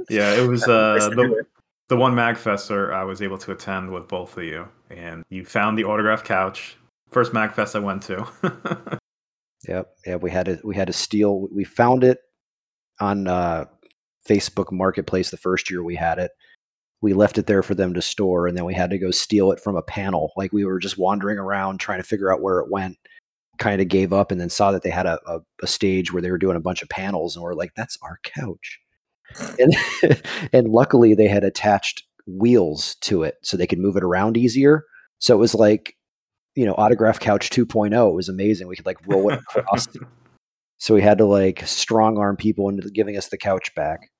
yeah, 0.10 0.34
it 0.34 0.46
was 0.46 0.64
uh, 0.64 1.08
the. 1.14 1.46
The 1.92 1.96
one 1.98 2.14
MagFest 2.14 2.70
where 2.70 2.94
I 2.94 3.04
was 3.04 3.20
able 3.20 3.36
to 3.36 3.52
attend 3.52 3.92
with 3.92 4.08
both 4.08 4.38
of 4.38 4.44
you, 4.44 4.66
and 4.88 5.24
you 5.28 5.44
found 5.44 5.76
the 5.76 5.84
autograph 5.84 6.24
couch. 6.24 6.78
First 7.10 7.34
MagFest 7.34 7.76
I 7.76 7.80
went 7.80 8.02
to. 8.04 8.98
Yep. 9.68 9.94
Yeah, 10.06 10.16
we 10.16 10.30
had 10.30 10.46
to 10.46 10.58
we 10.64 10.74
had 10.74 10.88
to 10.88 10.92
steal. 10.92 11.46
We 11.52 11.62
found 11.62 12.02
it 12.02 12.18
on 12.98 13.28
uh, 13.28 13.66
Facebook 14.28 14.72
Marketplace 14.72 15.30
the 15.30 15.36
first 15.36 15.70
year 15.70 15.84
we 15.84 15.94
had 15.94 16.18
it. 16.18 16.32
We 17.00 17.12
left 17.12 17.38
it 17.38 17.46
there 17.46 17.62
for 17.62 17.76
them 17.76 17.94
to 17.94 18.02
store, 18.02 18.48
and 18.48 18.56
then 18.56 18.64
we 18.64 18.74
had 18.74 18.90
to 18.90 18.98
go 18.98 19.12
steal 19.12 19.52
it 19.52 19.60
from 19.60 19.76
a 19.76 19.82
panel. 19.82 20.32
Like 20.36 20.52
we 20.52 20.64
were 20.64 20.80
just 20.80 20.98
wandering 20.98 21.38
around 21.38 21.78
trying 21.78 22.00
to 22.00 22.08
figure 22.08 22.32
out 22.32 22.42
where 22.42 22.58
it 22.58 22.72
went. 22.72 22.96
Kind 23.58 23.80
of 23.80 23.86
gave 23.86 24.12
up, 24.12 24.32
and 24.32 24.40
then 24.40 24.48
saw 24.48 24.72
that 24.72 24.82
they 24.82 24.90
had 24.90 25.06
a, 25.06 25.20
a, 25.30 25.38
a 25.62 25.68
stage 25.68 26.12
where 26.12 26.22
they 26.22 26.32
were 26.32 26.38
doing 26.38 26.56
a 26.56 26.60
bunch 26.60 26.82
of 26.82 26.88
panels, 26.88 27.36
and 27.36 27.44
we're 27.44 27.54
like, 27.54 27.74
"That's 27.76 27.96
our 28.02 28.18
couch." 28.24 28.81
And 29.58 29.74
and 30.52 30.68
luckily 30.68 31.14
they 31.14 31.28
had 31.28 31.44
attached 31.44 32.04
wheels 32.26 32.96
to 33.02 33.22
it 33.22 33.36
so 33.42 33.56
they 33.56 33.66
could 33.66 33.78
move 33.78 33.96
it 33.96 34.04
around 34.04 34.36
easier. 34.36 34.84
So 35.18 35.34
it 35.34 35.38
was 35.38 35.54
like, 35.54 35.96
you 36.54 36.66
know, 36.66 36.74
autograph 36.74 37.20
couch 37.20 37.50
2.0. 37.50 38.10
It 38.10 38.14
was 38.14 38.28
amazing. 38.28 38.68
We 38.68 38.76
could 38.76 38.86
like 38.86 39.06
roll 39.06 39.30
it 39.30 39.40
across 39.56 39.88
so 40.78 40.94
we 40.94 41.02
had 41.02 41.18
to 41.18 41.24
like 41.24 41.66
strong 41.66 42.18
arm 42.18 42.36
people 42.36 42.68
into 42.68 42.88
giving 42.90 43.16
us 43.16 43.28
the 43.28 43.38
couch 43.38 43.74
back. 43.74 44.10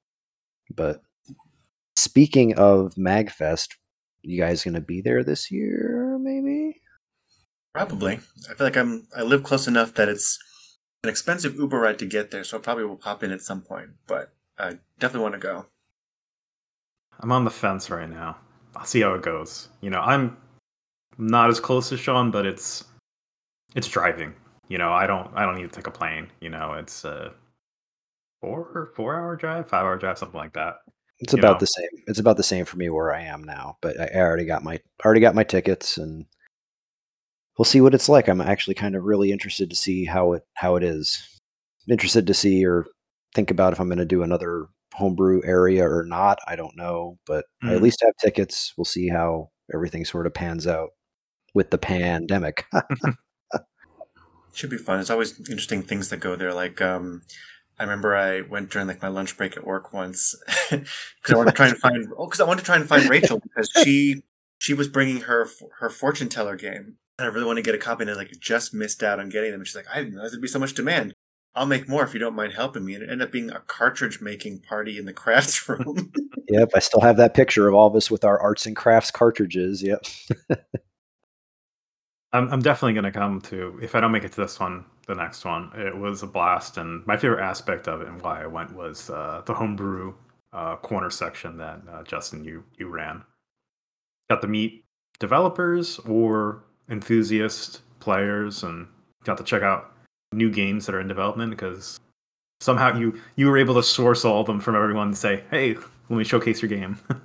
But 0.75 1.01
speaking 1.97 2.55
of 2.55 2.95
Magfest, 2.95 3.75
you 4.23 4.41
guys 4.41 4.65
gonna 4.65 4.81
be 4.81 5.01
there 5.01 5.25
this 5.25 5.51
year? 5.51 6.19
Maybe. 6.21 6.81
Probably. 7.75 8.21
I 8.49 8.55
feel 8.55 8.67
like 8.67 8.77
I'm. 8.77 9.09
I 9.17 9.23
live 9.23 9.43
close 9.43 9.67
enough 9.67 9.95
that 9.95 10.09
it's 10.09 10.39
an 11.03 11.11
expensive 11.11 11.57
Uber 11.57 11.81
ride 11.81 11.99
to 11.99 12.07
get 12.07 12.31
there, 12.31 12.45
so 12.45 12.59
I 12.59 12.61
probably 12.61 12.85
will 12.85 12.97
pop 12.97 13.23
in 13.23 13.33
at 13.33 13.41
some 13.41 13.63
point. 13.63 13.91
But 14.07 14.33
I 14.63 14.79
definitely 15.01 15.23
want 15.23 15.35
to 15.35 15.41
go. 15.41 15.67
I'm 17.21 17.33
on 17.33 17.45
the 17.45 17.51
fence 17.51 17.91
right 17.91 18.09
now. 18.09 18.37
I'll 18.77 18.85
see 18.85 19.01
how 19.01 19.15
it 19.15 19.23
goes. 19.23 19.69
You 19.81 19.91
know, 19.91 20.01
I'm 20.01 20.37
not 21.19 21.51
as 21.51 21.61
close 21.61 21.93
as 21.93 22.01
Sean, 22.01 22.31
but 22.31 22.47
it's 22.47 22.85
it's 23.75 23.89
driving. 23.89 24.35
You 24.69 24.79
know, 24.79 24.93
I 24.93 25.07
don't 25.07 25.31
I 25.35 25.45
don't 25.45 25.57
need 25.57 25.71
to 25.71 25.77
take 25.77 25.89
a 25.89 25.91
plane. 25.91 26.29
You 26.41 26.49
know, 26.49 26.75
it's 26.75 27.05
a 27.05 27.35
four 28.41 28.93
four 28.97 29.17
hour 29.17 29.37
drive, 29.37 29.69
five 29.69 29.85
hour 29.85 29.99
drive, 29.99 30.19
something 30.19 30.39
like 30.39 30.53
that. 30.55 30.77
It's 31.19 31.33
You 31.33 31.41
about 31.41 31.55
know. 31.55 31.61
the 31.61 31.67
same. 31.67 32.03
It's 32.07 32.19
about 32.19 32.37
the 32.37 32.43
same 32.43 32.65
for 32.65 32.77
me 32.77 32.89
where 32.89 33.13
I 33.13 33.23
am 33.23 33.45
now. 33.45 33.77
But 33.83 34.01
I 34.01 34.07
I 34.15 34.21
already 34.21 34.47
got 34.47 34.65
my 34.65 34.81
already 35.05 35.21
got 35.21 35.35
my 35.35 35.45
tickets, 35.45 35.99
and 35.99 36.25
we'll 37.59 37.65
see 37.65 37.81
what 37.81 37.95
it's 37.95 38.09
like. 38.09 38.29
I'm 38.29 38.41
actually 38.41 38.75
kind 38.75 38.95
of 38.95 39.05
really 39.05 39.33
interested 39.33 39.71
to 39.71 39.77
see 39.77 40.05
how 40.05 40.33
it 40.35 40.45
how 40.55 40.77
it 40.77 40.83
is. 40.85 41.29
Interested 41.89 42.29
to 42.29 42.35
see 42.35 42.65
or 42.65 42.87
think 43.35 43.51
about 43.51 43.73
if 43.73 43.81
I'm 43.81 43.89
going 43.89 43.99
to 43.99 44.05
do 44.05 44.23
another 44.23 44.67
homebrew 44.95 45.41
area 45.45 45.89
or 45.89 46.05
not. 46.05 46.39
I 46.47 46.55
don't 46.57 46.77
know, 46.77 47.19
but 47.27 47.47
I 47.63 47.73
at 47.73 47.79
Mhm. 47.79 47.83
least 47.83 48.03
have 48.05 48.15
tickets. 48.21 48.75
We'll 48.77 48.85
see 48.85 49.09
how 49.09 49.51
everything 49.73 50.05
sort 50.05 50.27
of 50.27 50.35
pans 50.35 50.67
out 50.67 50.91
with 51.55 51.71
the 51.71 51.79
pandemic. 51.79 52.67
Should 54.55 54.71
be 54.71 54.77
fun. 54.77 55.01
It's 55.01 55.09
always 55.11 55.39
interesting 55.39 55.83
things 55.83 56.11
that 56.11 56.19
go 56.19 56.37
there. 56.37 56.53
Like, 56.53 56.83
um, 56.83 57.23
I 57.79 57.85
remember 57.85 58.15
I 58.15 58.43
went 58.43 58.71
during 58.71 58.87
like 58.87 59.01
my 59.01 59.09
lunch 59.09 59.37
break 59.39 59.57
at 59.57 59.67
work 59.67 59.95
once 59.95 60.35
because 60.71 60.87
I 61.31 61.37
wanted 61.37 61.53
to 61.53 61.57
try 61.57 61.69
and 61.69 61.79
find. 61.79 62.07
Oh, 62.19 62.27
because 62.27 62.41
I 62.41 62.45
wanted 62.45 62.61
to 62.61 62.67
try 62.67 62.77
and 62.77 62.87
find 62.87 63.09
Rachel 63.09 63.41
because 63.41 63.71
she 63.83 64.23
she 64.59 64.75
was 64.75 64.89
bringing 64.89 65.23
her 65.23 65.49
her 65.79 65.89
fortune 65.89 66.29
teller 66.29 66.55
game, 66.57 66.97
and 67.19 67.27
I 67.27 67.33
really 67.33 67.47
want 67.47 67.57
to 67.57 67.63
get 67.63 67.75
a 67.75 67.79
copy. 67.79 68.03
And 68.03 68.11
I 68.11 68.15
like 68.15 68.31
just 68.39 68.75
missed 68.75 69.03
out 69.03 69.19
on 69.19 69.31
getting 69.31 69.53
them. 69.53 69.61
And 69.63 69.67
she's 69.67 69.75
like, 69.75 69.87
I 69.91 69.99
didn't 70.01 70.13
realize 70.15 70.33
there'd 70.33 70.43
be 70.43 70.49
so 70.49 70.59
much 70.59 70.75
demand. 70.75 71.15
I'll 71.55 71.67
make 71.67 71.89
more 71.89 72.03
if 72.03 72.15
you 72.15 72.21
don't 72.21 72.35
mind 72.35 72.55
helping 72.55 72.85
me. 72.85 72.95
And 72.95 73.03
it 73.03 73.11
ended 73.11 73.29
up 73.29 73.33
being 73.33 73.51
a 73.51 73.61
cartridge 73.61 74.21
making 74.21 74.61
party 74.61 74.99
in 74.99 75.05
the 75.05 75.13
crafts 75.13 75.69
room. 75.69 76.13
yep, 76.49 76.71
I 76.75 76.79
still 76.79 77.01
have 77.01 77.17
that 77.19 77.35
picture 77.35 77.69
of 77.69 77.75
all 77.75 77.89
of 77.89 77.95
us 77.95 78.11
with 78.11 78.25
our 78.25 78.41
arts 78.41 78.67
and 78.67 78.75
crafts 78.75 79.11
cartridges. 79.11 79.83
Yep. 79.83 80.07
I'm 82.35 82.49
I'm 82.49 82.63
definitely 82.63 82.95
gonna 82.95 83.13
come 83.13 83.43
to 83.43 83.79
if 83.83 83.95
I 83.95 84.01
don't 84.01 84.13
make 84.13 84.25
it 84.25 84.33
to 84.33 84.41
this 84.41 84.59
one, 84.59 84.87
the 85.07 85.15
next 85.15 85.45
one. 85.45 85.71
It 85.75 85.95
was 85.95 86.23
a 86.23 86.27
blast, 86.27 86.79
and 86.79 87.07
my 87.07 87.17
favorite 87.17 87.45
aspect 87.45 87.89
of 87.89 88.01
it 88.01 88.09
and 88.09 88.23
why 88.23 88.43
I 88.43 88.47
went 88.47 88.73
was 88.73 89.11
uh, 89.11 89.43
the 89.45 89.53
homebrew 89.53 90.15
uh, 90.55 90.77
corner 90.77 91.11
section 91.11 91.59
that 91.59 91.83
uh, 91.91 92.03
Justin 92.05 92.43
you 92.43 92.65
you 92.79 92.89
ran. 92.89 93.23
Got 94.31 94.41
to 94.43 94.49
meet 94.49 94.87
developers 95.19 95.99
or 96.01 96.65
enthusiast 96.89 97.83
players, 98.01 98.63
and 98.63 98.87
got 99.25 99.37
to 99.37 99.45
check 99.45 99.63
out 99.63 99.92
new 100.33 100.51
games 100.51 100.87
that 100.87 100.95
are 100.95 101.01
in 101.01 101.09
development 101.09 101.51
because 101.51 102.01
somehow 102.61 102.97
you 102.97 103.21
you 103.37 103.47
were 103.49 103.59
able 103.59 103.75
to 103.75 103.83
source 103.83 104.25
all 104.25 104.41
of 104.41 104.47
them 104.47 104.61
from 104.61 104.75
everyone 104.75 105.09
and 105.09 105.19
say, 105.19 105.45
"Hey, 105.51 105.77
let 106.09 106.17
me 106.17 106.25
showcase 106.25 106.63
your 106.63 106.69
game." 106.69 106.99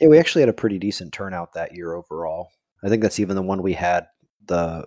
yeah, 0.00 0.08
we 0.08 0.18
actually 0.18 0.42
had 0.42 0.48
a 0.48 0.54
pretty 0.54 0.78
decent 0.78 1.12
turnout 1.12 1.52
that 1.54 1.74
year 1.74 1.94
overall. 1.94 2.50
I 2.82 2.88
think 2.88 3.02
that's 3.02 3.20
even 3.20 3.36
the 3.36 3.42
one 3.42 3.62
we 3.62 3.74
had 3.74 4.06
the 4.46 4.86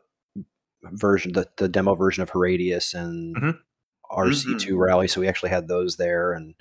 version, 0.84 1.34
the, 1.34 1.48
the 1.58 1.68
demo 1.68 1.96
version 1.96 2.24
of 2.24 2.30
Horadius 2.30 2.94
and 2.94 3.36
mm-hmm. 3.36 3.50
RC2 4.12 4.56
mm-hmm. 4.56 4.78
Rally. 4.78 5.08
So 5.08 5.22
we 5.22 5.28
actually 5.28 5.50
had 5.50 5.68
those 5.68 5.98
there, 5.98 6.34
and 6.34 6.56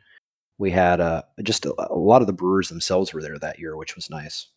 we 0.58 0.70
had 0.70 1.00
uh, 1.00 1.22
just 1.42 1.66
a, 1.66 1.74
a, 1.90 1.94
lot 1.94 2.22
of 2.22 2.26
the 2.26 2.32
brewers 2.32 2.68
themselves 2.68 3.12
were 3.12 3.22
there 3.22 3.38
that 3.38 3.58
year, 3.58 3.76
which 3.76 3.94
was 3.94 4.10
nice. 4.10 4.48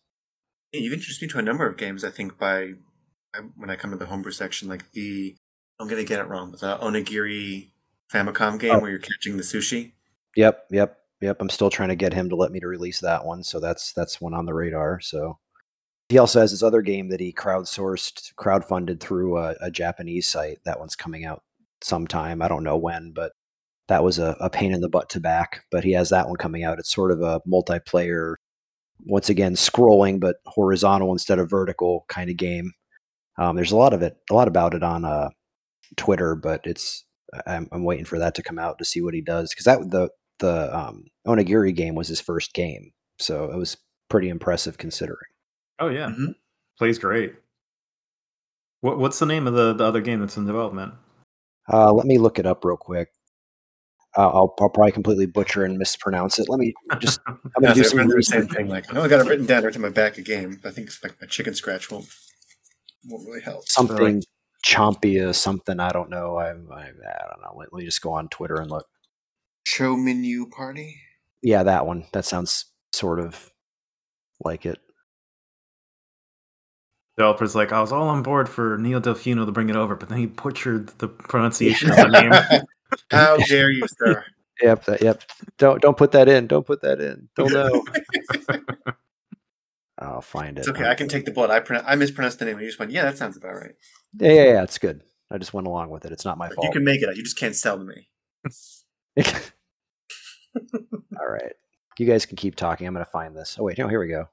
Yeah, 0.72 0.80
you've 0.80 0.92
introduced 0.92 1.22
me 1.22 1.28
to 1.28 1.38
a 1.38 1.42
number 1.42 1.66
of 1.66 1.76
games. 1.76 2.04
I 2.04 2.10
think 2.10 2.38
by 2.38 2.74
when 3.56 3.70
I 3.70 3.76
come 3.76 3.90
to 3.90 3.96
the 3.96 4.06
homebrew 4.06 4.32
section, 4.32 4.68
like 4.68 4.90
the 4.92 5.36
I'm 5.80 5.88
gonna 5.88 6.04
get 6.04 6.20
it 6.20 6.28
wrong, 6.28 6.52
the 6.52 6.78
Onigiri 6.78 7.70
Famicom 8.12 8.60
game 8.60 8.72
oh. 8.76 8.78
where 8.80 8.90
you're 8.90 8.98
catching 8.98 9.38
the 9.38 9.42
sushi. 9.42 9.92
Yep, 10.36 10.66
yep, 10.70 10.98
yep. 11.22 11.38
I'm 11.40 11.48
still 11.48 11.70
trying 11.70 11.88
to 11.88 11.96
get 11.96 12.12
him 12.12 12.28
to 12.28 12.36
let 12.36 12.52
me 12.52 12.60
to 12.60 12.66
release 12.66 13.00
that 13.00 13.24
one, 13.24 13.42
so 13.42 13.58
that's 13.58 13.92
that's 13.94 14.20
one 14.20 14.34
on 14.34 14.44
the 14.44 14.52
radar. 14.52 15.00
So 15.00 15.38
he 16.10 16.18
also 16.18 16.40
has 16.40 16.50
his 16.50 16.62
other 16.62 16.82
game 16.82 17.08
that 17.08 17.20
he 17.20 17.32
crowdsourced, 17.32 18.34
crowdfunded 18.34 19.00
through 19.00 19.38
a, 19.38 19.54
a, 19.60 19.70
Japanese 19.70 20.26
site. 20.26 20.58
That 20.64 20.80
one's 20.80 20.96
coming 20.96 21.24
out 21.24 21.44
sometime. 21.82 22.42
I 22.42 22.48
don't 22.48 22.64
know 22.64 22.76
when, 22.76 23.12
but 23.12 23.32
that 23.86 24.02
was 24.02 24.18
a, 24.18 24.36
a, 24.40 24.50
pain 24.50 24.72
in 24.74 24.80
the 24.80 24.88
butt 24.88 25.08
to 25.10 25.20
back. 25.20 25.62
But 25.70 25.84
he 25.84 25.92
has 25.92 26.10
that 26.10 26.26
one 26.26 26.36
coming 26.36 26.64
out. 26.64 26.80
It's 26.80 26.92
sort 26.92 27.12
of 27.12 27.22
a 27.22 27.40
multiplayer, 27.48 28.34
once 29.06 29.28
again, 29.28 29.54
scrolling, 29.54 30.18
but 30.18 30.38
horizontal 30.46 31.12
instead 31.12 31.38
of 31.38 31.48
vertical 31.48 32.04
kind 32.08 32.28
of 32.28 32.36
game. 32.36 32.72
Um, 33.38 33.54
there's 33.54 33.72
a 33.72 33.76
lot 33.76 33.94
of 33.94 34.02
it, 34.02 34.16
a 34.30 34.34
lot 34.34 34.48
about 34.48 34.74
it 34.74 34.82
on 34.82 35.04
uh, 35.04 35.30
Twitter, 35.96 36.34
but 36.34 36.60
it's 36.64 37.04
I'm, 37.46 37.68
I'm, 37.72 37.84
waiting 37.84 38.04
for 38.04 38.18
that 38.18 38.34
to 38.36 38.42
come 38.42 38.58
out 38.58 38.78
to 38.78 38.84
see 38.84 39.00
what 39.00 39.14
he 39.14 39.20
does 39.20 39.50
because 39.50 39.64
that 39.64 39.90
the 39.90 40.10
the 40.38 40.76
um, 40.76 41.04
Onigiri 41.26 41.74
game 41.74 41.94
was 41.94 42.08
his 42.08 42.20
first 42.20 42.54
game, 42.54 42.92
so 43.18 43.50
it 43.50 43.56
was 43.56 43.76
pretty 44.08 44.28
impressive 44.28 44.78
considering. 44.78 45.18
Oh 45.78 45.88
yeah, 45.88 46.08
mm-hmm. 46.08 46.32
plays 46.78 46.98
great. 46.98 47.34
What 48.80 48.98
what's 48.98 49.18
the 49.18 49.26
name 49.26 49.46
of 49.46 49.54
the 49.54 49.72
the 49.74 49.84
other 49.84 50.00
game 50.00 50.20
that's 50.20 50.36
in 50.36 50.46
development? 50.46 50.94
Uh, 51.72 51.92
let 51.92 52.06
me 52.06 52.18
look 52.18 52.38
it 52.38 52.46
up 52.46 52.64
real 52.64 52.76
quick. 52.76 53.10
Uh, 54.16 54.28
I'll, 54.28 54.54
I'll, 54.58 54.68
probably 54.68 54.90
completely 54.90 55.26
butcher 55.26 55.64
and 55.64 55.78
mispronounce 55.78 56.40
it. 56.40 56.48
Let 56.48 56.58
me 56.58 56.74
just. 56.98 57.20
I'm 57.28 57.38
gonna 57.60 57.74
do 57.74 57.84
some 57.84 58.08
the 58.08 58.22
same 58.22 58.48
thing. 58.48 58.66
Like, 58.66 58.90
I 58.90 58.94
know 58.94 59.02
I 59.02 59.08
got 59.08 59.24
it 59.24 59.28
written 59.28 59.46
down 59.46 59.62
right 59.62 59.72
to 59.72 59.78
my 59.78 59.88
back 59.88 60.18
of 60.18 60.24
game. 60.24 60.60
I 60.64 60.70
think 60.70 60.90
like 61.04 61.14
a 61.20 61.26
chicken 61.28 61.54
scratch 61.54 61.92
won't 61.92 62.06
won't 63.04 63.24
really 63.28 63.40
help. 63.40 63.68
Something 63.68 64.16
like, 64.16 64.24
Chompia, 64.64 65.34
something 65.34 65.80
I 65.80 65.90
don't 65.90 66.10
know. 66.10 66.36
I, 66.36 66.48
I, 66.48 66.52
I 66.52 67.28
don't 67.28 67.42
know. 67.42 67.54
Let, 67.56 67.72
let, 67.72 67.80
me 67.80 67.84
just 67.84 68.02
go 68.02 68.12
on 68.12 68.28
Twitter 68.28 68.56
and 68.56 68.70
look. 68.70 68.86
Show 69.64 69.96
menu 69.96 70.46
party. 70.46 71.00
Yeah, 71.42 71.62
that 71.62 71.86
one. 71.86 72.06
That 72.12 72.24
sounds 72.24 72.66
sort 72.92 73.20
of 73.20 73.50
like 74.44 74.66
it 74.66 74.78
developer's 77.20 77.54
like, 77.54 77.70
I 77.70 77.80
was 77.80 77.92
all 77.92 78.08
on 78.08 78.22
board 78.22 78.48
for 78.48 78.78
Neil 78.78 79.00
Delfino 79.00 79.44
to 79.44 79.52
bring 79.52 79.68
it 79.68 79.76
over, 79.76 79.94
but 79.94 80.08
then 80.08 80.18
he 80.18 80.26
butchered 80.26 80.88
the 80.98 81.08
pronunciation 81.08 81.90
of 81.90 81.96
the 81.96 82.08
name. 82.08 82.32
How 83.10 83.36
dare 83.36 83.70
you, 83.70 83.86
sir? 83.98 84.24
Yep, 84.62 84.84
that, 84.84 85.00
yep. 85.00 85.22
Don't 85.56 85.80
don't 85.80 85.96
put 85.96 86.12
that 86.12 86.28
in. 86.28 86.46
Don't 86.46 86.66
put 86.66 86.82
that 86.82 87.00
in. 87.00 87.30
Don't 87.34 87.50
know. 87.50 87.82
I'll 89.98 90.20
find 90.20 90.58
it. 90.58 90.60
It's 90.60 90.68
okay. 90.68 90.86
I 90.86 90.94
can 90.94 91.08
take 91.08 91.24
the 91.24 91.30
bullet. 91.30 91.50
I 91.50 91.82
I 91.86 91.94
mispronounced 91.94 92.40
the 92.40 92.44
name. 92.44 92.60
You 92.60 92.66
just 92.66 92.78
went, 92.78 92.92
yeah, 92.92 93.04
that 93.04 93.16
sounds 93.16 93.38
about 93.38 93.54
right. 93.54 93.72
Yeah, 94.18 94.32
yeah, 94.32 94.44
yeah. 94.44 94.62
It's 94.62 94.78
good. 94.78 95.02
I 95.30 95.38
just 95.38 95.54
went 95.54 95.66
along 95.66 95.90
with 95.90 96.04
it. 96.04 96.12
It's 96.12 96.24
not 96.24 96.38
my 96.38 96.48
fault. 96.48 96.66
You 96.66 96.72
can 96.72 96.84
make 96.84 97.02
it. 97.02 97.16
You 97.16 97.22
just 97.22 97.38
can't 97.38 97.54
sell 97.54 97.78
to 97.78 97.84
me. 97.84 98.08
All 101.20 101.28
right. 101.28 101.52
You 101.98 102.06
guys 102.06 102.26
can 102.26 102.36
keep 102.36 102.56
talking. 102.56 102.86
I'm 102.86 102.94
going 102.94 103.04
to 103.04 103.10
find 103.10 103.36
this. 103.36 103.56
Oh 103.58 103.64
wait, 103.64 103.78
no, 103.78 103.86
here 103.86 104.00
we 104.00 104.08
go. 104.08 104.28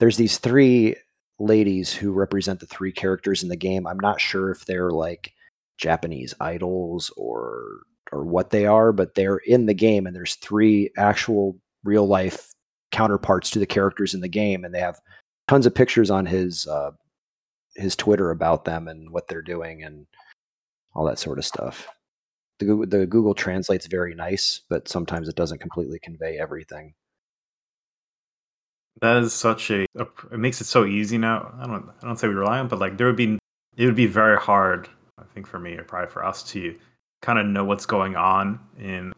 There's 0.00 0.16
these 0.16 0.38
three 0.38 0.96
ladies 1.38 1.92
who 1.92 2.12
represent 2.12 2.60
the 2.60 2.66
three 2.66 2.92
characters 2.92 3.42
in 3.42 3.48
the 3.48 3.56
game. 3.56 3.86
I'm 3.86 4.00
not 4.00 4.20
sure 4.20 4.50
if 4.50 4.66
they're 4.66 4.90
like 4.90 5.32
Japanese 5.78 6.34
idols 6.40 7.12
or 7.16 7.80
or 8.12 8.24
what 8.24 8.50
they 8.50 8.66
are, 8.66 8.92
but 8.92 9.14
they're 9.14 9.38
in 9.38 9.66
the 9.66 9.74
game 9.74 10.06
and 10.06 10.14
there's 10.14 10.34
three 10.36 10.90
actual 10.96 11.56
real 11.84 12.06
life 12.06 12.52
counterparts 12.90 13.50
to 13.50 13.58
the 13.60 13.66
characters 13.66 14.14
in 14.14 14.20
the 14.20 14.28
game 14.28 14.64
and 14.64 14.74
they 14.74 14.80
have 14.80 15.00
tons 15.46 15.64
of 15.64 15.74
pictures 15.74 16.10
on 16.10 16.26
his 16.26 16.66
uh, 16.66 16.90
his 17.76 17.96
Twitter 17.96 18.30
about 18.30 18.64
them 18.64 18.88
and 18.88 19.10
what 19.10 19.28
they're 19.28 19.42
doing 19.42 19.82
and 19.82 20.06
all 20.94 21.04
that 21.06 21.18
sort 21.18 21.38
of 21.38 21.44
stuff. 21.44 21.88
The 22.58 22.66
Google, 22.66 22.86
the 22.86 23.06
Google 23.06 23.34
Translate's 23.34 23.86
very 23.86 24.14
nice, 24.14 24.60
but 24.68 24.88
sometimes 24.88 25.28
it 25.28 25.36
doesn't 25.36 25.60
completely 25.60 25.98
convey 25.98 26.38
everything. 26.38 26.94
That 29.00 29.16
is 29.18 29.32
such 29.32 29.70
a, 29.70 29.86
it 29.94 30.38
makes 30.38 30.60
it 30.60 30.66
so 30.66 30.84
easy 30.84 31.16
now. 31.16 31.54
I 31.58 31.66
don't 31.66 31.88
I 32.02 32.06
don't 32.06 32.18
say 32.18 32.28
we 32.28 32.34
rely 32.34 32.58
on, 32.58 32.68
but 32.68 32.78
like 32.78 32.98
there 32.98 33.06
would 33.06 33.16
be 33.16 33.38
it 33.76 33.86
would 33.86 33.94
be 33.94 34.06
very 34.06 34.36
hard, 34.36 34.88
I 35.18 35.24
think 35.32 35.46
for 35.46 35.58
me 35.58 35.76
or 35.76 35.84
probably 35.84 36.10
for 36.10 36.24
us 36.24 36.42
to 36.50 36.76
kind 37.22 37.38
of 37.38 37.46
know 37.46 37.64
what's 37.64 37.86
going 37.86 38.16
on 38.16 38.60
in 38.78 39.12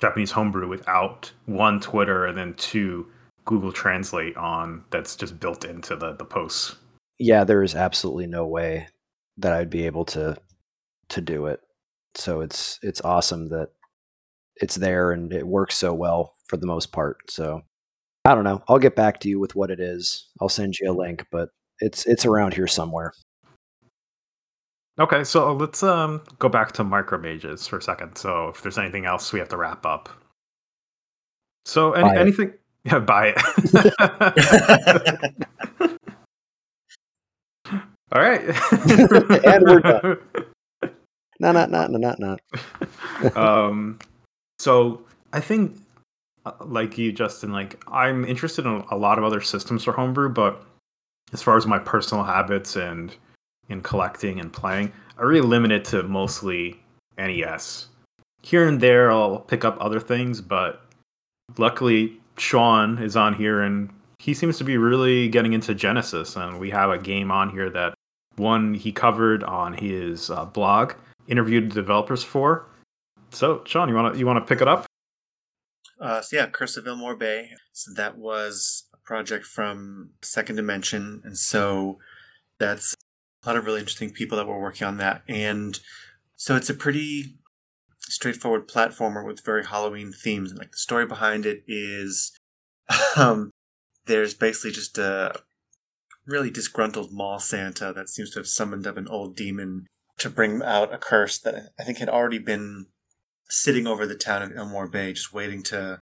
Japanese 0.00 0.32
homebrew 0.32 0.68
without 0.68 1.32
one 1.46 1.80
Twitter 1.80 2.26
and 2.26 2.36
then 2.36 2.54
two 2.54 3.06
Google 3.44 3.72
Translate 3.72 4.36
on 4.36 4.84
that's 4.90 5.16
just 5.16 5.40
built 5.40 5.64
into 5.64 5.96
the 5.96 6.12
the 6.14 6.24
posts. 6.24 6.76
Yeah, 7.22 7.44
there 7.44 7.62
is 7.62 7.76
absolutely 7.76 8.26
no 8.26 8.48
way 8.48 8.88
that 9.36 9.52
I'd 9.52 9.70
be 9.70 9.86
able 9.86 10.04
to 10.06 10.36
to 11.10 11.20
do 11.20 11.46
it. 11.46 11.60
So 12.16 12.40
it's 12.40 12.80
it's 12.82 13.00
awesome 13.02 13.48
that 13.50 13.68
it's 14.56 14.74
there 14.74 15.12
and 15.12 15.32
it 15.32 15.46
works 15.46 15.76
so 15.76 15.94
well 15.94 16.34
for 16.48 16.56
the 16.56 16.66
most 16.66 16.90
part. 16.90 17.18
So 17.30 17.62
I 18.24 18.34
don't 18.34 18.42
know. 18.42 18.64
I'll 18.66 18.80
get 18.80 18.96
back 18.96 19.20
to 19.20 19.28
you 19.28 19.38
with 19.38 19.54
what 19.54 19.70
it 19.70 19.78
is. 19.78 20.30
I'll 20.40 20.48
send 20.48 20.80
you 20.80 20.90
a 20.90 20.98
link, 20.98 21.24
but 21.30 21.50
it's 21.78 22.06
it's 22.06 22.26
around 22.26 22.54
here 22.54 22.66
somewhere. 22.66 23.12
Okay, 24.98 25.22
so 25.22 25.52
let's 25.52 25.84
um 25.84 26.22
go 26.40 26.48
back 26.48 26.72
to 26.72 26.82
Micro 26.82 27.18
Mages 27.18 27.68
for 27.68 27.78
a 27.78 27.82
second. 27.82 28.16
So 28.16 28.48
if 28.48 28.62
there's 28.62 28.78
anything 28.78 29.06
else 29.06 29.32
we 29.32 29.38
have 29.38 29.48
to 29.50 29.56
wrap 29.56 29.86
up. 29.86 30.08
So 31.66 31.92
any, 31.92 32.18
anything 32.18 32.54
yeah, 32.84 32.98
buy 32.98 33.32
it. 33.36 35.34
All 38.12 38.20
right. 38.20 38.42
and 39.44 39.62
we're 39.64 39.80
done. 39.80 40.18
No, 41.40 41.52
not 41.52 41.70
not 41.70 41.90
not 41.90 42.18
not. 42.18 42.40
um 43.36 43.98
so 44.58 45.02
I 45.32 45.40
think 45.40 45.78
uh, 46.44 46.52
like 46.60 46.98
you, 46.98 47.10
Justin, 47.10 47.52
like 47.52 47.82
I'm 47.88 48.24
interested 48.24 48.66
in 48.66 48.84
a 48.90 48.96
lot 48.96 49.18
of 49.18 49.24
other 49.24 49.40
systems 49.40 49.84
for 49.84 49.92
homebrew, 49.92 50.28
but 50.28 50.62
as 51.32 51.42
far 51.42 51.56
as 51.56 51.66
my 51.66 51.78
personal 51.78 52.22
habits 52.22 52.76
and 52.76 53.14
in 53.68 53.80
collecting 53.80 54.40
and 54.40 54.52
playing, 54.52 54.92
I 55.18 55.22
really 55.22 55.46
limit 55.46 55.72
it 55.72 55.84
to 55.86 56.02
mostly 56.02 56.78
NES. 57.16 57.88
Here 58.42 58.68
and 58.68 58.80
there, 58.80 59.10
I'll 59.10 59.38
pick 59.38 59.64
up 59.64 59.78
other 59.80 60.00
things, 60.00 60.40
but 60.40 60.84
luckily 61.56 62.20
Sean 62.36 62.98
is 62.98 63.16
on 63.16 63.34
here 63.34 63.62
and 63.62 63.88
he 64.18 64.34
seems 64.34 64.58
to 64.58 64.64
be 64.64 64.76
really 64.76 65.28
getting 65.28 65.52
into 65.52 65.74
Genesis, 65.74 66.36
and 66.36 66.60
we 66.60 66.70
have 66.70 66.90
a 66.90 66.98
game 66.98 67.32
on 67.32 67.50
here 67.50 67.70
that 67.70 67.94
one 68.36 68.74
he 68.74 68.92
covered 68.92 69.44
on 69.44 69.74
his 69.74 70.30
uh, 70.30 70.44
blog, 70.44 70.94
interviewed 71.26 71.70
developers 71.70 72.24
for. 72.24 72.68
So, 73.30 73.62
Sean, 73.64 73.88
you 73.88 73.94
want 73.94 74.14
to 74.14 74.18
you 74.18 74.26
want 74.26 74.38
to 74.38 74.48
pick 74.48 74.60
it 74.60 74.68
up? 74.68 74.86
Uh, 76.00 76.20
so 76.20 76.36
yeah, 76.36 76.46
Curse 76.46 76.76
of 76.76 76.84
Illmoore 76.84 77.18
Bay. 77.18 77.50
So 77.72 77.92
that 77.94 78.18
was 78.18 78.84
a 78.92 78.98
project 78.98 79.46
from 79.46 80.10
Second 80.22 80.56
Dimension, 80.56 81.22
and 81.24 81.38
so 81.38 81.98
that's 82.58 82.94
a 83.42 83.48
lot 83.48 83.56
of 83.56 83.64
really 83.64 83.80
interesting 83.80 84.10
people 84.10 84.36
that 84.38 84.46
were 84.46 84.60
working 84.60 84.86
on 84.86 84.98
that. 84.98 85.22
And 85.28 85.78
so 86.36 86.56
it's 86.56 86.70
a 86.70 86.74
pretty 86.74 87.36
straightforward 88.00 88.68
platformer 88.68 89.24
with 89.24 89.44
very 89.44 89.64
Halloween 89.64 90.12
themes. 90.12 90.50
And 90.50 90.58
like 90.58 90.72
the 90.72 90.76
story 90.76 91.06
behind 91.06 91.46
it 91.46 91.64
is, 91.66 92.32
um, 93.16 93.50
there's 94.06 94.34
basically 94.34 94.72
just 94.72 94.98
a 94.98 95.34
really 96.26 96.50
disgruntled 96.50 97.12
mall 97.12 97.38
Santa 97.38 97.92
that 97.92 98.08
seems 98.08 98.30
to 98.30 98.38
have 98.38 98.46
summoned 98.46 98.86
up 98.86 98.96
an 98.96 99.08
old 99.08 99.36
demon 99.36 99.86
to 100.18 100.30
bring 100.30 100.62
out 100.62 100.94
a 100.94 100.98
curse 100.98 101.38
that 101.38 101.72
I 101.78 101.84
think 101.84 101.98
had 101.98 102.08
already 102.08 102.38
been 102.38 102.86
sitting 103.48 103.86
over 103.86 104.06
the 104.06 104.14
town 104.14 104.42
of 104.42 104.50
Illmoore 104.50 104.90
Bay, 104.90 105.12
just 105.12 105.32
waiting 105.32 105.62
to 105.64 106.00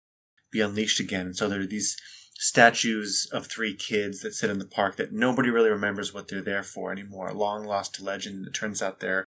be 0.52 0.62
unleashed 0.62 1.00
again. 1.00 1.28
And 1.28 1.36
so 1.36 1.50
there 1.50 1.62
are 1.62 1.66
these 1.66 1.98
statues 2.36 3.28
of 3.32 3.48
three 3.48 3.74
kids 3.74 4.22
that 4.22 4.34
sit 4.34 4.50
in 4.50 4.60
the 4.60 4.66
park 4.66 4.98
that 4.98 5.14
nobody 5.14 5.50
really 5.50 5.70
remembers 5.70 6.14
what 6.14 6.28
they're 6.28 6.42
there 6.42 6.64
for 6.64 6.92
anymore. 6.92 7.34
Long 7.34 7.66
lost 7.66 7.96
to 7.96 8.04
legend. 8.04 8.46
It 8.48 8.54
turns 8.54 8.82
out 8.82 9.00
they're 9.00 9.26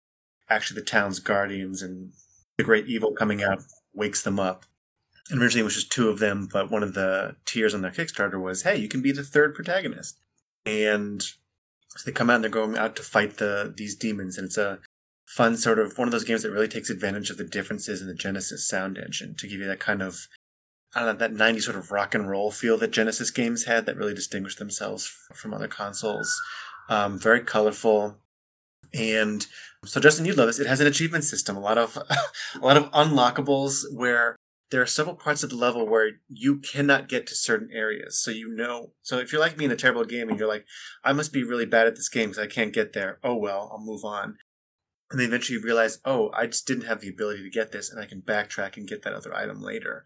actually 0.49 0.79
the 0.79 0.85
town's 0.87 1.19
guardians, 1.19 1.81
and 1.81 2.13
the 2.57 2.63
great 2.63 2.87
evil 2.87 3.13
coming 3.13 3.43
out 3.43 3.59
wakes 3.93 4.23
them 4.23 4.39
up. 4.39 4.65
And 5.29 5.41
originally 5.41 5.61
it 5.61 5.65
was 5.65 5.75
just 5.75 5.91
two 5.91 6.09
of 6.09 6.19
them, 6.19 6.47
but 6.51 6.71
one 6.71 6.83
of 6.83 6.93
the 6.93 7.35
tiers 7.45 7.73
on 7.73 7.81
their 7.81 7.91
Kickstarter 7.91 8.41
was, 8.41 8.63
hey, 8.63 8.77
you 8.77 8.87
can 8.87 9.01
be 9.01 9.11
the 9.11 9.23
third 9.23 9.55
protagonist. 9.55 10.19
And 10.65 11.21
so 11.21 12.03
they 12.05 12.11
come 12.11 12.29
out 12.29 12.35
and 12.35 12.43
they're 12.43 12.51
going 12.51 12.77
out 12.77 12.95
to 12.97 13.03
fight 13.03 13.37
the 13.37 13.73
these 13.75 13.95
demons, 13.95 14.37
and 14.37 14.45
it's 14.45 14.57
a 14.57 14.79
fun 15.25 15.57
sort 15.57 15.79
of 15.79 15.97
one 15.97 16.07
of 16.07 16.11
those 16.11 16.23
games 16.23 16.43
that 16.43 16.51
really 16.51 16.67
takes 16.67 16.89
advantage 16.89 17.29
of 17.29 17.37
the 17.37 17.43
differences 17.43 18.01
in 18.01 18.07
the 18.07 18.13
Genesis 18.13 18.67
sound 18.67 18.97
engine 18.97 19.35
to 19.35 19.47
give 19.47 19.59
you 19.59 19.67
that 19.67 19.79
kind 19.79 20.01
of 20.01 20.27
I 20.93 21.05
don't 21.05 21.19
know 21.19 21.27
that 21.27 21.33
90s 21.33 21.63
sort 21.63 21.77
of 21.77 21.91
rock 21.91 22.13
and 22.13 22.29
roll 22.29 22.51
feel 22.51 22.77
that 22.79 22.91
Genesis 22.91 23.31
games 23.31 23.63
had 23.63 23.85
that 23.85 23.95
really 23.95 24.13
distinguished 24.13 24.59
themselves 24.59 25.09
from 25.33 25.53
other 25.53 25.69
consoles. 25.69 26.33
Um, 26.89 27.17
very 27.17 27.39
colorful, 27.41 28.17
and 28.93 29.47
so 29.85 30.01
Justin, 30.01 30.25
you'd 30.25 30.37
love 30.37 30.47
this. 30.47 30.59
It 30.59 30.67
has 30.67 30.81
an 30.81 30.87
achievement 30.87 31.23
system, 31.23 31.55
a 31.55 31.61
lot 31.61 31.77
of 31.77 31.97
a 32.55 32.65
lot 32.65 32.77
of 32.77 32.91
unlockables 32.91 33.83
where 33.93 34.35
there 34.71 34.81
are 34.81 34.87
several 34.87 35.15
parts 35.15 35.43
of 35.43 35.49
the 35.49 35.57
level 35.57 35.87
where 35.87 36.11
you 36.29 36.57
cannot 36.57 37.09
get 37.09 37.27
to 37.27 37.35
certain 37.35 37.69
areas. 37.73 38.17
So 38.17 38.31
you 38.31 38.47
know, 38.49 38.91
so 39.01 39.19
if 39.19 39.31
you're 39.31 39.41
like 39.41 39.57
me 39.57 39.65
in 39.65 39.71
a 39.71 39.75
terrible 39.75 40.05
game 40.05 40.29
and 40.29 40.39
you're 40.39 40.47
like, 40.47 40.65
I 41.03 41.11
must 41.11 41.33
be 41.33 41.43
really 41.43 41.65
bad 41.65 41.87
at 41.87 41.95
this 41.95 42.09
game 42.09 42.29
because 42.29 42.43
I 42.43 42.47
can't 42.47 42.73
get 42.73 42.93
there. 42.93 43.19
Oh 43.23 43.35
well, 43.35 43.69
I'll 43.71 43.83
move 43.83 44.05
on. 44.05 44.37
And 45.11 45.19
then 45.19 45.27
eventually 45.27 45.59
you 45.59 45.63
realize, 45.63 45.99
oh, 46.05 46.31
I 46.33 46.45
just 46.45 46.65
didn't 46.65 46.85
have 46.85 47.01
the 47.01 47.09
ability 47.09 47.43
to 47.43 47.49
get 47.49 47.73
this, 47.73 47.91
and 47.91 48.01
I 48.01 48.05
can 48.05 48.21
backtrack 48.21 48.77
and 48.77 48.87
get 48.87 49.03
that 49.03 49.13
other 49.13 49.35
item 49.35 49.61
later. 49.61 50.05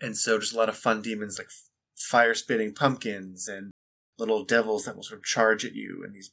And 0.00 0.16
so 0.16 0.38
just 0.38 0.54
a 0.54 0.56
lot 0.56 0.70
of 0.70 0.76
fun 0.76 1.02
demons 1.02 1.38
like 1.38 1.48
fire 1.94 2.34
spitting 2.34 2.72
pumpkins 2.72 3.46
and 3.46 3.70
little 4.18 4.42
devils 4.44 4.86
that 4.86 4.96
will 4.96 5.02
sort 5.02 5.20
of 5.20 5.24
charge 5.24 5.66
at 5.66 5.74
you, 5.74 6.02
and 6.02 6.14
these 6.14 6.30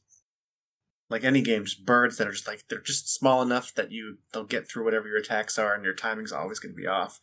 like 1.11 1.25
any 1.25 1.41
game, 1.41 1.65
just 1.65 1.85
birds 1.85 2.17
that 2.17 2.27
are 2.27 2.31
just 2.31 2.47
like 2.47 2.63
they're 2.69 2.79
just 2.79 3.13
small 3.13 3.41
enough 3.41 3.73
that 3.75 3.91
you 3.91 4.19
they'll 4.33 4.45
get 4.45 4.67
through 4.67 4.85
whatever 4.85 5.07
your 5.07 5.17
attacks 5.17 5.59
are, 5.59 5.75
and 5.75 5.83
your 5.83 5.93
timing's 5.93 6.31
always 6.31 6.57
going 6.57 6.73
to 6.73 6.81
be 6.81 6.87
off. 6.87 7.19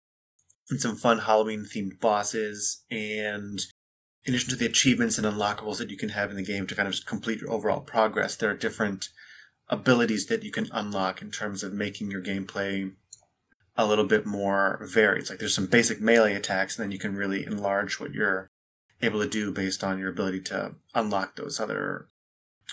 And 0.71 0.79
some 0.79 0.97
fun 0.97 1.21
Halloween 1.21 1.65
themed 1.65 1.99
bosses, 1.99 2.85
and 2.91 3.61
in 4.25 4.35
addition 4.35 4.51
to 4.51 4.57
the 4.57 4.67
achievements 4.67 5.17
and 5.17 5.27
unlockables 5.27 5.79
that 5.79 5.91
you 5.91 5.97
can 5.97 6.11
have 6.11 6.31
in 6.31 6.37
the 6.37 6.45
game 6.45 6.67
to 6.67 6.75
kind 6.75 6.87
of 6.87 7.07
complete 7.07 7.41
your 7.41 7.51
overall 7.51 7.81
progress, 7.81 8.37
there 8.37 8.51
are 8.51 8.57
different 8.57 9.09
abilities 9.71 10.27
that 10.27 10.43
you 10.43 10.51
can 10.51 10.69
unlock 10.71 11.23
in 11.23 11.31
terms 11.31 11.63
of 11.63 11.73
making 11.73 12.11
your 12.11 12.23
gameplay 12.23 12.93
a 13.75 13.87
little 13.87 14.05
bit 14.05 14.27
more 14.27 14.87
varied. 14.93 15.31
Like 15.31 15.39
there's 15.39 15.55
some 15.55 15.67
basic 15.67 15.99
melee 15.99 16.35
attacks, 16.35 16.77
and 16.79 16.85
then 16.85 16.93
you 16.93 16.99
can 16.99 17.17
really 17.17 17.47
enlarge 17.47 17.99
what 17.99 18.13
you're 18.13 18.49
able 19.01 19.21
to 19.23 19.29
do 19.29 19.51
based 19.51 19.83
on 19.83 19.99
your 19.99 20.11
ability 20.11 20.41
to 20.41 20.75
unlock 20.95 21.37
those 21.37 21.59
other 21.59 22.09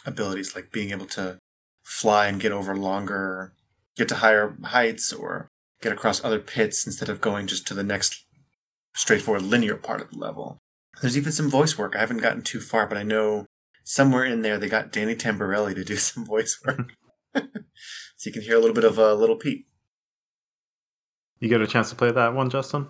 abilities, 0.05 0.55
like 0.55 0.71
being 0.71 0.91
able 0.91 1.05
to 1.07 1.39
fly 1.83 2.27
and 2.27 2.39
get 2.39 2.51
over 2.51 2.75
longer, 2.75 3.53
get 3.95 4.07
to 4.09 4.15
higher 4.15 4.55
heights, 4.63 5.11
or 5.13 5.47
get 5.81 5.91
across 5.91 6.23
other 6.23 6.39
pits 6.39 6.85
instead 6.85 7.09
of 7.09 7.21
going 7.21 7.47
just 7.47 7.67
to 7.67 7.73
the 7.73 7.83
next 7.83 8.23
straightforward 8.93 9.43
linear 9.43 9.75
part 9.75 10.01
of 10.01 10.09
the 10.11 10.17
level. 10.17 10.57
There's 11.01 11.17
even 11.17 11.31
some 11.31 11.49
voice 11.49 11.77
work. 11.77 11.95
I 11.95 11.99
haven't 11.99 12.21
gotten 12.21 12.41
too 12.41 12.59
far, 12.59 12.87
but 12.87 12.97
I 12.97 13.03
know 13.03 13.45
somewhere 13.83 14.25
in 14.25 14.41
there 14.41 14.57
they 14.57 14.69
got 14.69 14.91
Danny 14.91 15.15
Tamborelli 15.15 15.75
to 15.75 15.83
do 15.83 15.95
some 15.97 16.25
voice 16.25 16.59
work. 16.65 16.93
so 17.35 17.41
you 18.25 18.31
can 18.31 18.41
hear 18.41 18.55
a 18.55 18.59
little 18.59 18.75
bit 18.75 18.85
of 18.85 18.97
a 18.97 19.11
uh, 19.11 19.13
Little 19.13 19.35
Pete. 19.35 19.65
You 21.39 21.49
get 21.49 21.61
a 21.61 21.67
chance 21.67 21.89
to 21.89 21.95
play 21.95 22.11
that 22.11 22.33
one, 22.33 22.49
Justin? 22.49 22.87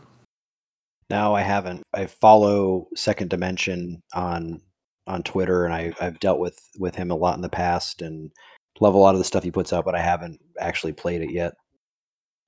No, 1.09 1.35
I 1.35 1.41
haven't. 1.41 1.83
I 1.93 2.05
follow 2.05 2.87
Second 2.95 3.29
Dimension 3.29 4.01
on 4.13 4.61
on 5.07 5.23
Twitter, 5.23 5.65
and 5.65 5.73
I, 5.73 5.93
I've 5.99 6.19
dealt 6.19 6.39
with 6.39 6.59
with 6.77 6.95
him 6.95 7.11
a 7.11 7.15
lot 7.15 7.35
in 7.35 7.41
the 7.41 7.49
past, 7.49 8.01
and 8.01 8.31
love 8.79 8.93
a 8.93 8.97
lot 8.97 9.15
of 9.15 9.19
the 9.19 9.25
stuff 9.25 9.43
he 9.43 9.51
puts 9.51 9.73
out, 9.73 9.85
but 9.85 9.95
I 9.95 10.01
haven't 10.01 10.39
actually 10.59 10.93
played 10.93 11.21
it 11.21 11.31
yet. 11.31 11.53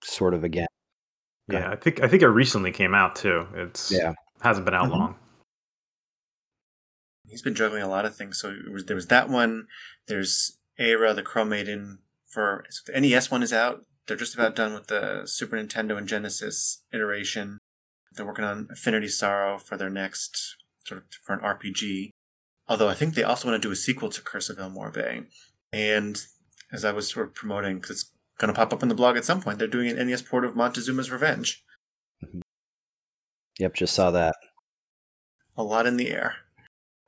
Sort 0.04 0.34
of 0.34 0.44
again. 0.44 0.68
Yeah, 1.50 1.72
I 1.72 1.76
think 1.76 2.02
I 2.02 2.08
think 2.08 2.24
it 2.24 2.28
recently 2.28 2.72
came 2.72 2.94
out 2.94 3.16
too. 3.16 3.48
It's 3.56 3.92
yeah 3.92 4.14
hasn't 4.42 4.66
been 4.66 4.74
out 4.74 4.86
mm-hmm. 4.86 5.00
long. 5.00 5.16
He's 7.28 7.42
been 7.42 7.56
juggling 7.56 7.84
a 7.84 7.90
lot 7.90 8.06
of 8.06 8.16
things. 8.16 8.40
So 8.40 8.56
was, 8.72 8.86
there 8.86 8.96
was 8.96 9.08
that 9.08 9.30
one. 9.30 9.68
There's 10.08 10.58
Eyra, 10.80 11.16
the 11.16 11.24
Crow 11.24 11.46
Maiden. 11.46 12.00
For 12.28 12.66
so 12.70 12.92
the 12.92 13.00
NES 13.00 13.32
one 13.32 13.44
is 13.44 13.54
out. 13.54 13.86
They're 14.08 14.18
just 14.18 14.36
about 14.36 14.56
done 14.56 14.74
with 14.74 14.88
the 14.88 15.24
Super 15.26 15.58
Nintendo 15.58 15.98
and 15.98 16.08
Genesis 16.08 16.84
iteration. 16.94 17.58
They're 18.14 18.26
working 18.26 18.46
on 18.46 18.68
Affinity 18.72 19.08
Sorrow 19.08 19.60
for 19.60 19.78
their 19.78 19.90
next 19.90 20.56
sort 20.86 21.02
of 21.02 21.08
for 21.24 21.34
an 21.34 21.42
RPG. 21.42 22.12
Although 22.70 22.90
I 22.90 22.94
think 22.94 23.14
they 23.14 23.24
also 23.24 23.48
want 23.48 23.62
to 23.62 23.68
do 23.68 23.72
a 23.72 23.76
sequel 23.76 24.10
to 24.10 24.22
Curse 24.22 24.50
of 24.50 24.58
Illmoore 24.58 24.94
Bay. 24.94 25.24
And 25.72 26.22
as 26.72 26.84
I 26.84 26.92
was 26.92 27.10
sort 27.10 27.28
of 27.28 27.34
promoting, 27.34 27.76
because 27.76 27.92
it's 27.92 28.12
going 28.38 28.54
to 28.54 28.58
pop 28.58 28.74
up 28.74 28.84
in 28.84 28.90
the 28.90 28.96
blog 28.96 29.16
at 29.16 29.26
some 29.26 29.42
point, 29.42 29.58
they're 29.58 29.68
doing 29.68 29.90
an 29.90 30.08
NES 30.08 30.22
port 30.22 30.46
of 30.46 30.56
Montezuma's 30.56 31.12
Revenge. 31.12 31.64
Mm-hmm. 32.24 32.42
Yep, 33.60 33.74
just 33.74 33.96
saw 33.96 34.12
that. 34.12 34.36
A 35.56 35.64
lot 35.64 35.88
in 35.88 35.98
the 35.98 36.12
air. 36.12 36.36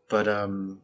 But, 0.10 0.28
um, 0.28 0.82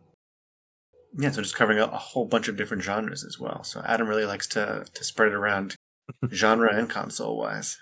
yeah, 1.17 1.31
so 1.31 1.41
just 1.41 1.55
covering 1.55 1.79
a, 1.79 1.85
a 1.85 1.97
whole 1.97 2.25
bunch 2.25 2.47
of 2.47 2.57
different 2.57 2.83
genres 2.83 3.23
as 3.23 3.39
well. 3.39 3.63
So 3.63 3.81
Adam 3.85 4.07
really 4.07 4.25
likes 4.25 4.45
to, 4.47 4.85
to 4.93 5.03
spread 5.03 5.29
it 5.29 5.35
around 5.35 5.75
genre 6.31 6.71
and 6.71 6.89
console 6.89 7.37
wise. 7.37 7.77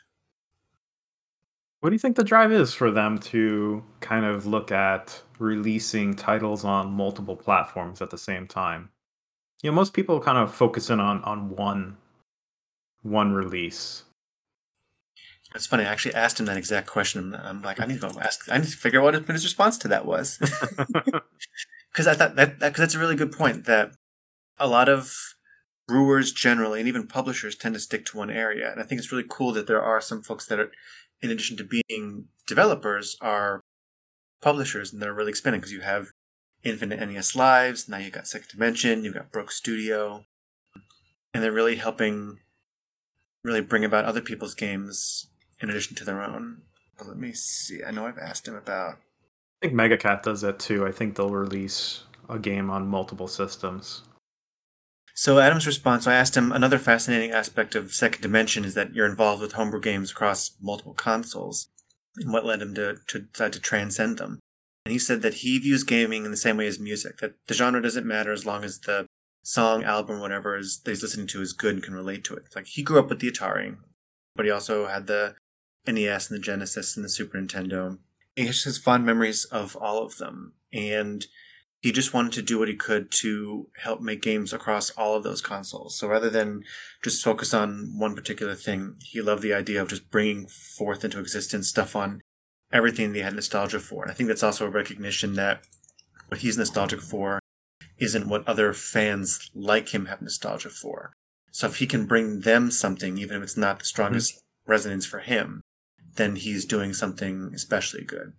What 1.82 1.90
do 1.90 1.96
you 1.96 2.00
think 2.00 2.16
the 2.16 2.24
drive 2.24 2.54
is 2.54 2.74
for 2.74 2.92
them 2.92 3.18
to 3.20 3.84
kind 4.00 4.24
of 4.24 4.46
look 4.46 4.72
at 4.72 5.22
releasing 5.44 6.16
titles 6.16 6.64
on 6.64 6.92
multiple 6.92 7.36
platforms 7.36 8.02
at 8.02 8.10
the 8.10 8.18
same 8.18 8.48
time? 8.48 8.90
You 9.62 9.70
know, 9.70 9.76
most 9.76 9.94
people 9.94 10.20
kind 10.20 10.38
of 10.38 10.54
focus 10.54 10.90
in 10.90 11.00
on 11.00 11.24
on 11.24 11.50
one 11.56 11.98
one 13.02 13.34
release. 13.34 14.04
It's 15.56 15.68
funny. 15.68 15.84
I 15.84 15.92
actually 15.92 16.16
asked 16.16 16.40
him 16.40 16.48
that 16.48 16.58
exact 16.58 16.88
question. 16.88 17.36
I'm 17.36 17.62
like, 17.62 17.80
I 17.80 17.86
need 17.86 18.02
to 18.02 18.10
go 18.10 18.20
ask. 18.20 18.52
I 18.52 18.58
need 18.58 18.70
to 18.70 18.78
figure 18.78 19.00
out 19.00 19.14
what 19.14 19.28
his 19.28 19.44
response 19.44 19.78
to 19.80 19.88
that 19.90 20.06
was. 20.06 20.40
Because 21.94 22.08
I 22.08 22.16
thought 22.16 22.36
that 22.38 22.58
because 22.58 22.80
that's 22.80 22.96
a 22.96 23.00
really 23.00 23.16
good 23.16 23.32
point. 23.32 23.66
That 23.66 23.92
a 24.58 24.68
lot 24.68 24.90
of 24.90 25.16
brewers 25.88 26.34
generally, 26.34 26.80
and 26.80 26.88
even 26.88 27.06
publishers, 27.06 27.56
tend 27.56 27.76
to 27.76 27.80
stick 27.80 28.04
to 28.08 28.18
one 28.18 28.32
area. 28.32 28.72
And 28.72 28.82
I 28.82 28.84
think 28.84 28.98
it's 28.98 29.12
really 29.12 29.28
cool 29.30 29.52
that 29.52 29.68
there 29.68 29.84
are 29.84 30.02
some 30.02 30.24
folks 30.24 30.48
that 30.48 30.60
are 30.60 30.72
in 31.22 31.30
addition 31.30 31.56
to 31.58 31.64
being 31.64 32.30
developers, 32.48 33.16
are 33.22 33.62
publishers, 34.44 34.92
and 34.92 35.02
they're 35.02 35.14
really 35.14 35.30
expanding 35.30 35.62
because 35.62 35.72
you 35.72 35.82
have 35.82 36.12
Infinite 36.64 37.00
NES 37.00 37.36
Lives, 37.36 37.90
now 37.90 37.98
you've 37.98 38.14
got 38.14 38.28
Second 38.28 38.50
Dimension, 38.52 39.04
you've 39.04 39.14
got 39.14 39.32
Broke 39.32 39.52
Studio, 39.52 40.26
and 41.34 41.44
they're 41.44 41.52
really 41.52 41.78
helping 41.78 42.40
really 43.44 43.62
bring 43.62 43.84
about 43.84 44.06
other 44.06 44.22
people's 44.22 44.56
games 44.56 45.28
in 45.60 45.70
addition 45.70 45.96
to 45.98 46.06
their 46.06 46.22
own. 46.22 46.62
But 46.98 47.08
let 47.08 47.18
me 47.18 47.34
see. 47.34 47.84
I 47.84 47.92
know 47.92 48.06
I've 48.06 48.18
asked 48.18 48.48
him 48.48 48.56
about. 48.56 48.96
I 49.62 49.68
think 49.68 49.74
Megacat 49.74 50.24
does 50.24 50.42
that 50.42 50.60
too. 50.60 50.86
I 50.86 50.92
think 50.92 51.16
they'll 51.16 51.30
release 51.30 52.04
a 52.30 52.40
game 52.40 52.70
on 52.70 52.88
multiple 52.88 53.28
systems. 53.28 54.04
So 55.16 55.40
Adam's 55.40 55.68
response, 55.68 56.08
I 56.08 56.16
asked 56.16 56.36
him 56.36 56.52
another 56.52 56.80
fascinating 56.80 57.32
aspect 57.32 57.76
of 57.76 57.94
Second 57.94 58.22
Dimension 58.22 58.66
is 58.66 58.74
that 58.74 58.94
you're 58.94 59.06
involved 59.10 59.42
with 59.42 59.54
homebrew 59.54 59.80
games 59.82 60.12
across 60.12 60.52
multiple 60.60 60.94
consoles, 60.94 61.68
and 62.18 62.32
what 62.32 62.46
led 62.46 62.62
him 62.62 62.74
to, 62.76 62.98
to 63.08 63.20
decide 63.20 63.54
to 63.54 63.60
transcend 63.60 64.18
them. 64.18 64.40
And 64.86 64.92
he 64.92 65.00
said 65.00 65.22
that 65.22 65.36
he 65.36 65.58
views 65.60 65.84
gaming 65.84 66.26
in 66.26 66.32
the 66.32 66.38
same 66.38 66.58
way 66.58 66.68
as 66.68 66.80
music, 66.80 67.20
that 67.20 67.36
the 67.48 67.54
genre 67.54 67.82
doesn't 67.82 68.06
matter 68.06 68.32
as 68.32 68.46
long 68.46 68.64
as 68.64 68.80
the 68.80 69.06
song, 69.44 69.84
album, 69.84 70.20
whatever 70.20 70.58
is 70.58 70.80
that 70.80 70.92
he's 70.92 71.02
listening 71.02 71.28
to 71.28 71.42
is 71.42 71.54
good 71.54 71.76
and 71.76 71.84
can 71.84 71.94
relate 71.94 72.24
to 72.26 72.36
it. 72.36 72.46
Like 72.56 72.68
he 72.68 72.84
grew 72.84 73.00
up 73.00 73.10
with 73.10 73.20
the 73.20 73.32
Atari, 73.32 73.78
but 74.36 74.46
he 74.46 74.52
also 74.52 74.88
had 74.88 75.08
the 75.08 75.36
NES 75.88 76.30
and 76.30 76.40
the 76.40 76.44
Genesis 76.44 76.96
and 76.96 77.04
the 77.04 77.10
Super 77.10 77.38
Nintendo. 77.38 78.00
He 78.36 78.48
has 78.48 78.78
fond 78.78 79.06
memories 79.06 79.46
of 79.46 79.76
all 79.76 80.04
of 80.04 80.18
them. 80.18 80.54
And 80.72 81.26
he 81.84 81.92
just 81.92 82.14
wanted 82.14 82.32
to 82.32 82.42
do 82.42 82.58
what 82.58 82.70
he 82.70 82.76
could 82.76 83.12
to 83.12 83.68
help 83.84 84.00
make 84.00 84.22
games 84.22 84.54
across 84.54 84.90
all 84.92 85.18
of 85.18 85.24
those 85.24 85.42
consoles. 85.42 85.98
So 85.98 86.08
rather 86.08 86.30
than 86.30 86.64
just 87.04 87.22
focus 87.22 87.54
on 87.54 87.96
one 87.98 88.16
particular 88.16 88.56
thing, 88.56 88.96
he 89.02 89.22
loved 89.22 89.42
the 89.42 89.54
idea 89.54 89.82
of 89.82 89.90
just 89.90 90.10
bringing 90.10 90.48
forth 90.48 91.04
into 91.04 91.20
existence 91.20 91.68
stuff 91.68 91.94
on 91.94 92.22
everything 92.72 93.14
he 93.14 93.20
had 93.20 93.36
nostalgia 93.36 93.82
for. 93.82 94.04
And 94.04 94.12
I 94.12 94.14
think 94.14 94.30
that's 94.30 94.44
also 94.44 94.66
a 94.66 94.70
recognition 94.70 95.34
that 95.34 95.62
what 96.30 96.40
he's 96.40 96.58
nostalgic 96.58 97.02
for 97.02 97.42
isn't 97.98 98.30
what 98.30 98.48
other 98.48 98.72
fans 98.72 99.52
like 99.54 99.94
him 99.94 100.06
have 100.06 100.22
nostalgia 100.22 100.70
for. 100.70 101.12
So 101.52 101.68
if 101.68 101.80
he 101.80 101.86
can 101.86 102.06
bring 102.06 102.40
them 102.40 102.72
something, 102.72 103.18
even 103.18 103.38
if 103.38 103.44
it's 103.44 103.58
not 103.58 103.80
the 103.80 103.86
strongest 103.86 104.36
mm-hmm. 104.36 104.72
resonance 104.72 105.06
for 105.06 105.20
him, 105.20 105.60
then 106.16 106.38
he's 106.38 106.64
doing 106.64 106.94
something 106.94 107.52
especially 107.54 108.06
good. 108.06 108.36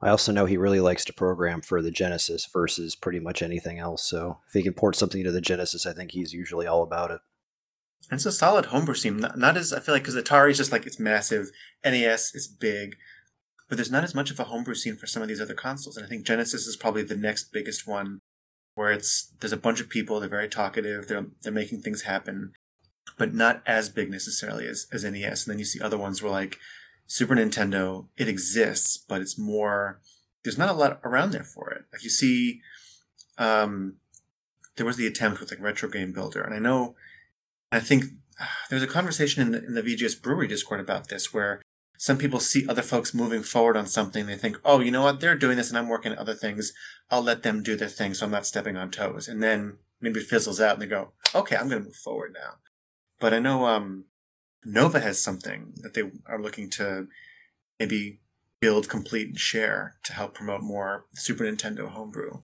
I 0.00 0.10
also 0.10 0.30
know 0.30 0.46
he 0.46 0.56
really 0.56 0.80
likes 0.80 1.04
to 1.06 1.12
program 1.12 1.60
for 1.60 1.82
the 1.82 1.90
Genesis 1.90 2.48
versus 2.52 2.94
pretty 2.94 3.18
much 3.18 3.42
anything 3.42 3.78
else. 3.78 4.04
So 4.04 4.38
if 4.46 4.54
he 4.54 4.62
can 4.62 4.74
port 4.74 4.94
something 4.96 5.24
to 5.24 5.32
the 5.32 5.40
Genesis, 5.40 5.86
I 5.86 5.92
think 5.92 6.12
he's 6.12 6.32
usually 6.32 6.66
all 6.66 6.82
about 6.82 7.10
it. 7.10 7.20
And 8.10 8.18
it's 8.18 8.26
a 8.26 8.32
solid 8.32 8.66
homebrew 8.66 8.94
scene. 8.94 9.16
Not, 9.18 9.36
not 9.38 9.56
as 9.56 9.72
I 9.72 9.80
feel 9.80 9.94
like 9.94 10.04
because 10.04 10.14
Atari 10.16 10.50
is 10.50 10.56
just 10.56 10.72
like 10.72 10.86
it's 10.86 11.00
massive, 11.00 11.50
NES 11.84 12.34
is 12.34 12.46
big, 12.46 12.96
but 13.68 13.76
there's 13.76 13.90
not 13.90 14.04
as 14.04 14.14
much 14.14 14.30
of 14.30 14.38
a 14.38 14.44
homebrew 14.44 14.76
scene 14.76 14.96
for 14.96 15.06
some 15.06 15.20
of 15.20 15.28
these 15.28 15.40
other 15.40 15.52
consoles. 15.54 15.96
And 15.96 16.06
I 16.06 16.08
think 16.08 16.24
Genesis 16.24 16.66
is 16.66 16.76
probably 16.76 17.02
the 17.02 17.16
next 17.16 17.52
biggest 17.52 17.86
one, 17.86 18.20
where 18.76 18.92
it's 18.92 19.32
there's 19.40 19.52
a 19.52 19.56
bunch 19.58 19.80
of 19.80 19.88
people. 19.88 20.20
They're 20.20 20.28
very 20.28 20.48
talkative. 20.48 21.08
They're 21.08 21.26
they're 21.42 21.52
making 21.52 21.82
things 21.82 22.02
happen. 22.02 22.52
but 23.18 23.34
not 23.34 23.62
as 23.66 23.88
big 23.88 24.10
necessarily 24.10 24.66
as, 24.66 24.86
as 24.92 25.04
NES. 25.04 25.46
And 25.46 25.52
then 25.52 25.58
you 25.58 25.64
see 25.64 25.80
other 25.80 25.98
ones 25.98 26.22
where 26.22 26.32
like 26.32 26.56
Super 27.08 27.34
Nintendo, 27.34 28.06
it 28.18 28.28
exists, 28.28 28.98
but 28.98 29.22
it's 29.22 29.38
more, 29.38 30.00
there's 30.44 30.58
not 30.58 30.68
a 30.68 30.74
lot 30.74 31.00
around 31.02 31.32
there 31.32 31.42
for 31.42 31.70
it. 31.70 31.86
Like 31.90 32.04
you 32.04 32.10
see, 32.10 32.60
um, 33.38 33.94
there 34.76 34.86
was 34.86 34.98
the 34.98 35.06
attempt 35.06 35.40
with 35.40 35.50
like 35.50 35.60
Retro 35.60 35.88
Game 35.88 36.12
Builder. 36.12 36.42
And 36.42 36.54
I 36.54 36.58
know, 36.58 36.94
I 37.72 37.80
think 37.80 38.04
there's 38.70 38.82
a 38.82 38.86
conversation 38.86 39.42
in 39.42 39.52
the, 39.52 39.64
in 39.64 39.74
the 39.74 39.82
VGS 39.82 40.20
Brewery 40.22 40.46
Discord 40.46 40.80
about 40.80 41.08
this 41.08 41.32
where 41.32 41.62
some 41.96 42.18
people 42.18 42.40
see 42.40 42.68
other 42.68 42.82
folks 42.82 43.14
moving 43.14 43.42
forward 43.42 43.76
on 43.76 43.86
something. 43.86 44.26
They 44.26 44.36
think, 44.36 44.60
oh, 44.62 44.80
you 44.80 44.90
know 44.90 45.02
what? 45.02 45.20
They're 45.20 45.34
doing 45.34 45.56
this 45.56 45.70
and 45.70 45.78
I'm 45.78 45.88
working 45.88 46.12
on 46.12 46.18
other 46.18 46.34
things. 46.34 46.74
I'll 47.10 47.22
let 47.22 47.42
them 47.42 47.62
do 47.62 47.74
their 47.74 47.88
thing 47.88 48.12
so 48.12 48.26
I'm 48.26 48.32
not 48.32 48.46
stepping 48.46 48.76
on 48.76 48.90
toes. 48.90 49.28
And 49.28 49.42
then 49.42 49.78
maybe 49.98 50.20
it 50.20 50.26
fizzles 50.26 50.60
out 50.60 50.74
and 50.74 50.82
they 50.82 50.86
go, 50.86 51.12
okay, 51.34 51.56
I'm 51.56 51.68
going 51.68 51.80
to 51.80 51.86
move 51.86 51.96
forward 51.96 52.34
now. 52.34 52.56
But 53.18 53.32
I 53.32 53.40
know 53.40 53.66
um, 53.66 54.04
Nova 54.64 55.00
has 55.00 55.22
something 55.22 55.74
that 55.82 55.94
they 55.94 56.02
are 56.26 56.40
looking 56.40 56.68
to 56.70 57.08
maybe 57.78 58.20
build, 58.60 58.88
complete, 58.88 59.28
and 59.28 59.38
share 59.38 59.96
to 60.04 60.12
help 60.12 60.34
promote 60.34 60.62
more 60.62 61.06
Super 61.14 61.44
Nintendo 61.44 61.88
homebrew. 61.88 62.42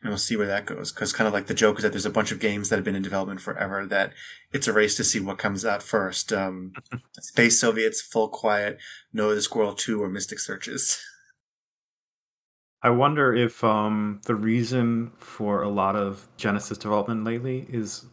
And 0.00 0.10
we'll 0.10 0.18
see 0.18 0.36
where 0.36 0.46
that 0.46 0.66
goes. 0.66 0.92
Because 0.92 1.12
kind 1.12 1.26
of 1.26 1.34
like 1.34 1.46
the 1.46 1.54
joke 1.54 1.78
is 1.78 1.82
that 1.82 1.92
there's 1.92 2.06
a 2.06 2.10
bunch 2.10 2.30
of 2.30 2.38
games 2.38 2.68
that 2.68 2.76
have 2.76 2.84
been 2.84 2.94
in 2.94 3.02
development 3.02 3.40
forever 3.40 3.84
that 3.86 4.12
it's 4.52 4.68
a 4.68 4.72
race 4.72 4.96
to 4.96 5.04
see 5.04 5.18
what 5.18 5.38
comes 5.38 5.64
out 5.64 5.82
first. 5.82 6.32
Um, 6.32 6.72
Space 7.20 7.58
Soviets, 7.58 8.00
Full 8.00 8.28
Quiet, 8.28 8.78
Nova 9.12 9.34
the 9.34 9.42
Squirrel 9.42 9.74
2, 9.74 10.00
or 10.00 10.08
Mystic 10.08 10.38
Searches. 10.38 11.02
I 12.82 12.90
wonder 12.90 13.34
if 13.34 13.64
um, 13.64 14.20
the 14.26 14.36
reason 14.36 15.10
for 15.18 15.62
a 15.62 15.68
lot 15.68 15.96
of 15.96 16.28
Genesis 16.36 16.78
development 16.78 17.24
lately 17.24 17.66
is 17.68 18.06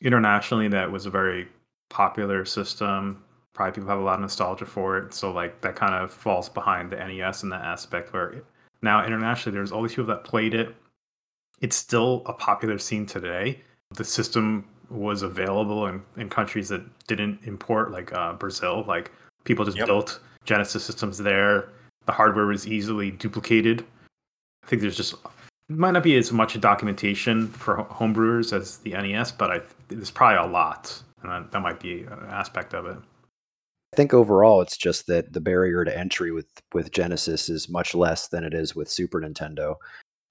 internationally 0.00 0.68
that 0.68 0.90
was 0.90 1.04
a 1.04 1.10
very 1.10 1.48
popular 1.88 2.44
system. 2.44 3.22
Probably 3.54 3.72
people 3.72 3.88
have 3.88 3.98
a 3.98 4.02
lot 4.02 4.14
of 4.14 4.20
nostalgia 4.20 4.66
for 4.66 4.98
it. 4.98 5.14
So 5.14 5.32
like 5.32 5.60
that 5.62 5.76
kind 5.76 5.94
of 5.94 6.12
falls 6.12 6.48
behind 6.48 6.90
the 6.90 6.96
NES 6.96 7.42
in 7.42 7.48
that 7.50 7.64
aspect 7.64 8.12
where 8.12 8.42
now 8.82 9.04
internationally 9.04 9.56
there's 9.56 9.72
all 9.72 9.82
these 9.82 9.92
people 9.92 10.06
that 10.06 10.24
played 10.24 10.54
it. 10.54 10.74
It's 11.60 11.76
still 11.76 12.22
a 12.26 12.32
popular 12.32 12.78
scene 12.78 13.04
today. 13.04 13.60
The 13.94 14.04
system 14.04 14.64
was 14.90 15.22
available 15.22 15.86
in, 15.86 16.02
in 16.16 16.28
countries 16.28 16.68
that 16.68 16.82
didn't 17.06 17.40
import, 17.44 17.90
like 17.90 18.12
uh, 18.12 18.34
Brazil. 18.34 18.84
Like 18.86 19.10
people 19.44 19.64
just 19.64 19.76
yep. 19.76 19.86
built 19.86 20.20
Genesis 20.44 20.84
systems 20.84 21.18
there 21.18 21.70
the 22.08 22.12
hardware 22.12 22.46
was 22.46 22.66
easily 22.66 23.10
duplicated. 23.10 23.84
I 24.64 24.66
think 24.66 24.80
there's 24.80 24.96
just 24.96 25.14
might 25.68 25.90
not 25.90 26.02
be 26.02 26.16
as 26.16 26.32
much 26.32 26.58
documentation 26.58 27.48
for 27.48 27.84
homebrewers 27.90 28.54
as 28.54 28.78
the 28.78 28.92
NES, 28.92 29.30
but 29.30 29.50
I, 29.50 29.60
there's 29.88 30.10
probably 30.10 30.48
a 30.48 30.50
lot, 30.50 31.02
and 31.22 31.30
that, 31.30 31.50
that 31.50 31.60
might 31.60 31.80
be 31.80 32.02
an 32.02 32.26
aspect 32.28 32.74
of 32.74 32.86
it. 32.86 32.98
I 33.92 33.96
think 33.96 34.12
overall, 34.12 34.60
it's 34.60 34.76
just 34.76 35.06
that 35.06 35.32
the 35.32 35.40
barrier 35.40 35.84
to 35.84 35.98
entry 35.98 36.30
with 36.30 36.46
with 36.74 36.92
Genesis 36.92 37.48
is 37.48 37.70
much 37.70 37.94
less 37.94 38.28
than 38.28 38.44
it 38.44 38.52
is 38.52 38.76
with 38.76 38.90
Super 38.90 39.20
Nintendo. 39.20 39.76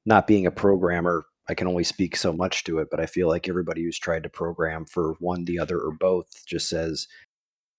Not 0.06 0.28
being 0.28 0.46
a 0.46 0.52
programmer, 0.52 1.26
I 1.50 1.54
can 1.54 1.68
only 1.68 1.84
speak 1.84 2.16
so 2.16 2.32
much 2.34 2.64
to 2.66 2.80
it, 2.80 2.90
but 2.92 3.00
I 3.00 3.06
feel 3.06 3.28
like 3.28 3.48
everybody 3.48 3.84
who's 3.84 3.98
tried 3.98 4.24
to 4.24 4.30
program 4.30 4.86
for 4.86 5.16
one, 5.20 5.46
the 5.46 5.60
other, 5.60 5.80
or 5.80 5.92
both 5.92 6.28
just 6.46 6.70
says 6.70 7.08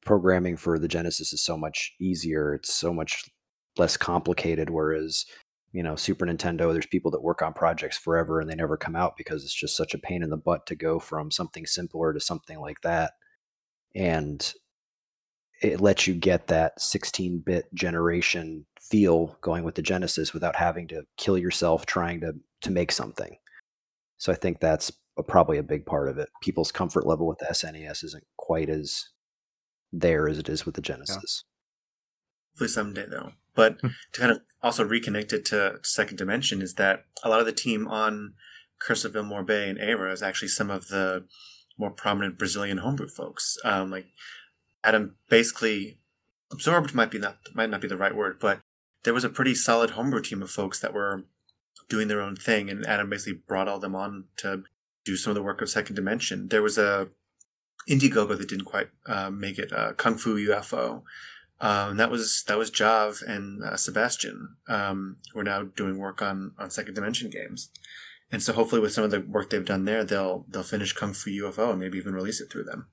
programming 0.05 0.57
for 0.57 0.79
the 0.79 0.89
Genesis 0.89 1.33
is 1.33 1.43
so 1.43 1.57
much 1.57 1.95
easier. 2.01 2.55
It's 2.55 2.73
so 2.73 2.93
much 2.93 3.25
less 3.77 3.97
complicated. 3.97 4.71
Whereas, 4.71 5.27
you 5.73 5.83
know, 5.83 5.97
Super 5.97 6.27
Nintendo, 6.27 6.73
there's 6.73 6.87
people 6.87 7.11
that 7.11 7.23
work 7.23 7.43
on 7.43 7.53
projects 7.53 7.99
forever 7.99 8.41
and 8.41 8.51
they 8.51 8.55
never 8.55 8.77
come 8.77 8.97
out 8.97 9.17
because 9.17 9.45
it's 9.45 9.55
just 9.55 9.77
such 9.77 9.95
a 9.95 9.99
pain 9.99 10.23
in 10.23 10.31
the 10.31 10.37
butt 10.37 10.67
to 10.67 10.75
go 10.75 10.99
from 10.99 11.31
something 11.31 11.67
simpler 11.67 12.13
to 12.13 12.21
something 12.21 12.59
like 12.59 12.81
that. 12.83 13.13
And 13.95 14.53
it 15.61 15.81
lets 15.81 16.07
you 16.07 16.15
get 16.15 16.47
that 16.47 16.81
16 16.81 17.41
bit 17.41 17.73
generation 17.75 18.65
feel 18.81 19.37
going 19.41 19.65
with 19.65 19.75
the 19.75 19.83
Genesis 19.83 20.33
without 20.33 20.57
having 20.57 20.89
to 20.89 21.03
kill 21.17 21.37
yourself 21.37 21.85
trying 21.85 22.21
to, 22.21 22.35
to 22.63 22.71
make 22.71 22.93
something. 22.93 23.37
So 24.17 24.33
I 24.33 24.37
think 24.37 24.61
that's 24.61 24.91
a, 25.19 25.23
probably 25.23 25.59
a 25.59 25.63
big 25.63 25.85
part 25.85 26.09
of 26.09 26.19
it. 26.19 26.29
People's 26.43 26.73
comfort 26.73 27.07
level 27.07 27.27
with 27.27 27.39
the 27.39 27.47
SNES 27.47 28.05
isn't 28.05 28.25
quite 28.37 28.71
as 28.71 29.09
there 29.93 30.29
as 30.29 30.39
it 30.39 30.49
is 30.49 30.65
with 30.65 30.77
the 30.77 30.81
Genesis. 30.81 31.45
Yeah. 31.45 32.53
Hopefully 32.53 32.69
someday, 32.69 33.07
though. 33.09 33.33
But 33.59 33.81
hmm. 33.81 33.89
to 34.13 34.21
kind 34.21 34.31
of 34.31 34.43
also 34.63 34.89
reconnect 34.89 35.33
it 35.33 35.45
to 35.47 35.81
Second 35.83 36.17
Dimension 36.17 36.63
is 36.63 36.75
that 36.75 37.07
a 37.25 37.29
lot 37.29 37.41
of 37.41 37.47
the 37.47 37.51
team 37.53 37.89
on 37.89 38.35
Curse 38.79 39.05
of 39.05 39.15
Bay 39.15 39.69
and 39.69 39.81
Eyra 39.81 40.13
is 40.13 40.23
actually 40.23 40.47
some 40.47 40.71
of 40.71 40.87
the 40.87 41.25
more 41.77 41.91
prominent 41.91 42.39
Brazilian 42.39 42.79
homebrew 42.79 43.09
folks. 43.09 43.57
Um, 43.65 43.91
like 43.91 44.07
Adam 44.85 45.17
basically 45.29 45.99
absorbed 46.53 46.95
might 46.95 47.11
be 47.11 47.19
not 47.19 47.39
might 47.53 47.69
not 47.69 47.81
be 47.81 47.89
the 47.89 47.97
right 47.97 48.15
word, 48.15 48.39
but 48.41 48.61
there 49.03 49.15
was 49.15 49.25
a 49.25 49.29
pretty 49.29 49.57
solid 49.57 49.91
homebrew 49.91 50.23
team 50.23 50.41
of 50.41 50.53
folks 50.53 50.79
that 50.79 50.95
were 50.95 51.25
doing 51.89 52.07
their 52.07 52.21
own 52.21 52.37
thing, 52.37 52.71
and 52.71 52.87
Adam 52.87 53.11
basically 53.11 53.41
brought 53.49 53.67
all 53.67 53.81
them 53.81 53.97
on 53.97 54.27
to 54.37 54.63
do 55.05 55.17
some 55.17 55.33
of 55.33 55.35
the 55.35 55.43
work 55.43 55.61
of 55.61 55.69
Second 55.69 55.97
Dimension. 55.97 56.47
There 56.47 56.63
was 56.63 56.79
a 56.79 57.09
Indiegogo 57.91 58.39
that 58.39 58.49
didn't 58.49 58.67
quite 58.67 58.91
uh, 59.07 59.31
make 59.31 59.59
it, 59.59 59.73
uh, 59.73 59.95
Kung 59.95 60.17
Fu 60.17 60.37
UFO, 60.37 61.03
um, 61.61 61.97
that 61.97 62.11
was 62.11 62.45
that 62.47 62.59
was 62.59 62.71
Jav 62.71 63.19
and 63.27 63.63
uh, 63.65 63.77
Sebastian 63.77 64.57
um, 64.69 65.17
who 65.33 65.41
are 65.41 65.45
now 65.45 65.63
doing 65.63 65.99
work 65.99 66.23
on 66.23 66.53
on 66.59 66.71
Second 66.71 66.95
Dimension 66.95 67.31
games, 67.31 67.71
and 68.31 68.43
so 68.43 68.53
hopefully 68.53 68.81
with 68.81 68.93
some 68.93 69.05
of 69.05 69.11
the 69.11 69.21
work 69.21 69.51
they've 69.51 69.65
done 69.65 69.85
there, 69.85 70.05
they'll 70.05 70.47
they'll 70.49 70.63
finish 70.63 70.93
Kung 70.93 71.13
Fu 71.13 71.31
UFO 71.31 71.71
and 71.71 71.81
maybe 71.81 71.99
even 71.99 72.15
release 72.15 72.41
it 72.41 72.51
through 72.51 72.65
them. 72.65 72.89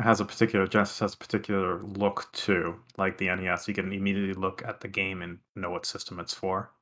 It 0.00 0.02
has 0.02 0.20
a 0.20 0.24
particular 0.24 0.66
Genesis 0.66 0.98
has 0.98 1.14
a 1.14 1.18
particular 1.18 1.82
look 1.84 2.32
too, 2.32 2.76
like 2.96 3.18
the 3.18 3.26
NES. 3.26 3.68
You 3.68 3.74
can 3.74 3.92
immediately 3.92 4.34
look 4.34 4.62
at 4.66 4.80
the 4.80 4.88
game 4.88 5.22
and 5.22 5.38
know 5.54 5.70
what 5.70 5.86
system 5.86 6.18
it's 6.18 6.34
for, 6.34 6.72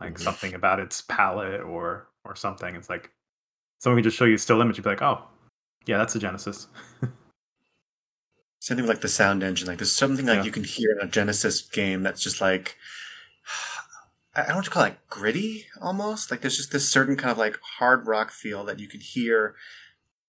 like 0.00 0.14
mm-hmm. 0.14 0.22
something 0.22 0.54
about 0.54 0.80
its 0.80 1.02
palette 1.02 1.60
or 1.60 2.08
or 2.24 2.34
something. 2.34 2.74
It's 2.74 2.88
like 2.88 3.10
someone 3.80 3.98
can 3.98 4.04
just 4.04 4.16
show 4.16 4.24
you 4.24 4.36
a 4.36 4.38
still 4.38 4.60
image, 4.62 4.78
you'd 4.78 4.84
be 4.84 4.90
like, 4.90 5.02
oh, 5.02 5.24
yeah, 5.86 5.98
that's 5.98 6.14
a 6.14 6.18
Genesis. 6.18 6.68
something 8.68 8.86
like 8.86 9.00
the 9.00 9.08
sound 9.08 9.42
engine. 9.42 9.66
Like 9.66 9.78
there's 9.78 9.94
something 9.94 10.26
like 10.26 10.38
yeah. 10.38 10.44
you 10.44 10.50
can 10.50 10.64
hear 10.64 10.92
in 10.92 11.00
a 11.00 11.10
Genesis 11.10 11.62
game 11.62 12.02
that's 12.02 12.22
just 12.22 12.40
like 12.40 12.76
I 14.36 14.44
don't 14.46 14.56
want 14.56 14.66
to 14.66 14.70
call 14.70 14.84
it 14.84 14.98
gritty 15.08 15.64
almost. 15.80 16.30
Like 16.30 16.42
there's 16.42 16.58
just 16.58 16.70
this 16.70 16.88
certain 16.88 17.16
kind 17.16 17.32
of 17.32 17.38
like 17.38 17.58
hard 17.78 18.06
rock 18.06 18.30
feel 18.30 18.64
that 18.64 18.78
you 18.78 18.86
can 18.86 19.00
hear. 19.00 19.56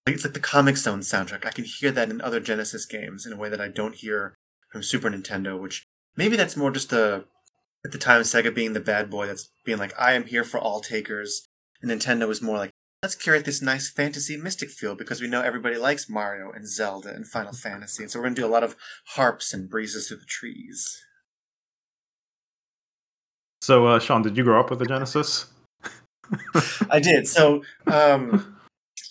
Like 0.08 0.16
it's 0.16 0.24
like 0.24 0.34
the 0.34 0.40
Comix 0.40 0.78
Zone 0.78 1.02
soundtrack. 1.02 1.46
I 1.46 1.52
can 1.52 1.66
hear 1.66 1.92
that 1.92 2.10
in 2.10 2.22
other 2.22 2.40
Genesis 2.40 2.86
games 2.86 3.26
in 3.26 3.34
a 3.34 3.38
way 3.38 3.50
that 3.50 3.62
I 3.62 3.68
don't 3.68 3.94
hear 3.94 4.34
from 4.72 4.82
Super 4.82 5.10
Nintendo, 5.10 5.60
which 5.60 5.86
maybe 6.16 6.36
that's 6.36 6.58
more 6.58 6.72
just 6.72 6.94
a 6.94 7.26
at 7.86 7.92
the 7.92 7.98
time 7.98 8.22
Sega 8.22 8.54
being 8.54 8.74
the 8.74 8.80
bad 8.80 9.10
boy 9.10 9.28
that's 9.28 9.50
being 9.66 9.78
like, 9.78 9.94
I 10.00 10.14
am 10.14 10.26
here 10.26 10.44
for 10.44 10.60
all 10.60 10.82
takers. 10.82 11.48
And 11.82 11.90
Nintendo 11.90 12.30
is 12.30 12.42
more 12.42 12.58
like, 12.58 12.72
let's 13.02 13.16
curate 13.16 13.46
this 13.46 13.62
nice 13.62 13.90
fantasy 13.90 14.36
mystic 14.36 14.70
feel 14.70 14.96
because 14.96 15.22
we 15.22 15.28
know 15.28 15.42
everybody 15.42 15.78
likes 15.78 16.10
Mario 16.10 16.52
and 16.52 16.68
Zelda 16.68 17.10
and 17.10 17.26
Final 17.26 17.54
Fantasy. 17.54 18.04
And 18.04 18.12
so 18.12 18.20
we're 18.20 18.26
going 18.26 18.36
to 18.36 18.42
do 18.42 18.48
a 18.48 18.50
lot 18.50 18.64
of 18.64 18.76
harps 19.10 19.54
and 19.54 19.70
breezes 19.70 20.08
through 20.08 20.18
the 20.18 20.26
trees. 20.26 21.02
So, 23.62 23.88
uh, 23.88 24.00
Sean, 24.00 24.22
did 24.22 24.38
you 24.38 24.44
grow 24.44 24.60
up 24.60 24.70
with 24.70 24.80
the 24.80 24.86
Genesis? 24.86 25.48
I 26.90 27.00
did. 27.00 27.28
So, 27.28 27.64
um, 27.88 28.58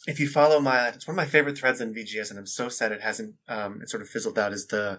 if 0.07 0.19
you 0.19 0.29
follow 0.29 0.61
my, 0.61 0.89
it's 0.89 1.07
one 1.07 1.15
of 1.15 1.17
my 1.17 1.27
favorite 1.27 1.59
threads 1.59 1.81
in 1.81 1.95
VGS, 1.95 2.31
and 2.31 2.39
I'm 2.39 2.47
so 2.47 2.69
sad 2.69 2.93
it 2.93 3.03
hasn't, 3.03 3.35
um, 3.47 3.81
it 3.83 3.91
sort 3.91 4.03
of 4.03 4.09
fizzled 4.09 4.39
out. 4.39 4.53
Is 4.53 4.67
the 4.67 4.97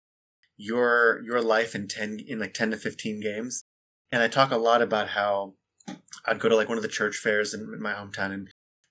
your 0.56 1.22
your 1.24 1.42
life 1.42 1.74
in 1.74 1.88
ten 1.88 2.20
in 2.20 2.38
like 2.38 2.54
ten 2.54 2.70
to 2.72 2.78
fifteen 2.78 3.20
games, 3.20 3.64
and 4.12 4.22
I 4.22 4.28
talk 4.28 4.52
a 4.52 4.58
lot 4.58 4.84
about 4.84 5.10
how 5.10 5.56
I'd 6.26 6.40
go 6.40 6.48
to 6.48 6.56
like 6.56 6.70
one 6.70 6.78
of 6.78 6.84
the 6.84 6.90
church 6.90 7.18
fairs 7.18 7.54
in, 7.54 7.62
in 7.74 7.82
my 7.82 7.94
hometown, 7.94 8.32
and 8.32 8.50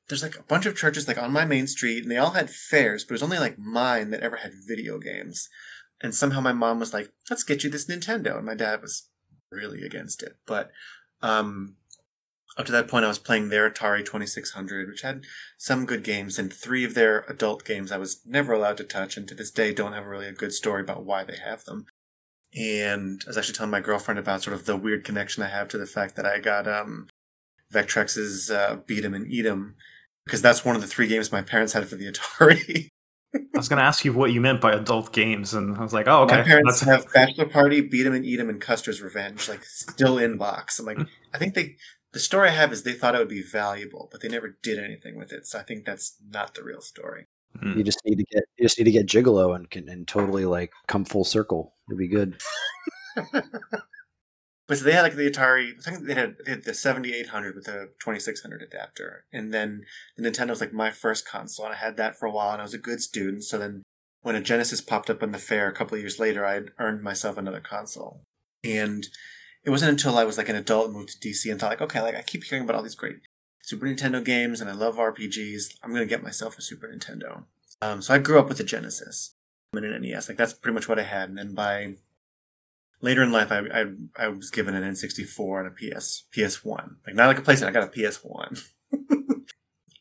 there's 0.09 0.23
like 0.23 0.39
a 0.39 0.43
bunch 0.43 0.67
of 0.67 0.77
churches 0.77 1.07
like 1.07 1.19
on 1.19 1.33
my 1.33 1.45
main 1.45 1.67
street 1.67 2.03
and 2.03 2.11
they 2.11 2.17
all 2.17 2.31
had 2.31 2.51
fairs, 2.51 3.05
but 3.05 3.13
it 3.13 3.17
was 3.17 3.23
only 3.23 3.39
like 3.39 3.59
mine 3.59 4.11
that 4.11 4.23
ever 4.23 4.37
had 4.37 4.53
video 4.67 4.99
games. 4.99 5.49
And 6.01 6.15
somehow 6.15 6.41
my 6.41 6.53
mom 6.53 6.79
was 6.79 6.95
like, 6.95 7.11
let's 7.29 7.43
get 7.43 7.65
you 7.65 7.71
this 7.71 7.87
Nintendo. 7.87 8.37
And 8.37 8.47
my 8.47 8.55
dad 8.55 8.81
was 8.81 9.09
really 9.51 9.83
against 9.83 10.23
it. 10.23 10.37
But 10.47 10.71
um, 11.23 11.77
up 12.57 12.67
to 12.67 12.73
that 12.73 12.89
point, 12.89 13.05
I 13.05 13.09
was 13.09 13.19
playing 13.19 13.49
their 13.49 13.71
Atari 13.71 14.05
2600, 14.05 14.89
which 14.89 15.03
had 15.03 15.23
some 15.57 15.87
good 15.87 16.03
games, 16.03 16.39
and 16.39 16.53
three 16.53 16.85
of 16.85 16.95
their 16.95 17.21
adult 17.29 17.65
games 17.65 17.93
I 17.93 17.99
was 17.99 18.21
never 18.27 18.53
allowed 18.53 18.77
to 18.79 18.85
touch, 18.85 19.17
and 19.17 19.29
to 19.29 19.35
this 19.35 19.51
day 19.51 19.73
don't 19.73 19.93
have 19.93 20.07
really 20.07 20.27
a 20.27 20.33
good 20.33 20.53
story 20.53 20.83
about 20.83 21.05
why 21.05 21.25
they 21.25 21.37
have 21.37 21.65
them. 21.65 21.87
And 22.55 23.23
I 23.27 23.31
was 23.31 23.39
actually 23.39 23.55
telling 23.55 23.71
my 23.71 23.81
girlfriend 23.81 24.19
about 24.19 24.43
sort 24.43 24.55
of 24.55 24.67
the 24.67 24.77
weird 24.77 25.05
connection 25.05 25.43
I 25.43 25.49
have 25.49 25.69
to 25.69 25.79
the 25.79 25.87
fact 25.87 26.17
that 26.17 26.27
I 26.27 26.41
got 26.41 26.67
um, 26.67 27.09
Vectrex's 27.73 28.51
uh, 28.51 28.79
Beat 28.87 29.05
'em 29.05 29.15
and 29.15 29.31
Eat 29.31 29.47
'em 29.47 29.77
because 30.29 30.43
that's 30.43 30.63
one 30.63 30.77
of 30.77 30.83
the 30.83 30.87
three 30.87 31.07
games 31.07 31.33
my 31.33 31.41
parents 31.41 31.73
had 31.73 31.89
for 31.89 31.97
the 31.97 32.13
Atari. 32.13 32.91
I 33.35 33.41
was 33.55 33.69
going 33.69 33.79
to 33.79 33.85
ask 33.85 34.05
you 34.05 34.13
what 34.13 34.33
you 34.33 34.41
meant 34.41 34.61
by 34.61 34.73
adult 34.73 35.13
games, 35.13 35.55
and 35.55 35.77
I 35.77 35.83
was 35.83 35.93
like, 35.93 36.07
"Oh, 36.07 36.23
okay." 36.23 36.37
My 36.37 36.43
parents 36.43 36.81
That's... 36.81 37.05
have 37.05 37.13
Bachelor 37.13 37.47
Party, 37.47 37.81
Beat 37.81 38.07
'em 38.07 38.15
and 38.15 38.25
Eat 38.25 38.41
'em, 38.41 38.49
and 38.49 38.61
Custer's 38.61 39.03
Revenge, 39.03 39.49
like 39.49 39.65
still 39.65 40.19
in 40.19 40.37
box. 40.37 40.79
I'm 40.79 40.87
like. 40.87 40.99
I 41.35 41.39
think 41.39 41.55
they. 41.55 41.77
The 42.13 42.21
story 42.21 42.49
I 42.49 42.53
have 42.53 42.73
is 42.73 42.85
they 42.85 42.95
thought 42.95 43.15
it 43.15 43.19
would 43.19 43.29
be 43.29 43.43
valuable, 43.43 44.09
but 44.11 44.23
they 44.23 44.29
never 44.29 44.57
did 44.63 44.83
anything 44.83 45.19
with 45.19 45.31
it. 45.31 45.47
So 45.47 45.59
I 45.59 45.63
think 45.63 45.85
that's 45.85 46.17
not 46.27 46.55
the 46.55 46.65
real 46.65 46.81
story. 46.81 47.27
Mm. 47.63 47.77
You 47.77 47.85
just 47.85 48.01
need 48.05 48.17
to 48.17 48.25
get 48.25 48.45
you 48.57 48.65
just 48.65 48.79
need 48.79 48.85
to 48.85 48.91
get 48.91 49.07
Gigolo 49.07 49.55
and 49.55 49.69
can 49.69 49.89
and 49.91 50.09
totally 50.09 50.47
like 50.47 50.73
come 50.87 51.05
full 51.05 51.25
circle. 51.25 51.75
It'd 51.89 51.99
be 51.99 52.09
good. 52.09 52.41
But 54.69 54.77
so 54.77 54.85
they 54.85 54.93
had 54.93 55.03
like 55.03 55.17
the 55.17 55.29
Atari. 55.29 55.73
I 55.79 55.81
think 55.81 56.07
they 56.07 56.15
had, 56.15 56.37
they 56.45 56.51
had 56.53 56.65
the 56.65 56.75
seventy 56.75 57.15
eight 57.15 57.29
hundred 57.29 57.55
with 57.55 57.65
the 57.65 57.91
twenty 57.99 58.21
six 58.21 58.43
hundred 58.43 58.63
adapter, 58.63 59.25
and 59.33 59.53
then 59.53 59.85
the 60.17 60.29
Nintendo 60.29 60.51
was 60.51 60.61
like 60.61 60.75
my 60.75 60.91
first 60.91 61.27
console, 61.27 61.65
and 61.65 61.75
I 61.75 61.79
had 61.79 61.97
that 61.97 62.19
for 62.19 62.27
a 62.27 62.31
while, 62.31 62.53
and 62.53 62.61
I 62.61 62.65
was 62.65 62.75
a 62.75 62.79
good 62.79 63.01
student. 63.01 63.45
So 63.45 63.57
then, 63.57 63.83
when 64.21 64.37
a 64.37 64.43
Genesis 64.43 64.83
popped 64.83 65.09
up 65.09 65.23
on 65.23 65.33
the 65.33 65.39
fair 65.39 65.69
a 65.69 65.73
couple 65.73 65.95
of 65.95 66.03
years 66.03 66.21
later, 66.21 66.45
I 66.45 66.55
had 66.55 66.71
earned 66.79 67.03
myself 67.03 67.39
another 67.39 67.61
console, 67.61 68.21
and 68.63 69.07
it 69.65 69.71
wasn't 69.71 69.93
until 69.93 70.19
I 70.19 70.25
was 70.25 70.37
like 70.37 70.51
an 70.51 70.57
adult 70.57 70.89
and 70.89 70.97
moved 70.97 71.21
to 71.21 71.29
DC 71.29 71.51
and 71.51 71.59
thought 71.59 71.71
like, 71.71 71.81
okay, 71.81 72.03
like 72.03 72.15
I 72.15 72.23
keep 72.23 72.45
hearing 72.45 72.65
about 72.65 72.77
all 72.77 72.83
these 72.83 72.95
great 72.95 73.21
Super 73.63 73.87
Nintendo 73.87 74.23
games, 74.23 74.61
and 74.61 74.69
I 74.69 74.75
love 74.75 74.97
RPGs. 74.97 75.77
I'm 75.83 75.95
gonna 75.95 76.05
get 76.05 76.23
myself 76.23 76.59
a 76.59 76.63
Super 76.63 76.89
Nintendo. 76.89 77.45
Um, 77.81 78.03
so 78.03 78.13
I 78.13 78.19
grew 78.19 78.39
up 78.39 78.51
with 78.51 78.61
a 78.61 78.65
Genesis 78.65 79.33
and 79.73 79.83
an 79.83 80.03
NES. 80.03 80.29
Like 80.29 80.37
that's 80.37 80.53
pretty 80.53 80.75
much 80.75 80.91
what 80.91 80.99
I 80.99 81.05
had, 81.05 81.31
and 81.31 81.39
then 81.39 81.55
by 81.55 81.95
later 83.01 83.23
in 83.23 83.33
life, 83.33 83.51
I, 83.53 83.61
I 83.73 83.85
I 84.17 84.29
was 84.29 84.51
given 84.51 84.75
an 84.75 84.83
N64 84.83 85.61
and 85.61 85.69
a 85.69 85.99
PS 85.99 86.25
PS 86.33 86.65
One. 86.65 86.97
Like 87.07 87.15
not 87.15 87.27
like 87.27 87.39
a 87.39 87.43
PlayStation, 87.43 87.69
I 87.69 87.71
got 87.71 87.97
a 87.97 88.09
PS 88.09 88.19
One. 88.23 88.57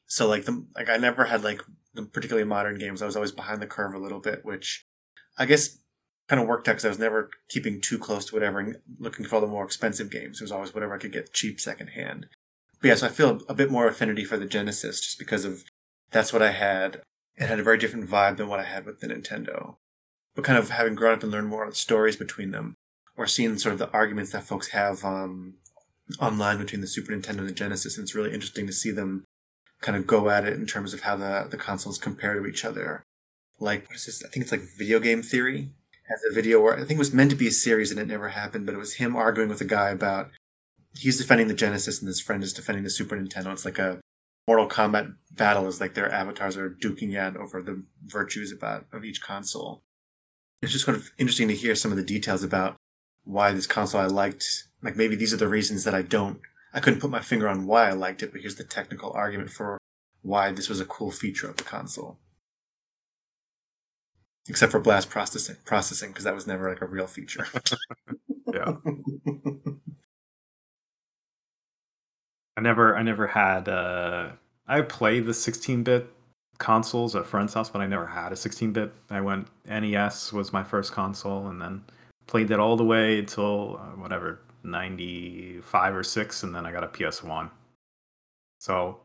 so 0.05 0.27
like 0.27 0.45
the 0.45 0.65
like 0.75 0.89
I 0.89 0.97
never 0.97 1.25
had 1.25 1.43
like 1.43 1.61
the 1.93 2.03
particularly 2.03 2.47
modern 2.47 2.77
games. 2.77 3.01
I 3.01 3.05
was 3.05 3.15
always 3.15 3.31
behind 3.31 3.61
the 3.61 3.67
curve 3.67 3.93
a 3.93 3.99
little 3.99 4.19
bit, 4.19 4.43
which 4.43 4.85
I 5.37 5.45
guess 5.45 5.79
kind 6.27 6.41
of 6.41 6.47
worked 6.47 6.67
out 6.67 6.73
because 6.73 6.85
I 6.85 6.89
was 6.89 6.99
never 6.99 7.29
keeping 7.49 7.81
too 7.81 7.97
close 7.97 8.25
to 8.25 8.35
whatever 8.35 8.59
and 8.59 8.77
looking 8.99 9.25
for 9.25 9.35
all 9.35 9.41
the 9.41 9.47
more 9.47 9.63
expensive 9.63 10.11
games. 10.11 10.39
It 10.39 10.43
was 10.43 10.51
always 10.51 10.73
whatever 10.73 10.93
I 10.93 10.97
could 10.97 11.13
get 11.13 11.33
cheap 11.33 11.59
secondhand. 11.59 12.27
But 12.81 12.89
yeah, 12.89 12.95
so 12.95 13.07
I 13.07 13.09
feel 13.09 13.41
a 13.47 13.53
bit 13.53 13.71
more 13.71 13.87
affinity 13.87 14.23
for 14.23 14.37
the 14.37 14.45
Genesis 14.45 14.99
just 15.01 15.19
because 15.19 15.45
of 15.45 15.63
that's 16.11 16.33
what 16.33 16.41
I 16.41 16.51
had. 16.51 17.01
It 17.35 17.47
had 17.47 17.59
a 17.59 17.63
very 17.63 17.77
different 17.77 18.09
vibe 18.09 18.37
than 18.37 18.47
what 18.47 18.59
I 18.59 18.63
had 18.63 18.85
with 18.85 18.99
the 18.99 19.07
Nintendo. 19.07 19.75
But 20.35 20.43
kind 20.43 20.57
of 20.57 20.69
having 20.69 20.95
grown 20.95 21.15
up 21.15 21.23
and 21.23 21.31
learned 21.31 21.47
more 21.47 21.71
stories 21.73 22.15
between 22.15 22.51
them, 22.51 22.75
or 23.17 23.27
seeing 23.27 23.57
sort 23.57 23.73
of 23.73 23.79
the 23.79 23.91
arguments 23.91 24.31
that 24.31 24.43
folks 24.43 24.69
have 24.69 25.03
um, 25.03 25.55
online 26.19 26.57
between 26.57 26.81
the 26.81 26.87
Super 26.87 27.11
Nintendo 27.11 27.39
and 27.39 27.49
the 27.49 27.53
Genesis, 27.53 27.97
and 27.97 28.03
it's 28.03 28.15
really 28.15 28.33
interesting 28.33 28.67
to 28.67 28.73
see 28.73 28.91
them 28.91 29.25
kind 29.81 29.97
of 29.97 30.07
go 30.07 30.29
at 30.29 30.45
it 30.45 30.53
in 30.53 30.65
terms 30.65 30.93
of 30.93 31.01
how 31.01 31.15
the, 31.15 31.47
the 31.49 31.57
consoles 31.57 31.97
compare 31.97 32.35
to 32.35 32.45
each 32.45 32.63
other. 32.63 33.03
Like, 33.59 33.87
what 33.87 33.95
is 33.95 34.05
this? 34.05 34.23
I 34.23 34.29
think 34.29 34.43
it's 34.43 34.51
like 34.51 34.61
video 34.77 34.99
game 34.99 35.21
theory 35.21 35.69
has 36.07 36.21
a 36.29 36.33
video 36.33 36.61
where 36.61 36.75
I 36.75 36.79
think 36.79 36.91
it 36.91 36.97
was 36.99 37.13
meant 37.13 37.31
to 37.31 37.35
be 37.35 37.47
a 37.47 37.51
series 37.51 37.91
and 37.91 37.99
it 37.99 38.07
never 38.07 38.29
happened, 38.29 38.65
but 38.65 38.73
it 38.75 38.79
was 38.79 38.93
him 38.93 39.15
arguing 39.15 39.49
with 39.49 39.61
a 39.61 39.65
guy 39.65 39.89
about 39.89 40.29
he's 40.95 41.17
defending 41.17 41.47
the 41.47 41.53
Genesis 41.53 41.99
and 41.99 42.07
his 42.07 42.21
friend 42.21 42.43
is 42.43 42.53
defending 42.53 42.83
the 42.83 42.89
Super 42.89 43.17
Nintendo. 43.17 43.51
It's 43.51 43.65
like 43.65 43.79
a 43.79 43.99
Mortal 44.47 44.69
Kombat 44.69 45.15
battle 45.31 45.67
is 45.67 45.81
like 45.81 45.93
their 45.93 46.11
avatars 46.11 46.55
are 46.55 46.69
duking 46.69 47.17
out 47.17 47.35
over 47.35 47.61
the 47.61 47.83
virtues 48.05 48.51
about 48.51 48.85
of 48.93 49.03
each 49.03 49.21
console. 49.21 49.81
It's 50.61 50.71
just 50.71 50.85
kind 50.85 50.97
of 50.97 51.11
interesting 51.17 51.49
to 51.49 51.55
hear 51.55 51.75
some 51.75 51.91
of 51.91 51.97
the 51.97 52.03
details 52.03 52.43
about 52.43 52.77
why 53.27 53.51
this 53.51 53.67
console 53.67 54.01
I 54.01 54.05
liked. 54.05 54.63
Like 54.81 54.95
maybe 54.95 55.15
these 55.15 55.33
are 55.33 55.37
the 55.37 55.47
reasons 55.47 55.83
that 55.83 55.95
I 55.95 56.01
don't 56.01 56.39
I 56.73 56.79
couldn't 56.79 56.99
put 56.99 57.09
my 57.09 57.21
finger 57.21 57.47
on 57.49 57.65
why 57.65 57.89
I 57.89 57.93
liked 57.93 58.21
it, 58.21 58.31
but 58.31 58.41
here's 58.41 58.55
the 58.55 58.63
technical 58.63 59.11
argument 59.13 59.49
for 59.49 59.79
why 60.21 60.51
this 60.51 60.69
was 60.69 60.79
a 60.79 60.85
cool 60.85 61.11
feature 61.11 61.49
of 61.49 61.57
the 61.57 61.63
console. 61.63 62.19
Except 64.49 64.71
for 64.71 64.79
blast 64.79 65.09
processing 65.09 65.57
processing, 65.65 66.09
because 66.09 66.23
that 66.25 66.35
was 66.35 66.47
never 66.47 66.69
like 66.69 66.81
a 66.81 66.85
real 66.85 67.07
feature. 67.07 67.47
Yeah. 68.53 68.75
I 72.55 72.61
never 72.61 72.95
I 72.95 73.03
never 73.03 73.27
had 73.27 73.67
uh 73.67 74.29
I 74.65 74.81
played 74.81 75.25
the 75.25 75.33
16-bit 75.33 76.09
consoles 76.57 77.13
at 77.15 77.25
friend's 77.25 77.53
house, 77.53 77.69
but 77.69 77.81
I 77.81 77.87
never 77.87 78.07
had 78.07 78.31
a 78.31 78.35
16-bit. 78.35 78.93
I 79.09 79.19
went 79.19 79.49
NES 79.65 80.31
was 80.31 80.53
my 80.53 80.63
first 80.63 80.93
console 80.93 81.47
and 81.47 81.61
then 81.61 81.83
played 82.27 82.49
that 82.49 82.59
all 82.59 82.75
the 82.75 82.83
way 82.83 83.19
until 83.19 83.77
uh, 83.81 83.99
whatever 83.99 84.41
95 84.63 85.95
or 85.95 86.03
6 86.03 86.43
and 86.43 86.53
then 86.53 86.65
I 86.65 86.71
got 86.71 86.83
a 86.83 86.87
PS1. 86.87 87.49
So 88.59 88.99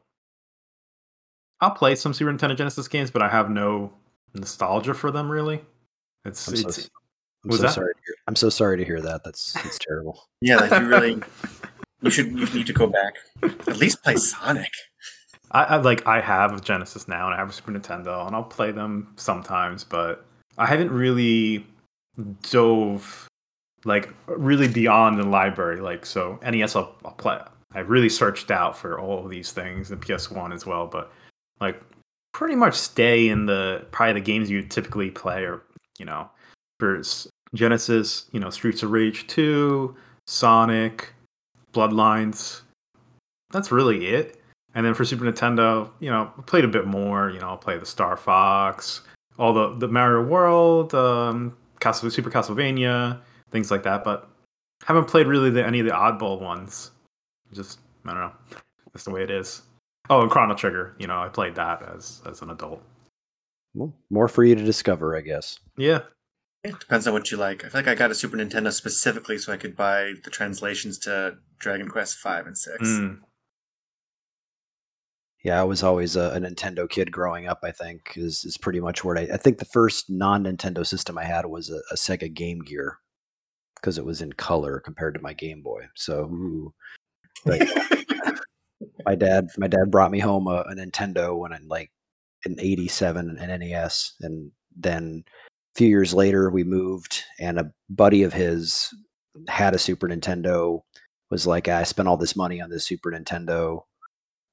I'll 1.61 1.71
play 1.71 1.95
some 1.95 2.13
Super 2.13 2.33
Nintendo 2.33 2.57
Genesis 2.57 2.89
games, 2.89 3.11
but 3.11 3.23
I 3.23 3.29
have 3.29 3.49
no 3.49 3.93
nostalgia 4.35 4.95
for 4.95 5.11
them 5.11 5.31
really. 5.31 5.65
It's 6.25 6.49
I'm 6.49 6.57
so, 6.57 6.83
I'm 7.45 7.53
so 7.53 7.63
that? 7.63 7.73
sorry. 7.73 7.95
To 7.95 8.01
hear, 8.07 8.15
I'm 8.27 8.37
so 8.37 8.49
sorry 8.49 8.77
to 8.79 8.85
hear 8.85 9.01
that. 9.01 9.25
That's 9.25 9.53
that's 9.53 9.79
terrible. 9.79 10.25
yeah, 10.41 10.57
like 10.57 10.71
you 10.71 10.89
really 10.89 11.23
you 12.03 12.11
should 12.11 12.27
you 12.27 12.47
need 12.47 12.67
to 12.67 12.73
go 12.73 12.87
back. 12.87 13.15
At 13.43 13.77
least 13.77 14.03
play 14.03 14.17
Sonic. 14.17 14.71
I, 15.51 15.65
I 15.65 15.77
like 15.77 16.07
I 16.07 16.21
have 16.21 16.53
a 16.53 16.61
Genesis 16.61 17.09
now 17.09 17.27
and 17.27 17.35
I 17.35 17.39
have 17.39 17.51
a 17.51 17.53
Super 17.53 17.73
Nintendo 17.73 18.27
and 18.27 18.35
I'll 18.35 18.43
play 18.43 18.73
them 18.73 19.13
sometimes, 19.17 19.85
but 19.85 20.25
I 20.59 20.67
haven't 20.67 20.91
really 20.91 21.67
dove 22.43 23.29
like 23.85 24.13
really 24.27 24.69
beyond 24.69 25.19
the 25.19 25.25
library. 25.25 25.81
Like 25.81 26.07
so 26.07 26.39
NES 26.43 26.77
I'll, 26.77 26.95
I'll 27.05 27.13
play. 27.13 27.39
I 27.75 27.81
really 27.81 28.09
searched 28.09 28.51
out 28.51 28.77
for 28.77 29.01
all 29.01 29.25
of 29.25 29.31
these 29.31 29.53
things 29.53 29.91
and 29.91 30.01
PS1 30.01 30.53
as 30.53 30.67
well, 30.67 30.87
but 30.87 31.11
like 31.61 31.81
pretty 32.33 32.55
much 32.55 32.75
stay 32.75 33.29
in 33.29 33.47
the 33.47 33.85
probably 33.91 34.15
the 34.15 34.21
games 34.21 34.51
you 34.51 34.63
typically 34.63 35.11
play 35.11 35.45
or 35.45 35.63
you 35.99 36.05
know 36.05 36.29
for 36.79 37.01
Genesis, 37.55 38.27
you 38.33 38.41
know 38.41 38.51
Streets 38.51 38.83
of 38.83 38.91
Rage 38.91 39.27
2, 39.27 39.95
Sonic, 40.27 41.13
Bloodlines. 41.73 42.63
That's 43.51 43.71
really 43.71 44.09
it. 44.09 44.39
And 44.75 44.87
then 44.87 44.95
for 44.95 45.05
Super 45.05 45.27
Nintendo, 45.27 45.91
you 46.01 46.09
know, 46.09 46.33
played 46.47 46.65
a 46.65 46.69
bit 46.69 46.87
more. 46.87 47.29
You 47.29 47.41
know, 47.41 47.49
I'll 47.49 47.59
play 47.59 47.77
the 47.77 47.85
Star 47.85 48.17
Fox, 48.17 49.03
all 49.39 49.53
the 49.53 49.75
the 49.77 49.89
Mario 49.89 50.23
World, 50.23 50.95
um, 50.95 51.55
Castle 51.83 52.11
Super 52.11 52.31
Castlevania, 52.31 53.21
things 53.51 53.71
like 53.71 53.83
that. 53.83 54.05
But 54.05 54.29
haven't 54.85 55.07
played 55.07 55.27
really 55.27 55.51
the, 55.51 55.67
any 55.67 55.81
of 55.81 55.87
the 55.87 55.93
oddball 55.93 56.41
ones. 56.41 56.93
Just 57.53 57.81
I 58.07 58.11
don't 58.13 58.21
know. 58.21 58.33
That's 58.93 59.05
the 59.05 59.11
way 59.11 59.23
it 59.23 59.31
is. 59.31 59.63
Oh, 60.09 60.23
and 60.23 60.31
Chrono 60.31 60.55
Trigger. 60.55 60.97
You 60.99 61.07
know, 61.07 61.21
I 61.21 61.29
played 61.29 61.55
that 61.57 61.83
as 61.95 62.23
as 62.27 62.43
an 62.43 62.51
adult. 62.51 62.83
Well, 63.75 63.93
more 64.11 64.29
for 64.29 64.45
you 64.45 64.55
to 64.55 64.65
discover, 64.65 65.17
I 65.17 65.21
guess. 65.23 65.59
Yeah. 65.77 66.01
It 66.65 66.79
depends 66.79 67.09
on 67.09 67.13
what 67.13 67.31
you 67.31 67.37
like. 67.39 67.65
I 67.65 67.69
feel 67.69 67.81
like 67.81 67.89
I 67.89 67.95
got 67.97 68.13
a 68.13 68.15
Super 68.15 68.37
Nintendo 68.37 68.71
specifically 68.71 69.37
so 69.37 69.53
I 69.53 69.57
could 69.57 69.77
buy 69.77 70.13
the 70.23 70.31
translations 70.31 70.97
to 71.01 71.39
Dragon 71.59 71.89
Quest 71.89 72.19
five 72.19 72.47
and 72.47 72.57
six. 72.57 72.89
Mm. 72.89 73.19
Yeah, 75.43 75.61
I 75.61 75.65
was 75.65 75.83
always 75.83 76.15
a, 76.15 76.31
a 76.31 76.41
Nintendo 76.41 76.89
kid 76.89 77.11
growing 77.11 77.49
up. 77.49 77.61
I 77.65 77.73
think 77.73 78.13
is 78.17 78.45
is 78.45 78.57
pretty 78.57 78.79
much 78.81 79.03
what 79.03 79.19
I. 79.19 79.29
I 79.33 79.37
think 79.37 79.59
the 79.59 79.65
first 79.65 80.09
non 80.09 80.45
Nintendo 80.45 80.87
system 80.87 81.19
I 81.19 81.25
had 81.25 81.47
was 81.47 81.69
a, 81.69 81.81
a 81.91 81.97
Sega 81.97 82.33
Game 82.33 82.61
Gear 82.61 82.99
because 83.77 83.99
it 83.99 84.05
was 84.05 84.23
in 84.23 84.33
color 84.33 84.81
compared 84.81 85.15
to 85.15 85.21
my 85.21 85.33
Game 85.33 85.61
Boy. 85.63 85.89
So, 85.97 86.27
ooh. 86.27 86.73
but 87.45 87.61
my 89.05 89.17
dad, 89.17 89.49
my 89.59 89.67
dad 89.67 89.91
brought 89.91 90.13
me 90.13 90.21
home 90.21 90.47
a, 90.47 90.61
a 90.69 90.75
Nintendo 90.77 91.37
when 91.37 91.53
I 91.53 91.59
like 91.67 91.91
in 92.47 92.61
'87 92.61 93.37
an 93.39 93.61
NES, 93.61 94.15
and 94.21 94.53
then 94.77 95.25
a 95.75 95.79
few 95.79 95.89
years 95.89 96.15
later 96.15 96.51
we 96.51 96.63
moved, 96.63 97.25
and 97.41 97.59
a 97.59 97.73
buddy 97.91 98.23
of 98.23 98.33
his 98.33 98.95
had 99.49 99.75
a 99.75 99.79
Super 99.79 100.09
Nintendo. 100.09 100.83
Was 101.31 101.47
like, 101.47 101.67
I 101.67 101.83
spent 101.85 102.09
all 102.09 102.19
this 102.19 102.37
money 102.37 102.61
on 102.61 102.69
this 102.69 102.85
Super 102.85 103.11
Nintendo. 103.11 103.85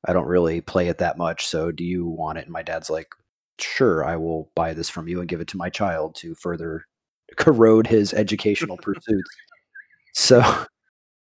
I 0.05 0.13
don't 0.13 0.27
really 0.27 0.61
play 0.61 0.87
it 0.87 0.99
that 0.99 1.17
much. 1.17 1.47
So 1.47 1.71
do 1.71 1.83
you 1.83 2.05
want 2.05 2.37
it? 2.37 2.45
And 2.45 2.53
my 2.53 2.63
dad's 2.63 2.89
like, 2.89 3.07
sure, 3.59 4.05
I 4.05 4.15
will 4.15 4.51
buy 4.55 4.73
this 4.73 4.89
from 4.89 5.07
you 5.07 5.19
and 5.19 5.29
give 5.29 5.41
it 5.41 5.47
to 5.49 5.57
my 5.57 5.69
child 5.69 6.15
to 6.15 6.35
further 6.35 6.85
corrode 7.37 7.87
his 7.87 8.13
educational 8.13 8.77
pursuits. 8.81 9.29
So, 10.13 10.65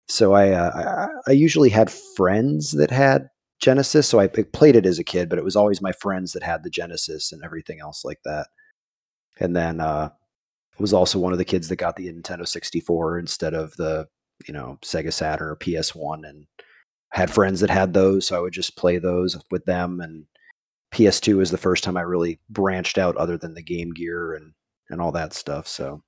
so 0.08 0.34
I, 0.34 0.52
uh, 0.52 1.08
I 1.28 1.32
I 1.32 1.34
usually 1.34 1.70
had 1.70 1.92
friends 1.92 2.72
that 2.72 2.92
had 2.92 3.30
Genesis, 3.60 4.08
so 4.08 4.20
I 4.20 4.28
played 4.28 4.76
it 4.76 4.86
as 4.86 5.00
a 5.00 5.04
kid, 5.04 5.30
but 5.30 5.38
it 5.38 5.44
was 5.44 5.56
always 5.56 5.82
my 5.82 5.92
friends 5.92 6.34
that 6.34 6.44
had 6.44 6.64
the 6.64 6.70
Genesis 6.70 7.32
and 7.32 7.44
everything 7.44 7.80
else 7.80 8.04
like 8.04 8.20
that. 8.26 8.48
And 9.40 9.56
then 9.56 9.80
uh, 9.80 10.10
was 10.82 10.94
also 10.94 11.20
one 11.20 11.32
of 11.32 11.38
the 11.38 11.46
kids 11.46 11.70
that 11.70 11.78
got 11.78 11.96
the 11.96 12.12
Nintendo 12.12 12.48
64 12.48 13.20
instead 13.20 13.54
of 13.54 13.76
the 13.78 14.08
you 14.48 14.54
know 14.54 14.78
Sega 14.84 15.14
Saturn 15.14 15.50
or 15.50 15.56
PS1, 15.56 16.28
and 16.28 16.48
had 17.12 17.32
friends 17.32 17.60
that 17.60 17.70
had 17.70 17.94
those, 17.94 18.26
so 18.26 18.38
I 18.38 18.40
would 18.40 18.54
just 18.54 18.78
play 18.78 18.98
those 18.98 19.38
with 19.52 19.66
them. 19.66 20.00
And 20.00 20.26
PS2 20.94 21.38
was 21.38 21.52
the 21.52 21.58
first 21.58 21.84
time 21.84 21.98
I 21.98 22.02
really 22.02 22.40
branched 22.50 22.98
out, 22.98 23.16
other 23.18 23.38
than 23.38 23.54
the 23.54 23.62
Game 23.62 23.92
Gear 23.92 24.34
and 24.34 24.54
and 24.90 25.02
all 25.02 25.12
that 25.14 25.34
stuff. 25.34 25.68
So 25.68 26.04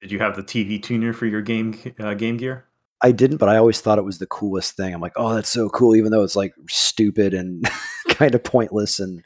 Did 0.00 0.12
you 0.12 0.18
have 0.20 0.36
the 0.36 0.42
TV 0.42 0.80
tuner 0.82 1.12
for 1.12 1.26
your 1.26 1.42
game 1.42 1.78
uh, 1.98 2.14
Game 2.14 2.36
Gear? 2.36 2.66
I 3.04 3.10
didn't, 3.10 3.38
but 3.38 3.48
I 3.48 3.56
always 3.56 3.80
thought 3.80 3.98
it 3.98 4.04
was 4.04 4.18
the 4.18 4.26
coolest 4.26 4.76
thing. 4.76 4.94
I'm 4.94 5.00
like, 5.00 5.14
oh, 5.16 5.34
that's 5.34 5.48
so 5.48 5.68
cool, 5.68 5.96
even 5.96 6.12
though 6.12 6.22
it's 6.22 6.36
like 6.36 6.54
stupid 6.68 7.34
and 7.34 7.68
kind 8.10 8.34
of 8.34 8.44
pointless 8.44 9.00
and 9.00 9.24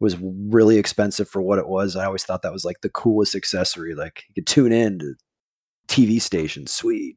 was 0.00 0.16
really 0.20 0.78
expensive 0.78 1.28
for 1.28 1.42
what 1.42 1.58
it 1.58 1.66
was. 1.66 1.96
I 1.96 2.04
always 2.04 2.22
thought 2.22 2.42
that 2.42 2.52
was 2.52 2.64
like 2.64 2.80
the 2.80 2.88
coolest 2.88 3.34
accessory. 3.34 3.96
Like 3.96 4.24
you 4.28 4.34
could 4.36 4.46
tune 4.46 4.70
in 4.70 5.00
to 5.00 5.14
TV 5.88 6.22
stations, 6.22 6.72
sweet. 6.72 7.16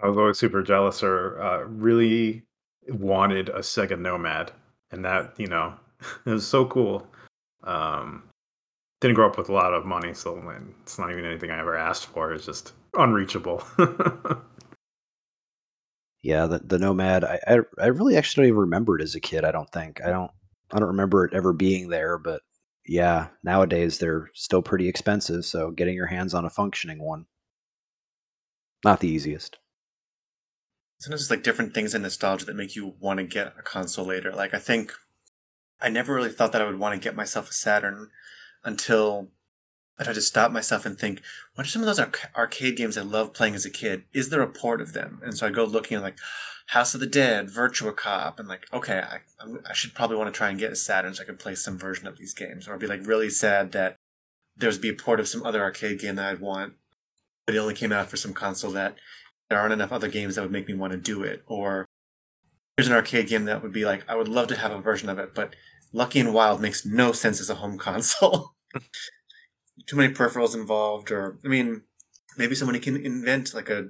I 0.00 0.08
was 0.08 0.16
always 0.16 0.38
super 0.38 0.62
jealous 0.62 1.02
or 1.02 1.40
uh, 1.40 1.64
really 1.64 2.42
wanted 2.88 3.48
a 3.48 3.60
Sega 3.60 3.98
Nomad. 3.98 4.52
And 4.90 5.04
that, 5.04 5.34
you 5.38 5.46
know, 5.46 5.74
it 6.26 6.30
was 6.30 6.46
so 6.46 6.66
cool. 6.66 7.06
Um, 7.64 8.24
didn't 9.00 9.14
grow 9.16 9.28
up 9.28 9.38
with 9.38 9.48
a 9.48 9.52
lot 9.52 9.74
of 9.74 9.84
money, 9.84 10.14
so 10.14 10.42
it's 10.82 10.98
not 10.98 11.10
even 11.10 11.24
anything 11.24 11.50
I 11.50 11.58
ever 11.60 11.76
asked 11.76 12.06
for. 12.06 12.32
It's 12.32 12.46
just 12.46 12.72
unreachable. 12.94 13.62
yeah, 16.22 16.46
the 16.46 16.60
the 16.64 16.78
Nomad. 16.78 17.24
I, 17.24 17.38
I 17.46 17.58
I 17.78 17.86
really 17.88 18.16
actually 18.16 18.44
don't 18.44 18.48
even 18.48 18.60
remember 18.60 18.98
it 18.98 19.02
as 19.02 19.14
a 19.14 19.20
kid. 19.20 19.44
I 19.44 19.52
don't 19.52 19.70
think. 19.70 20.00
I 20.02 20.08
don't. 20.08 20.30
I 20.72 20.78
don't 20.78 20.88
remember 20.88 21.24
it 21.26 21.34
ever 21.34 21.52
being 21.52 21.88
there. 21.88 22.16
But 22.16 22.40
yeah, 22.86 23.28
nowadays 23.44 23.98
they're 23.98 24.30
still 24.34 24.62
pretty 24.62 24.88
expensive. 24.88 25.44
So 25.44 25.70
getting 25.70 25.94
your 25.94 26.06
hands 26.06 26.32
on 26.32 26.46
a 26.46 26.50
functioning 26.50 27.02
one, 27.02 27.26
not 28.82 29.00
the 29.00 29.08
easiest. 29.08 29.58
Sometimes 30.98 31.22
it's 31.22 31.30
like 31.30 31.42
different 31.42 31.74
things 31.74 31.94
in 31.94 32.02
nostalgia 32.02 32.46
that 32.46 32.56
make 32.56 32.74
you 32.74 32.94
want 33.00 33.18
to 33.18 33.24
get 33.24 33.54
a 33.58 33.62
console 33.62 34.06
later. 34.06 34.32
Like 34.32 34.54
I 34.54 34.58
think 34.58 34.92
I 35.80 35.88
never 35.88 36.14
really 36.14 36.30
thought 36.30 36.52
that 36.52 36.62
I 36.62 36.66
would 36.66 36.78
want 36.78 36.94
to 36.94 37.04
get 37.04 37.16
myself 37.16 37.50
a 37.50 37.52
Saturn 37.52 38.10
until 38.64 39.28
I 39.98 40.04
tried 40.04 40.14
to 40.14 40.20
stop 40.20 40.52
myself 40.52 40.84
and 40.84 40.98
think, 40.98 41.22
what 41.54 41.66
are 41.66 41.70
some 41.70 41.82
of 41.82 41.86
those 41.86 42.00
arcade 42.34 42.76
games 42.76 42.98
I 42.98 43.02
loved 43.02 43.34
playing 43.34 43.54
as 43.54 43.64
a 43.64 43.70
kid? 43.70 44.04
Is 44.12 44.28
there 44.28 44.42
a 44.42 44.48
port 44.48 44.80
of 44.80 44.92
them? 44.92 45.20
And 45.22 45.36
so 45.36 45.46
I 45.46 45.50
go 45.50 45.64
looking 45.64 45.96
at 45.96 46.02
like 46.02 46.18
House 46.68 46.94
of 46.94 47.00
the 47.00 47.06
Dead, 47.06 47.48
Virtua 47.48 47.96
Cop, 47.96 48.38
and 48.38 48.48
like, 48.48 48.66
okay, 48.72 48.98
I, 48.98 49.20
I 49.68 49.72
should 49.72 49.94
probably 49.94 50.16
want 50.16 50.32
to 50.32 50.36
try 50.36 50.50
and 50.50 50.58
get 50.58 50.72
a 50.72 50.76
Saturn 50.76 51.14
so 51.14 51.22
I 51.22 51.26
can 51.26 51.36
play 51.36 51.54
some 51.54 51.78
version 51.78 52.06
of 52.06 52.18
these 52.18 52.34
games. 52.34 52.66
Or 52.66 52.74
I'd 52.74 52.80
be 52.80 52.86
like 52.86 53.06
really 53.06 53.30
sad 53.30 53.72
that 53.72 53.96
there's 54.56 54.78
be 54.78 54.88
a 54.88 54.94
port 54.94 55.20
of 55.20 55.28
some 55.28 55.44
other 55.44 55.62
arcade 55.62 56.00
game 56.00 56.16
that 56.16 56.28
I'd 56.28 56.40
want, 56.40 56.74
but 57.46 57.54
it 57.54 57.58
only 57.58 57.74
came 57.74 57.92
out 57.92 58.10
for 58.10 58.16
some 58.16 58.32
console 58.32 58.72
that 58.72 58.96
there 59.48 59.60
aren't 59.60 59.72
enough 59.72 59.92
other 59.92 60.08
games 60.08 60.34
that 60.34 60.42
would 60.42 60.52
make 60.52 60.68
me 60.68 60.74
want 60.74 60.92
to 60.92 60.98
do 60.98 61.22
it. 61.22 61.42
Or 61.46 61.86
there's 62.76 62.88
an 62.88 62.94
arcade 62.94 63.28
game 63.28 63.44
that 63.44 63.62
would 63.62 63.72
be 63.72 63.84
like, 63.84 64.08
I 64.08 64.16
would 64.16 64.28
love 64.28 64.48
to 64.48 64.56
have 64.56 64.72
a 64.72 64.80
version 64.80 65.08
of 65.08 65.18
it, 65.18 65.34
but 65.34 65.54
Lucky 65.92 66.20
and 66.20 66.34
Wild 66.34 66.60
makes 66.60 66.84
no 66.84 67.12
sense 67.12 67.40
as 67.40 67.50
a 67.50 67.56
home 67.56 67.78
console. 67.86 68.52
Too 69.86 69.96
many 69.96 70.12
peripherals 70.12 70.54
involved, 70.54 71.10
or 71.10 71.38
I 71.44 71.48
mean, 71.48 71.82
maybe 72.36 72.54
somebody 72.54 72.80
can 72.80 72.96
invent 72.96 73.54
like 73.54 73.70
a 73.70 73.88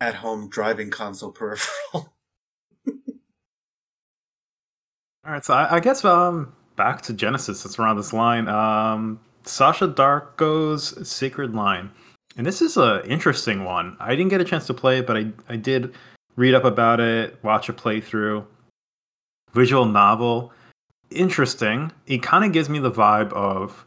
at-home 0.00 0.48
driving 0.48 0.90
console 0.90 1.32
peripheral. 1.32 1.76
All 5.24 5.32
right, 5.32 5.44
so 5.44 5.54
I, 5.54 5.76
I, 5.76 5.80
guess 5.80 6.04
um 6.04 6.52
back 6.76 7.02
to 7.02 7.12
Genesis. 7.12 7.62
That's 7.62 7.78
around 7.78 7.96
this 7.96 8.12
line. 8.12 8.48
Um, 8.48 9.20
Sasha 9.44 9.88
Darko's 9.88 11.08
Sacred 11.08 11.54
Line, 11.54 11.90
and 12.36 12.46
this 12.46 12.62
is 12.62 12.76
a 12.76 13.04
interesting 13.06 13.64
one. 13.64 13.96
I 14.00 14.14
didn't 14.16 14.30
get 14.30 14.40
a 14.40 14.44
chance 14.44 14.66
to 14.66 14.74
play 14.74 14.98
it, 14.98 15.06
but 15.06 15.16
I 15.16 15.32
I 15.48 15.56
did 15.56 15.94
read 16.36 16.54
up 16.54 16.64
about 16.64 17.00
it, 17.00 17.42
watch 17.42 17.68
a 17.68 17.72
playthrough. 17.72 18.44
Visual 19.52 19.86
novel 19.86 20.52
interesting. 21.10 21.92
It 22.06 22.22
kind 22.22 22.44
of 22.44 22.52
gives 22.52 22.68
me 22.68 22.78
the 22.78 22.90
vibe 22.90 23.32
of 23.32 23.84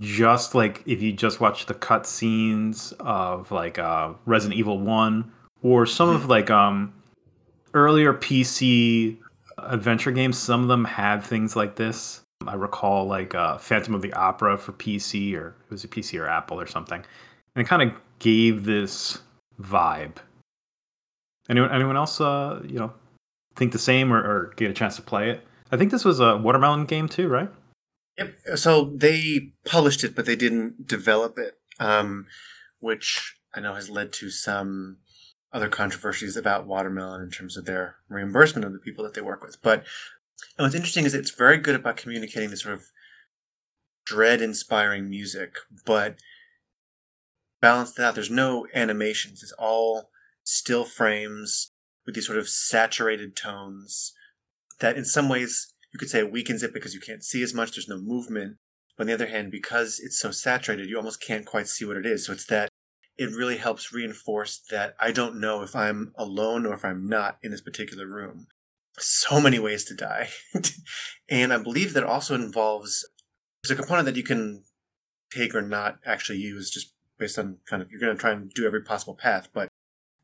just 0.00 0.54
like 0.54 0.82
if 0.86 1.00
you 1.00 1.12
just 1.12 1.40
watch 1.40 1.66
the 1.66 1.74
cut 1.74 2.06
scenes 2.06 2.92
of 3.00 3.50
like 3.50 3.78
uh, 3.78 4.12
Resident 4.26 4.58
Evil 4.58 4.78
One 4.78 5.32
or 5.62 5.86
some 5.86 6.08
of 6.08 6.28
like 6.28 6.50
um 6.50 6.92
earlier 7.74 8.12
PC 8.12 9.16
adventure 9.58 10.12
games. 10.12 10.38
Some 10.38 10.62
of 10.62 10.68
them 10.68 10.84
had 10.84 11.22
things 11.22 11.56
like 11.56 11.76
this. 11.76 12.22
I 12.46 12.54
recall 12.54 13.06
like 13.06 13.34
uh, 13.34 13.58
Phantom 13.58 13.94
of 13.94 14.02
the 14.02 14.12
Opera 14.12 14.58
for 14.58 14.72
PC 14.72 15.34
or 15.34 15.48
it 15.48 15.70
was 15.70 15.84
a 15.84 15.88
PC 15.88 16.20
or 16.20 16.28
Apple 16.28 16.60
or 16.60 16.66
something, 16.66 17.04
and 17.56 17.66
it 17.66 17.68
kind 17.68 17.82
of 17.82 17.92
gave 18.18 18.64
this 18.64 19.18
vibe. 19.60 20.16
Anyone 21.48 21.72
anyone 21.72 21.96
else 21.96 22.20
uh, 22.20 22.62
you 22.64 22.78
know 22.78 22.92
think 23.56 23.72
the 23.72 23.78
same 23.78 24.12
or, 24.12 24.18
or 24.18 24.52
get 24.56 24.70
a 24.70 24.74
chance 24.74 24.96
to 24.96 25.02
play 25.02 25.30
it? 25.30 25.46
I 25.72 25.76
think 25.76 25.90
this 25.90 26.04
was 26.04 26.20
a 26.20 26.36
watermelon 26.36 26.84
game 26.84 27.08
too, 27.08 27.28
right? 27.28 27.50
Yep. 28.18 28.34
So 28.56 28.92
they 28.94 29.52
published 29.64 30.04
it, 30.04 30.14
but 30.14 30.26
they 30.26 30.36
didn't 30.36 30.86
develop 30.86 31.38
it, 31.38 31.54
um, 31.80 32.26
which 32.80 33.36
I 33.54 33.60
know 33.60 33.74
has 33.74 33.90
led 33.90 34.12
to 34.14 34.30
some 34.30 34.98
other 35.52 35.68
controversies 35.68 36.36
about 36.36 36.66
watermelon 36.66 37.22
in 37.22 37.30
terms 37.30 37.56
of 37.56 37.64
their 37.64 37.96
reimbursement 38.08 38.64
of 38.64 38.72
the 38.72 38.78
people 38.78 39.04
that 39.04 39.14
they 39.14 39.20
work 39.20 39.42
with. 39.42 39.60
But 39.62 39.84
what's 40.56 40.74
interesting 40.74 41.04
is 41.04 41.14
it's 41.14 41.30
very 41.30 41.56
good 41.56 41.74
about 41.74 41.96
communicating 41.96 42.50
this 42.50 42.62
sort 42.62 42.74
of 42.74 42.84
dread-inspiring 44.04 45.08
music, 45.08 45.56
but 45.84 46.16
balanced 47.60 47.98
out. 47.98 48.14
There's 48.14 48.30
no 48.30 48.66
animations. 48.74 49.42
It's 49.42 49.52
all 49.58 50.10
still 50.44 50.84
frames 50.84 51.70
with 52.04 52.14
these 52.14 52.26
sort 52.26 52.38
of 52.38 52.48
saturated 52.48 53.36
tones 53.36 54.12
that 54.80 54.96
in 54.96 55.04
some 55.04 55.28
ways 55.28 55.72
you 55.92 55.98
could 55.98 56.10
say 56.10 56.22
weakens 56.22 56.62
it 56.62 56.74
because 56.74 56.94
you 56.94 57.00
can't 57.00 57.24
see 57.24 57.42
as 57.42 57.54
much. 57.54 57.72
There's 57.72 57.88
no 57.88 57.98
movement. 57.98 58.56
But 58.96 59.04
on 59.04 59.06
the 59.08 59.14
other 59.14 59.26
hand, 59.26 59.50
because 59.50 60.00
it's 60.02 60.18
so 60.18 60.30
saturated, 60.30 60.88
you 60.88 60.96
almost 60.96 61.22
can't 61.22 61.44
quite 61.44 61.68
see 61.68 61.84
what 61.84 61.96
it 61.96 62.06
is. 62.06 62.26
So 62.26 62.32
it's 62.32 62.46
that 62.46 62.70
it 63.18 63.30
really 63.30 63.56
helps 63.56 63.92
reinforce 63.92 64.58
that 64.70 64.94
I 65.00 65.10
don't 65.10 65.40
know 65.40 65.62
if 65.62 65.74
I'm 65.74 66.12
alone 66.16 66.66
or 66.66 66.74
if 66.74 66.84
I'm 66.84 67.08
not 67.08 67.38
in 67.42 67.50
this 67.50 67.60
particular 67.60 68.06
room. 68.06 68.46
So 68.98 69.40
many 69.40 69.58
ways 69.58 69.84
to 69.84 69.94
die. 69.94 70.28
and 71.28 71.52
I 71.52 71.58
believe 71.58 71.92
that 71.94 72.04
also 72.04 72.34
involves 72.34 73.08
there's 73.62 73.78
a 73.78 73.80
component 73.80 74.06
that 74.06 74.16
you 74.16 74.22
can 74.22 74.64
take 75.32 75.54
or 75.54 75.62
not 75.62 75.98
actually 76.04 76.38
use 76.38 76.70
just 76.70 76.92
based 77.18 77.38
on 77.38 77.58
kind 77.68 77.82
of 77.82 77.90
you're 77.90 78.00
going 78.00 78.14
to 78.14 78.20
try 78.20 78.32
and 78.32 78.50
do 78.52 78.66
every 78.66 78.82
possible 78.82 79.14
path, 79.14 79.48
but 79.52 79.68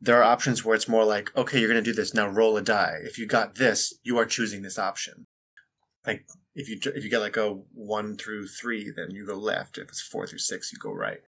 there 0.01 0.19
are 0.19 0.25
options 0.25 0.65
where 0.65 0.75
it's 0.75 0.89
more 0.89 1.05
like, 1.05 1.35
okay, 1.37 1.61
you're 1.61 1.71
going 1.71 1.83
to 1.83 1.91
do 1.91 1.95
this. 1.95 2.13
Now 2.13 2.29
roll 2.29 2.57
a 2.57 2.63
die. 2.63 2.99
If 3.03 3.19
you 3.19 3.27
got 3.27 3.55
this, 3.55 3.95
you 4.03 4.19
are 4.19 4.27
choosing 4.27 4.63
this 4.63 4.79
option. 4.79 5.27
Like 6.07 6.27
if 6.55 6.69
you 6.69 6.79
if 6.93 7.05
you 7.05 7.11
get 7.11 7.21
like 7.21 7.37
a 7.37 7.51
one 7.73 8.17
through 8.17 8.49
three, 8.49 8.93
then 8.95 9.13
you 9.13 9.27
go 9.27 9.37
left. 9.37 9.79
If 9.79 9.89
it's 9.89 10.03
four 10.03 10.27
through 10.27 10.41
six, 10.41 10.73
you 10.73 10.79
go 10.79 10.93
right. 10.93 11.21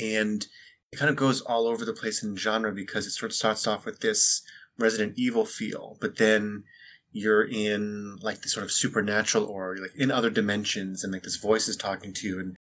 And 0.00 0.46
it 0.90 0.96
kind 0.96 1.10
of 1.10 1.16
goes 1.16 1.40
all 1.40 1.66
over 1.66 1.84
the 1.84 1.92
place 1.92 2.22
in 2.22 2.36
genre 2.36 2.72
because 2.72 3.06
it 3.06 3.10
sort 3.10 3.30
of 3.30 3.36
starts 3.36 3.66
off 3.66 3.84
with 3.84 4.00
this 4.00 4.42
Resident 4.78 5.14
Evil 5.16 5.44
feel, 5.44 5.96
but 6.00 6.16
then 6.16 6.64
you're 7.12 7.44
in 7.44 8.16
like 8.20 8.42
the 8.42 8.48
sort 8.48 8.64
of 8.64 8.70
supernatural 8.70 9.44
or 9.44 9.76
like 9.76 9.94
in 9.96 10.10
other 10.10 10.30
dimensions, 10.30 11.02
and 11.02 11.12
like 11.12 11.22
this 11.22 11.36
voice 11.36 11.68
is 11.68 11.76
talking 11.76 12.12
to 12.12 12.26
you, 12.26 12.38
and 12.38 12.55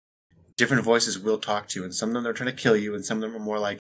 different 0.62 0.84
voices 0.84 1.18
will 1.18 1.40
talk 1.40 1.68
to 1.68 1.80
you, 1.80 1.84
and 1.84 1.92
some 1.94 2.10
of 2.10 2.14
them 2.14 2.28
are 2.28 2.34
trying 2.34 2.56
to 2.56 2.56
kill 2.56 2.78
you, 2.78 2.94
and 2.94 3.04
some 3.04 3.18
of 3.18 3.22
them 3.24 3.36
are 3.36 3.44
more 3.44 3.58
like 3.58 3.80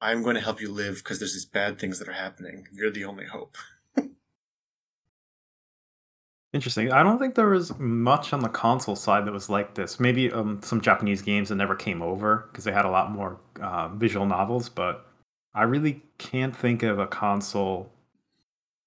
I'm 0.00 0.22
going 0.22 0.34
to 0.34 0.40
help 0.40 0.62
you 0.62 0.72
live 0.72 0.96
because 0.96 1.18
there's 1.18 1.34
these 1.34 1.44
bad 1.44 1.78
things 1.78 1.98
that 1.98 2.08
are 2.08 2.12
happening. 2.12 2.68
You're 2.72 2.90
the 2.90 3.04
only 3.04 3.26
hope. 3.26 3.58
Interesting. 6.54 6.90
I 6.90 7.02
don't 7.02 7.18
think 7.18 7.34
there 7.34 7.50
was 7.50 7.78
much 7.78 8.32
on 8.32 8.40
the 8.40 8.48
console 8.48 8.96
side 8.96 9.26
that 9.26 9.32
was 9.32 9.50
like 9.50 9.74
this. 9.74 10.00
Maybe 10.00 10.32
um, 10.32 10.58
some 10.62 10.80
Japanese 10.80 11.20
games 11.20 11.50
that 11.50 11.56
never 11.56 11.74
came 11.74 12.00
over 12.00 12.48
because 12.50 12.64
they 12.64 12.72
had 12.72 12.86
a 12.86 12.90
lot 12.90 13.10
more 13.10 13.38
uh, 13.60 13.88
visual 13.88 14.24
novels, 14.24 14.70
but 14.70 15.06
I 15.52 15.64
really 15.64 16.02
can't 16.16 16.56
think 16.56 16.82
of 16.82 16.98
a 16.98 17.06
console 17.06 17.92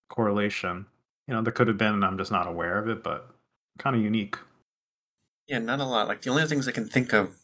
correlation. 0.10 0.88
You 1.28 1.36
know, 1.36 1.44
there 1.44 1.54
could 1.54 1.68
have 1.68 1.78
been, 1.78 1.94
and 1.94 2.04
I'm 2.04 2.18
just 2.18 2.32
not 2.32 2.48
aware 2.48 2.80
of 2.80 2.90
it, 2.90 3.04
but 3.04 3.30
kind 3.78 3.96
of 3.96 4.02
unique. 4.02 4.36
Yeah, 5.50 5.58
not 5.58 5.80
a 5.80 5.84
lot. 5.84 6.08
Like 6.08 6.22
the 6.22 6.30
only 6.30 6.46
things 6.46 6.68
I 6.68 6.72
can 6.72 6.88
think 6.88 7.12
of, 7.12 7.38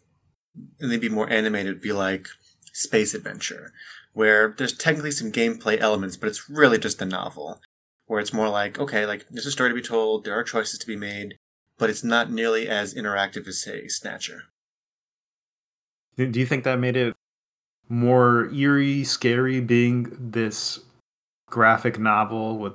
and 0.80 0.92
they'd 0.92 1.02
be 1.02 1.10
more 1.10 1.28
animated, 1.28 1.82
be 1.82 1.92
like 1.92 2.28
space 2.72 3.16
adventure, 3.16 3.74
where 4.14 4.54
there's 4.56 4.78
technically 4.78 5.10
some 5.10 5.32
gameplay 5.32 5.80
elements, 5.80 6.16
but 6.16 6.30
it's 6.30 6.48
really 6.48 6.78
just 6.78 7.02
a 7.02 7.06
novel, 7.06 7.60
where 8.06 8.20
it's 8.20 8.32
more 8.32 8.48
like, 8.48 8.80
okay, 8.80 9.08
like 9.08 9.26
there's 9.32 9.48
a 9.48 9.52
story 9.52 9.72
to 9.72 9.76
be 9.76 9.82
told, 9.82 10.24
there 10.24 10.38
are 10.38 10.44
choices 10.44 10.78
to 10.78 10.86
be 10.86 10.96
made, 10.96 11.36
but 11.80 11.90
it's 11.90 12.04
not 12.04 12.30
nearly 12.30 12.70
as 12.70 12.94
interactive 12.94 13.48
as, 13.48 13.60
say, 13.60 13.88
Snatcher. 13.88 14.44
Do 16.16 16.40
you 16.40 16.46
think 16.46 16.64
that 16.64 16.80
made 16.80 16.96
it 16.96 17.16
more 17.90 18.52
eerie, 18.54 19.04
scary, 19.04 19.62
being 19.62 20.16
this 20.32 20.80
graphic 21.48 21.98
novel 21.98 22.60
with 22.60 22.74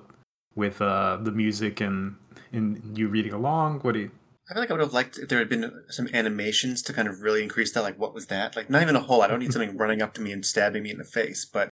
with 0.56 0.82
uh, 0.82 1.18
the 1.22 1.30
music 1.30 1.80
and 1.80 2.16
and 2.52 2.98
you 2.98 3.06
reading 3.06 3.32
along? 3.32 3.78
What 3.80 3.94
do 3.94 4.00
you? 4.00 4.10
I 4.50 4.52
feel 4.52 4.62
like 4.62 4.70
I 4.70 4.74
would 4.74 4.80
have 4.80 4.92
liked 4.92 5.16
if 5.16 5.28
there 5.28 5.38
had 5.38 5.48
been 5.48 5.84
some 5.90 6.08
animations 6.12 6.82
to 6.82 6.92
kind 6.92 7.06
of 7.06 7.20
really 7.20 7.42
increase 7.42 7.72
that. 7.72 7.82
Like, 7.82 8.00
what 8.00 8.12
was 8.12 8.26
that? 8.26 8.56
Like, 8.56 8.68
not 8.68 8.82
even 8.82 8.96
a 8.96 9.00
hole. 9.00 9.22
I 9.22 9.28
don't 9.28 9.38
need 9.38 9.52
something 9.52 9.76
running 9.76 10.02
up 10.02 10.12
to 10.14 10.20
me 10.20 10.32
and 10.32 10.44
stabbing 10.44 10.82
me 10.82 10.90
in 10.90 10.98
the 10.98 11.04
face, 11.04 11.44
but 11.44 11.68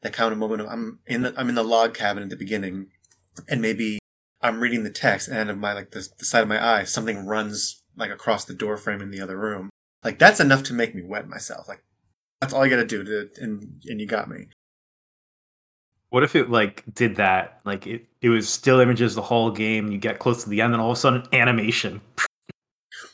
that 0.00 0.14
kind 0.14 0.32
of 0.32 0.38
moment 0.38 0.62
of 0.62 0.68
I'm 0.68 1.00
in 1.06 1.22
the 1.22 1.34
I'm 1.36 1.50
in 1.50 1.54
the 1.54 1.62
log 1.62 1.92
cabin 1.92 2.22
at 2.22 2.30
the 2.30 2.36
beginning, 2.36 2.86
and 3.46 3.60
maybe 3.60 3.98
I'm 4.40 4.60
reading 4.60 4.84
the 4.84 4.90
text, 4.90 5.28
and 5.28 5.50
of 5.50 5.58
my 5.58 5.74
like 5.74 5.90
the, 5.90 6.08
the 6.18 6.24
side 6.24 6.42
of 6.42 6.48
my 6.48 6.64
eye, 6.64 6.84
something 6.84 7.26
runs 7.26 7.82
like 7.94 8.10
across 8.10 8.46
the 8.46 8.54
door 8.54 8.78
frame 8.78 9.02
in 9.02 9.10
the 9.10 9.20
other 9.20 9.36
room. 9.36 9.68
Like 10.02 10.18
that's 10.18 10.40
enough 10.40 10.62
to 10.64 10.72
make 10.72 10.94
me 10.94 11.02
wet 11.02 11.28
myself. 11.28 11.68
Like 11.68 11.84
that's 12.40 12.54
all 12.54 12.64
you 12.64 12.70
got 12.70 12.76
to 12.76 12.86
do, 12.86 13.04
to, 13.04 13.28
and 13.38 13.80
and 13.86 14.00
you 14.00 14.06
got 14.06 14.30
me. 14.30 14.48
What 16.08 16.22
if 16.22 16.34
it 16.34 16.48
like 16.48 16.84
did 16.94 17.16
that? 17.16 17.60
Like 17.64 17.86
it, 17.86 18.06
it 18.24 18.30
was 18.30 18.48
still 18.48 18.80
images 18.80 19.14
the 19.14 19.20
whole 19.20 19.50
game. 19.50 19.92
You 19.92 19.98
get 19.98 20.18
close 20.18 20.42
to 20.44 20.48
the 20.48 20.62
end, 20.62 20.72
and 20.72 20.80
all 20.80 20.90
of 20.90 20.96
a 20.96 21.00
sudden, 21.00 21.24
animation. 21.34 22.00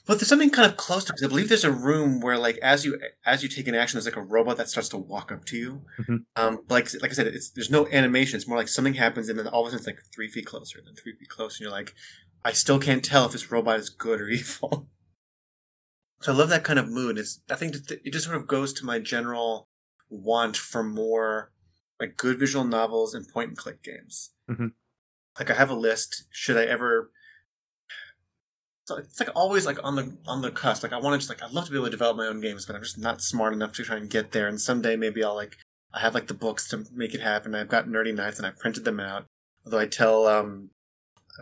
But 0.06 0.18
there's 0.18 0.28
something 0.28 0.50
kind 0.50 0.70
of 0.70 0.76
close 0.76 1.04
to 1.04 1.12
because 1.12 1.24
I 1.24 1.28
believe 1.28 1.48
there's 1.48 1.64
a 1.64 1.72
room 1.72 2.20
where, 2.20 2.38
like, 2.38 2.58
as 2.58 2.84
you 2.84 2.96
as 3.26 3.42
you 3.42 3.48
take 3.48 3.66
an 3.66 3.74
action, 3.74 3.96
there's 3.96 4.06
like 4.06 4.14
a 4.14 4.22
robot 4.22 4.56
that 4.58 4.68
starts 4.68 4.88
to 4.90 4.96
walk 4.96 5.32
up 5.32 5.44
to 5.46 5.56
you. 5.56 5.82
Mm-hmm. 5.98 6.16
Um, 6.36 6.60
like 6.68 6.92
like 7.02 7.10
I 7.10 7.14
said, 7.14 7.26
it's 7.26 7.50
there's 7.50 7.72
no 7.72 7.88
animation. 7.88 8.36
It's 8.36 8.46
more 8.46 8.56
like 8.56 8.68
something 8.68 8.94
happens, 8.94 9.28
and 9.28 9.36
then 9.36 9.48
all 9.48 9.62
of 9.62 9.66
a 9.66 9.70
sudden 9.70 9.80
it's 9.80 9.86
like 9.88 10.14
three 10.14 10.28
feet 10.28 10.46
closer, 10.46 10.78
and 10.78 10.86
then 10.86 10.94
three 10.94 11.16
feet 11.16 11.28
closer, 11.28 11.56
and 11.56 11.62
you're 11.62 11.76
like, 11.76 11.92
I 12.44 12.52
still 12.52 12.78
can't 12.78 13.04
tell 13.04 13.26
if 13.26 13.32
this 13.32 13.50
robot 13.50 13.80
is 13.80 13.90
good 13.90 14.20
or 14.20 14.28
evil. 14.28 14.86
So 16.22 16.32
I 16.32 16.36
love 16.36 16.50
that 16.50 16.62
kind 16.62 16.78
of 16.78 16.88
mood. 16.88 17.18
It's 17.18 17.40
I 17.50 17.56
think 17.56 17.74
it 17.90 18.12
just 18.12 18.26
sort 18.26 18.36
of 18.36 18.46
goes 18.46 18.72
to 18.74 18.86
my 18.86 19.00
general 19.00 19.66
want 20.08 20.56
for 20.56 20.84
more 20.84 21.50
like 21.98 22.16
good 22.16 22.38
visual 22.38 22.64
novels 22.64 23.12
and 23.12 23.28
point 23.28 23.48
and 23.48 23.56
click 23.56 23.82
games. 23.82 24.30
Mm-hmm. 24.48 24.68
Like 25.38 25.50
I 25.50 25.54
have 25.54 25.70
a 25.70 25.74
list. 25.74 26.24
Should 26.30 26.56
I 26.56 26.64
ever? 26.64 27.10
So 28.84 28.96
it's 28.96 29.20
like 29.20 29.30
always 29.34 29.66
like 29.66 29.78
on 29.84 29.96
the 29.96 30.16
on 30.26 30.42
the 30.42 30.50
cusp. 30.50 30.82
Like 30.82 30.92
I 30.92 30.98
want 30.98 31.14
to 31.14 31.18
just 31.18 31.28
like 31.28 31.42
I'd 31.42 31.54
love 31.54 31.66
to 31.66 31.70
be 31.70 31.76
able 31.76 31.86
to 31.86 31.90
develop 31.90 32.16
my 32.16 32.26
own 32.26 32.40
games, 32.40 32.66
but 32.66 32.74
I'm 32.74 32.82
just 32.82 32.98
not 32.98 33.22
smart 33.22 33.52
enough 33.52 33.72
to 33.74 33.84
try 33.84 33.96
and 33.96 34.10
get 34.10 34.32
there. 34.32 34.48
And 34.48 34.60
someday 34.60 34.96
maybe 34.96 35.22
I'll 35.22 35.34
like 35.34 35.56
I 35.92 36.00
have 36.00 36.14
like 36.14 36.26
the 36.26 36.34
books 36.34 36.68
to 36.68 36.84
make 36.92 37.14
it 37.14 37.20
happen. 37.20 37.54
I've 37.54 37.68
got 37.68 37.86
Nerdy 37.86 38.14
Nights 38.14 38.38
and 38.38 38.46
I 38.46 38.50
printed 38.50 38.84
them 38.84 39.00
out. 39.00 39.26
Although 39.64 39.78
I 39.78 39.86
tell 39.86 40.26
um 40.26 40.70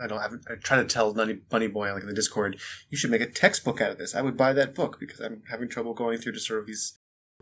I 0.01 0.07
don't 0.07 0.21
have 0.21 0.33
I 0.49 0.55
try 0.55 0.77
to 0.77 0.85
tell 0.85 1.13
Bunny, 1.13 1.33
Bunny 1.49 1.67
Boy 1.67 1.91
like 1.93 2.03
in 2.03 2.09
the 2.09 2.15
Discord, 2.15 2.57
you 2.89 2.97
should 2.97 3.11
make 3.11 3.21
a 3.21 3.25
textbook 3.25 3.81
out 3.81 3.91
of 3.91 3.97
this. 3.97 4.15
I 4.15 4.21
would 4.21 4.37
buy 4.37 4.53
that 4.53 4.75
book 4.75 4.99
because 4.99 5.19
I'm 5.19 5.43
having 5.49 5.69
trouble 5.69 5.93
going 5.93 6.19
through 6.19 6.33
to 6.33 6.39
sort 6.39 6.59
of 6.59 6.67
these 6.67 6.99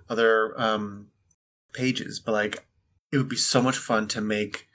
other 0.10 0.60
um 0.60 1.08
pages. 1.74 2.20
But 2.20 2.32
like 2.32 2.66
it 3.12 3.18
would 3.18 3.30
be 3.30 3.36
so 3.36 3.62
much 3.62 3.78
fun 3.78 4.08
to 4.10 4.22
make 4.22 4.67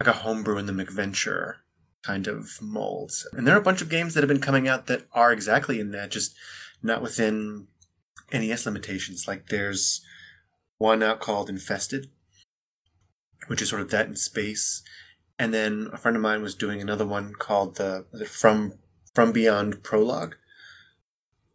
like 0.00 0.14
a 0.14 0.18
homebrew 0.18 0.58
in 0.58 0.66
the 0.66 0.72
MacVenture 0.72 1.56
kind 2.02 2.26
of 2.26 2.60
molds. 2.60 3.26
And 3.32 3.46
there 3.46 3.54
are 3.54 3.60
a 3.60 3.64
bunch 3.64 3.80
of 3.80 3.88
games 3.88 4.14
that 4.14 4.22
have 4.22 4.28
been 4.28 4.40
coming 4.40 4.68
out 4.68 4.86
that 4.86 5.06
are 5.12 5.32
exactly 5.32 5.80
in 5.80 5.90
that, 5.92 6.10
just 6.10 6.34
not 6.82 7.02
within 7.02 7.68
NES 8.32 8.66
limitations. 8.66 9.26
Like 9.26 9.48
there's 9.48 10.04
one 10.78 11.02
out 11.02 11.20
called 11.20 11.48
Infested, 11.48 12.10
which 13.46 13.62
is 13.62 13.70
sort 13.70 13.82
of 13.82 13.90
that 13.90 14.06
in 14.06 14.16
space. 14.16 14.82
And 15.38 15.52
then 15.52 15.88
a 15.92 15.96
friend 15.96 16.16
of 16.16 16.22
mine 16.22 16.42
was 16.42 16.54
doing 16.54 16.80
another 16.80 17.06
one 17.06 17.32
called 17.34 17.76
the 17.76 18.04
From 18.28 18.74
From 19.14 19.32
Beyond 19.32 19.82
Prologue, 19.82 20.36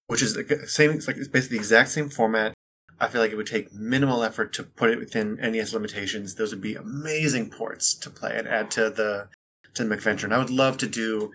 which 0.07 0.21
is 0.21 0.33
the 0.33 0.63
same. 0.67 0.91
It's 0.91 1.07
like 1.07 1.17
it's 1.17 1.27
basically 1.27 1.57
the 1.57 1.61
exact 1.61 1.89
same 1.89 2.09
format. 2.09 2.53
I 2.99 3.07
feel 3.07 3.21
like 3.21 3.31
it 3.31 3.37
would 3.37 3.47
take 3.47 3.73
minimal 3.73 4.23
effort 4.23 4.51
to 4.53 4.63
put 4.63 4.89
it 4.89 4.99
within 4.99 5.35
NES 5.35 5.73
limitations. 5.73 6.35
Those 6.35 6.51
would 6.51 6.61
be 6.61 6.75
amazing 6.75 7.49
ports 7.49 7.93
to 7.95 8.09
play 8.09 8.37
and 8.37 8.47
add 8.47 8.69
to 8.71 8.89
the 8.89 9.29
to 9.73 9.83
the 9.83 9.95
MacVenture. 9.95 10.25
And 10.25 10.33
I 10.33 10.37
would 10.37 10.49
love 10.49 10.77
to 10.79 10.87
do, 10.87 11.31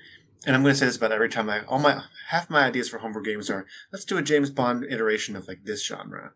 and 0.46 0.54
I'm 0.54 0.62
going 0.62 0.74
to 0.74 0.78
say 0.78 0.86
this 0.86 0.96
about 0.96 1.12
every 1.12 1.28
time 1.28 1.48
I 1.48 1.64
all 1.64 1.78
my 1.78 2.02
half 2.28 2.50
my 2.50 2.64
ideas 2.64 2.88
for 2.88 2.98
homebrew 2.98 3.22
games 3.22 3.48
are 3.48 3.66
let's 3.92 4.04
do 4.04 4.18
a 4.18 4.22
James 4.22 4.50
Bond 4.50 4.84
iteration 4.84 5.36
of 5.36 5.48
like 5.48 5.64
this 5.64 5.84
genre. 5.84 6.32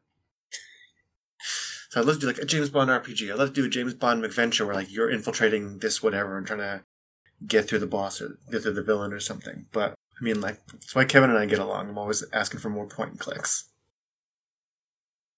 so 1.90 2.00
I'd 2.00 2.06
love 2.06 2.16
to 2.16 2.20
do 2.22 2.26
like 2.26 2.38
a 2.38 2.46
James 2.46 2.70
Bond 2.70 2.90
RPG. 2.90 3.30
I'd 3.30 3.38
love 3.38 3.48
to 3.48 3.60
do 3.60 3.66
a 3.66 3.70
James 3.70 3.94
Bond 3.94 4.22
McVenture 4.22 4.64
where 4.64 4.74
like 4.74 4.92
you're 4.92 5.10
infiltrating 5.10 5.78
this 5.78 6.02
whatever 6.02 6.38
and 6.38 6.46
trying 6.46 6.60
to 6.60 6.84
get 7.46 7.68
through 7.68 7.78
the 7.80 7.86
boss 7.86 8.20
or 8.20 8.38
get 8.50 8.62
through 8.62 8.74
the 8.74 8.82
villain 8.82 9.12
or 9.12 9.20
something. 9.20 9.66
But 9.72 9.94
I 10.18 10.24
mean, 10.24 10.40
like 10.40 10.66
that's 10.66 10.94
why 10.94 11.04
Kevin 11.04 11.30
and 11.30 11.38
I 11.38 11.44
get 11.44 11.58
along. 11.58 11.90
I'm 11.90 11.98
always 11.98 12.24
asking 12.32 12.60
for 12.60 12.70
more 12.70 12.86
point 12.86 13.10
and 13.10 13.20
clicks. 13.20 13.68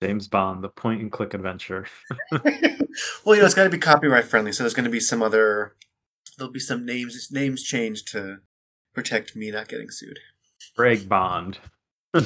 James 0.02 0.28
Bond, 0.28 0.64
the 0.64 0.68
point 0.68 1.02
and 1.02 1.12
click 1.12 1.34
adventure. 1.34 1.86
well, 2.32 2.42
you 2.44 3.36
know, 3.36 3.44
it's 3.44 3.54
got 3.54 3.64
to 3.64 3.70
be 3.70 3.78
copyright 3.78 4.24
friendly, 4.24 4.52
so 4.52 4.62
there's 4.62 4.74
going 4.74 4.84
to 4.84 4.90
be 4.90 5.00
some 5.00 5.22
other. 5.22 5.74
There'll 6.38 6.52
be 6.52 6.60
some 6.60 6.86
names 6.86 7.28
names 7.30 7.62
changed 7.62 8.08
to 8.12 8.38
protect 8.94 9.36
me 9.36 9.50
not 9.50 9.68
getting 9.68 9.90
sued. 9.90 10.18
Greg 10.76 11.08
Bond. 11.08 11.58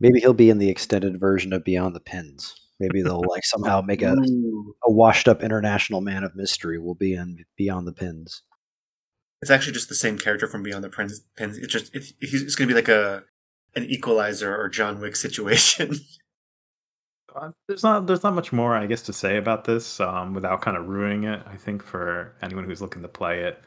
Maybe 0.00 0.20
he'll 0.20 0.32
be 0.32 0.48
in 0.48 0.58
the 0.58 0.70
extended 0.70 1.20
version 1.20 1.52
of 1.52 1.62
Beyond 1.64 1.94
the 1.94 2.00
Pins. 2.00 2.54
Maybe 2.80 3.02
they'll 3.02 3.22
like 3.28 3.44
somehow 3.44 3.82
make 3.82 4.02
a 4.02 4.16
a 4.84 4.90
washed 4.90 5.28
up 5.28 5.42
international 5.42 6.00
man 6.00 6.24
of 6.24 6.34
mystery 6.34 6.78
will 6.78 6.94
be 6.94 7.14
in 7.14 7.44
Beyond 7.56 7.86
the 7.86 7.92
Pins. 7.92 8.42
It's 9.42 9.50
actually 9.50 9.74
just 9.74 9.90
the 9.90 9.94
same 9.94 10.18
character 10.18 10.46
from 10.46 10.62
Beyond 10.62 10.84
the 10.84 10.88
Pins. 10.88 11.20
Pins. 11.36 11.58
It's 11.58 11.72
just 11.72 11.94
it's, 11.94 12.14
it's 12.20 12.54
going 12.54 12.68
to 12.68 12.74
be 12.74 12.78
like 12.78 12.88
a 12.88 13.24
an 13.76 13.84
Equalizer 13.84 14.56
or 14.56 14.68
John 14.68 15.00
Wick 15.00 15.16
situation. 15.16 15.96
Uh, 17.34 17.50
there's 17.68 17.82
not 17.82 18.06
there's 18.06 18.22
not 18.22 18.34
much 18.34 18.50
more 18.50 18.74
I 18.74 18.86
guess 18.86 19.02
to 19.02 19.12
say 19.12 19.36
about 19.36 19.66
this 19.66 20.00
um, 20.00 20.32
without 20.32 20.62
kind 20.62 20.74
of 20.74 20.88
ruining 20.88 21.24
it. 21.24 21.42
I 21.46 21.54
think 21.54 21.82
for 21.82 22.34
anyone 22.40 22.64
who's 22.64 22.80
looking 22.80 23.02
to 23.02 23.08
play 23.08 23.40
it. 23.42 23.62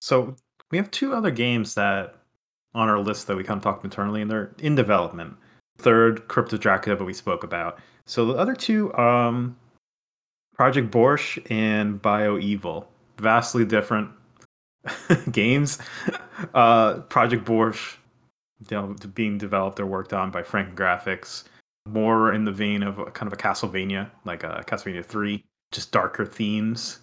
So 0.00 0.34
we 0.72 0.78
have 0.78 0.90
two 0.90 1.14
other 1.14 1.30
games 1.30 1.74
that 1.76 2.16
on 2.74 2.88
our 2.88 2.98
list 2.98 3.28
that 3.28 3.36
we 3.36 3.44
kind 3.44 3.58
of 3.58 3.62
talked 3.62 3.84
internally, 3.84 4.20
and 4.20 4.28
they're 4.28 4.52
in 4.58 4.74
development. 4.74 5.36
Third, 5.78 6.26
Crypt 6.26 6.52
of 6.52 6.60
Dracula, 6.60 6.96
but 6.96 7.04
we 7.04 7.14
spoke 7.14 7.44
about. 7.44 7.78
So 8.06 8.26
the 8.26 8.34
other 8.34 8.54
two, 8.54 8.92
um, 8.94 9.56
Project 10.54 10.90
Borscht 10.90 11.48
and 11.50 12.02
Bio 12.02 12.38
Evil, 12.38 12.88
vastly 13.18 13.64
different 13.64 14.10
games. 15.30 15.78
Uh, 16.52 16.94
Project 17.02 17.44
Borscht 17.44 17.96
being 19.14 19.38
developed 19.38 19.80
or 19.80 19.86
worked 19.86 20.12
on 20.12 20.30
by 20.30 20.42
Franken 20.42 20.74
Graphics, 20.74 21.44
more 21.88 22.32
in 22.32 22.44
the 22.44 22.52
vein 22.52 22.82
of 22.82 22.96
kind 23.14 23.26
of 23.26 23.32
a 23.32 23.40
Castlevania, 23.40 24.10
like 24.24 24.42
a 24.42 24.64
Castlevania 24.66 25.04
3, 25.04 25.42
just 25.72 25.92
darker 25.92 26.24
themes. 26.24 27.00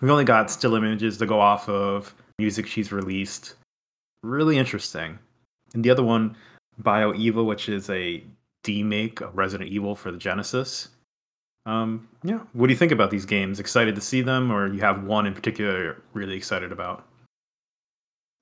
We've 0.00 0.10
only 0.10 0.24
got 0.24 0.50
still 0.50 0.74
images 0.74 1.18
to 1.18 1.26
go 1.26 1.40
off 1.40 1.68
of, 1.68 2.14
music 2.38 2.66
she's 2.66 2.92
released. 2.92 3.54
Really 4.22 4.58
interesting. 4.58 5.18
And 5.74 5.84
the 5.84 5.90
other 5.90 6.02
one, 6.02 6.36
Bio 6.78 7.14
Evil, 7.14 7.46
which 7.46 7.68
is 7.68 7.88
a 7.90 8.22
demake 8.64 9.20
of 9.20 9.36
Resident 9.36 9.70
Evil 9.70 9.94
for 9.94 10.10
the 10.10 10.18
Genesis. 10.18 10.88
Um, 11.64 12.08
yeah, 12.24 12.40
what 12.52 12.66
do 12.66 12.72
you 12.72 12.78
think 12.78 12.92
about 12.92 13.10
these 13.10 13.26
games? 13.26 13.60
Excited 13.60 13.94
to 13.94 14.00
see 14.00 14.22
them, 14.22 14.50
or 14.50 14.72
you 14.72 14.80
have 14.80 15.04
one 15.04 15.26
in 15.26 15.34
particular 15.34 15.82
you're 15.82 16.02
really 16.12 16.36
excited 16.36 16.72
about? 16.72 17.06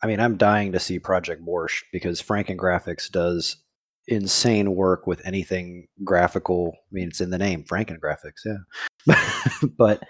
I 0.03 0.07
mean, 0.07 0.21
I'm 0.21 0.37
dying 0.37 0.73
to 0.73 0.81
see 0.81 0.99
Project 0.99 1.45
Borscht 1.45 1.83
because 1.93 2.23
Franken 2.23 2.57
Graphics 2.57 3.11
does 3.11 3.57
insane 4.07 4.75
work 4.75 5.07
with 5.07 5.25
anything 5.27 5.89
graphical. 6.05 6.73
I 6.75 6.89
mean, 6.91 7.09
it's 7.09 7.21
in 7.21 7.31
the 7.31 7.39
name, 7.39 7.65
Franken 7.65 7.99
Graphics, 7.99 8.45
yeah. 8.45 9.69
but 9.79 10.03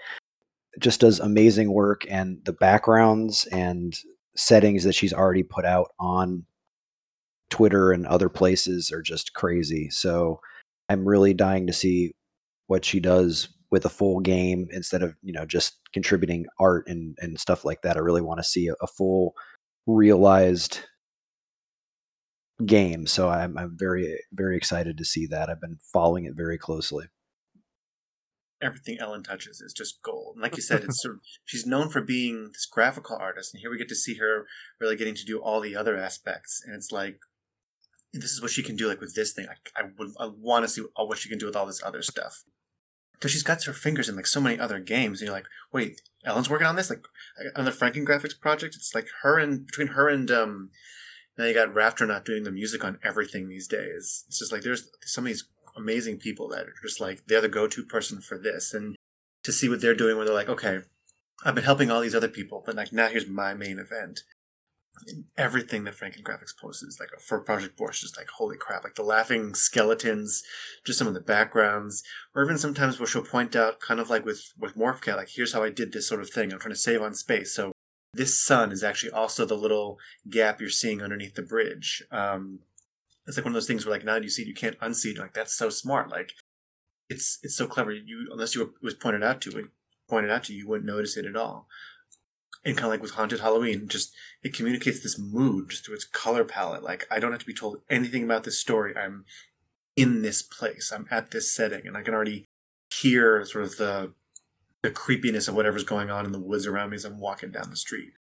just 0.79 1.01
does 1.01 1.19
amazing 1.19 1.73
work, 1.73 2.03
and 2.09 2.39
the 2.45 2.53
backgrounds 2.53 3.45
and 3.47 3.97
settings 4.35 4.85
that 4.85 4.95
she's 4.95 5.13
already 5.13 5.43
put 5.43 5.65
out 5.65 5.89
on 5.99 6.45
Twitter 7.49 7.91
and 7.91 8.07
other 8.07 8.29
places 8.29 8.91
are 8.91 9.01
just 9.01 9.33
crazy. 9.33 9.89
So 9.89 10.39
I'm 10.89 11.07
really 11.07 11.33
dying 11.33 11.67
to 11.67 11.73
see 11.73 12.13
what 12.67 12.85
she 12.85 13.01
does 13.01 13.49
with 13.69 13.85
a 13.85 13.89
full 13.89 14.19
game 14.19 14.67
instead 14.71 15.03
of 15.03 15.15
you 15.21 15.33
know 15.33 15.45
just 15.45 15.79
contributing 15.93 16.45
art 16.59 16.87
and 16.87 17.17
and 17.19 17.39
stuff 17.39 17.65
like 17.65 17.81
that. 17.81 17.97
I 17.97 17.99
really 17.99 18.21
want 18.21 18.39
to 18.39 18.43
see 18.43 18.67
a, 18.67 18.73
a 18.81 18.87
full 18.87 19.35
realized 19.87 20.81
game. 22.65 23.07
So 23.07 23.29
I'm 23.29 23.57
I'm 23.57 23.75
very 23.77 24.19
very 24.31 24.57
excited 24.57 24.97
to 24.97 25.05
see 25.05 25.27
that. 25.27 25.49
I've 25.49 25.61
been 25.61 25.79
following 25.93 26.25
it 26.25 26.33
very 26.35 26.57
closely. 26.57 27.07
Everything 28.61 28.97
Ellen 28.99 29.23
touches 29.23 29.59
is 29.59 29.73
just 29.73 30.03
gold. 30.03 30.35
And 30.35 30.43
like 30.43 30.55
you 30.55 30.61
said, 30.61 30.83
it's 30.83 31.01
sort 31.01 31.15
of, 31.15 31.21
she's 31.43 31.65
known 31.65 31.89
for 31.89 31.99
being 31.99 32.49
this 32.53 32.67
graphical 32.71 33.17
artist, 33.17 33.53
and 33.53 33.61
here 33.61 33.71
we 33.71 33.77
get 33.77 33.89
to 33.89 33.95
see 33.95 34.15
her 34.15 34.45
really 34.79 34.95
getting 34.95 35.15
to 35.15 35.25
do 35.25 35.39
all 35.39 35.61
the 35.61 35.75
other 35.75 35.97
aspects. 35.97 36.61
And 36.63 36.75
it's 36.75 36.91
like 36.91 37.19
this 38.13 38.31
is 38.31 38.41
what 38.41 38.51
she 38.51 38.61
can 38.61 38.75
do. 38.75 38.87
Like 38.87 39.01
with 39.01 39.15
this 39.15 39.33
thing, 39.33 39.47
I, 39.49 39.81
I 39.81 39.83
would 39.97 40.11
I 40.19 40.27
want 40.27 40.63
to 40.63 40.69
see 40.69 40.83
what 40.95 41.17
she 41.17 41.29
can 41.29 41.39
do 41.39 41.47
with 41.47 41.55
all 41.55 41.65
this 41.65 41.81
other 41.83 42.01
stuff 42.01 42.43
because 43.21 43.31
she's 43.31 43.43
got 43.43 43.63
her 43.63 43.73
fingers 43.73 44.09
in 44.09 44.15
like 44.15 44.25
so 44.25 44.41
many 44.41 44.59
other 44.59 44.79
games, 44.79 45.21
and 45.21 45.27
you're 45.27 45.35
like, 45.35 45.45
wait, 45.71 46.01
Ellen's 46.25 46.49
working 46.49 46.65
on 46.65 46.75
this, 46.75 46.89
like 46.89 47.05
another 47.53 47.71
Franken 47.71 48.03
Graphics 48.03 48.37
project. 48.39 48.75
It's 48.75 48.95
like 48.95 49.07
her 49.21 49.37
and 49.37 49.67
between 49.67 49.89
her 49.89 50.09
and 50.09 50.31
um, 50.31 50.71
now 51.37 51.45
you 51.45 51.53
got 51.53 51.69
Raftronaut 51.73 52.25
doing 52.25 52.43
the 52.43 52.51
music 52.51 52.83
on 52.83 52.97
everything 53.03 53.47
these 53.47 53.67
days. 53.67 54.25
It's 54.27 54.39
just 54.39 54.51
like 54.51 54.63
there's 54.63 54.89
some 55.03 55.25
of 55.25 55.27
these 55.27 55.45
amazing 55.77 56.17
people 56.17 56.49
that 56.49 56.65
are 56.65 56.73
just 56.81 56.99
like 56.99 57.25
they're 57.27 57.41
the 57.41 57.47
go-to 57.47 57.83
person 57.83 58.21
for 58.21 58.39
this, 58.39 58.73
and 58.73 58.95
to 59.43 59.51
see 59.51 59.69
what 59.69 59.81
they're 59.81 59.93
doing, 59.93 60.17
where 60.17 60.25
they're 60.25 60.33
like, 60.33 60.49
okay, 60.49 60.79
I've 61.45 61.55
been 61.55 61.63
helping 61.63 61.91
all 61.91 62.01
these 62.01 62.15
other 62.15 62.27
people, 62.27 62.63
but 62.65 62.75
like 62.75 62.91
now 62.91 63.07
here's 63.07 63.27
my 63.27 63.53
main 63.53 63.77
event 63.77 64.21
everything 65.37 65.83
that 65.83 65.95
Franken 65.95 66.23
Graphics 66.23 66.55
posts 66.55 66.83
is 66.83 66.99
like 66.99 67.09
for 67.19 67.39
Project 67.39 67.77
Borscht, 67.77 68.01
just 68.01 68.17
like 68.17 68.29
holy 68.29 68.57
crap, 68.57 68.83
like 68.83 68.95
the 68.95 69.03
laughing 69.03 69.55
skeletons, 69.55 70.43
just 70.85 70.99
some 70.99 71.07
of 71.07 71.13
the 71.13 71.21
backgrounds, 71.21 72.03
or 72.35 72.43
even 72.43 72.57
sometimes 72.57 72.99
where 72.99 73.07
she'll 73.07 73.23
point 73.23 73.55
out, 73.55 73.79
kind 73.79 73.99
of 73.99 74.09
like 74.09 74.25
with 74.25 74.53
with 74.57 74.75
Morphcat, 74.75 75.17
like 75.17 75.29
here's 75.29 75.53
how 75.53 75.63
I 75.63 75.69
did 75.69 75.91
this 75.91 76.07
sort 76.07 76.21
of 76.21 76.29
thing. 76.29 76.51
I'm 76.51 76.59
trying 76.59 76.73
to 76.73 76.79
save 76.79 77.01
on 77.01 77.13
space, 77.13 77.53
so 77.53 77.71
this 78.13 78.37
sun 78.37 78.71
is 78.71 78.83
actually 78.83 79.11
also 79.11 79.45
the 79.45 79.55
little 79.55 79.97
gap 80.29 80.59
you're 80.59 80.69
seeing 80.69 81.01
underneath 81.01 81.35
the 81.35 81.41
bridge. 81.41 82.03
Um, 82.11 82.59
it's 83.25 83.37
like 83.37 83.45
one 83.45 83.51
of 83.51 83.55
those 83.55 83.67
things 83.67 83.85
where 83.85 83.95
like 83.95 84.05
now 84.05 84.17
you 84.17 84.29
see 84.29 84.43
it, 84.43 84.47
you 84.47 84.53
can't 84.53 84.79
unsee 84.79 85.11
it. 85.11 85.19
Like 85.19 85.33
that's 85.33 85.55
so 85.55 85.69
smart. 85.69 86.09
Like 86.09 86.33
it's 87.09 87.39
it's 87.43 87.55
so 87.55 87.67
clever. 87.67 87.91
You 87.91 88.27
unless 88.31 88.55
you 88.55 88.65
were, 88.65 88.71
was 88.81 88.93
pointed 88.93 89.23
out 89.23 89.41
to 89.41 89.57
it, 89.57 89.65
pointed 90.09 90.31
out 90.31 90.43
to 90.45 90.53
you, 90.53 90.59
you 90.59 90.67
wouldn't 90.67 90.87
notice 90.87 91.17
it 91.17 91.25
at 91.25 91.35
all 91.35 91.67
and 92.63 92.77
kind 92.77 92.85
of 92.85 92.91
like 92.91 93.01
with 93.01 93.11
haunted 93.11 93.39
halloween 93.39 93.87
just 93.87 94.13
it 94.43 94.53
communicates 94.53 95.01
this 95.01 95.19
mood 95.19 95.69
just 95.69 95.85
through 95.85 95.95
its 95.95 96.05
color 96.05 96.43
palette 96.43 96.83
like 96.83 97.07
i 97.09 97.19
don't 97.19 97.31
have 97.31 97.39
to 97.39 97.45
be 97.45 97.53
told 97.53 97.81
anything 97.89 98.23
about 98.23 98.43
this 98.43 98.59
story 98.59 98.95
i'm 98.95 99.25
in 99.95 100.21
this 100.21 100.41
place 100.41 100.91
i'm 100.93 101.07
at 101.11 101.31
this 101.31 101.51
setting 101.51 101.85
and 101.85 101.97
i 101.97 102.01
can 102.01 102.13
already 102.13 102.47
hear 102.91 103.45
sort 103.45 103.63
of 103.63 103.77
the 103.77 104.13
the 104.83 104.89
creepiness 104.89 105.47
of 105.47 105.55
whatever's 105.55 105.83
going 105.83 106.09
on 106.09 106.25
in 106.25 106.31
the 106.31 106.39
woods 106.39 106.65
around 106.65 106.89
me 106.89 106.95
as 106.95 107.05
I'm 107.05 107.19
walking 107.19 107.51
down 107.51 107.69
the 107.69 107.75
street. 107.75 108.13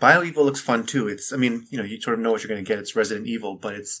BioEvil 0.00 0.36
looks 0.36 0.60
fun 0.60 0.86
too. 0.86 1.08
It's 1.08 1.32
I 1.32 1.36
mean, 1.36 1.66
you 1.70 1.78
know, 1.78 1.84
you 1.84 2.00
sort 2.00 2.14
of 2.14 2.20
know 2.20 2.32
what 2.32 2.42
you're 2.42 2.48
going 2.48 2.64
to 2.64 2.68
get. 2.68 2.78
It's 2.78 2.96
Resident 2.96 3.26
Evil, 3.26 3.56
but 3.56 3.74
it's 3.74 4.00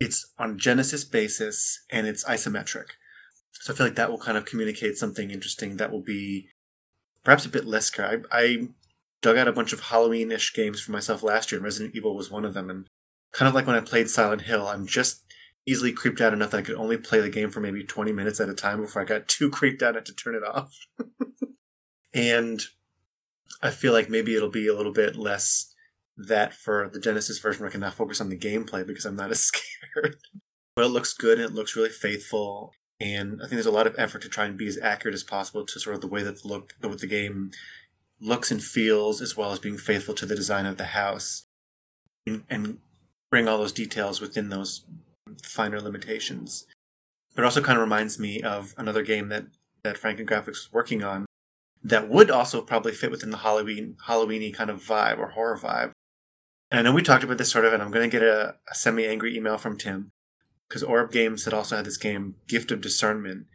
it's 0.00 0.32
on 0.38 0.58
Genesis 0.58 1.04
basis 1.04 1.84
and 1.90 2.06
it's 2.06 2.24
isometric. 2.24 2.86
So 3.52 3.72
I 3.72 3.76
feel 3.76 3.86
like 3.86 3.96
that 3.96 4.10
will 4.10 4.18
kind 4.18 4.36
of 4.36 4.44
communicate 4.44 4.98
something 4.98 5.30
interesting 5.30 5.76
that 5.76 5.90
will 5.90 6.02
be 6.02 6.48
perhaps 7.24 7.46
a 7.46 7.50
bit 7.50 7.66
less. 7.66 7.90
I, 7.98 8.18
I 8.30 8.68
dug 9.22 9.36
out 9.36 9.48
a 9.48 9.52
bunch 9.52 9.72
of 9.72 9.80
Halloween-ish 9.80 10.54
games 10.54 10.80
for 10.80 10.92
myself 10.92 11.22
last 11.22 11.50
year, 11.50 11.58
and 11.58 11.64
Resident 11.64 11.94
Evil 11.96 12.14
was 12.14 12.30
one 12.30 12.44
of 12.44 12.54
them. 12.54 12.70
And 12.70 12.86
kind 13.32 13.48
of 13.48 13.54
like 13.54 13.66
when 13.66 13.76
I 13.76 13.80
played 13.80 14.08
Silent 14.08 14.42
Hill, 14.42 14.68
I'm 14.68 14.86
just 14.86 15.22
easily 15.66 15.92
creeped 15.92 16.20
out 16.20 16.32
enough 16.32 16.50
that 16.50 16.58
I 16.58 16.62
could 16.62 16.76
only 16.76 16.98
play 16.98 17.20
the 17.20 17.30
game 17.30 17.50
for 17.50 17.60
maybe 17.60 17.82
20 17.82 18.12
minutes 18.12 18.40
at 18.40 18.48
a 18.48 18.54
time 18.54 18.80
before 18.80 19.02
I 19.02 19.06
got 19.06 19.28
too 19.28 19.50
creeped 19.50 19.82
out 19.82 19.94
I 19.94 19.98
had 19.98 20.06
to 20.06 20.14
turn 20.14 20.34
it 20.34 20.44
off. 20.44 20.76
and 22.14 22.62
I 23.62 23.70
feel 23.70 23.92
like 23.92 24.10
maybe 24.10 24.36
it'll 24.36 24.50
be 24.50 24.68
a 24.68 24.74
little 24.74 24.92
bit 24.92 25.16
less 25.16 25.72
that 26.16 26.54
for 26.54 26.88
the 26.92 27.00
Genesis 27.00 27.38
version 27.38 27.62
where 27.62 27.70
I 27.70 27.72
can 27.72 27.80
now 27.80 27.90
focus 27.90 28.20
on 28.20 28.28
the 28.28 28.38
gameplay 28.38 28.86
because 28.86 29.04
I'm 29.04 29.16
not 29.16 29.30
as 29.30 29.40
scared. 29.40 30.16
but 30.76 30.84
it 30.84 30.88
looks 30.88 31.14
good 31.14 31.38
and 31.38 31.50
it 31.50 31.54
looks 31.54 31.76
really 31.76 31.88
faithful. 31.88 32.72
And 33.00 33.40
I 33.40 33.44
think 33.44 33.52
there's 33.52 33.66
a 33.66 33.72
lot 33.72 33.86
of 33.86 33.94
effort 33.98 34.22
to 34.22 34.28
try 34.28 34.44
and 34.44 34.56
be 34.56 34.68
as 34.68 34.78
accurate 34.78 35.14
as 35.14 35.24
possible 35.24 35.66
to 35.66 35.80
sort 35.80 35.96
of 35.96 36.00
the 36.00 36.06
way 36.06 36.22
that 36.22 36.42
the 36.42 36.48
look 36.48 36.74
that 36.80 36.98
the 36.98 37.06
game 37.06 37.50
looks 38.20 38.50
and 38.50 38.62
feels, 38.62 39.20
as 39.20 39.36
well 39.36 39.52
as 39.52 39.58
being 39.58 39.76
faithful 39.76 40.14
to 40.14 40.26
the 40.26 40.36
design 40.36 40.66
of 40.66 40.76
the 40.76 40.84
house, 40.84 41.44
and, 42.26 42.44
and 42.48 42.78
bring 43.30 43.48
all 43.48 43.58
those 43.58 43.72
details 43.72 44.20
within 44.20 44.48
those 44.48 44.82
finer 45.42 45.80
limitations. 45.80 46.66
But 47.34 47.42
it 47.42 47.46
also 47.46 47.62
kind 47.62 47.76
of 47.76 47.82
reminds 47.82 48.18
me 48.18 48.40
of 48.40 48.74
another 48.78 49.02
game 49.02 49.28
that 49.28 49.46
that 49.82 49.96
Franken 49.96 50.26
Graphics 50.26 50.46
was 50.46 50.68
working 50.72 51.02
on 51.02 51.26
that 51.82 52.08
would 52.08 52.30
also 52.30 52.62
probably 52.62 52.92
fit 52.92 53.10
within 53.10 53.30
the 53.30 53.38
Halloween 53.38 53.96
Halloweeny 54.06 54.54
kind 54.54 54.70
of 54.70 54.82
vibe 54.82 55.18
or 55.18 55.28
horror 55.28 55.58
vibe. 55.58 55.90
And 56.70 56.78
I 56.78 56.82
know 56.82 56.92
we 56.92 57.02
talked 57.02 57.22
about 57.22 57.36
this 57.36 57.50
sort 57.50 57.66
of, 57.66 57.74
and 57.74 57.82
I'm 57.82 57.90
going 57.90 58.08
to 58.08 58.18
get 58.18 58.26
a, 58.26 58.56
a 58.70 58.74
semi 58.74 59.04
angry 59.04 59.36
email 59.36 59.58
from 59.58 59.76
Tim 59.76 60.10
because 60.68 60.82
Orb 60.82 61.12
Games 61.12 61.44
had 61.44 61.54
also 61.54 61.76
had 61.76 61.84
this 61.84 61.96
game, 61.96 62.36
Gift 62.48 62.70
of 62.70 62.80
Discernment. 62.80 63.46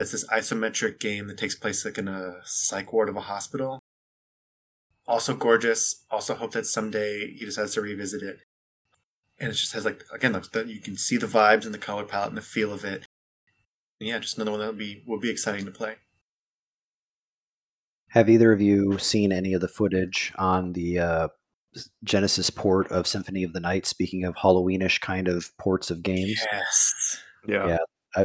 It's 0.00 0.12
this 0.12 0.26
isometric 0.28 0.98
game 0.98 1.28
that 1.28 1.38
takes 1.38 1.54
place 1.54 1.84
like 1.84 1.98
in 1.98 2.08
a 2.08 2.40
psych 2.44 2.92
ward 2.92 3.08
of 3.08 3.16
a 3.16 3.22
hospital. 3.22 3.80
Also 5.06 5.34
gorgeous. 5.34 6.04
Also 6.10 6.34
hope 6.34 6.52
that 6.52 6.66
someday 6.66 7.32
he 7.32 7.44
decides 7.44 7.74
to 7.74 7.80
revisit 7.80 8.22
it. 8.22 8.38
And 9.38 9.50
it 9.50 9.54
just 9.54 9.72
has 9.72 9.84
like 9.84 10.04
again, 10.12 10.32
that 10.32 10.68
you 10.68 10.80
can 10.80 10.96
see 10.96 11.16
the 11.16 11.26
vibes 11.26 11.64
and 11.64 11.74
the 11.74 11.78
color 11.78 12.04
palette 12.04 12.30
and 12.30 12.38
the 12.38 12.42
feel 12.42 12.72
of 12.72 12.84
it. 12.84 13.06
And 14.00 14.08
yeah, 14.08 14.18
just 14.18 14.36
another 14.36 14.52
one 14.52 14.60
that 14.60 14.68
would 14.68 14.78
be 14.78 15.02
would 15.06 15.20
be 15.20 15.30
exciting 15.30 15.64
to 15.66 15.70
play. 15.70 15.96
Have 18.10 18.30
either 18.30 18.52
of 18.52 18.60
you 18.60 18.98
seen 18.98 19.32
any 19.32 19.54
of 19.54 19.60
the 19.60 19.68
footage 19.68 20.32
on 20.36 20.72
the 20.72 21.00
uh, 21.00 21.28
Genesis 22.04 22.50
port 22.50 22.90
of 22.90 23.06
Symphony 23.06 23.44
of 23.44 23.52
the 23.52 23.60
Night. 23.60 23.86
Speaking 23.86 24.24
of 24.24 24.34
Halloweenish 24.36 25.00
kind 25.00 25.28
of 25.28 25.50
ports 25.58 25.90
of 25.90 26.02
games, 26.02 26.40
yes, 26.52 27.20
Yeah. 27.46 27.66
yeah, 27.66 27.78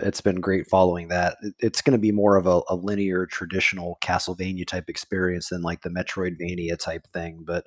it's 0.04 0.22
been 0.22 0.40
great 0.40 0.68
following 0.68 1.08
that. 1.10 1.38
It's 1.60 1.82
going 1.82 1.94
to 1.98 2.02
be 2.02 2.12
more 2.12 2.36
of 2.36 2.46
a, 2.48 2.62
a 2.70 2.76
linear, 2.76 3.26
traditional 3.26 3.98
Castlevania 4.04 4.66
type 4.68 4.90
experience 4.90 5.50
than 5.50 5.62
like 5.62 5.82
the 5.82 5.90
Metroidvania 5.90 6.78
type 6.78 7.08
thing, 7.14 7.44
but 7.46 7.66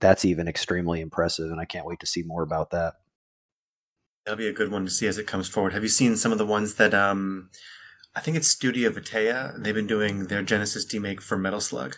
that's 0.00 0.24
even 0.24 0.48
extremely 0.48 1.00
impressive, 1.00 1.50
and 1.50 1.60
I 1.60 1.64
can't 1.66 1.86
wait 1.86 2.00
to 2.00 2.06
see 2.06 2.22
more 2.22 2.42
about 2.42 2.70
that. 2.70 2.94
that'll 4.24 4.38
be 4.38 4.48
a 4.48 4.52
good 4.52 4.70
one 4.70 4.84
to 4.84 4.90
see 4.90 5.06
as 5.06 5.18
it 5.18 5.26
comes 5.26 5.48
forward. 5.48 5.72
Have 5.74 5.82
you 5.82 5.88
seen 5.88 6.16
some 6.16 6.32
of 6.32 6.38
the 6.38 6.46
ones 6.46 6.76
that 6.76 6.94
um, 6.94 7.50
I 8.16 8.20
think 8.20 8.36
it's 8.36 8.48
Studio 8.48 8.90
Vitea? 8.90 9.62
They've 9.62 9.74
been 9.74 9.86
doing 9.86 10.26
their 10.28 10.42
Genesis 10.42 10.86
remake 10.94 11.20
for 11.20 11.36
Metal 11.36 11.60
Slug. 11.60 11.96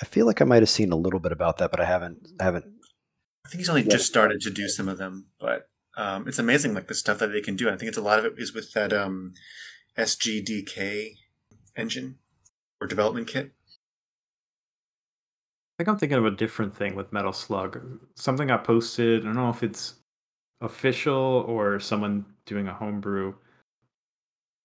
I 0.00 0.04
feel 0.04 0.26
like 0.26 0.40
I 0.40 0.44
might 0.44 0.62
have 0.62 0.70
seen 0.70 0.90
a 0.92 0.96
little 0.96 1.20
bit 1.20 1.32
about 1.32 1.58
that, 1.58 1.70
but 1.70 1.80
I 1.80 1.84
haven't 1.84 2.26
I 2.40 2.44
haven't. 2.44 2.64
I 3.44 3.48
think 3.48 3.58
he's 3.60 3.68
only 3.68 3.82
Yeah. 3.82 3.90
just 3.90 4.06
started 4.06 4.40
to 4.42 4.50
do 4.50 4.68
some 4.68 4.88
of 4.88 4.98
them, 4.98 5.26
but 5.40 5.68
um, 5.96 6.26
it's 6.26 6.38
amazing 6.38 6.74
like 6.74 6.86
the 6.88 6.94
stuff 6.94 7.18
that 7.18 7.28
they 7.28 7.40
can 7.40 7.56
do. 7.56 7.68
I 7.68 7.76
think 7.76 7.88
it's 7.88 7.98
a 7.98 8.02
lot 8.02 8.18
of 8.18 8.24
it 8.24 8.34
is 8.38 8.54
with 8.54 8.72
that 8.72 8.92
um, 8.92 9.34
SGDK 9.98 11.16
engine 11.76 12.18
or 12.80 12.86
development 12.86 13.26
kit. 13.28 13.52
I 15.78 15.84
think 15.84 15.88
I'm 15.88 15.98
thinking 15.98 16.18
of 16.18 16.26
a 16.26 16.30
different 16.30 16.76
thing 16.76 16.94
with 16.94 17.12
Metal 17.12 17.32
Slug. 17.32 17.78
Something 18.16 18.50
I 18.50 18.56
posted. 18.56 19.22
I 19.22 19.24
don't 19.24 19.34
know 19.34 19.50
if 19.50 19.62
it's 19.62 19.94
official 20.60 21.44
or 21.48 21.80
someone 21.80 22.24
doing 22.46 22.68
a 22.68 22.74
homebrew. 22.74 23.34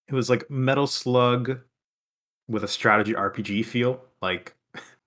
It 0.08 0.14
was 0.14 0.30
like 0.30 0.48
Metal 0.50 0.86
Slug 0.86 1.58
with 2.48 2.64
a 2.64 2.68
strategy 2.68 3.12
RPG 3.14 3.64
feel, 3.66 4.00
like 4.22 4.54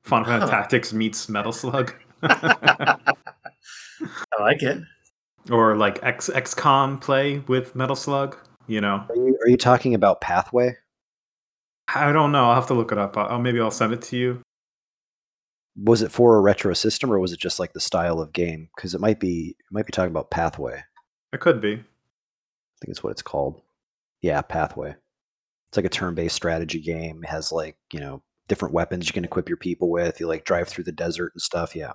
Final 0.04 0.26
Fantasy 0.26 0.52
Huh. 0.52 0.58
Tactics 0.62 0.94
meets 0.94 1.30
Metal 1.30 1.52
Slug, 1.52 1.94
I 2.24 2.98
like 4.40 4.64
it. 4.64 4.82
or 5.50 5.76
like 5.76 6.00
X 6.04 6.30
XCOM 6.34 7.00
play 7.02 7.40
with 7.48 7.76
Metal 7.76 7.96
Slug. 7.96 8.38
You 8.68 8.80
know, 8.82 9.06
Are 9.10 9.16
you, 9.16 9.38
are 9.44 9.50
you 9.50 9.58
talking 9.58 9.96
about 9.96 10.22
Pathway? 10.22 10.78
I 11.94 12.12
don't 12.14 12.32
know. 12.32 12.46
I'll 12.46 12.56
have 12.56 12.68
to 12.68 12.74
look 12.74 12.92
it 12.92 12.98
up. 12.98 13.18
I'll, 13.18 13.40
maybe 13.40 13.60
I'll 13.60 13.70
send 13.72 13.92
it 13.92 14.02
to 14.04 14.18
you. 14.18 14.42
Was 15.76 16.02
it 16.02 16.12
for 16.12 16.38
a 16.38 16.42
retro 16.42 16.74
system, 16.74 17.12
or 17.12 17.20
was 17.20 17.34
it 17.34 17.40
just 17.40 17.60
like 17.60 17.74
the 17.74 17.80
style 17.80 18.20
of 18.22 18.32
game? 18.34 18.70
Because 18.76 18.94
it 18.94 19.02
might 19.02 19.20
be 19.20 19.56
it 19.60 19.66
might 19.72 19.86
be 19.86 19.92
talking 19.92 20.12
about 20.12 20.32
Pathway. 20.32 20.84
It 21.34 21.40
could 21.40 21.60
be. 21.62 21.74
I 21.74 21.76
think 21.76 22.90
it's 22.90 23.04
what 23.04 23.12
it's 23.12 23.22
called. 23.22 23.62
Yeah, 24.22 24.42
Pathway. 24.42 24.96
It's 25.70 25.78
like 25.78 25.86
a 25.86 25.90
turn-based 25.90 26.36
strategy 26.36 26.80
game. 26.80 27.24
It 27.24 27.30
has 27.30 27.52
like 27.52 27.78
you 27.92 28.00
know 28.00 28.22
different 28.48 28.74
weapons 28.74 29.08
you 29.08 29.14
can 29.14 29.24
equip 29.26 29.48
your 29.48 29.58
people 29.58 29.90
with. 29.90 30.20
You 30.20 30.28
like 30.28 30.46
drive 30.46 30.68
through 30.68 30.84
the 30.86 30.92
desert 30.92 31.32
and 31.34 31.42
stuff. 31.42 31.76
Yeah, 31.76 31.94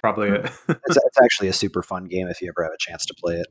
Probably 0.00 0.28
it. 0.28 0.44
it's, 0.68 0.96
it's 0.96 1.20
actually 1.22 1.48
a 1.48 1.52
super 1.52 1.82
fun 1.82 2.04
game 2.06 2.28
if 2.28 2.40
you 2.42 2.48
ever 2.48 2.62
have 2.64 2.72
a 2.72 2.78
chance 2.78 3.04
to 3.06 3.14
play 3.14 3.36
it. 3.36 3.46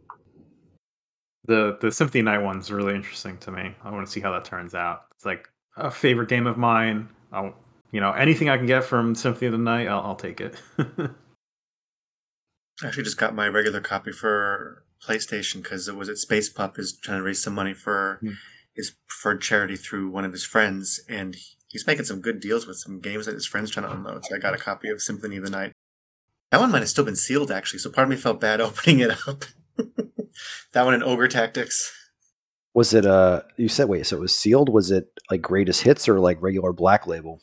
the 1.46 1.78
the 1.82 1.92
Symphony 1.92 2.22
Night 2.22 2.40
one's 2.40 2.72
really 2.72 2.96
interesting 2.96 3.38
to 3.40 3.52
me. 3.52 3.76
I 3.84 3.92
want 3.92 4.06
to 4.06 4.12
see 4.12 4.20
how 4.22 4.32
that 4.34 4.46
turns 4.46 4.74
out. 4.76 5.04
It's 5.16 5.26
like 5.26 5.50
a 5.78 5.90
favorite 5.92 6.30
game 6.30 6.48
of 6.48 6.58
mine. 6.58 7.10
I'll, 7.32 7.56
you 7.92 8.00
know, 8.02 8.12
anything 8.12 8.50
I 8.50 8.58
can 8.58 8.66
get 8.68 8.84
from 8.84 9.16
Symphony 9.16 9.48
of 9.48 9.52
the 9.54 9.58
Night, 9.58 9.88
I'll, 9.88 10.02
I'll 10.02 10.16
take 10.16 10.40
it. 10.42 10.56
I 12.82 12.88
actually 12.88 13.04
just 13.04 13.18
got 13.18 13.36
my 13.36 13.48
regular 13.48 13.82
copy 13.82 14.12
for 14.12 14.84
PlayStation 15.06 15.62
because 15.62 15.88
it 15.88 15.96
was 15.96 16.10
at 16.10 16.18
Space 16.18 16.50
Pup 16.50 16.80
is 16.80 16.98
trying 17.02 17.20
to 17.20 17.24
raise 17.24 17.42
some 17.44 17.54
money 17.54 17.74
for 17.74 18.20
Hmm. 18.22 18.32
his 18.76 18.94
preferred 19.08 19.42
charity 19.42 19.76
through 19.76 20.10
one 20.10 20.26
of 20.26 20.32
his 20.32 20.44
friends, 20.46 21.02
and 21.08 21.36
he's 21.74 21.88
making 21.88 22.06
some 22.06 22.22
good 22.22 22.40
deals 22.40 22.66
with 22.66 22.78
some 22.78 23.02
games 23.02 23.26
that 23.26 23.34
his 23.34 23.48
friends 23.48 23.72
trying 23.72 23.88
to 23.88 23.92
unload. 23.92 24.24
So 24.26 24.36
I 24.36 24.40
got 24.40 24.54
a 24.54 24.58
copy 24.58 24.90
of 24.90 25.02
Symphony 25.02 25.38
of 25.38 25.44
the 25.44 25.50
Night. 25.50 25.74
That 26.52 26.62
one 26.62 26.72
might 26.72 26.84
have 26.84 26.90
still 26.90 27.04
been 27.04 27.16
sealed 27.16 27.52
actually, 27.52 27.80
so 27.80 27.90
part 27.90 28.06
of 28.06 28.10
me 28.10 28.16
felt 28.16 28.40
bad 28.40 28.62
opening 28.62 29.00
it 29.00 29.12
up. 29.28 29.44
that 30.72 30.86
one 30.86 30.94
in 30.94 31.04
Ogre 31.04 31.28
Tactics. 31.28 31.92
Was 32.74 32.94
it 32.94 33.06
uh? 33.06 33.42
You 33.58 33.68
said 33.68 33.90
wait, 33.90 34.06
so 34.06 34.18
it 34.18 34.22
was 34.22 34.38
sealed. 34.38 34.70
Was 34.70 34.90
it 34.92 35.08
like 35.30 35.42
greatest 35.42 35.84
hits 35.84 36.08
or 36.08 36.20
like 36.20 36.42
regular 36.42 36.72
black 36.72 37.06
label? 37.06 37.42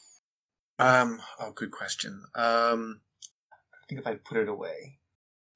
Um. 0.79 1.21
Oh, 1.39 1.53
good 1.53 1.71
question. 1.71 2.25
Um. 2.35 3.01
I 3.53 3.87
think 3.89 4.01
if 4.01 4.07
I 4.07 4.15
put 4.15 4.39
it 4.39 4.49
away, 4.49 5.00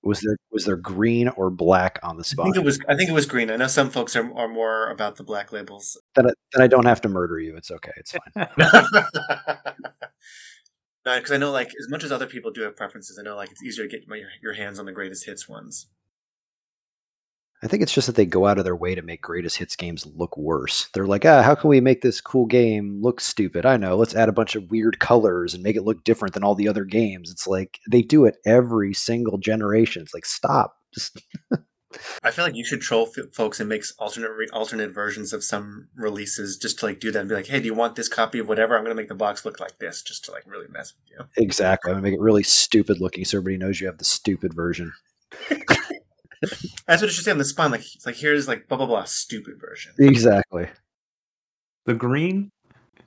Was 0.05 0.20
there 0.20 0.36
was 0.52 0.64
there 0.66 0.76
green 0.76 1.28
or 1.28 1.51
black 1.51 1.98
on 2.02 2.16
the 2.16 2.24
spot? 2.24 2.44
I 2.44 2.47
think 2.48 2.56
it 2.56 2.64
was. 2.64 2.78
I 2.89 2.94
think 2.94 3.09
it 3.09 3.14
was 3.14 3.26
green. 3.26 3.51
I 3.51 3.56
know 3.56 3.66
some 3.66 3.90
folks 3.90 4.14
are, 4.16 4.32
are 4.35 4.48
more 4.48 4.90
about 4.90 5.16
the 5.16 5.24
black 5.24 5.52
labels. 5.52 5.98
Then 6.14 6.26
I, 6.26 6.31
then 6.52 6.62
I 6.62 6.66
don't 6.66 6.86
have 6.86 7.01
to 7.02 7.09
murder 7.09 7.39
you. 7.39 7.56
It's 7.56 7.70
okay. 7.70 7.93
It's 7.97 8.12
fine. 8.12 8.47
No, 11.06 11.16
because 11.16 11.32
I 11.32 11.36
know, 11.36 11.51
like, 11.51 11.68
as 11.78 11.89
much 11.90 12.02
as 12.02 12.10
other 12.10 12.26
people 12.26 12.51
do 12.51 12.62
have 12.62 12.76
preferences, 12.76 13.18
I 13.18 13.22
know, 13.22 13.36
like, 13.36 13.51
it's 13.51 13.62
easier 13.62 13.86
to 13.86 13.90
get 13.90 14.09
my, 14.09 14.22
your 14.43 14.55
hands 14.55 14.78
on 14.78 14.86
the 14.86 14.93
greatest 14.93 15.26
hits 15.26 15.48
ones. 15.48 15.86
I 17.62 17.66
think 17.66 17.82
it's 17.82 17.94
just 17.94 18.06
that 18.09 18.16
they 18.16 18.26
go 18.26 18.47
out 18.47 18.59
of 18.59 18.64
their 18.64 18.76
way 18.76 18.94
to 18.94 19.01
make 19.01 19.22
greatest 19.22 19.56
hits 19.56 19.74
games 19.74 20.06
look 20.06 20.36
worse. 20.36 20.89
They're 20.93 21.06
like, 21.06 21.24
ah, 21.24 21.43
how 21.43 21.55
can 21.55 21.70
we 21.70 21.81
make 21.81 22.02
this 22.02 22.20
cool 22.20 22.44
game 22.44 23.01
look 23.01 23.20
stupid? 23.20 23.64
I 23.64 23.78
know, 23.78 23.97
let's 23.97 24.14
add 24.14 24.28
a 24.28 24.32
bunch 24.32 24.55
of 24.55 24.70
weird 24.70 24.98
colors 24.98 25.55
and 25.55 25.62
make 25.62 25.76
it 25.76 25.85
look 25.85 26.05
different 26.05 26.35
than 26.35 26.44
all 26.44 26.55
the 26.55 26.68
other 26.68 26.85
games. 26.85 27.31
It's 27.31 27.47
like 27.47 27.81
they 27.90 28.02
do 28.02 28.26
it 28.26 28.36
every 28.44 28.93
single 28.93 29.39
generation. 29.39 30.02
It's 30.02 30.12
like, 30.12 30.26
stop. 30.26 30.76
Just 30.93 31.22
I 32.22 32.31
feel 32.31 32.44
like 32.44 32.55
you 32.55 32.64
should 32.64 32.81
troll 32.81 33.09
f- 33.16 33.32
folks 33.32 33.60
and 33.60 33.68
make 33.68 33.85
alternate 33.98 34.32
re- 34.32 34.48
alternate 34.52 34.90
versions 34.93 35.32
of 35.32 35.44
some 35.44 35.89
releases 35.94 36.56
just 36.56 36.78
to 36.81 36.86
like 36.86 37.01
do 37.01 37.10
that 37.12 37.20
and 37.20 37.28
be 37.28 37.35
like, 37.35 37.47
hey, 37.47 37.60
do 37.60 37.66
you 37.66 37.74
want 37.74 37.97
this 37.97 38.09
copy 38.09 38.39
of 38.39 38.48
whatever? 38.48 38.76
I'm 38.76 38.85
going 38.85 38.97
to 38.97 39.01
make 39.01 39.09
the 39.09 39.14
box 39.14 39.44
look 39.44 39.60
like 39.60 39.78
this, 39.78 40.02
just 40.02 40.24
to 40.26 40.32
like 40.32 40.44
really 40.47 40.66
mess 40.68 40.93
with 40.94 41.10
you. 41.10 41.43
exactly. 41.43 41.90
I'm 41.90 41.97
gonna 41.97 42.02
make 42.02 42.14
it 42.14 42.20
really 42.20 42.43
stupid 42.43 43.01
looking 43.01 43.24
so 43.24 43.39
everybody 43.39 43.59
knows 43.59 43.81
you 43.81 43.86
have 43.86 43.98
the 43.98 44.05
stupid 44.05 44.55
version. 44.55 44.93
That's 46.86 47.02
what 47.02 47.05
it 47.05 47.11
should 47.11 47.24
say 47.24 47.31
on 47.31 47.39
the 47.39 47.44
spine. 47.44 47.70
Like, 47.70 47.82
it's 47.94 48.06
like 48.06 48.16
here's 48.16 48.48
like 48.48 48.69
blah 48.69 48.78
blah 48.78 48.86
blah 48.86 49.05
stupid 49.05 49.61
version. 49.61 49.93
Exactly. 49.98 50.69
the 51.86 51.94
green, 51.94 52.51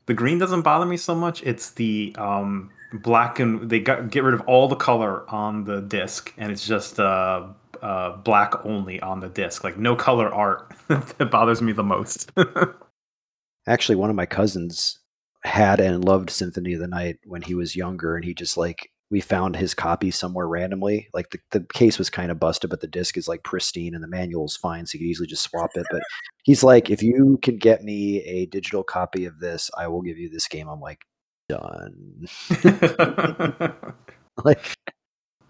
the 0.05 0.13
green 0.13 0.37
doesn't 0.37 0.61
bother 0.61 0.85
me 0.85 0.97
so 0.97 1.15
much. 1.15 1.43
It's 1.43 1.71
the 1.71 2.15
um, 2.17 2.71
black 2.93 3.39
and 3.39 3.69
they 3.69 3.79
got 3.79 4.09
get 4.09 4.23
rid 4.23 4.33
of 4.33 4.41
all 4.41 4.67
the 4.67 4.75
color 4.75 5.29
on 5.29 5.63
the 5.65 5.81
disc, 5.81 6.33
and 6.37 6.51
it's 6.51 6.65
just 6.65 6.99
uh, 6.99 7.47
uh, 7.81 8.17
black 8.17 8.65
only 8.65 8.99
on 9.01 9.19
the 9.19 9.29
disc. 9.29 9.63
Like 9.63 9.77
no 9.77 9.95
color 9.95 10.33
art 10.33 10.73
that 10.87 11.29
bothers 11.31 11.61
me 11.61 11.73
the 11.73 11.83
most. 11.83 12.31
Actually, 13.67 13.95
one 13.95 14.09
of 14.09 14.15
my 14.15 14.25
cousins 14.25 14.99
had 15.43 15.79
and 15.79 16.03
loved 16.03 16.29
Symphony 16.29 16.73
of 16.73 16.79
the 16.79 16.87
Night 16.87 17.17
when 17.25 17.41
he 17.41 17.53
was 17.53 17.75
younger, 17.75 18.15
and 18.15 18.25
he 18.25 18.33
just 18.33 18.57
like 18.57 18.89
we 19.09 19.21
found 19.21 19.55
his 19.55 19.73
copy 19.73 20.11
somewhere 20.11 20.47
randomly. 20.47 21.07
Like 21.13 21.29
the, 21.29 21.39
the 21.51 21.65
case 21.73 21.97
was 21.97 22.09
kind 22.09 22.31
of 22.31 22.39
busted, 22.39 22.69
but 22.69 22.81
the 22.81 22.87
disc 22.87 23.17
is 23.17 23.27
like 23.27 23.43
pristine 23.43 23.95
and 23.95 24.03
the 24.03 24.07
manual's 24.07 24.57
fine, 24.57 24.85
so 24.85 24.95
you 24.95 24.99
could 24.99 25.09
easily 25.09 25.27
just 25.27 25.43
swap 25.43 25.71
it. 25.75 25.85
But 25.89 26.01
he's 26.43 26.63
like, 26.63 26.89
if 26.89 27.01
you 27.01 27.39
can 27.41 27.57
get 27.57 27.83
me 27.83 28.21
a 28.23 28.45
digital 28.47 28.83
copy 28.83 29.25
of 29.25 29.39
this, 29.39 29.69
I 29.77 29.87
will 29.87 30.01
give 30.01 30.17
you 30.17 30.29
this 30.29 30.47
game. 30.47 30.67
I'm 30.67 30.81
like, 30.81 31.01
done. 31.47 32.27
like, 34.43 34.59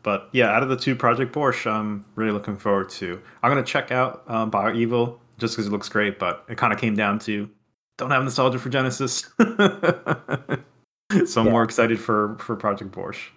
but 0.04 0.30
yeah, 0.32 0.52
out 0.56 0.64
of 0.64 0.70
the 0.70 0.78
two 0.78 0.96
Project 0.96 1.34
Borscht, 1.34 1.70
I'm 1.70 2.06
really 2.16 2.32
looking 2.32 2.58
forward 2.58 2.90
to. 2.90 3.20
I'm 3.42 3.50
gonna 3.50 3.64
check 3.64 3.92
out 3.92 4.24
um, 4.28 4.52
Bioevil 4.52 5.18
just 5.40 5.56
because 5.56 5.68
it 5.68 5.72
looks 5.72 5.90
great, 5.90 6.20
but 6.20 6.46
it 6.48 6.58
kind 6.58 6.72
of 6.74 6.80
came 6.80 6.96
down 6.96 7.20
to 7.20 7.50
don't 7.98 8.12
have 8.12 8.24
nostalgia 8.24 8.60
for 8.60 8.70
Genesis, 8.70 9.28
so 9.40 11.42
I'm 11.42 11.48
Yeah. 11.48 11.52
more 11.52 11.64
excited 11.64 12.00
for 12.00 12.38
for 12.40 12.56
Project 12.56 12.92
Borscht. 12.92 13.30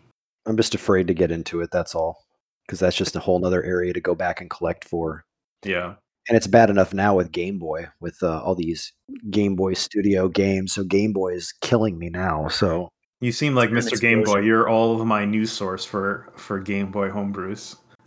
I'm 0.47 0.57
just 0.57 0.75
afraid 0.75 1.07
to 1.09 1.15
get 1.15 1.31
into 1.31 1.61
it. 1.61 1.71
That's 1.73 1.95
all. 1.95 2.25
Because 2.67 2.81
that's 2.81 2.97
just 2.97 3.17
a 3.17 3.21
whole 3.21 3.39
nother 3.39 3.63
area 3.65 3.93
to 3.93 4.01
go 4.01 4.15
back 4.15 4.41
and 4.41 4.49
collect 4.49 4.85
for. 4.85 5.25
Yeah, 5.65 5.95
And 6.29 6.37
it's 6.37 6.47
bad 6.47 6.71
enough 6.71 6.95
now 6.95 7.17
with 7.17 7.33
Game 7.33 7.59
Boy, 7.59 7.89
with 8.01 8.23
uh, 8.23 8.41
all 8.43 8.55
these 8.55 8.93
Game 9.31 9.57
Boy 9.57 9.75
Studio 9.75 10.29
games. 10.29 10.73
So 10.73 10.85
Game 10.85 11.13
Boy 11.13 11.35
is 11.35 11.53
killing 11.61 11.99
me 11.99 12.09
now. 12.09 12.49
So 12.49 12.89
you 13.21 13.33
seem 13.33 13.55
like 13.55 13.71
Mr. 13.71 14.01
Game 14.01 14.23
Boy. 14.23 14.41
You're 14.41 14.69
all 14.69 14.99
of 14.99 15.07
my 15.07 15.25
news 15.25 15.53
source 15.53 15.85
for 15.85 16.33
for 16.37 16.59
Game 16.59 16.91
Boy 16.91 17.11
homebrews. 17.11 17.77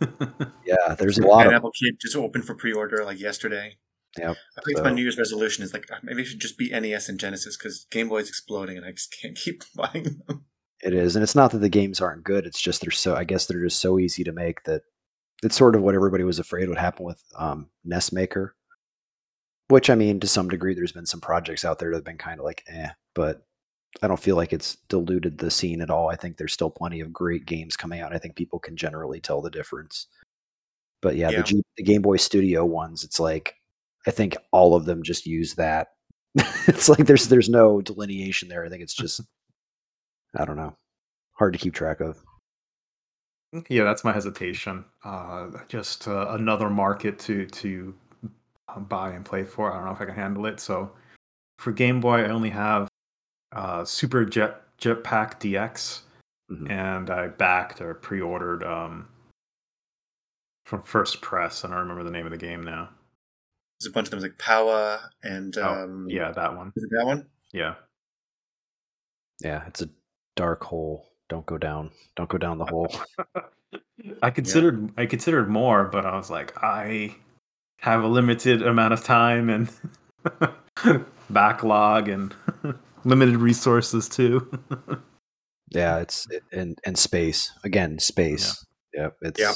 yeah, 0.66 0.94
there's 0.98 1.18
a 1.18 1.26
lot 1.26 1.46
of 1.46 1.50
Pineapple 1.50 1.70
Kid 1.70 1.96
just 2.00 2.16
opened 2.16 2.44
for 2.44 2.54
pre-order 2.54 3.04
like 3.04 3.20
yesterday. 3.20 3.76
Yeah, 4.18 4.34
I 4.58 4.62
think 4.64 4.82
my 4.82 4.90
New 4.90 5.02
Year's 5.02 5.18
resolution 5.18 5.62
is 5.62 5.72
like 5.72 5.90
uh, 5.90 5.96
maybe 6.02 6.22
it 6.22 6.26
should 6.26 6.40
just 6.40 6.58
be 6.58 6.70
NES 6.70 7.08
and 7.08 7.18
Genesis 7.18 7.56
because 7.56 7.86
Game 7.90 8.08
Boy 8.08 8.18
is 8.18 8.28
exploding 8.28 8.76
and 8.76 8.84
I 8.84 8.90
just 8.90 9.14
can't 9.20 9.36
keep 9.36 9.62
buying 9.76 10.20
them. 10.26 10.46
It 10.84 10.92
is, 10.92 11.16
and 11.16 11.22
it's 11.22 11.34
not 11.34 11.50
that 11.52 11.58
the 11.58 11.70
games 11.70 12.00
aren't 12.02 12.24
good. 12.24 12.44
It's 12.46 12.60
just 12.60 12.82
they're 12.82 12.90
so. 12.90 13.14
I 13.14 13.24
guess 13.24 13.46
they're 13.46 13.64
just 13.64 13.80
so 13.80 13.98
easy 13.98 14.22
to 14.24 14.32
make 14.32 14.64
that 14.64 14.82
it's 15.42 15.56
sort 15.56 15.74
of 15.74 15.82
what 15.82 15.94
everybody 15.94 16.24
was 16.24 16.38
afraid 16.38 16.68
would 16.68 16.78
happen 16.78 17.06
with 17.06 17.22
um, 17.36 17.68
NES 17.84 18.12
Maker. 18.12 18.54
Which 19.68 19.88
I 19.88 19.94
mean, 19.94 20.20
to 20.20 20.26
some 20.26 20.48
degree, 20.48 20.74
there's 20.74 20.92
been 20.92 21.06
some 21.06 21.22
projects 21.22 21.64
out 21.64 21.78
there 21.78 21.90
that 21.90 21.96
have 21.96 22.04
been 22.04 22.18
kind 22.18 22.38
of 22.38 22.44
like, 22.44 22.64
eh, 22.68 22.90
but 23.14 23.46
I 24.02 24.08
don't 24.08 24.20
feel 24.20 24.36
like 24.36 24.52
it's 24.52 24.76
diluted 24.90 25.38
the 25.38 25.50
scene 25.50 25.80
at 25.80 25.88
all. 25.88 26.10
I 26.10 26.16
think 26.16 26.36
there's 26.36 26.52
still 26.52 26.68
plenty 26.70 27.00
of 27.00 27.14
great 27.14 27.46
games 27.46 27.76
coming 27.76 28.00
out. 28.00 28.14
I 28.14 28.18
think 28.18 28.36
people 28.36 28.58
can 28.58 28.76
generally 28.76 29.20
tell 29.20 29.40
the 29.40 29.50
difference. 29.50 30.06
But 31.00 31.16
yeah, 31.16 31.30
Yeah. 31.30 31.38
The, 31.38 31.44
G, 31.44 31.62
the 31.78 31.82
Game 31.82 32.02
Boy 32.02 32.16
Studio 32.16 32.66
ones, 32.66 33.04
it's 33.04 33.18
like 33.18 33.54
I 34.06 34.10
think 34.10 34.36
all 34.52 34.74
of 34.74 34.84
them 34.84 35.02
just 35.02 35.24
use 35.24 35.54
that. 35.54 35.88
it's 36.66 36.90
like 36.90 37.06
there's 37.06 37.28
there's 37.28 37.48
no 37.48 37.80
delineation 37.80 38.48
there. 38.48 38.66
I 38.66 38.68
think 38.68 38.82
it's 38.82 38.94
just 38.94 39.22
I 40.36 40.44
don't 40.44 40.56
know, 40.56 40.74
hard 41.32 41.52
to 41.52 41.58
keep 41.58 41.74
track 41.74 42.00
of. 42.00 42.22
Yeah, 43.68 43.84
that's 43.84 44.02
my 44.02 44.12
hesitation. 44.12 44.84
Uh, 45.04 45.48
just 45.68 46.08
uh, 46.08 46.28
another 46.30 46.68
market 46.68 47.18
to 47.20 47.46
to 47.46 47.94
uh, 48.68 48.80
buy 48.80 49.10
and 49.12 49.24
play 49.24 49.44
for. 49.44 49.70
I 49.72 49.76
don't 49.76 49.84
know 49.86 49.92
if 49.92 50.00
I 50.00 50.06
can 50.06 50.14
handle 50.16 50.46
it. 50.46 50.58
So 50.58 50.90
for 51.58 51.70
Game 51.72 52.00
Boy, 52.00 52.24
I 52.24 52.30
only 52.30 52.50
have 52.50 52.88
uh, 53.52 53.84
Super 53.84 54.24
Jet 54.24 54.60
Jetpack 54.78 55.38
DX, 55.38 56.00
Mhm. 56.50 56.68
and 56.68 57.10
I 57.10 57.28
backed 57.28 57.80
or 57.80 57.94
pre-ordered 57.94 58.64
um, 58.64 59.08
from 60.66 60.82
First 60.82 61.20
Press. 61.22 61.64
I 61.64 61.68
don't 61.68 61.78
remember 61.78 62.02
the 62.02 62.10
name 62.10 62.26
of 62.26 62.32
the 62.32 62.36
game 62.38 62.64
now. 62.64 62.88
There's 63.80 63.90
a 63.90 63.92
bunch 63.92 64.08
of 64.08 64.10
them 64.10 64.20
like 64.20 64.36
Power 64.38 64.98
and 65.22 65.56
Oh, 65.58 65.84
um, 65.84 66.06
yeah, 66.10 66.32
that 66.32 66.56
one. 66.56 66.72
is 66.74 66.82
it 66.82 66.90
that 66.98 67.06
one? 67.06 67.28
Yeah. 67.52 67.74
Yeah, 69.40 69.64
it's 69.66 69.82
a 69.82 69.88
dark 70.36 70.64
hole. 70.64 71.10
Don't 71.28 71.46
go 71.46 71.58
down. 71.58 71.90
Don't 72.16 72.28
go 72.28 72.38
down 72.38 72.58
the 72.58 72.66
hole. 72.66 72.94
I 74.22 74.30
considered 74.30 74.92
I 74.96 75.06
considered 75.06 75.48
more, 75.48 75.84
but 75.84 76.04
I 76.04 76.16
was 76.16 76.30
like, 76.30 76.52
I 76.62 77.16
have 77.80 78.02
a 78.04 78.08
limited 78.08 78.62
amount 78.62 78.92
of 78.94 79.04
time 79.04 79.48
and 79.50 79.70
backlog 81.30 82.08
and 82.08 82.34
limited 83.04 83.36
resources 83.36 84.08
too. 84.08 84.50
Yeah, 85.70 85.98
it's 85.98 86.26
and 86.52 86.78
and 86.84 86.98
space 86.98 87.50
again. 87.64 87.98
Space. 87.98 88.64
Yep. 88.94 89.16
It's 89.22 89.40
Yep. 89.40 89.54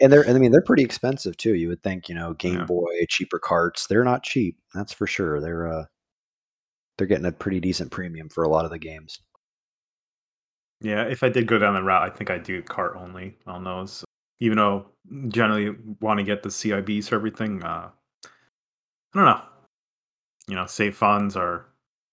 and 0.00 0.12
they're 0.12 0.22
and 0.22 0.36
I 0.36 0.40
mean 0.40 0.52
they're 0.52 0.62
pretty 0.62 0.82
expensive 0.84 1.36
too. 1.36 1.54
You 1.54 1.68
would 1.68 1.82
think 1.82 2.08
you 2.08 2.14
know 2.14 2.34
Game 2.34 2.58
Yeah. 2.58 2.64
Boy 2.64 3.04
cheaper 3.08 3.38
carts. 3.38 3.86
They're 3.86 4.04
not 4.04 4.22
cheap. 4.22 4.56
That's 4.74 4.92
for 4.92 5.06
sure. 5.06 5.40
They're 5.40 5.68
uh 5.68 5.84
they're 6.96 7.06
getting 7.06 7.26
a 7.26 7.32
pretty 7.32 7.60
decent 7.60 7.92
premium 7.92 8.28
for 8.28 8.42
a 8.42 8.48
lot 8.48 8.64
of 8.64 8.70
the 8.72 8.78
games. 8.78 9.20
Yeah, 10.80 11.02
if 11.04 11.22
I 11.22 11.28
did 11.28 11.46
go 11.46 11.58
down 11.58 11.74
the 11.74 11.82
route, 11.82 12.02
I 12.02 12.14
think 12.14 12.30
I'd 12.30 12.44
do 12.44 12.62
cart 12.62 12.94
only 12.96 13.36
on 13.46 13.64
those. 13.64 14.04
Even 14.40 14.58
though 14.58 14.86
generally 15.28 15.76
want 16.00 16.18
to 16.18 16.24
get 16.24 16.42
the 16.42 16.48
CIBs 16.48 17.08
for 17.08 17.16
everything. 17.16 17.62
Uh, 17.62 17.90
I 18.24 18.28
don't 19.14 19.24
know. 19.24 19.42
You 20.48 20.54
know, 20.54 20.66
save 20.66 20.96
funds 20.96 21.36
or 21.36 21.66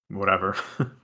whatever. 0.09 0.55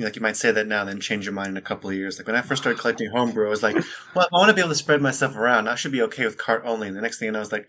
Like 0.00 0.14
you 0.14 0.22
might 0.22 0.36
say 0.36 0.52
that 0.52 0.68
now, 0.68 0.84
then 0.84 1.00
change 1.00 1.24
your 1.24 1.34
mind 1.34 1.48
in 1.48 1.56
a 1.56 1.60
couple 1.60 1.90
of 1.90 1.96
years. 1.96 2.18
Like 2.18 2.28
when 2.28 2.36
I 2.36 2.40
first 2.40 2.62
started 2.62 2.78
collecting 2.78 3.10
homebrew, 3.10 3.48
I 3.48 3.50
was 3.50 3.64
like, 3.64 3.74
"Well, 4.14 4.28
I 4.32 4.36
want 4.36 4.48
to 4.48 4.54
be 4.54 4.60
able 4.60 4.68
to 4.68 4.76
spread 4.76 5.02
myself 5.02 5.34
around, 5.34 5.66
I 5.66 5.74
should 5.74 5.90
be 5.90 6.02
okay 6.02 6.24
with 6.24 6.38
cart 6.38 6.62
only." 6.64 6.86
And 6.86 6.96
the 6.96 7.00
next 7.00 7.18
thing 7.18 7.26
you 7.26 7.32
know, 7.32 7.40
I 7.40 7.40
was 7.40 7.50
like, 7.50 7.68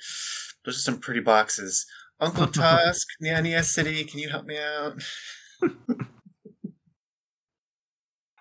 "Those 0.63 0.77
are 0.77 0.81
some 0.81 0.99
pretty 0.99 1.21
boxes." 1.21 1.87
Uncle 2.19 2.45
Tusk, 2.51 3.07
NES 3.19 3.73
City, 3.73 4.03
can 4.03 4.19
you 4.19 4.29
help 4.29 4.45
me 4.45 4.59
out? 4.59 5.01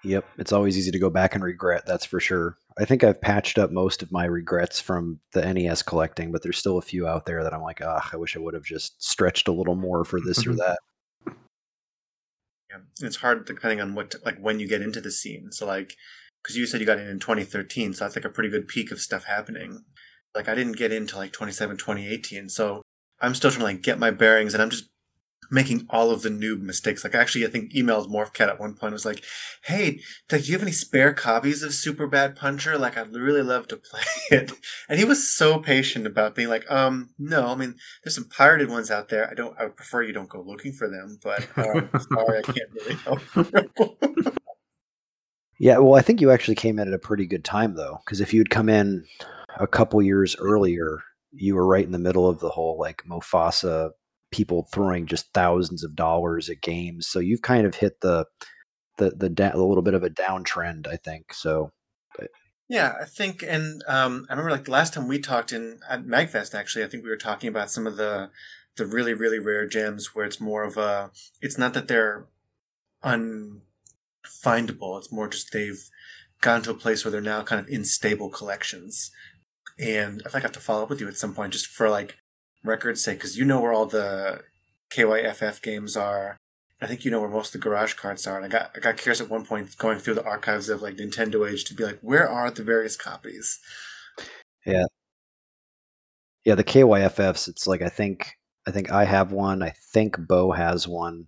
Yep, 0.04 0.24
it's 0.38 0.52
always 0.52 0.78
easy 0.78 0.90
to 0.92 0.98
go 0.98 1.10
back 1.10 1.34
and 1.34 1.42
regret. 1.42 1.84
That's 1.86 2.04
for 2.04 2.20
sure. 2.20 2.56
I 2.78 2.84
think 2.84 3.02
I've 3.02 3.20
patched 3.20 3.58
up 3.58 3.72
most 3.72 4.02
of 4.02 4.12
my 4.12 4.24
regrets 4.24 4.80
from 4.80 5.18
the 5.32 5.52
NES 5.52 5.82
collecting, 5.82 6.30
but 6.30 6.42
there's 6.42 6.58
still 6.58 6.78
a 6.78 6.82
few 6.82 7.08
out 7.08 7.26
there 7.26 7.42
that 7.42 7.52
I'm 7.52 7.62
like, 7.62 7.80
ah, 7.82 8.08
I 8.12 8.16
wish 8.16 8.36
I 8.36 8.38
would 8.38 8.54
have 8.54 8.62
just 8.62 9.02
stretched 9.02 9.48
a 9.48 9.52
little 9.52 9.74
more 9.74 10.04
for 10.04 10.20
this 10.20 10.46
or 10.46 10.54
that. 10.56 10.78
Yeah, 12.70 12.78
it's 13.00 13.16
hard 13.16 13.46
depending 13.46 13.80
on 13.80 13.94
what 13.94 14.14
like 14.24 14.38
when 14.38 14.60
you 14.60 14.68
get 14.68 14.82
into 14.82 15.00
the 15.00 15.10
scene. 15.10 15.50
So 15.50 15.66
like, 15.66 15.94
because 16.42 16.56
you 16.56 16.66
said 16.66 16.80
you 16.80 16.86
got 16.86 17.00
in 17.00 17.08
in 17.08 17.18
2013, 17.18 17.94
so 17.94 18.04
that's 18.04 18.14
like 18.14 18.24
a 18.24 18.30
pretty 18.30 18.50
good 18.50 18.68
peak 18.68 18.92
of 18.92 19.00
stuff 19.00 19.24
happening. 19.24 19.84
Like 20.34 20.48
I 20.48 20.54
didn't 20.54 20.76
get 20.76 20.92
into 20.92 21.16
like 21.16 21.32
27, 21.32 21.78
2018, 21.78 22.48
so 22.48 22.82
I'm 23.20 23.34
still 23.34 23.50
trying 23.50 23.60
to 23.60 23.64
like 23.64 23.82
get 23.82 23.98
my 23.98 24.12
bearings, 24.12 24.54
and 24.54 24.62
I'm 24.62 24.70
just 24.70 24.90
making 25.51 25.86
all 25.90 26.10
of 26.10 26.23
the 26.23 26.28
noob 26.28 26.60
mistakes. 26.60 27.05
Like 27.05 27.15
actually, 27.15 27.47
I 27.47 27.48
think 27.48 27.73
emails 27.73 28.09
Morphcat 28.09 28.48
at 28.48 28.60
one 28.60 28.74
point 28.74 28.93
was 28.93 29.06
like, 29.06 29.23
"Hey, 29.65 30.01
like, 30.31 30.43
do 30.43 30.48
you 30.48 30.52
have 30.55 30.62
any 30.62 30.73
spare 30.73 31.12
copies 31.12 31.62
of 31.62 31.73
Super 31.74 32.06
Bat 32.06 32.36
Puncher? 32.36 32.78
Like, 32.78 32.97
I'd 32.97 33.12
really 33.12 33.43
love 33.43 33.69
to 33.69 33.77
play 33.77 34.02
it." 34.31 34.52
And 34.89 34.98
he 34.98 35.05
was 35.05 35.28
so 35.28 35.59
patient 35.59 36.06
about 36.06 36.35
being 36.35 36.48
like, 36.48 36.70
"Um, 36.70 37.10
no, 37.19 37.48
I 37.48 37.55
mean, 37.55 37.77
there's 38.02 38.15
some 38.15 38.28
pirated 38.28 38.70
ones 38.70 38.90
out 38.90 39.09
there. 39.09 39.31
I 39.31 39.35
don't. 39.35 39.59
I 39.59 39.65
would 39.65 39.77
prefer 39.77 40.02
you 40.02 40.12
don't 40.12 40.28
go 40.28 40.43
looking 40.43 40.73
for 40.73 40.89
them, 40.89 41.19
but 41.23 41.48
um, 41.56 41.89
sorry, 42.12 42.39
I 42.39 42.43
can't 42.43 42.73
really 42.74 42.94
help." 42.94 44.35
Yeah, 45.60 45.78
well, 45.78 45.97
I 45.97 46.02
think 46.02 46.20
you 46.20 46.31
actually 46.31 46.55
came 46.55 46.78
in 46.78 46.86
at 46.86 46.94
a 46.94 46.98
pretty 46.98 47.27
good 47.27 47.44
time 47.44 47.74
though, 47.74 47.98
because 48.05 48.20
if 48.20 48.32
you'd 48.32 48.51
come 48.51 48.69
in 48.69 49.05
a 49.59 49.66
couple 49.66 50.01
years 50.01 50.36
earlier, 50.36 51.01
you 51.32 51.56
were 51.56 51.66
right 51.66 51.85
in 51.85 51.90
the 51.90 51.98
middle 51.98 52.28
of 52.28 52.39
the 52.39 52.48
whole 52.48 52.78
like 52.78 53.02
Mofasa 53.09 53.90
people 54.30 54.68
throwing 54.72 55.06
just 55.06 55.32
thousands 55.32 55.84
of 55.84 55.96
dollars 55.96 56.48
at 56.50 56.60
games. 56.60 57.06
So 57.06 57.18
you've 57.18 57.42
kind 57.42 57.66
of 57.66 57.76
hit 57.76 58.00
the 58.00 58.26
the 58.98 59.10
the 59.10 59.28
da- 59.28 59.55
a 59.55 59.59
little 59.59 59.82
bit 59.82 59.94
of 59.94 60.02
a 60.02 60.10
downtrend, 60.10 60.86
I 60.86 60.96
think. 60.96 61.32
So 61.32 61.72
Yeah, 62.68 62.96
I 63.00 63.06
think, 63.06 63.42
and 63.42 63.82
um, 63.88 64.26
I 64.28 64.34
remember 64.34 64.50
like 64.50 64.66
the 64.66 64.72
last 64.72 64.92
time 64.92 65.09
we 65.09 65.18
talked 65.18 65.52
in 65.52 65.80
at 65.88 66.05
Magfest. 66.05 66.55
Actually, 66.55 66.84
I 66.84 66.88
think 66.88 67.02
we 67.02 67.09
were 67.09 67.16
talking 67.16 67.48
about 67.48 67.70
some 67.70 67.86
of 67.86 67.96
the 67.96 68.30
the 68.76 68.84
really 68.84 69.14
really 69.14 69.38
rare 69.38 69.66
gems 69.66 70.14
where 70.14 70.26
it's 70.26 70.40
more 70.40 70.64
of 70.64 70.76
a. 70.76 71.10
It's 71.40 71.56
not 71.56 71.72
that 71.72 71.88
they're 71.88 72.26
unfindable. 73.02 73.62
It's 74.98 75.10
more 75.10 75.28
just 75.28 75.50
they've 75.52 75.88
gotten 76.42 76.62
to 76.64 76.70
a 76.72 76.74
place 76.74 77.05
where 77.05 77.12
they're 77.12 77.22
now 77.22 77.42
kind 77.42 77.60
of 77.60 77.68
in 77.68 77.84
stable 77.84 78.28
collections. 78.28 79.10
And 79.78 80.22
I 80.26 80.36
I 80.36 80.40
have 80.40 80.52
to 80.52 80.60
follow 80.60 80.82
up 80.82 80.90
with 80.90 81.00
you 81.00 81.09
at 81.09 81.16
some 81.16 81.34
point 81.34 81.55
just 81.55 81.68
for 81.68 81.88
like 81.88 82.18
record's 82.64 83.02
say, 83.02 83.14
because 83.14 83.36
you 83.36 83.44
know 83.44 83.60
where 83.60 83.72
all 83.72 83.86
the 83.86 84.43
KYFF 84.93 85.62
games 85.62 85.97
are. 85.97 86.36
I 86.80 86.86
think 86.86 87.05
you 87.05 87.10
know 87.10 87.20
where 87.20 87.28
most 87.28 87.55
of 87.55 87.60
the 87.60 87.64
garage 87.64 87.94
carts 87.94 88.26
are. 88.26 88.36
And 88.36 88.44
I 88.44 88.48
got 88.48 88.70
I 88.76 88.78
got 88.78 88.97
curious 88.97 89.20
at 89.20 89.28
one 89.28 89.44
point 89.44 89.76
going 89.78 89.98
through 89.98 90.14
the 90.14 90.24
archives 90.24 90.68
of 90.68 90.80
like 90.80 90.97
Nintendo 90.97 91.51
Age 91.51 91.64
to 91.64 91.74
be 91.74 91.85
like, 91.85 91.98
where 92.01 92.28
are 92.28 92.51
the 92.51 92.62
various 92.62 92.97
copies? 92.97 93.59
Yeah. 94.64 94.85
Yeah, 96.44 96.55
the 96.55 96.64
KYFFs. 96.64 97.48
It's 97.48 97.66
like 97.66 97.82
I 97.82 97.89
think 97.89 98.32
I 98.66 98.70
think 98.70 98.93
I 98.93 99.05
have 99.05 99.32
one. 99.32 99.62
I 99.62 99.72
think 99.93 100.16
Bo 100.18 100.52
has 100.52 100.86
one. 100.86 101.26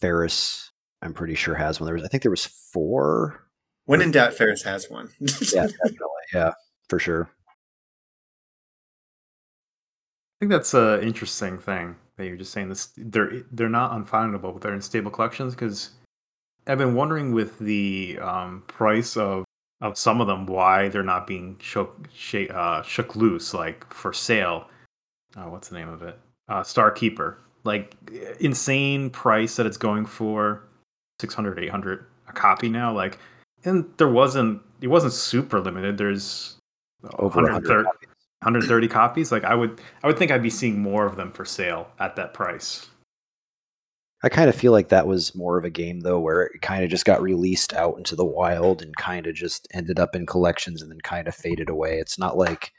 Ferris, 0.00 0.70
I'm 1.02 1.12
pretty 1.12 1.34
sure 1.34 1.54
has 1.54 1.80
one. 1.80 1.86
There 1.86 1.94
was 1.94 2.04
I 2.04 2.08
think 2.08 2.22
there 2.22 2.30
was 2.30 2.46
four. 2.46 3.44
When 3.84 4.00
in 4.00 4.10
doubt, 4.10 4.34
Ferris 4.34 4.62
has 4.62 4.88
one. 4.88 5.08
Yeah, 5.20 5.66
definitely. 5.66 6.08
Yeah, 6.32 6.52
for 6.88 6.98
sure. 6.98 7.30
Think 10.40 10.50
that's 10.50 10.74
an 10.74 11.02
interesting 11.02 11.58
thing. 11.58 11.96
that 12.16 12.26
you're 12.26 12.36
just 12.36 12.52
saying 12.52 12.68
this 12.68 12.90
they're 12.96 13.42
they're 13.52 13.68
not 13.68 13.92
unfindable, 13.92 14.52
but 14.52 14.62
they're 14.62 14.74
in 14.74 14.80
stable 14.80 15.10
collections 15.10 15.54
because 15.54 15.90
I've 16.66 16.78
been 16.78 16.94
wondering 16.94 17.32
with 17.32 17.58
the 17.58 18.18
um, 18.20 18.62
price 18.66 19.16
of 19.16 19.44
of 19.80 19.96
some 19.96 20.20
of 20.20 20.26
them 20.26 20.46
why 20.46 20.88
they're 20.88 21.02
not 21.02 21.26
being 21.26 21.56
shook 21.60 22.08
sh- 22.14 22.50
uh, 22.50 22.82
shook 22.82 23.16
loose 23.16 23.54
like 23.54 23.92
for 23.92 24.12
sale. 24.12 24.68
Uh, 25.36 25.44
what's 25.44 25.68
the 25.68 25.76
name 25.76 25.88
of 25.88 26.02
it? 26.02 26.18
Uh, 26.48 26.62
Star 26.62 26.90
Keeper. 26.90 27.38
Like 27.64 27.94
insane 28.40 29.10
price 29.10 29.56
that 29.56 29.66
it's 29.66 29.76
going 29.76 30.06
for 30.06 30.62
600 31.20 31.58
800 31.58 32.06
a 32.28 32.32
copy 32.32 32.68
now 32.68 32.92
like 32.92 33.18
and 33.64 33.84
there 33.96 34.08
wasn't 34.08 34.62
it 34.80 34.86
wasn't 34.86 35.12
super 35.12 35.60
limited 35.60 35.98
there's 35.98 36.56
Over 37.18 37.42
130 37.42 37.84
copies. 37.84 38.07
130 38.42 38.88
copies 38.88 39.32
like 39.32 39.44
i 39.44 39.54
would 39.54 39.80
i 40.02 40.06
would 40.06 40.18
think 40.18 40.30
i'd 40.30 40.42
be 40.42 40.50
seeing 40.50 40.78
more 40.78 41.06
of 41.06 41.16
them 41.16 41.32
for 41.32 41.44
sale 41.44 41.88
at 41.98 42.16
that 42.16 42.34
price 42.34 42.88
I 44.22 44.28
kind 44.28 44.48
of 44.48 44.56
feel 44.56 44.72
like 44.72 44.88
that 44.88 45.06
was 45.06 45.34
more 45.34 45.58
of 45.58 45.64
a 45.64 45.70
game 45.70 46.00
though, 46.00 46.18
where 46.18 46.42
it 46.42 46.60
kind 46.60 46.82
of 46.82 46.90
just 46.90 47.04
got 47.04 47.22
released 47.22 47.72
out 47.74 47.98
into 47.98 48.16
the 48.16 48.24
wild 48.24 48.82
and 48.82 48.96
kind 48.96 49.28
of 49.28 49.34
just 49.34 49.68
ended 49.72 50.00
up 50.00 50.16
in 50.16 50.26
collections 50.26 50.82
and 50.82 50.90
then 50.90 51.00
kind 51.02 51.28
of 51.28 51.36
faded 51.36 51.70
away. 51.70 51.98
It's 51.98 52.18
not 52.18 52.36
like 52.36 52.72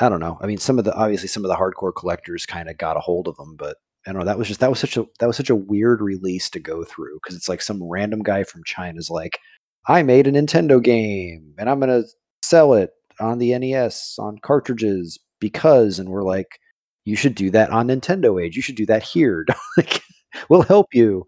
I 0.00 0.08
don't 0.08 0.20
know. 0.20 0.38
I 0.40 0.46
mean, 0.46 0.58
some 0.58 0.78
of 0.78 0.84
the 0.84 0.94
obviously 0.94 1.28
some 1.28 1.44
of 1.44 1.48
the 1.48 1.54
hardcore 1.54 1.94
collectors 1.94 2.46
kind 2.46 2.68
of 2.68 2.76
got 2.76 2.96
a 2.96 3.00
hold 3.00 3.28
of 3.28 3.36
them, 3.36 3.54
but 3.56 3.76
I 4.06 4.10
don't 4.12 4.20
know. 4.20 4.24
That 4.24 4.38
was 4.38 4.48
just 4.48 4.60
that 4.60 4.70
was 4.70 4.80
such 4.80 4.96
a 4.96 5.06
that 5.20 5.26
was 5.26 5.36
such 5.36 5.50
a 5.50 5.56
weird 5.56 6.00
release 6.00 6.50
to 6.50 6.60
go 6.60 6.82
through 6.82 7.20
because 7.22 7.36
it's 7.36 7.48
like 7.48 7.62
some 7.62 7.82
random 7.88 8.22
guy 8.22 8.42
from 8.42 8.64
China's 8.64 9.10
like, 9.10 9.38
I 9.86 10.02
made 10.02 10.26
a 10.26 10.32
Nintendo 10.32 10.82
game 10.82 11.54
and 11.58 11.70
I'm 11.70 11.78
gonna 11.78 12.02
sell 12.42 12.74
it 12.74 12.90
on 13.20 13.38
the 13.38 13.56
NES 13.58 14.16
on 14.18 14.38
cartridges 14.38 15.18
because, 15.40 15.98
and 15.98 16.08
we're 16.08 16.22
like, 16.22 16.58
you 17.04 17.16
should 17.16 17.34
do 17.34 17.50
that 17.50 17.70
on 17.70 17.88
Nintendo 17.88 18.42
Age. 18.42 18.56
You 18.56 18.62
should 18.62 18.76
do 18.76 18.86
that 18.86 19.02
here. 19.02 19.44
like, 19.76 20.02
we'll 20.48 20.62
help 20.62 20.88
you. 20.92 21.24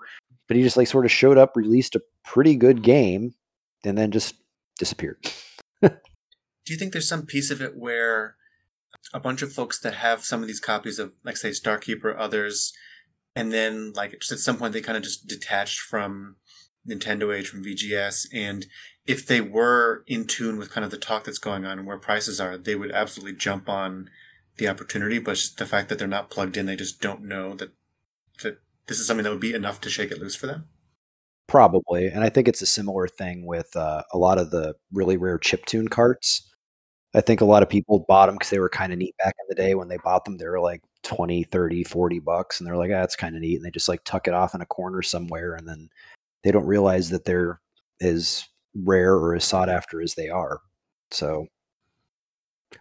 But 0.46 0.56
he 0.56 0.62
just 0.62 0.76
like 0.76 0.86
sort 0.86 1.04
of 1.04 1.10
showed 1.10 1.38
up, 1.38 1.56
released 1.56 1.96
a 1.96 2.02
pretty 2.24 2.56
good 2.56 2.82
game, 2.82 3.34
and 3.84 3.98
then 3.98 4.10
just 4.10 4.34
disappeared. 4.78 5.18
do 5.82 5.90
you 6.68 6.76
think 6.76 6.92
there's 6.92 7.08
some 7.08 7.26
piece 7.26 7.50
of 7.50 7.60
it 7.60 7.76
where 7.76 8.36
a 9.12 9.20
bunch 9.20 9.42
of 9.42 9.52
folks 9.52 9.78
that 9.80 9.94
have 9.94 10.24
some 10.24 10.42
of 10.42 10.46
these 10.46 10.60
copies 10.60 10.98
of, 10.98 11.14
like, 11.24 11.36
say, 11.36 11.50
Starkeeper, 11.50 12.14
others, 12.16 12.72
and 13.36 13.52
then, 13.52 13.92
like, 13.94 14.18
just 14.20 14.32
at 14.32 14.38
some 14.38 14.56
point 14.56 14.72
they 14.72 14.80
kind 14.80 14.96
of 14.96 15.04
just 15.04 15.26
detached 15.26 15.80
from 15.80 16.36
Nintendo 16.88 17.36
Age, 17.36 17.48
from 17.48 17.64
VGS, 17.64 18.26
and 18.32 18.66
if 19.06 19.26
they 19.26 19.40
were 19.40 20.02
in 20.06 20.26
tune 20.26 20.58
with 20.58 20.70
kind 20.70 20.84
of 20.84 20.90
the 20.90 20.96
talk 20.98 21.24
that's 21.24 21.38
going 21.38 21.64
on 21.64 21.78
and 21.78 21.86
where 21.86 21.98
prices 21.98 22.40
are, 22.40 22.56
they 22.56 22.74
would 22.74 22.92
absolutely 22.92 23.36
jump 23.36 23.68
on 23.68 24.08
the 24.56 24.68
opportunity. 24.68 25.18
But 25.18 25.34
just 25.34 25.58
the 25.58 25.66
fact 25.66 25.88
that 25.88 25.98
they're 25.98 26.08
not 26.08 26.30
plugged 26.30 26.56
in, 26.56 26.66
they 26.66 26.76
just 26.76 27.00
don't 27.00 27.22
know 27.22 27.54
that 27.54 27.70
that 28.42 28.58
this 28.86 28.98
is 28.98 29.06
something 29.06 29.24
that 29.24 29.30
would 29.30 29.40
be 29.40 29.54
enough 29.54 29.80
to 29.82 29.90
shake 29.90 30.10
it 30.10 30.20
loose 30.20 30.36
for 30.36 30.46
them. 30.46 30.64
Probably, 31.46 32.06
and 32.06 32.24
I 32.24 32.30
think 32.30 32.48
it's 32.48 32.62
a 32.62 32.66
similar 32.66 33.06
thing 33.06 33.44
with 33.46 33.76
uh, 33.76 34.02
a 34.12 34.18
lot 34.18 34.38
of 34.38 34.50
the 34.50 34.74
really 34.92 35.16
rare 35.16 35.38
chip 35.38 35.66
tune 35.66 35.88
carts. 35.88 36.50
I 37.14 37.20
think 37.20 37.40
a 37.40 37.44
lot 37.44 37.62
of 37.62 37.68
people 37.68 38.04
bought 38.08 38.26
them 38.26 38.34
because 38.34 38.50
they 38.50 38.58
were 38.58 38.68
kind 38.68 38.92
of 38.92 38.98
neat 38.98 39.14
back 39.22 39.34
in 39.38 39.46
the 39.48 39.54
day 39.54 39.74
when 39.74 39.88
they 39.88 39.98
bought 39.98 40.24
them. 40.24 40.36
They 40.36 40.48
were 40.48 40.60
like 40.60 40.82
20, 41.04 41.44
30, 41.44 41.84
40 41.84 42.18
bucks. 42.18 42.58
And 42.58 42.66
they're 42.66 42.76
like, 42.76 42.90
ah, 42.90 43.00
that's 43.00 43.14
kind 43.14 43.36
of 43.36 43.42
neat. 43.42 43.56
And 43.56 43.64
they 43.64 43.70
just 43.70 43.88
like 43.88 44.02
tuck 44.04 44.26
it 44.26 44.34
off 44.34 44.54
in 44.54 44.60
a 44.60 44.66
corner 44.66 45.00
somewhere. 45.00 45.54
And 45.54 45.68
then 45.68 45.90
they 46.42 46.50
don't 46.50 46.66
realize 46.66 47.10
that 47.10 47.24
they're 47.24 47.60
as 48.00 48.44
rare 48.74 49.14
or 49.14 49.34
as 49.34 49.44
sought 49.44 49.68
after 49.68 50.00
as 50.00 50.14
they 50.14 50.28
are. 50.28 50.60
So, 51.10 51.46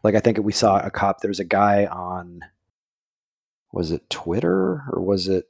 like, 0.03 0.15
I 0.15 0.20
think 0.20 0.38
we 0.40 0.53
saw 0.53 0.80
a 0.80 0.90
cop, 0.90 1.22
there's 1.22 1.40
a 1.40 1.45
guy 1.45 1.86
on, 1.86 2.41
was 3.72 3.91
it 3.91 4.10
Twitter 4.10 4.84
or 4.91 5.02
was 5.02 5.28
it, 5.28 5.45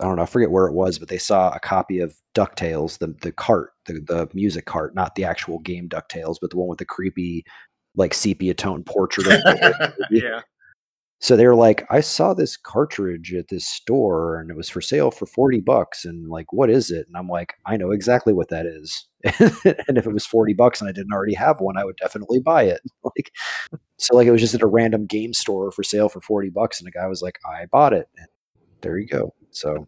I 0.00 0.04
don't 0.04 0.16
know, 0.16 0.22
I 0.22 0.26
forget 0.26 0.50
where 0.50 0.66
it 0.66 0.72
was, 0.72 0.98
but 0.98 1.08
they 1.08 1.18
saw 1.18 1.52
a 1.52 1.60
copy 1.60 2.00
of 2.00 2.16
DuckTales, 2.34 2.98
the, 2.98 3.14
the 3.20 3.32
cart, 3.32 3.72
the, 3.86 3.94
the 3.94 4.28
music 4.32 4.64
cart, 4.64 4.94
not 4.94 5.14
the 5.14 5.24
actual 5.24 5.58
game 5.58 5.88
DuckTales, 5.88 6.36
but 6.40 6.50
the 6.50 6.56
one 6.56 6.68
with 6.68 6.78
the 6.78 6.84
creepy 6.86 7.44
like 7.94 8.14
sepia 8.14 8.54
tone 8.54 8.82
portrait 8.82 9.26
of 9.26 9.94
yeah. 10.10 10.40
So 11.22 11.36
they 11.36 11.46
were 11.46 11.54
like, 11.54 11.86
I 11.88 12.00
saw 12.00 12.34
this 12.34 12.56
cartridge 12.56 13.32
at 13.32 13.46
this 13.46 13.64
store 13.64 14.40
and 14.40 14.50
it 14.50 14.56
was 14.56 14.68
for 14.68 14.80
sale 14.80 15.12
for 15.12 15.24
40 15.24 15.60
bucks. 15.60 16.04
And 16.04 16.28
like, 16.28 16.52
what 16.52 16.68
is 16.68 16.90
it? 16.90 17.06
And 17.06 17.16
I'm 17.16 17.28
like, 17.28 17.54
I 17.64 17.76
know 17.76 17.92
exactly 17.92 18.32
what 18.32 18.48
that 18.48 18.66
is. 18.66 19.06
and 19.24 19.96
if 19.96 20.04
it 20.04 20.12
was 20.12 20.26
40 20.26 20.52
bucks 20.54 20.80
and 20.80 20.90
I 20.90 20.92
didn't 20.92 21.12
already 21.12 21.34
have 21.34 21.60
one, 21.60 21.78
I 21.78 21.84
would 21.84 21.96
definitely 21.96 22.40
buy 22.40 22.64
it. 22.64 22.80
like, 23.04 23.30
so 23.98 24.16
like 24.16 24.26
it 24.26 24.32
was 24.32 24.40
just 24.40 24.54
at 24.54 24.62
a 24.62 24.66
random 24.66 25.06
game 25.06 25.32
store 25.32 25.70
for 25.70 25.84
sale 25.84 26.08
for 26.08 26.20
40 26.20 26.50
bucks. 26.50 26.80
And 26.80 26.88
the 26.88 26.90
guy 26.90 27.06
was 27.06 27.22
like, 27.22 27.38
I 27.46 27.66
bought 27.66 27.92
it. 27.92 28.08
And 28.18 28.26
there 28.80 28.98
you 28.98 29.06
go. 29.06 29.32
So 29.52 29.86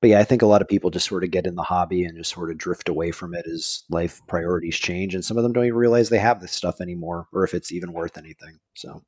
but 0.00 0.08
yeah, 0.10 0.20
I 0.20 0.24
think 0.24 0.40
a 0.40 0.46
lot 0.46 0.62
of 0.62 0.68
people 0.68 0.90
just 0.90 1.06
sort 1.06 1.24
of 1.24 1.30
get 1.30 1.46
in 1.46 1.56
the 1.56 1.62
hobby 1.62 2.04
and 2.04 2.16
just 2.16 2.32
sort 2.32 2.50
of 2.50 2.56
drift 2.56 2.88
away 2.88 3.10
from 3.10 3.34
it 3.34 3.46
as 3.46 3.84
life 3.90 4.22
priorities 4.26 4.76
change, 4.76 5.14
and 5.14 5.24
some 5.24 5.36
of 5.36 5.42
them 5.42 5.52
don't 5.52 5.66
even 5.66 5.76
realize 5.76 6.08
they 6.08 6.18
have 6.18 6.40
this 6.40 6.52
stuff 6.52 6.80
anymore, 6.80 7.26
or 7.32 7.44
if 7.44 7.52
it's 7.52 7.70
even 7.70 7.92
worth 7.92 8.16
anything. 8.16 8.58
So, 8.74 9.02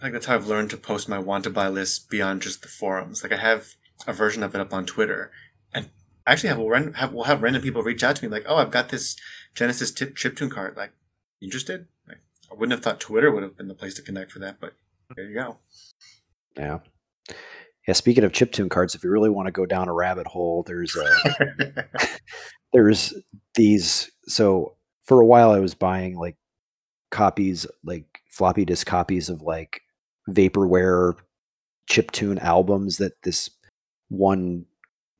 I 0.00 0.04
think 0.04 0.12
that's 0.12 0.26
how 0.26 0.34
I've 0.34 0.46
learned 0.46 0.70
to 0.70 0.76
post 0.76 1.08
my 1.08 1.18
want 1.18 1.44
to 1.44 1.50
buy 1.50 1.68
list 1.68 2.10
beyond 2.10 2.42
just 2.42 2.62
the 2.62 2.68
forums. 2.68 3.22
Like 3.22 3.32
I 3.32 3.36
have 3.36 3.74
a 4.06 4.12
version 4.12 4.42
of 4.42 4.54
it 4.54 4.60
up 4.60 4.74
on 4.74 4.84
Twitter, 4.84 5.30
and 5.72 5.88
I 6.26 6.32
actually 6.32 6.50
have, 6.50 6.58
we'll 6.58 6.92
have 6.92 7.12
we'll 7.12 7.24
have 7.24 7.42
random 7.42 7.62
people 7.62 7.82
reach 7.82 8.04
out 8.04 8.16
to 8.16 8.24
me 8.24 8.30
like, 8.30 8.44
"Oh, 8.46 8.56
I've 8.56 8.70
got 8.70 8.90
this 8.90 9.16
Genesis 9.54 9.90
tip 9.90 10.14
chiptune 10.14 10.50
card. 10.50 10.76
Like, 10.76 10.92
interested?" 11.40 11.86
Like, 12.06 12.18
I 12.50 12.54
wouldn't 12.54 12.72
have 12.72 12.82
thought 12.82 13.00
Twitter 13.00 13.30
would 13.30 13.42
have 13.42 13.56
been 13.56 13.68
the 13.68 13.74
place 13.74 13.94
to 13.94 14.02
connect 14.02 14.32
for 14.32 14.38
that, 14.40 14.60
but 14.60 14.74
there 15.14 15.24
you 15.24 15.34
go. 15.34 15.56
Yeah. 16.56 16.78
Yeah, 17.86 17.94
speaking 17.94 18.24
of 18.24 18.32
chiptune 18.32 18.68
cards, 18.68 18.96
if 18.96 19.04
you 19.04 19.10
really 19.10 19.30
want 19.30 19.46
to 19.46 19.52
go 19.52 19.64
down 19.64 19.88
a 19.88 19.92
rabbit 19.92 20.26
hole, 20.26 20.64
there's 20.64 20.96
uh, 20.96 21.08
a, 21.60 21.84
there's 22.72 23.14
these. 23.54 24.10
So 24.26 24.74
for 25.04 25.20
a 25.20 25.26
while, 25.26 25.52
I 25.52 25.60
was 25.60 25.74
buying 25.74 26.18
like 26.18 26.36
copies, 27.12 27.64
like 27.84 28.04
floppy 28.28 28.64
disk 28.64 28.88
copies 28.88 29.28
of 29.28 29.40
like 29.40 29.82
vaporware 30.30 31.14
chiptune 31.88 32.40
albums 32.40 32.98
that 32.98 33.20
this 33.22 33.50
one 34.08 34.64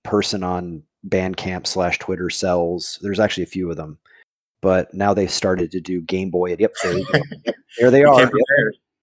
person 0.03 0.43
on 0.43 0.83
Bandcamp 1.09 1.67
slash 1.67 1.99
Twitter 1.99 2.31
sells. 2.31 2.99
There's 3.03 3.21
actually 3.21 3.45
a 3.45 3.47
few 3.47 3.71
of 3.71 3.77
them, 3.77 3.99
but 4.63 4.93
now 4.93 5.15
they've 5.15 5.31
started 5.31 5.71
to 5.73 5.81
do 5.81 6.01
Game 6.01 6.31
Boy. 6.31 6.57
Yep, 6.59 6.73
there, 6.83 6.99
there 7.79 7.91
they 7.91 8.05
are. 8.05 8.21
Yep. 8.21 8.31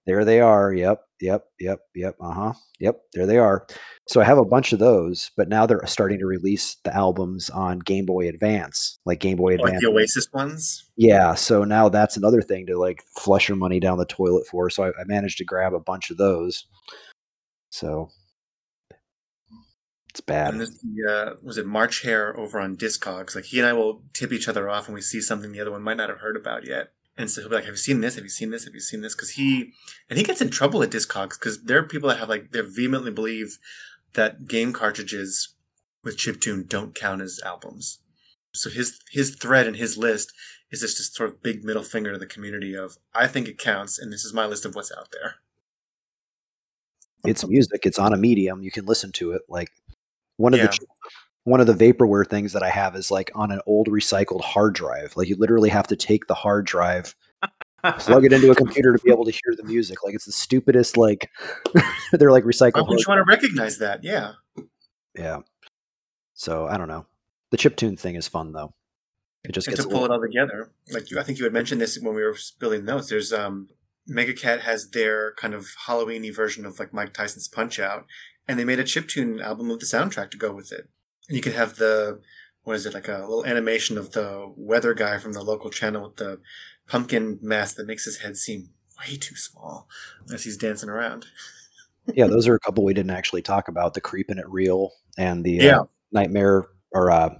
There 0.05 0.25
they 0.25 0.41
are. 0.41 0.73
Yep, 0.73 1.01
yep, 1.21 1.45
yep, 1.59 1.79
yep. 1.95 2.15
Uh 2.19 2.33
huh. 2.33 2.53
Yep, 2.79 2.99
there 3.13 3.25
they 3.25 3.37
are. 3.37 3.65
So 4.09 4.19
I 4.19 4.25
have 4.25 4.37
a 4.37 4.45
bunch 4.45 4.73
of 4.73 4.79
those, 4.79 5.31
but 5.37 5.47
now 5.47 5.65
they're 5.65 5.85
starting 5.85 6.19
to 6.19 6.25
release 6.25 6.75
the 6.83 6.93
albums 6.93 7.49
on 7.49 7.79
Game 7.79 8.05
Boy 8.05 8.27
Advance, 8.27 8.99
like 9.05 9.21
Game 9.21 9.37
Boy 9.37 9.53
Advance, 9.53 9.71
like 9.71 9.81
the 9.81 9.87
Oasis 9.87 10.27
ones. 10.33 10.91
Yeah. 10.97 11.35
So 11.35 11.63
now 11.63 11.87
that's 11.87 12.17
another 12.17 12.41
thing 12.41 12.65
to 12.67 12.77
like 12.77 13.01
flush 13.17 13.47
your 13.47 13.57
money 13.57 13.79
down 13.79 13.97
the 13.97 14.05
toilet 14.05 14.45
for. 14.45 14.69
So 14.69 14.83
I, 14.83 14.87
I 14.89 15.05
managed 15.05 15.37
to 15.37 15.45
grab 15.45 15.73
a 15.73 15.79
bunch 15.79 16.09
of 16.09 16.17
those. 16.17 16.65
So 17.69 18.09
it's 20.09 20.19
bad. 20.19 20.51
And 20.53 20.61
this, 20.61 20.85
uh, 21.09 21.35
was 21.41 21.57
it 21.57 21.65
March 21.65 22.03
Hare 22.03 22.37
over 22.37 22.59
on 22.59 22.75
Discogs? 22.75 23.35
Like 23.35 23.45
he 23.45 23.57
and 23.59 23.67
I 23.67 23.73
will 23.73 24.03
tip 24.13 24.33
each 24.33 24.49
other 24.49 24.69
off 24.69 24.87
when 24.87 24.95
we 24.95 25.01
see 25.01 25.21
something 25.21 25.53
the 25.53 25.61
other 25.61 25.71
one 25.71 25.81
might 25.81 25.97
not 25.97 26.09
have 26.09 26.19
heard 26.19 26.35
about 26.35 26.67
yet. 26.67 26.91
And 27.15 27.29
so 27.29 27.41
he'll 27.41 27.49
be 27.49 27.55
like, 27.55 27.65
"Have 27.65 27.73
you 27.73 27.77
seen 27.77 28.01
this? 28.01 28.15
Have 28.15 28.23
you 28.23 28.29
seen 28.29 28.49
this? 28.49 28.65
Have 28.65 28.73
you 28.73 28.79
seen 28.79 29.01
this?" 29.01 29.15
Because 29.15 29.31
he 29.31 29.73
and 30.09 30.17
he 30.17 30.25
gets 30.25 30.41
in 30.41 30.49
trouble 30.49 30.81
at 30.81 30.89
Discogs 30.89 31.39
because 31.39 31.63
there 31.63 31.77
are 31.77 31.83
people 31.83 32.09
that 32.09 32.19
have 32.19 32.29
like 32.29 32.51
they 32.51 32.61
vehemently 32.61 33.11
believe 33.11 33.59
that 34.13 34.47
game 34.47 34.73
cartridges 34.73 35.49
with 36.03 36.17
chiptune 36.17 36.67
don't 36.67 36.95
count 36.95 37.21
as 37.21 37.39
albums. 37.45 37.99
So 38.53 38.69
his 38.69 38.99
his 39.11 39.35
thread 39.35 39.67
and 39.67 39.75
his 39.75 39.97
list 39.97 40.33
is 40.71 40.81
just 40.81 40.99
a 40.99 41.03
sort 41.03 41.29
of 41.29 41.43
big 41.43 41.63
middle 41.63 41.83
finger 41.83 42.11
to 42.11 42.17
the 42.17 42.25
community 42.25 42.75
of 42.75 42.97
I 43.13 43.27
think 43.27 43.47
it 43.47 43.57
counts, 43.57 43.99
and 43.99 44.11
this 44.11 44.25
is 44.25 44.33
my 44.33 44.45
list 44.45 44.65
of 44.65 44.75
what's 44.75 44.91
out 44.91 45.09
there. 45.11 45.35
It's 47.25 47.47
music. 47.47 47.85
It's 47.85 47.99
on 47.99 48.13
a 48.13 48.17
medium. 48.17 48.63
You 48.63 48.71
can 48.71 48.85
listen 48.85 49.11
to 49.13 49.31
it. 49.31 49.43
Like 49.47 49.69
one 50.37 50.53
of 50.53 50.59
yeah. 50.59 50.67
the 50.67 50.77
one 51.43 51.59
of 51.59 51.67
the 51.67 51.73
vaporware 51.73 52.27
things 52.27 52.53
that 52.53 52.63
I 52.63 52.69
have 52.69 52.95
is 52.95 53.11
like 53.11 53.31
on 53.35 53.51
an 53.51 53.61
old 53.65 53.87
recycled 53.87 54.41
hard 54.41 54.73
drive. 54.73 55.15
Like 55.15 55.27
you 55.27 55.35
literally 55.35 55.69
have 55.69 55.87
to 55.87 55.95
take 55.95 56.27
the 56.27 56.33
hard 56.33 56.65
drive, 56.65 57.15
plug 57.83 58.25
it 58.25 58.33
into 58.33 58.51
a 58.51 58.55
computer 58.55 58.93
to 58.93 59.03
be 59.03 59.11
able 59.11 59.25
to 59.25 59.31
hear 59.31 59.55
the 59.55 59.63
music. 59.63 60.03
Like 60.03 60.15
it's 60.15 60.25
the 60.25 60.31
stupidest. 60.31 60.97
Like 60.97 61.29
they're 62.13 62.31
like 62.31 62.45
recycled. 62.45 62.83
Why 62.83 62.89
would 62.89 62.99
you 62.99 63.05
want 63.07 63.19
to 63.19 63.29
recognize 63.29 63.77
that? 63.79 64.03
Yeah. 64.03 64.33
Yeah. 65.15 65.39
So 66.33 66.67
I 66.67 66.77
don't 66.77 66.87
know. 66.87 67.05
The 67.51 67.57
chip 67.57 67.75
tune 67.75 67.97
thing 67.97 68.15
is 68.15 68.27
fun 68.27 68.53
though. 68.53 68.73
It 69.43 69.51
just 69.51 69.67
and 69.67 69.75
gets 69.75 69.85
to 69.85 69.91
pull 69.91 70.01
little... 70.01 70.15
it 70.15 70.19
all 70.19 70.25
together. 70.25 70.71
Like 70.91 71.11
you, 71.11 71.19
I 71.19 71.23
think 71.23 71.37
you 71.37 71.43
had 71.43 71.53
mentioned 71.53 71.81
this 71.81 71.99
when 71.99 72.15
we 72.15 72.23
were 72.23 72.37
building 72.59 72.85
notes. 72.85 73.09
There's 73.09 73.33
um, 73.33 73.67
Megacat 74.09 74.61
has 74.61 74.89
their 74.91 75.33
kind 75.33 75.53
of 75.53 75.67
Halloweeny 75.87 76.33
version 76.33 76.65
of 76.65 76.79
like 76.79 76.93
Mike 76.93 77.13
Tyson's 77.13 77.49
Punch 77.49 77.79
Out, 77.79 78.05
and 78.47 78.57
they 78.57 78.63
made 78.63 78.79
a 78.79 78.85
chip 78.85 79.09
tune 79.09 79.41
album 79.41 79.69
of 79.69 79.79
the 79.79 79.85
soundtrack 79.85 80.31
to 80.31 80.37
go 80.37 80.53
with 80.53 80.71
it. 80.71 80.89
And 81.33 81.37
you 81.37 81.41
could 81.41 81.57
have 81.57 81.77
the 81.77 82.19
what 82.63 82.75
is 82.75 82.85
it 82.85 82.93
like 82.93 83.07
a 83.07 83.17
little 83.27 83.43
animation 83.43 83.97
of 83.97 84.11
the 84.11 84.53
weather 84.55 84.93
guy 84.93 85.17
from 85.17 85.33
the 85.33 85.41
local 85.41 85.71
channel 85.71 86.03
with 86.03 86.17
the 86.17 86.39
pumpkin 86.87 87.39
mask 87.41 87.75
that 87.77 87.87
makes 87.87 88.05
his 88.05 88.19
head 88.19 88.37
seem 88.37 88.69
way 88.99 89.15
too 89.17 89.35
small 89.35 89.87
as 90.31 90.43
he's 90.43 90.57
dancing 90.57 90.89
around. 90.89 91.25
yeah, 92.13 92.27
those 92.27 92.47
are 92.47 92.53
a 92.53 92.59
couple 92.59 92.83
we 92.85 92.93
didn't 92.93 93.09
actually 93.09 93.41
talk 93.41 93.67
about: 93.67 93.95
the 93.95 93.99
creeping 94.01 94.37
it 94.37 94.47
real 94.47 94.91
and 95.17 95.43
the 95.43 95.53
Yeah. 95.53 95.79
uh, 95.79 95.85
nightmare. 96.11 96.65
Or 96.91 97.09
uh, 97.09 97.31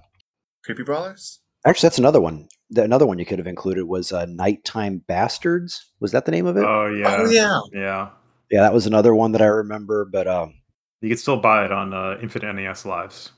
Creepy 0.64 0.82
brawlers. 0.82 1.38
actually, 1.64 1.86
that's 1.86 1.98
another 1.98 2.20
one. 2.20 2.48
The, 2.70 2.82
another 2.82 3.06
one 3.06 3.20
you 3.20 3.24
could 3.24 3.38
have 3.38 3.46
included 3.46 3.84
was 3.84 4.10
uh, 4.10 4.26
Nighttime 4.26 4.98
Bastards. 5.06 5.92
Was 6.00 6.10
that 6.10 6.24
the 6.24 6.32
name 6.32 6.46
of 6.46 6.56
it? 6.56 6.64
Oh 6.66 6.86
yeah, 6.86 7.16
Oh 7.20 7.30
yeah. 7.30 7.60
yeah. 7.72 8.08
yeah, 8.50 8.62
that 8.62 8.74
was 8.74 8.86
another 8.86 9.14
one 9.14 9.30
that 9.30 9.40
I 9.42 9.46
remember. 9.46 10.04
But 10.04 10.26
um, 10.26 10.54
You 11.02 11.08
could 11.08 11.20
still 11.20 11.36
buy 11.36 11.64
it 11.64 11.70
on 11.70 11.94
uh, 11.94 12.18
Infinite 12.20 12.52
NES 12.54 12.84
Lives. 12.84 13.30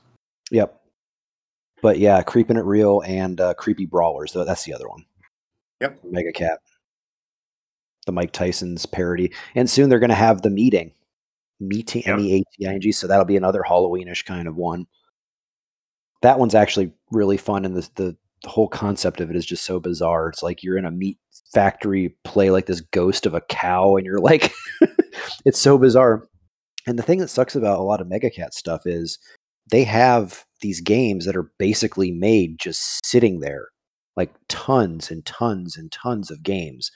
Yep. 0.51 0.79
But 1.81 1.99
yeah, 1.99 2.21
Creeping 2.23 2.57
It 2.57 2.65
Real 2.65 3.01
and 3.01 3.39
uh, 3.39 3.53
Creepy 3.53 3.85
Brawlers. 3.85 4.33
That's 4.33 4.63
the 4.63 4.73
other 4.73 4.87
one. 4.89 5.05
Yep. 5.81 5.99
Mega 6.03 6.31
Cat. 6.31 6.59
The 8.05 8.11
Mike 8.11 8.31
Tyson's 8.31 8.85
parody. 8.85 9.31
And 9.53 9.69
soon 9.69 9.89
they're 9.89 9.99
going 9.99 10.09
to 10.09 10.15
have 10.15 10.41
the 10.41 10.49
Meating. 10.49 10.93
Meating, 11.59 12.03
Yep. 12.05 12.13
M 12.13 12.19
E 12.19 12.33
A 12.35 12.43
T 12.57 12.67
I 12.67 12.73
N 12.73 12.81
G. 12.81 12.91
So 12.91 13.07
that'll 13.07 13.25
be 13.25 13.37
another 13.37 13.63
Halloweenish 13.67 14.25
kind 14.25 14.47
of 14.47 14.55
one. 14.55 14.87
That 16.21 16.39
one's 16.39 16.55
actually 16.55 16.93
really 17.11 17.37
fun. 17.37 17.65
And 17.65 17.75
the, 17.75 17.89
the, 17.95 18.17
the 18.43 18.49
whole 18.49 18.67
concept 18.67 19.19
of 19.21 19.29
it 19.29 19.35
is 19.35 19.45
just 19.45 19.63
so 19.63 19.79
bizarre. 19.79 20.29
It's 20.29 20.43
like 20.43 20.63
you're 20.63 20.77
in 20.77 20.85
a 20.85 20.91
meat 20.91 21.19
factory, 21.53 22.15
play 22.23 22.49
like 22.49 22.65
this 22.65 22.81
ghost 22.81 23.25
of 23.25 23.33
a 23.33 23.41
cow, 23.41 23.95
and 23.95 24.05
you're 24.05 24.19
like, 24.19 24.53
it's 25.45 25.59
so 25.59 25.77
bizarre. 25.77 26.27
And 26.85 26.97
the 26.97 27.03
thing 27.03 27.19
that 27.19 27.29
sucks 27.29 27.55
about 27.55 27.79
a 27.79 27.83
lot 27.83 28.01
of 28.01 28.07
Mega 28.07 28.29
Cat 28.29 28.53
stuff 28.53 28.85
is 28.85 29.19
they 29.71 29.83
have 29.83 30.45
these 30.61 30.81
games 30.81 31.25
that 31.25 31.35
are 31.35 31.51
basically 31.59 32.11
made 32.11 32.59
just 32.59 33.05
sitting 33.05 33.39
there, 33.39 33.67
like 34.15 34.33
tons 34.49 35.11
and 35.11 35.25
tons 35.25 35.77
and 35.77 35.91
tons 35.91 36.31
of 36.31 36.43
games. 36.43 36.91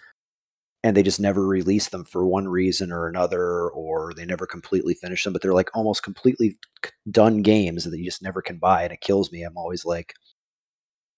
And 0.84 0.98
they 0.98 1.04
just 1.04 1.20
never 1.20 1.46
release 1.46 1.90
them 1.90 2.04
for 2.06 2.26
one 2.26 2.48
reason 2.48 2.92
or 2.92 3.08
another, 3.08 3.70
or 3.70 4.14
they 4.16 4.26
never 4.26 4.48
completely 4.48 4.96
finish 4.96 5.24
them. 5.24 5.32
But 5.32 5.44
they're 5.44 5.54
like 5.54 5.70
almost 5.76 6.02
completely 6.02 6.58
done 7.10 7.44
games 7.44 7.84
that 7.84 7.96
you 7.96 8.06
just 8.06 8.24
never 8.24 8.42
can 8.42 8.58
buy. 8.58 8.84
And 8.84 8.92
it 8.92 9.02
kills 9.02 9.32
me. 9.32 9.44
I'm 9.44 9.58
always 9.58 9.86
like, 9.86 10.16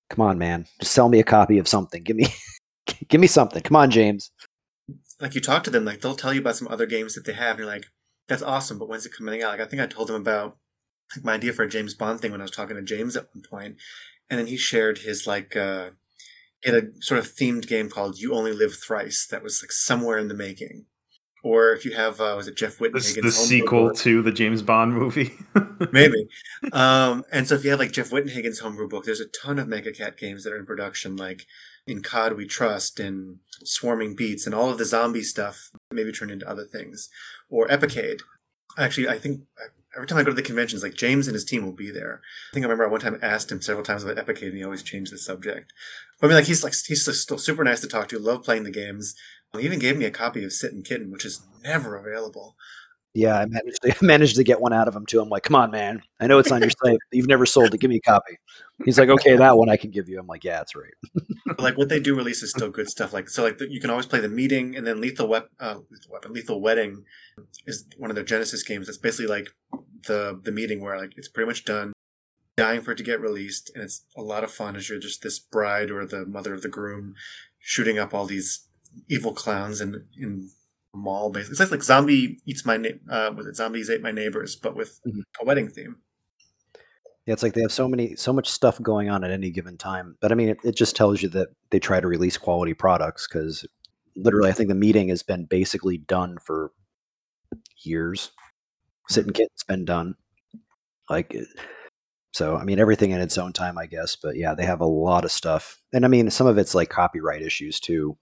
come 0.10 0.26
on, 0.26 0.38
man, 0.38 0.66
just 0.82 0.92
sell 0.92 1.08
me 1.08 1.20
a 1.20 1.24
copy 1.24 1.60
of 1.60 1.70
something. 1.70 2.04
Give 2.04 2.18
me, 2.18 2.28
give 3.08 3.22
me 3.22 3.28
something. 3.28 3.62
Come 3.62 3.78
on, 3.78 3.90
James. 3.90 4.32
Like 5.22 5.34
you 5.34 5.40
talk 5.40 5.64
to 5.64 5.70
them, 5.70 5.86
like 5.86 6.02
they'll 6.02 6.16
tell 6.16 6.34
you 6.34 6.42
about 6.42 6.58
some 6.58 6.68
other 6.68 6.86
games 6.86 7.14
that 7.14 7.26
they 7.26 7.32
have, 7.32 7.52
and 7.52 7.60
you're 7.60 7.68
like, 7.68 7.86
"That's 8.28 8.42
awesome," 8.42 8.78
but 8.78 8.90
when's 8.90 9.06
it 9.06 9.14
coming 9.18 9.42
out? 9.42 9.52
Like 9.52 9.62
I 9.62 9.66
think 9.66 9.82
I 9.82 9.86
told 9.86 10.10
them 10.10 10.20
about 10.20 10.58
like 11.16 11.26
my 11.26 11.34
idea 11.34 11.54
for 11.54 11.64
a 11.64 11.70
James 11.70 11.94
Bond 11.94 12.22
thing 12.22 12.32
when 12.32 12.42
I 12.42 12.46
was 12.46 12.52
talking 12.52 12.76
to 12.76 12.82
James 12.82 13.16
at 13.16 13.28
one 13.34 13.44
point, 13.44 13.78
and 14.30 14.40
then 14.40 14.48
he 14.48 14.58
shared 14.58 15.00
his 15.00 15.28
like 15.28 15.56
uh 15.56 15.92
he 16.64 16.72
had 16.72 16.84
a 16.84 17.04
sort 17.04 17.20
of 17.20 17.28
themed 17.28 17.68
game 17.68 17.90
called 17.90 18.20
"You 18.20 18.34
Only 18.34 18.54
Live 18.54 18.76
Thrice" 18.76 19.28
that 19.28 19.44
was 19.44 19.62
like 19.64 19.72
somewhere 19.72 20.18
in 20.18 20.28
the 20.28 20.34
making. 20.34 20.86
Or 21.44 21.74
if 21.74 21.84
you 21.84 21.94
have 21.94 22.22
uh, 22.22 22.36
was 22.38 22.48
it 22.48 22.56
Jeff? 22.56 22.78
This 22.78 23.16
the 23.16 23.32
sequel 23.32 23.92
to 23.96 24.22
the 24.22 24.32
James 24.32 24.62
Bond 24.62 24.94
movie. 24.94 25.34
Maybe. 25.92 26.28
Um, 26.72 27.26
and 27.34 27.46
so 27.46 27.56
if 27.56 27.66
you 27.66 27.72
have 27.72 27.80
like 27.80 27.92
Jeff 27.92 28.12
Wittenhagen's 28.12 28.60
homebrew 28.60 28.88
book, 28.88 29.04
there's 29.04 29.20
a 29.20 29.28
ton 29.28 29.60
of 29.60 29.68
Mega 29.68 29.92
Cat 29.92 30.18
games 30.18 30.46
that 30.46 30.54
are 30.54 30.58
in 30.58 30.66
production, 30.66 31.18
like 31.18 31.46
in 31.86 32.02
COD 32.02 32.38
We 32.38 32.46
Trust 32.46 32.98
and 32.98 33.40
Swarming 33.66 34.16
Beats 34.16 34.46
and 34.46 34.56
all 34.56 34.70
of 34.70 34.78
the 34.78 34.86
zombie 34.86 35.22
stuff 35.22 35.70
maybe 35.92 36.14
turned 36.14 36.32
into 36.32 36.50
other 36.50 36.64
things. 36.64 37.10
Or 37.50 37.68
Epicade. 37.68 38.22
Actually, 38.78 39.10
I 39.10 39.20
think 39.20 39.42
every 39.96 40.08
time 40.08 40.18
I 40.18 40.24
go 40.24 40.32
to 40.32 40.36
the 40.36 40.42
conventions, 40.42 40.84
like 40.84 40.96
James 40.96 41.28
and 41.28 41.34
his 41.34 41.46
team 41.46 41.64
will 41.64 41.74
be 41.74 41.92
there. 41.92 42.22
I 42.52 42.54
think 42.54 42.66
I 42.66 42.68
remember 42.68 42.86
I 42.86 42.92
one 42.92 43.02
time 43.02 43.20
asked 43.22 43.52
him 43.52 43.62
several 43.62 43.86
times 43.86 44.04
about 44.04 44.18
Epicade 44.18 44.48
and 44.48 44.58
he 44.58 44.64
always 44.64 44.84
changed 44.84 45.12
the 45.14 45.18
subject. 45.18 45.72
But 46.20 46.28
I 46.28 46.30
mean, 46.30 46.38
like 46.38 46.46
he's 46.46 46.64
like 46.64 46.74
he's 46.86 47.06
still 47.20 47.38
super 47.38 47.64
nice 47.64 47.82
to 47.82 47.88
talk 47.88 48.08
to, 48.10 48.20
love 48.20 48.44
playing 48.44 48.64
the 48.64 48.72
games. 48.72 49.16
He 49.58 49.66
even 49.66 49.80
gave 49.80 49.98
me 49.98 50.06
a 50.06 50.12
copy 50.12 50.44
of 50.44 50.52
Sit 50.52 50.74
and 50.74 50.84
Kitten, 50.84 51.12
which 51.12 51.26
is 51.26 51.46
never 51.64 51.96
available. 51.96 52.56
Yeah, 53.14 53.38
I 53.38 53.46
managed 53.46 53.82
to 53.84 53.92
I 54.02 54.06
managed 54.06 54.36
to 54.38 54.44
get 54.44 54.60
one 54.60 54.74
out 54.74 54.88
of 54.88 54.96
him 54.96 55.06
too. 55.06 55.22
I'm 55.22 55.30
like, 55.30 55.44
come 55.44 55.56
on, 55.56 55.72
man. 55.72 56.02
I 56.20 56.28
know 56.28 56.40
it's 56.40 56.52
on 56.52 56.62
your 56.62 56.70
site. 56.84 56.98
You've 57.12 57.28
never 57.28 57.46
sold 57.46 57.74
it. 57.74 57.80
Give 57.80 57.90
me 57.90 57.98
a 57.98 58.02
copy. 58.02 58.38
He's 58.86 58.98
like, 58.98 59.10
okay, 59.10 59.36
that 59.36 59.58
one 59.58 59.70
I 59.70 59.78
can 59.78 59.92
give 59.92 60.10
you. 60.10 60.20
I'm 60.20 60.28
like, 60.28 60.44
yeah, 60.44 60.58
that's 60.58 60.76
right. 60.76 60.94
But, 61.46 61.60
like 61.60 61.78
what 61.78 61.90
they 61.90 62.00
do 62.00 62.16
release 62.16 62.42
is 62.42 62.50
still 62.50 62.70
good 62.72 62.90
stuff. 62.90 63.14
Like 63.14 63.30
so, 63.30 63.44
like 63.44 63.60
the, 63.60 63.72
you 63.72 63.80
can 63.80 63.90
always 63.90 64.08
play 64.08 64.20
the 64.20 64.30
Meating, 64.30 64.76
and 64.76 64.86
then 64.88 65.00
Lethal 65.00 65.28
Wep- 65.28 65.50
uh, 65.60 65.80
Lethal 65.92 66.12
Weapon, 66.12 66.34
Lethal 66.34 66.62
Wedding 66.62 67.06
is 67.68 67.86
one 67.98 68.10
of 68.10 68.16
their 68.16 68.26
Genesis 68.26 68.64
games. 68.64 68.88
That's 68.88 68.98
basically 68.98 69.28
like 69.28 69.50
the 70.08 70.40
the 70.42 70.52
Meating 70.52 70.82
where 70.82 70.98
like 70.98 71.14
it's 71.16 71.28
pretty 71.28 71.48
much 71.48 71.66
done, 71.66 71.94
dying 72.58 72.82
for 72.82 72.92
it 72.92 72.98
to 72.98 73.04
get 73.04 73.22
released, 73.22 73.72
and 73.76 73.84
it's 73.84 74.06
a 74.18 74.22
lot 74.22 74.44
of 74.44 74.52
fun 74.52 74.76
as 74.76 74.90
you're 74.90 75.00
just 75.00 75.22
this 75.22 75.38
bride 75.38 75.92
or 75.92 76.06
the 76.06 76.26
mother 76.26 76.54
of 76.54 76.64
the 76.64 76.70
groom 76.70 77.14
shooting 77.60 78.00
up 78.00 78.14
all 78.14 78.26
these 78.26 78.68
evil 79.10 79.34
clowns 79.34 79.82
and 79.82 80.04
in 80.18 80.50
mall. 80.94 81.30
Basically, 81.32 81.64
it's 81.64 81.72
like, 81.72 81.84
zombie 81.84 82.40
eats 82.46 82.66
my 82.66 82.78
na- 82.78 82.90
uh, 83.10 83.32
was 83.36 83.46
it 83.48 83.56
zombies 83.56 83.90
ate 83.90 84.02
my 84.02 84.12
neighbors, 84.12 84.56
but 84.56 84.76
with 84.76 85.00
Mhm. 85.06 85.24
a 85.42 85.46
wedding 85.46 85.70
theme. 85.70 85.98
Yeah, 87.26 87.34
it's 87.34 87.44
like 87.44 87.54
they 87.54 87.62
have 87.62 87.72
so 87.72 87.88
many, 87.88 88.16
so 88.16 88.34
much 88.34 88.50
stuff 88.50 88.82
going 88.82 89.10
on 89.10 89.24
at 89.24 89.32
any 89.32 89.50
given 89.50 89.78
time. 89.78 90.18
But 90.22 90.32
I 90.32 90.36
mean, 90.36 90.50
it, 90.50 90.58
it 90.64 90.76
just 90.76 90.96
tells 90.96 91.22
you 91.22 91.30
that 91.30 91.50
they 91.70 91.80
try 91.80 92.00
to 92.02 92.08
release 92.08 92.38
quality 92.38 92.74
products 92.74 93.28
because 93.28 93.66
literally, 94.16 94.50
I 94.50 94.54
think 94.54 94.70
the 94.70 94.76
Meating 94.76 95.08
has 95.10 95.24
been 95.24 95.46
basically 95.46 95.98
done 95.98 96.38
for 96.46 96.72
years. 97.84 98.32
Sit 99.10 99.26
and 99.26 99.34
Kitten's 99.34 99.64
been 99.68 99.86
done. 99.86 100.16
Like, 101.10 101.34
it- 101.34 101.48
so 102.34 102.56
I 102.58 102.64
mean, 102.66 102.80
everything 102.80 103.12
in 103.12 103.22
its 103.22 103.38
own 103.38 103.54
time, 103.54 103.78
I 103.78 103.86
guess. 103.86 104.16
But 104.16 104.36
yeah, 104.36 104.54
they 104.56 104.66
have 104.66 104.82
a 104.82 104.86
lot 104.86 105.24
of 105.24 105.32
stuff, 105.32 105.82
and 105.94 106.04
I 106.04 106.08
mean, 106.10 106.30
some 106.30 106.48
of 106.48 106.58
it's 106.58 106.76
like 106.76 106.90
copyright 106.90 107.42
issues 107.42 107.80
too. 107.80 108.18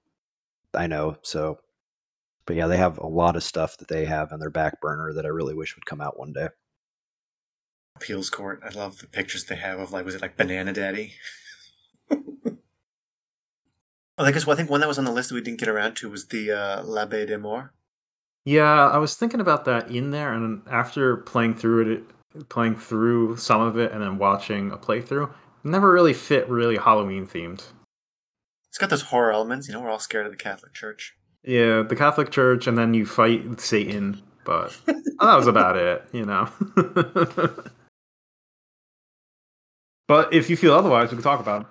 I 0.76 0.88
know. 0.88 1.18
So, 1.24 1.60
but 2.46 2.56
yeah, 2.56 2.68
they 2.68 2.78
have 2.78 2.98
a 2.98 3.08
lot 3.08 3.36
of 3.36 3.44
stuff 3.44 3.78
that 3.78 3.88
they 3.88 4.06
have 4.06 4.32
on 4.32 4.40
their 4.40 4.50
back 4.50 4.82
burner 4.82 5.14
that 5.14 5.26
I 5.26 5.30
really 5.30 5.54
wish 5.54 5.76
would 5.76 5.86
come 5.86 6.02
out 6.02 6.20
one 6.20 6.34
day. 6.34 6.50
Appeals 7.96 8.30
Court. 8.30 8.62
I 8.64 8.70
love 8.70 8.98
the 8.98 9.08
pictures 9.08 9.46
they 9.46 9.56
have 9.56 9.80
of 9.80 9.92
like 9.92 10.06
was 10.06 10.16
it 10.16 10.22
like 10.22 10.38
Banana 10.38 10.74
Daddy? 10.74 11.14
oh, 12.12 12.58
I 14.18 14.32
guess 14.32 14.46
well, 14.46 14.56
I 14.56 14.58
think 14.58 14.70
one 14.70 14.82
that 14.82 14.88
was 14.88 14.98
on 14.98 15.06
the 15.06 15.12
list 15.12 15.30
that 15.30 15.36
we 15.36 15.42
didn't 15.42 15.60
get 15.60 15.70
around 15.70 15.96
to 15.98 16.10
was 16.10 16.28
the 16.28 16.52
uh, 16.52 16.82
L'Abbé 16.84 17.28
des 17.28 17.38
Morts. 17.38 17.70
yeah, 18.46 18.90
I 18.90 18.98
was 18.98 19.16
thinking 19.16 19.40
about 19.40 19.66
that 19.66 19.92
in 19.92 20.12
there, 20.12 20.34
and 20.34 20.64
after 20.70 21.18
playing 21.18 21.56
through 21.56 21.92
it, 21.94 22.50
playing 22.50 22.76
through 22.76 23.38
some 23.38 23.62
of 23.62 23.78
it, 23.78 23.92
and 23.92 24.02
then 24.02 24.18
watching 24.18 24.72
a 24.72 24.78
playthrough, 24.78 25.32
never 25.64 25.92
really 25.92 26.14
fit 26.14 26.50
really 26.50 26.78
Halloween 26.78 27.28
themed. 27.28 27.66
It's 28.70 28.78
got 28.78 28.90
those 28.90 29.04
horror 29.04 29.32
elements. 29.32 29.68
You 29.68 29.74
know, 29.74 29.82
we're 29.82 29.92
all 29.92 30.00
scared 30.00 30.26
of 30.26 30.32
the 30.32 30.38
Catholic 30.38 30.74
Church. 30.74 31.16
Yeah, 31.44 31.82
the 31.82 31.96
Catholic 31.96 32.30
Church, 32.32 32.68
and 32.68 32.78
then 32.78 32.94
you 32.94 33.06
fight 33.06 33.60
Satan, 33.60 34.22
but 34.46 34.78
that 34.86 35.36
was 35.36 35.48
about 35.48 35.76
it, 35.76 36.06
you 36.12 36.26
know. 36.26 36.48
but 40.08 40.32
if 40.34 40.50
you 40.50 40.58
feel 40.58 40.74
otherwise, 40.74 41.10
we 41.10 41.18
can 41.18 41.24
talk 41.24 41.40
about 41.40 41.62
it. 41.62 41.68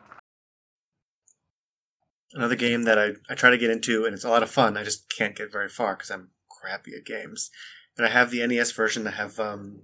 Another 2.32 2.56
game 2.56 2.82
that 2.84 2.98
I, 2.98 3.12
I 3.28 3.34
try 3.34 3.50
to 3.50 3.58
get 3.58 3.70
into, 3.70 4.04
and 4.04 4.14
it's 4.14 4.24
a 4.24 4.28
lot 4.28 4.42
of 4.42 4.50
fun. 4.50 4.76
I 4.76 4.82
just 4.82 5.08
can't 5.16 5.36
get 5.36 5.52
very 5.52 5.68
far 5.68 5.94
because 5.94 6.10
I'm 6.10 6.30
crappy 6.48 6.92
at 6.96 7.04
games. 7.04 7.50
And 7.96 8.06
I 8.06 8.10
have 8.10 8.30
the 8.30 8.46
NES 8.46 8.72
version. 8.72 9.06
I 9.06 9.10
have 9.10 9.38
um, 9.38 9.82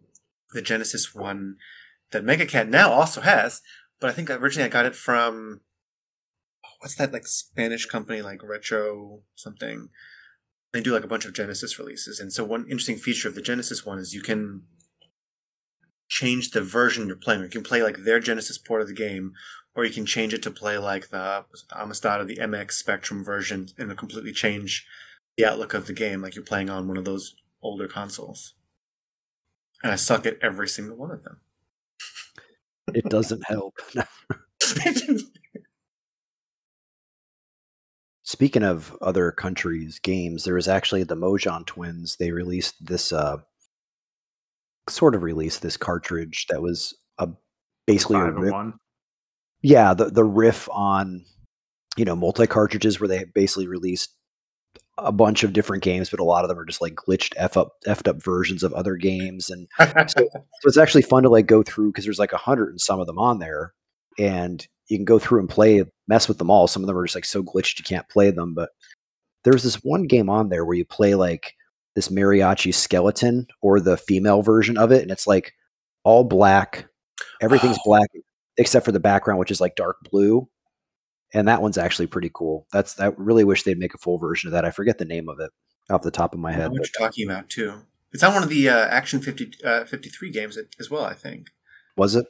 the 0.53 0.63
Genesis 0.63 1.15
one 1.15 1.57
that 2.13 2.25
Mega 2.25 2.47
Cat 2.47 2.69
now 2.69 2.93
also 2.93 3.21
has. 3.21 3.63
But 4.01 4.11
I 4.11 4.13
think 4.13 4.31
originally 4.31 4.67
I 4.67 4.73
got 4.73 4.87
it 4.87 4.95
from 4.95 5.61
what's 6.81 6.97
that 6.97 7.13
like 7.13 7.27
Spanish 7.27 7.87
company 7.87 8.23
like 8.23 8.43
Retro 8.43 9.23
something. 9.35 9.89
They 10.73 10.81
do 10.81 10.93
like 10.93 11.05
a 11.05 11.09
bunch 11.09 11.25
of 11.25 11.33
Genesis 11.33 11.79
releases, 11.79 12.21
and 12.21 12.33
so 12.33 12.45
one 12.45 12.65
interesting 12.65 12.99
feature 12.99 13.29
of 13.29 13.35
the 13.35 13.43
Genesis 13.43 13.87
one 13.87 13.99
is 13.99 14.15
you 14.15 14.23
can 14.23 14.63
change 16.09 16.51
the 16.51 16.61
version 16.61 17.07
you're 17.07 17.17
playing. 17.17 17.43
You 17.43 17.49
can 17.49 17.63
play 17.63 17.83
like 17.83 17.99
their 17.99 18.21
Genesis 18.21 18.59
port 18.59 18.83
of 18.83 18.89
the 18.89 18.95
game, 18.95 19.33
or 19.75 19.85
you 19.85 19.93
can 19.93 20.07
change 20.07 20.33
it 20.35 20.43
to 20.43 20.51
play 20.51 20.79
like 20.79 21.11
the, 21.11 21.45
the 21.69 21.75
Amstrad 21.77 22.21
or 22.21 22.25
the 22.25 22.37
ZX 22.37 22.73
Spectrum 22.73 23.25
version 23.25 23.69
and 23.79 23.91
it'll 23.91 23.97
completely 23.97 24.33
change 24.33 24.87
the 25.37 25.45
outlook 25.45 25.75
of 25.75 25.87
the 25.87 25.93
game, 25.93 26.23
like 26.23 26.35
you're 26.35 26.45
playing 26.45 26.71
on 26.71 26.89
one 26.89 26.97
of 26.97 27.05
those 27.05 27.37
older 27.63 27.87
consoles. 27.87 28.55
And 29.83 29.93
I 29.93 29.97
suck 29.97 30.25
at 30.25 30.39
every 30.41 30.69
single 30.69 30.97
one 30.97 31.11
of 31.11 31.23
them. 31.23 31.41
It 32.95 33.05
doesn't 33.05 33.45
help. 33.47 33.79
Speaking 38.27 38.65
of 38.65 38.97
other 39.01 39.31
countries' 39.31 40.01
games, 40.01 40.43
there 40.43 40.55
was 40.55 40.67
actually 40.67 41.05
the 41.05 41.15
Mojon 41.15 41.65
twins. 41.65 42.17
They 42.17 42.33
released 42.33 42.75
this, 42.85 43.13
uh, 43.13 43.37
sort 44.89 45.15
of 45.15 45.23
released 45.23 45.63
this 45.63 45.77
cartridge 45.77 46.47
that 46.51 46.61
was 46.61 46.93
a 47.19 47.29
basically 47.87 48.19
a 48.19 48.33
rip, 48.33 48.53
one. 48.53 48.75
yeah, 49.63 49.95
the 49.95 50.07
the 50.07 50.25
riff 50.25 50.69
on 50.73 51.25
you 51.97 52.05
know 52.05 52.17
multi 52.17 52.49
cartridges 52.49 52.99
where 52.99 53.07
they 53.07 53.27
basically 53.33 53.69
released 53.69 54.11
a 54.99 55.13
bunch 55.13 55.45
of 55.45 55.53
different 55.53 55.85
games, 55.85 56.11
but 56.11 56.19
a 56.19 56.25
lot 56.25 56.43
of 56.45 56.49
them 56.49 56.59
are 56.59 56.65
just 56.65 56.83
like 56.83 56.97
glitched 56.97 57.33
f 57.37 57.57
up 57.57 57.75
effed 57.87 58.09
up 58.09 58.21
versions 58.21 58.65
of 58.65 58.73
other 58.73 58.97
games, 58.97 59.51
and 59.51 59.69
so 60.09 60.29
it's 60.65 60.77
actually 60.77 61.03
fun 61.03 61.23
to 61.23 61.29
like 61.29 61.47
go 61.47 61.63
through 61.63 61.93
because 61.93 62.05
there's 62.05 62.19
like 62.19 62.33
a 62.33 62.39
hundred 62.39 62.71
and 62.71 62.81
some 62.81 62.99
of 62.99 63.07
them 63.07 63.21
on 63.21 63.39
there, 63.39 63.73
and 64.19 64.67
you 64.89 64.99
can 64.99 65.05
go 65.05 65.19
through 65.19 65.41
and 65.41 65.49
play, 65.49 65.85
mess 66.09 66.29
with 66.29 66.39
them 66.39 66.51
all. 66.51 66.67
Some 66.67 66.83
of 66.83 66.87
them 66.87 66.97
are 66.97 67.05
just 67.05 67.15
like 67.15 67.25
so 67.25 67.43
glitched 67.43 67.79
you 67.79 67.85
can't 67.85 68.09
play 68.09 68.31
them, 68.31 68.55
but 68.55 68.71
there's 69.45 69.63
this 69.63 69.77
one 69.77 70.05
game 70.05 70.29
on 70.29 70.49
there 70.49 70.65
where 70.65 70.77
you 70.77 70.85
play 70.85 71.15
like 71.15 71.55
this 71.95 72.09
mariachi 72.09 72.75
skeleton 72.75 73.47
or 73.63 73.81
the 73.81 73.97
female 73.97 74.43
version 74.43 74.77
of 74.77 74.93
it, 74.93 75.03
and 75.03 75.11
it's 75.11 75.27
like 75.27 75.53
all 76.05 76.25
black. 76.25 76.89
Everything's 77.41 77.79
Oh. 77.79 77.83
black 77.85 78.09
except 78.59 78.85
for 78.85 78.93
the 78.93 79.01
background, 79.01 79.39
which 79.39 79.51
is 79.51 79.61
like 79.61 79.77
dark 79.77 79.97
blue. 80.11 80.49
And 81.35 81.49
that 81.49 81.61
one's 81.61 81.77
actually 81.77 82.07
pretty 82.07 82.31
cool. 82.33 82.67
That's 82.73 82.99
I 83.01 83.07
really 83.17 83.45
wish 83.45 83.65
they'd 83.65 83.79
make 83.79 83.95
a 83.95 83.99
full 83.99 84.19
version 84.19 84.49
of 84.49 84.53
that. 84.53 84.65
I 84.65 84.71
forget 84.71 84.99
the 84.99 85.05
name 85.05 85.29
of 85.29 85.41
it 85.41 85.51
off 85.91 86.03
the 86.03 86.11
top 86.11 86.33
of 86.35 86.41
my 86.41 86.53
head. 86.53 86.71
what 86.71 86.79
but 86.79 86.89
you're 86.99 87.09
talking 87.09 87.29
about 87.29 87.49
too. 87.51 87.75
It's 88.13 88.23
on 88.23 88.33
one 88.33 88.43
of 88.43 88.49
the 88.49 88.69
uh, 88.69 88.87
Action 88.87 89.21
50, 89.21 89.53
uh, 89.65 89.85
53 89.85 90.31
games 90.31 90.57
as 90.79 90.91
well, 90.91 91.05
I 91.05 91.13
think. 91.15 91.49
was 91.97 92.15
it? 92.15 92.27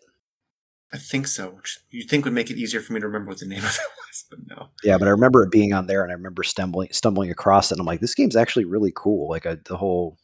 I 0.93 0.99
think 0.99 1.27
so, 1.27 1.51
which 1.51 1.81
you'd 1.91 2.09
think 2.09 2.25
would 2.25 2.35
make 2.35 2.51
it 2.51 2.57
easier 2.57 2.81
for 2.81 2.93
me 2.93 3.01
to 3.01 3.07
remember 3.07 3.31
what 3.31 3.41
the 3.41 3.47
name 3.47 3.65
of 3.65 3.65
it 3.65 3.91
was, 4.09 4.25
but 4.31 4.39
no. 4.47 4.69
Yeah, 4.85 4.99
but 4.99 5.09
I 5.09 5.11
remember 5.11 5.43
it 5.43 5.51
being 5.51 5.73
on 5.73 5.87
there, 5.87 6.03
and 6.03 6.13
I 6.13 6.15
remember 6.15 6.43
stumbling 6.43 6.89
stumbling 6.93 7.31
across 7.31 7.71
it. 7.71 7.75
And 7.75 7.81
I'm 7.81 7.87
like, 7.87 8.01
this 8.01 8.15
game's 8.15 8.37
actually 8.37 8.65
really 8.65 8.93
cool. 8.95 9.29
Like 9.29 9.47
I, 9.47 9.57
the 9.65 9.77
whole, 9.77 10.17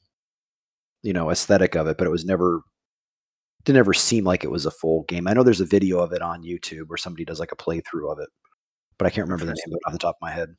you 1.03 1.13
know, 1.13 1.31
aesthetic 1.31 1.75
of 1.75 1.89
it. 1.89 1.99
But 1.99 2.07
it 2.07 2.11
was 2.11 2.25
never 2.25 2.63
didn't 3.65 3.79
ever 3.79 3.95
seem 3.95 4.25
like 4.25 4.45
it 4.45 4.51
was 4.51 4.67
a 4.67 4.71
full 4.71 5.05
game. 5.05 5.29
I 5.29 5.33
know 5.33 5.43
there's 5.43 5.61
a 5.61 5.67
video 5.67 5.99
of 5.99 6.13
it 6.13 6.23
on 6.23 6.43
YouTube 6.43 6.89
where 6.89 6.97
somebody 6.97 7.25
does 7.25 7.41
like 7.41 7.53
a 7.53 7.57
playthrough 7.57 8.11
of 8.11 8.19
it, 8.19 8.29
but 8.99 9.07
I 9.07 9.11
can't 9.11 9.27
remember 9.27 9.45
the 9.45 9.53
name 9.53 9.73
of 9.73 9.75
it 9.75 9.87
off 9.87 9.93
the 9.93 9.99
top 9.99 10.17
of 10.17 10.23
my 10.23 10.33
head. 10.33 10.57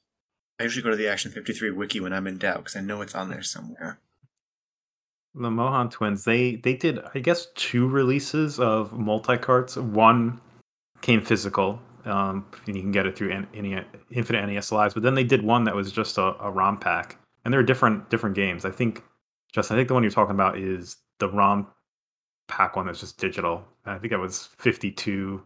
I 0.60 0.64
usually 0.64 0.84
go 0.84 0.90
to 0.90 0.96
the 0.96 1.08
Action 1.08 1.32
53 1.32 1.72
wiki 1.72 2.00
when 2.00 2.14
I'm 2.14 2.28
in 2.28 2.38
doubt 2.38 2.58
because 2.58 2.76
I 2.76 2.82
know 2.82 3.02
it's 3.02 3.16
on 3.16 3.30
there 3.30 3.44
somewhere. 3.44 4.00
The 5.36 5.50
Mojon 5.50 5.90
twins, 5.90 6.24
they 6.26 6.58
they 6.58 6.76
did 6.76 7.00
I 7.16 7.20
guess 7.20 7.48
two 7.56 7.88
releases 7.88 8.60
of 8.60 8.94
multi 8.94 9.38
carts. 9.38 9.76
One 9.78 10.40
came 11.02 11.22
physical, 11.22 11.80
um, 12.06 12.46
and 12.68 12.76
you 12.76 12.82
can 12.82 12.92
get 12.92 13.06
it 13.08 13.18
through 13.18 13.32
N- 13.32 13.48
N- 13.56 13.86
Infinite 14.12 14.46
NES 14.46 14.72
Lives. 14.72 14.94
But 14.94 15.04
then 15.04 15.16
they 15.16 15.24
did 15.24 15.44
one 15.44 15.64
that 15.64 15.76
was 15.76 15.92
just 15.92 16.18
a, 16.18 16.36
a 16.40 16.52
ROM 16.52 16.78
pack, 16.78 17.18
and 17.44 17.54
there 17.54 17.60
are 17.60 17.64
different 17.64 18.10
different 18.12 18.36
games. 18.36 18.64
I 18.64 18.70
think, 18.72 19.04
Justin, 19.52 19.76
I 19.76 19.80
think 19.80 19.88
the 19.88 19.96
one 19.96 20.04
you're 20.04 20.12
talking 20.12 20.36
about 20.36 20.58
is 20.60 20.98
the 21.20 21.30
ROM 21.30 21.68
pack 22.48 22.76
one 22.76 22.86
that's 22.86 23.00
just 23.00 23.18
digital. 23.18 23.64
I 23.86 23.98
think 23.98 24.12
that 24.12 24.20
was 24.20 24.50
52 24.58 25.42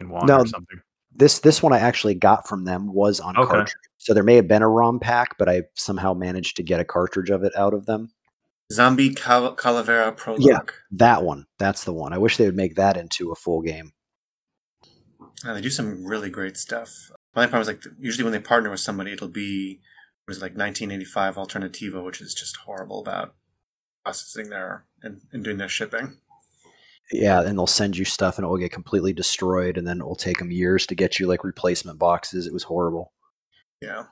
in 0.00 0.08
one 0.10 0.26
No, 0.26 0.40
or 0.40 0.46
something. 0.46 0.78
This 1.14 1.38
this 1.40 1.62
one 1.62 1.72
I 1.72 1.78
actually 1.78 2.14
got 2.14 2.46
from 2.46 2.64
them 2.64 2.92
was 2.92 3.18
on 3.18 3.36
Okay. 3.36 3.48
cartridge. 3.48 3.74
So 3.96 4.12
there 4.12 4.22
may 4.22 4.36
have 4.36 4.46
been 4.46 4.62
a 4.62 4.68
ROM 4.68 5.00
pack, 5.00 5.38
but 5.38 5.48
I 5.48 5.62
somehow 5.74 6.12
managed 6.12 6.56
to 6.56 6.62
get 6.62 6.80
a 6.80 6.84
cartridge 6.84 7.30
of 7.30 7.44
it 7.44 7.56
out 7.56 7.72
of 7.72 7.86
them. 7.86 8.10
Zombie 8.72 9.14
Cal- 9.14 9.56
Calavera 9.56 10.16
Prologue. 10.16 10.42
Yeah. 10.42 10.60
That 10.92 11.22
one, 11.22 11.46
that's 11.58 11.84
the 11.84 11.92
one. 11.92 12.12
I 12.12 12.18
wish 12.18 12.36
they 12.36 12.46
would 12.46 12.56
make 12.56 12.76
that 12.76 12.96
into 12.96 13.32
a 13.32 13.36
full 13.36 13.62
game. 13.62 13.92
They 15.44 15.60
do 15.60 15.70
some 15.70 16.04
really 16.04 16.30
great 16.30 16.56
stuff. 16.56 17.10
My 17.34 17.42
only 17.42 17.50
problem 17.50 17.62
is 17.62 17.68
like 17.68 17.94
usually 17.98 18.24
when 18.24 18.32
they 18.32 18.40
partner 18.40 18.70
with 18.70 18.80
somebody, 18.80 19.12
it'll 19.12 19.28
be 19.28 19.80
what 20.26 20.32
is 20.32 20.38
it, 20.38 20.42
like 20.42 20.56
1985 20.56 21.36
Alternativo, 21.36 22.04
which 22.04 22.20
is 22.20 22.34
just 22.34 22.56
horrible 22.58 23.00
about 23.00 23.34
processing 24.04 24.50
their 24.50 24.84
and, 25.02 25.22
and 25.32 25.42
doing 25.42 25.56
their 25.56 25.68
shipping. 25.68 26.18
Yeah, 27.12 27.40
and 27.40 27.58
they'll 27.58 27.66
send 27.66 27.96
you 27.96 28.04
stuff 28.04 28.38
and 28.38 28.44
it 28.44 28.48
will 28.48 28.58
get 28.58 28.70
completely 28.70 29.12
destroyed, 29.12 29.76
and 29.76 29.86
then 29.86 30.00
it 30.00 30.06
will 30.06 30.14
take 30.14 30.38
them 30.38 30.52
years 30.52 30.86
to 30.86 30.94
get 30.94 31.18
you 31.18 31.26
like 31.26 31.42
replacement 31.42 31.98
boxes. 31.98 32.46
It 32.46 32.52
was 32.52 32.64
horrible. 32.64 33.12
Yeah, 33.80 34.04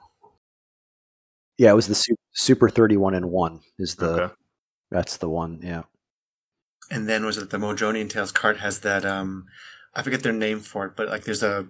Yeah, 1.58 1.70
it 1.72 1.76
was 1.76 1.88
the 1.88 2.16
Super 2.32 2.70
31 2.70 3.14
and 3.14 3.30
1 3.30 3.60
is 3.78 3.96
the 3.96 4.24
Okay. 4.24 4.34
That's 4.90 5.16
the 5.16 5.28
one. 5.28 5.60
Yeah. 5.62 5.82
and 6.90 7.08
then 7.08 7.24
was 7.24 7.36
it 7.36 7.50
the 7.50 7.58
Mojonian 7.58 8.08
Tales 8.08 8.32
cart 8.32 8.58
has 8.58 8.80
that 8.80 9.04
um 9.04 9.46
I 9.94 10.02
forget 10.02 10.22
their 10.22 10.32
name 10.32 10.60
for 10.60 10.86
it, 10.86 10.96
but 10.96 11.08
like 11.08 11.24
there's 11.24 11.42
a 11.42 11.68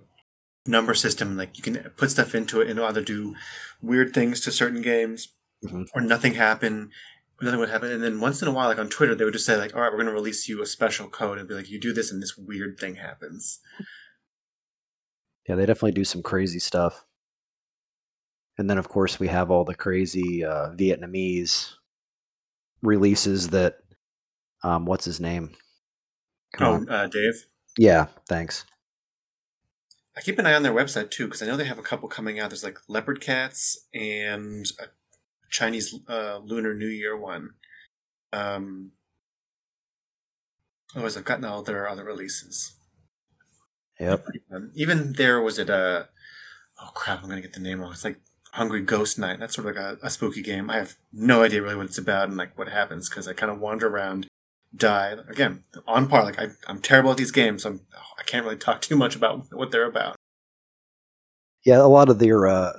number 0.67 0.93
system 0.95 1.37
like 1.37 1.57
you 1.57 1.63
can 1.63 1.77
put 1.97 2.11
stuff 2.11 2.35
into 2.35 2.61
it 2.61 2.69
and 2.69 2.79
it'll 2.79 2.89
either 2.89 3.03
do 3.03 3.35
weird 3.83 4.13
things 4.13 4.41
to 4.43 4.53
certain 4.53 4.83
games 4.83 5.29
Mhm. 5.65 5.87
or 5.95 6.01
nothing 6.01 6.35
happen. 6.35 6.91
Nothing 7.41 7.61
would 7.61 7.69
happen, 7.71 7.93
and 7.93 8.03
then 8.03 8.21
once 8.21 8.43
in 8.43 8.49
a 8.49 8.53
while, 8.53 8.67
like 8.69 8.79
on 8.81 8.89
Twitter, 8.89 9.15
they 9.15 9.25
would 9.25 9.33
just 9.33 9.47
say, 9.47 9.57
"Like, 9.57 9.73
all 9.75 9.81
right, 9.81 9.93
we're 9.93 9.99
going 9.99 10.07
to 10.09 10.13
release 10.13 10.49
you 10.49 10.61
a 10.61 10.67
special 10.67 11.09
code," 11.09 11.39
and 11.39 11.47
be 11.49 11.55
like, 11.55 11.71
"You 11.71 11.79
do 11.81 11.93
this, 11.93 12.11
and 12.11 12.21
this 12.21 12.37
weird 12.37 12.79
thing 12.81 12.97
happens." 12.97 13.61
Yeah, 15.49 15.55
they 15.55 15.65
definitely 15.65 15.93
do 15.93 16.05
some 16.05 16.21
crazy 16.23 16.59
stuff. 16.59 17.05
And 18.59 18.69
then 18.69 18.77
of 18.77 18.89
course 18.89 19.21
we 19.21 19.29
have 19.29 19.51
all 19.53 19.65
the 19.65 19.75
crazy 19.77 20.45
uh, 20.45 20.71
Vietnamese 20.75 21.75
releases 22.83 23.49
that 23.49 23.79
um 24.63 24.87
what's 24.87 25.05
his 25.05 25.21
name? 25.21 25.51
Come 26.55 26.67
Oh, 26.67 26.75
on. 26.75 26.89
uh, 26.89 27.07
Dave, 27.07 27.45
Yeah, 27.77 28.07
thanks. 28.29 28.65
I 30.17 30.21
keep 30.21 30.39
an 30.39 30.47
eye 30.47 30.55
on 30.55 30.63
their 30.65 30.73
website 30.73 31.11
too 31.11 31.27
because 31.27 31.43
I 31.43 31.47
know 31.47 31.57
they 31.57 31.65
have 31.67 31.79
a 31.79 31.83
couple 31.83 32.09
coming 32.09 32.41
out. 32.41 32.51
There's 32.51 32.65
like 32.65 32.79
leopard 32.89 33.21
cats 33.21 33.87
and 33.95 34.67
a 34.81 34.87
Chinese 35.51 35.95
uh, 36.09 36.39
Lunar 36.43 36.75
New 36.75 36.89
Year 36.89 37.17
one. 37.17 37.51
Um, 38.33 38.93
otherwise, 40.95 41.17
I've 41.17 41.25
gotten 41.25 41.45
all 41.45 41.63
their 41.63 41.89
other 41.89 42.05
releases. 42.05 42.75
Yep. 44.01 44.27
Even 44.75 45.13
there 45.15 45.41
was 45.41 45.59
it 45.59 45.71
uh 45.71 46.05
oh 46.81 46.91
crap, 46.95 47.23
I'm 47.23 47.29
gonna 47.29 47.41
get 47.41 47.53
the 47.53 47.61
name 47.61 47.81
wrong. 47.81 47.93
It's 47.93 48.05
like 48.05 48.21
Hungry 48.53 48.83
Ghost 48.83 49.19
Night. 49.19 49.39
That's 49.41 49.55
sort 49.55 49.69
of 49.69 49.77
like 49.77 49.85
a, 49.85 50.07
a 50.07 50.11
spooky 50.11 50.43
game. 50.43 50.71
I 50.71 50.77
have 50.77 50.97
no 51.13 51.43
idea 51.43 51.63
really 51.63 51.77
what 51.77 51.87
it's 51.87 51.99
about 51.99 52.29
and 52.29 52.37
like 52.37 52.57
what 52.59 52.69
happens 52.69 53.09
because 53.09 53.29
I 53.29 53.33
kind 53.33 53.53
of 53.53 53.61
wander 53.61 53.89
around, 53.89 54.27
die 54.75 55.17
again 55.29 55.65
on 55.87 56.09
par. 56.09 56.25
Like 56.25 56.39
I, 56.39 56.49
I'm 56.67 56.81
terrible 56.81 57.11
at 57.11 57.17
these 57.17 57.31
games. 57.31 57.65
I'm, 57.65 57.81
I 58.19 58.23
can't 58.23 58.45
really 58.45 58.57
talk 58.57 58.81
too 58.83 58.97
much 58.97 59.17
about 59.17 59.53
what 59.53 59.71
they're 59.71 59.89
about. 59.89 60.17
Yeah, 61.65 61.81
a 61.81 61.89
lot 61.89 62.09
of 62.09 62.19
their 62.19 62.47
uh 62.47 62.73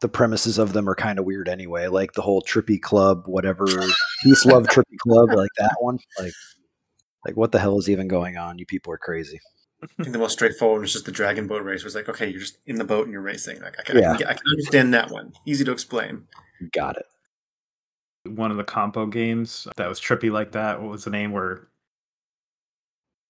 the 0.00 0.08
premises 0.08 0.58
of 0.58 0.72
them 0.72 0.88
are 0.88 0.96
kind 0.96 1.18
of 1.18 1.24
weird 1.24 1.48
anyway. 1.48 1.86
Like 1.86 2.12
the 2.12 2.22
whole 2.22 2.42
trippy 2.42 2.80
club, 2.80 3.22
whatever 3.26 3.64
peace 4.24 4.44
love 4.44 4.64
trippy 4.66 4.98
club, 4.98 5.32
like 5.32 5.50
that 5.58 5.76
one. 5.80 5.98
Like 6.18 6.32
like 7.24 7.36
what 7.36 7.52
the 7.52 7.60
hell 7.60 7.78
is 7.78 7.88
even 7.88 8.08
going 8.08 8.36
on? 8.36 8.58
You 8.58 8.66
people 8.66 8.92
are 8.92 8.98
crazy. 8.98 9.38
I 9.82 9.86
think 10.02 10.12
the 10.12 10.18
most 10.18 10.32
straightforward 10.32 10.84
is 10.84 10.92
just 10.92 11.06
the 11.06 11.12
dragon 11.12 11.46
boat 11.46 11.64
race. 11.64 11.82
Where 11.82 11.88
it's 11.88 11.96
like, 11.96 12.08
okay, 12.08 12.28
you're 12.28 12.40
just 12.40 12.58
in 12.66 12.76
the 12.76 12.84
boat 12.84 13.04
and 13.04 13.12
you're 13.12 13.22
racing. 13.22 13.60
Like 13.60 13.78
I 13.78 13.82
can, 13.82 13.96
I, 13.98 14.00
can 14.02 14.16
get, 14.16 14.28
I 14.28 14.34
can 14.34 14.42
understand 14.50 14.94
that 14.94 15.10
one. 15.10 15.32
Easy 15.44 15.64
to 15.64 15.72
explain. 15.72 16.24
Got 16.72 16.98
it. 16.98 17.06
One 18.24 18.52
of 18.52 18.56
the 18.56 18.64
compo 18.64 19.06
games 19.06 19.66
that 19.76 19.88
was 19.88 20.00
trippy 20.00 20.30
like 20.30 20.52
that. 20.52 20.80
What 20.80 20.90
was 20.90 21.04
the 21.04 21.10
name? 21.10 21.32
Where 21.32 21.68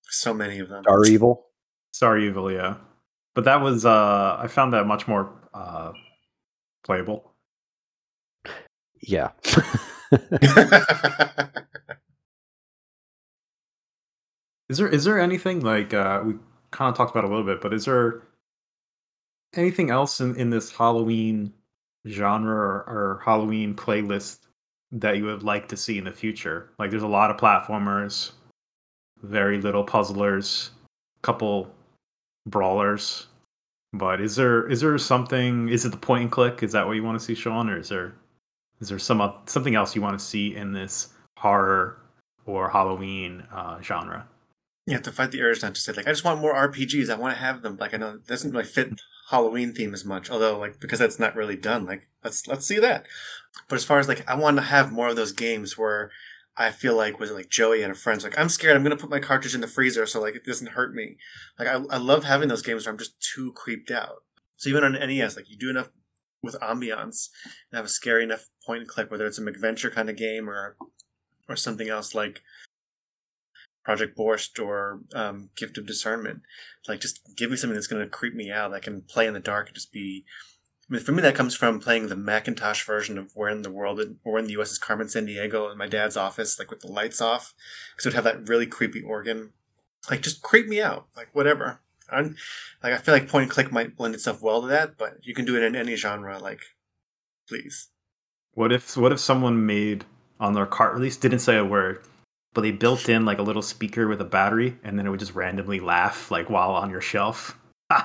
So 0.09 0.35
many 0.35 0.59
of 0.59 0.69
them. 0.69 0.83
Star 0.85 1.05
Evil. 1.05 1.47
Star 1.93 2.19
Evil, 2.19 2.53
yeah. 2.53 2.77
But 3.35 3.45
that 3.45 3.63
was 3.63 3.87
uh 3.87 4.37
I 4.39 4.47
found 4.49 4.75
that 4.75 4.87
much 4.87 5.09
more 5.09 5.33
uh 5.55 5.93
playable. 6.85 7.33
Yeah. 9.01 9.31
Is 14.73 14.79
there 14.79 14.89
is 14.89 15.05
there 15.05 15.21
anything 15.21 15.61
like 15.61 15.93
uh 15.93 16.23
we 16.25 16.33
kind 16.71 16.89
of 16.89 16.97
talked 16.97 17.11
about 17.11 17.25
a 17.25 17.29
little 17.29 17.45
bit, 17.45 17.61
but 17.61 17.75
is 17.75 17.85
there 17.85 18.23
anything 19.53 19.91
else 19.91 20.19
in, 20.19 20.35
in 20.37 20.49
this 20.49 20.75
Halloween 20.75 21.53
genre 22.09 22.55
or, 22.55 22.77
or 22.89 23.23
Halloween 23.23 23.75
playlist 23.75 24.39
that 24.91 25.19
you 25.19 25.27
would 25.27 25.43
like 25.43 25.69
to 25.69 25.77
see 25.77 25.99
in 25.99 26.05
the 26.05 26.11
future? 26.11 26.71
Like 26.79 26.91
there's 26.91 27.03
a 27.03 27.07
lot 27.07 27.31
of 27.31 27.37
platformers, 27.37 28.33
very 29.23 29.61
little 29.61 29.85
puzzlers, 29.85 30.71
couple 31.21 31.71
brawlers. 32.47 33.27
But 33.93 34.23
is 34.23 34.37
there 34.37 34.67
is 34.71 34.81
there 34.81 34.97
something 34.97 35.69
is 35.69 35.85
it 35.85 35.91
the 35.91 35.99
point 35.99 36.23
and 36.23 36.33
click? 36.33 36.63
Is 36.63 36.73
that 36.73 36.87
what 36.87 36.97
you 36.97 37.05
want 37.05 37.19
to 37.19 37.25
see, 37.27 37.35
Sean, 37.35 37.69
or 37.69 37.79
is 37.79 37.91
there 37.91 38.15
is 38.81 38.89
there 38.89 38.99
some 38.99 39.35
something 39.45 39.75
else 39.75 39.95
you 39.95 40.01
want 40.01 40.19
to 40.19 40.25
see 40.25 40.57
in 40.57 40.73
this 40.73 41.09
horror 41.37 41.99
or 42.47 42.71
Halloween 42.71 43.47
uh, 43.53 43.79
genre? 43.83 44.27
You 44.87 44.95
have 44.95 45.03
to 45.03 45.13
fight 45.13 45.31
the 45.31 45.43
urge 45.43 45.63
not 45.63 45.75
to 45.75 45.81
say 45.81 45.93
like 45.93 46.09
I 46.09 46.11
just 46.11 46.25
want 46.25 46.41
more 46.41 46.55
RPGs. 46.55 47.09
I 47.09 47.17
want 47.17 47.35
to 47.37 47.41
have 47.43 47.63
them. 47.63 47.77
Like 47.77 47.95
I 47.95 47.99
know 47.99 48.15
it 48.15 48.27
doesn't 48.27 48.51
really 48.51 48.65
fit 48.65 49.01
Halloween 49.31 49.73
theme 49.73 49.95
as 49.95 50.05
much, 50.05 50.31
although 50.31 50.59
like 50.59 50.81
because 50.81 50.99
that's 50.99 51.19
not 51.19 51.37
really 51.37 51.57
done. 51.57 51.87
Like 51.87 52.09
let's 52.25 52.47
let's 52.49 52.67
see 52.67 52.79
that. 52.81 53.07
But 53.69 53.77
as 53.77 53.85
far 53.85 53.99
as 53.99 54.09
like 54.09 54.29
I 54.29 54.35
want 54.35 54.57
to 54.57 54.63
have 54.63 54.93
more 54.93 55.09
of 55.09 55.17
those 55.17 55.33
games 55.33 55.79
where 55.79 56.11
I 56.57 56.71
feel 56.71 56.97
like 56.97 57.19
was 57.19 57.31
it 57.31 57.35
like 57.35 57.49
Joey 57.49 57.83
and 57.83 57.93
a 57.93 57.95
friend's 57.95 58.25
like 58.25 58.39
I'm 58.39 58.49
scared. 58.49 58.77
I'm 58.77 58.83
gonna 58.83 58.97
put 58.97 59.11
my 59.11 59.21
cartridge 59.21 59.55
in 59.55 59.61
the 59.61 59.69
freezer 59.69 60.05
so 60.05 60.21
like 60.21 60.35
it 60.35 60.45
doesn't 60.45 60.73
hurt 60.73 60.95
me. 60.95 61.17
Like 61.59 61.69
I 61.69 61.75
I 61.91 61.97
love 61.99 62.25
having 62.25 62.49
those 62.49 62.63
games 62.63 62.85
where 62.85 62.93
I'm 62.93 62.99
just 62.99 63.21
too 63.23 63.53
creeped 63.53 63.91
out. 63.91 64.25
So 64.57 64.69
even 64.69 64.85
on 64.85 64.93
NES, 64.93 65.37
like 65.37 65.49
you 65.49 65.57
do 65.57 65.71
enough 65.71 65.91
with 66.43 66.59
ambiance 66.61 67.29
and 67.71 67.77
have 67.77 67.85
a 67.85 67.89
scary 67.89 68.25
enough 68.25 68.49
point 68.67 68.81
and 68.81 68.89
click, 68.89 69.11
whether 69.11 69.27
it's 69.27 69.39
a 69.39 69.43
MacVenture 69.43 69.93
kind 69.93 70.11
of 70.11 70.17
game 70.17 70.51
or 70.51 70.77
or 71.49 71.57
something 71.57 71.89
else 71.89 72.15
like 72.15 72.43
Project 73.85 74.17
Borscht 74.17 74.63
or 74.63 75.01
um, 75.15 75.51
Gift 75.57 75.79
of 75.79 75.87
Discernment. 75.87 76.43
Like, 76.89 77.01
just 77.01 77.21
give 77.37 77.51
me 77.51 77.57
something 77.57 77.75
that's 77.75 77.87
going 77.87 78.03
to 78.03 78.09
creep 78.09 78.35
me 78.35 78.51
out. 78.51 78.71
that 78.71 78.77
I 78.77 78.81
can 78.81 79.03
play 79.03 79.27
in 79.27 79.35
the 79.35 79.41
dark 79.41 79.69
and 79.69 79.75
just 79.75 79.93
be. 79.93 80.25
I 80.89 80.95
mean, 80.95 81.03
for 81.03 81.13
me, 81.13 81.23
that 81.23 81.35
comes 81.35 81.55
from 81.55 81.81
playing 81.81 82.09
the 82.09 82.17
Macintosh 82.17 82.85
version 82.85 83.17
of 83.17 83.31
Where 83.35 83.49
in 83.49 83.63
the 83.63 83.71
World 83.71 84.01
or 84.25 84.39
in 84.39 84.47
the 84.47 84.53
U.S. 84.53 84.73
is 84.73 84.79
Carmen 84.79 85.07
Sandiego 85.07 85.71
in 85.71 85.79
my 85.79 85.87
dad's 85.87 86.17
office, 86.17 86.59
like 86.59 86.71
with 86.71 86.81
the 86.81 86.89
lights 86.89 87.21
off, 87.21 87.55
because 87.93 88.05
it 88.05 88.09
would 88.11 88.15
have 88.15 88.25
that 88.25 88.49
really 88.49 88.67
creepy 88.67 89.01
organ. 89.01 89.53
Like, 90.11 90.23
just 90.23 90.43
creep 90.43 90.67
me 90.67 90.83
out. 90.83 91.07
Like, 91.17 91.29
whatever. 91.33 91.81
I'm, 92.11 92.37
like, 92.83 92.93
I 92.93 92.99
feel 92.99 93.15
like 93.15 93.29
point 93.29 93.45
and 93.45 93.51
click 93.51 93.73
might 93.73 93.97
blend 93.97 94.15
itself 94.15 94.43
well 94.43 94.61
to 94.61 94.69
that, 94.69 94.99
but 94.99 95.19
you 95.23 95.35
can 95.35 95.45
do 95.45 95.57
it 95.57 95.63
in 95.63 95.75
any 95.75 95.95
genre. 95.95 96.39
Like, 96.39 96.61
please. 97.49 97.89
What 98.55 98.73
if 98.73 98.97
what 98.97 99.13
if 99.13 99.21
someone 99.21 99.65
made 99.65 100.05
on 100.39 100.53
their 100.53 100.67
cart 100.67 100.95
release 100.95 101.17
didn't 101.17 101.39
say 101.39 101.57
a 101.57 101.65
word, 101.65 102.03
but 102.55 102.61
they 102.63 102.71
built 102.71 103.09
in 103.09 103.25
like 103.25 103.39
a 103.39 103.43
little 103.43 103.63
speaker 103.63 104.07
with 104.09 104.21
a 104.21 104.25
battery, 104.25 104.77
and 104.85 104.99
then 104.99 105.07
it 105.07 105.11
would 105.11 105.21
just 105.21 105.35
randomly 105.35 105.81
laugh 105.81 106.31
like 106.31 106.51
while 106.51 106.73
on 106.73 106.91
your 106.91 107.01
shelf. 107.01 107.59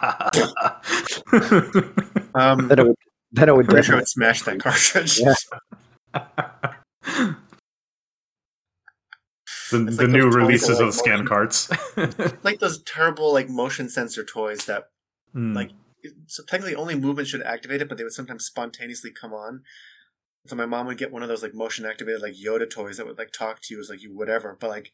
Um, 2.35 2.67
Then 2.67 2.79
it 2.79 2.85
would, 2.85 2.95
then 3.31 3.49
it 3.49 3.55
would 3.55 3.65
I'm 3.65 3.69
pretty 3.71 3.85
sure 3.87 3.95
definitely. 3.95 4.01
it 4.01 4.07
smashed 4.09 4.45
that 4.45 4.59
cartridge. 4.59 5.19
Yeah. 6.13 7.33
the, 9.71 9.79
the 9.79 10.03
like 10.03 10.09
new 10.09 10.29
releases 10.29 10.79
of 10.79 10.87
like, 10.87 10.93
scan 10.95 11.25
motion- 11.25 11.27
carts. 11.27 11.69
like 12.43 12.59
those 12.59 12.81
terrible 12.83 13.33
like 13.33 13.49
motion 13.49 13.89
sensor 13.89 14.23
toys 14.23 14.65
that 14.65 14.85
Hmm. 15.33 15.53
like 15.53 15.71
so 16.27 16.41
technically 16.47 16.73
only 16.75 16.95
movement 16.95 17.27
should 17.27 17.41
activate 17.41 17.81
it, 17.81 17.89
but 17.89 17.97
they 17.97 18.03
would 18.03 18.13
sometimes 18.13 18.45
spontaneously 18.45 19.11
come 19.11 19.33
on. 19.33 19.63
So 20.47 20.55
my 20.55 20.65
mom 20.65 20.87
would 20.87 20.97
get 20.97 21.11
one 21.11 21.23
of 21.23 21.29
those 21.29 21.43
like 21.43 21.53
motion 21.53 21.85
activated 21.85 22.21
like 22.21 22.33
Yoda 22.35 22.69
toys 22.69 22.97
that 22.97 23.05
would 23.05 23.17
like 23.17 23.31
talk 23.31 23.61
to 23.61 23.73
you 23.73 23.79
as 23.79 23.89
like 23.89 24.01
you 24.01 24.15
whatever, 24.15 24.57
but 24.59 24.69
like 24.69 24.91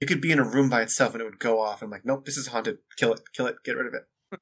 it 0.00 0.06
could 0.06 0.20
be 0.20 0.30
in 0.30 0.38
a 0.38 0.44
room 0.48 0.68
by 0.70 0.82
itself 0.82 1.12
and 1.14 1.20
it 1.20 1.24
would 1.24 1.40
go 1.40 1.60
off. 1.60 1.82
I'm 1.82 1.90
like, 1.90 2.04
nope, 2.06 2.24
this 2.24 2.36
is 2.36 2.48
haunted. 2.48 2.78
Kill 2.96 3.12
it, 3.12 3.20
kill 3.32 3.46
it, 3.46 3.56
get 3.64 3.76
rid 3.76 3.86
of 3.86 3.94
it. 3.94 4.02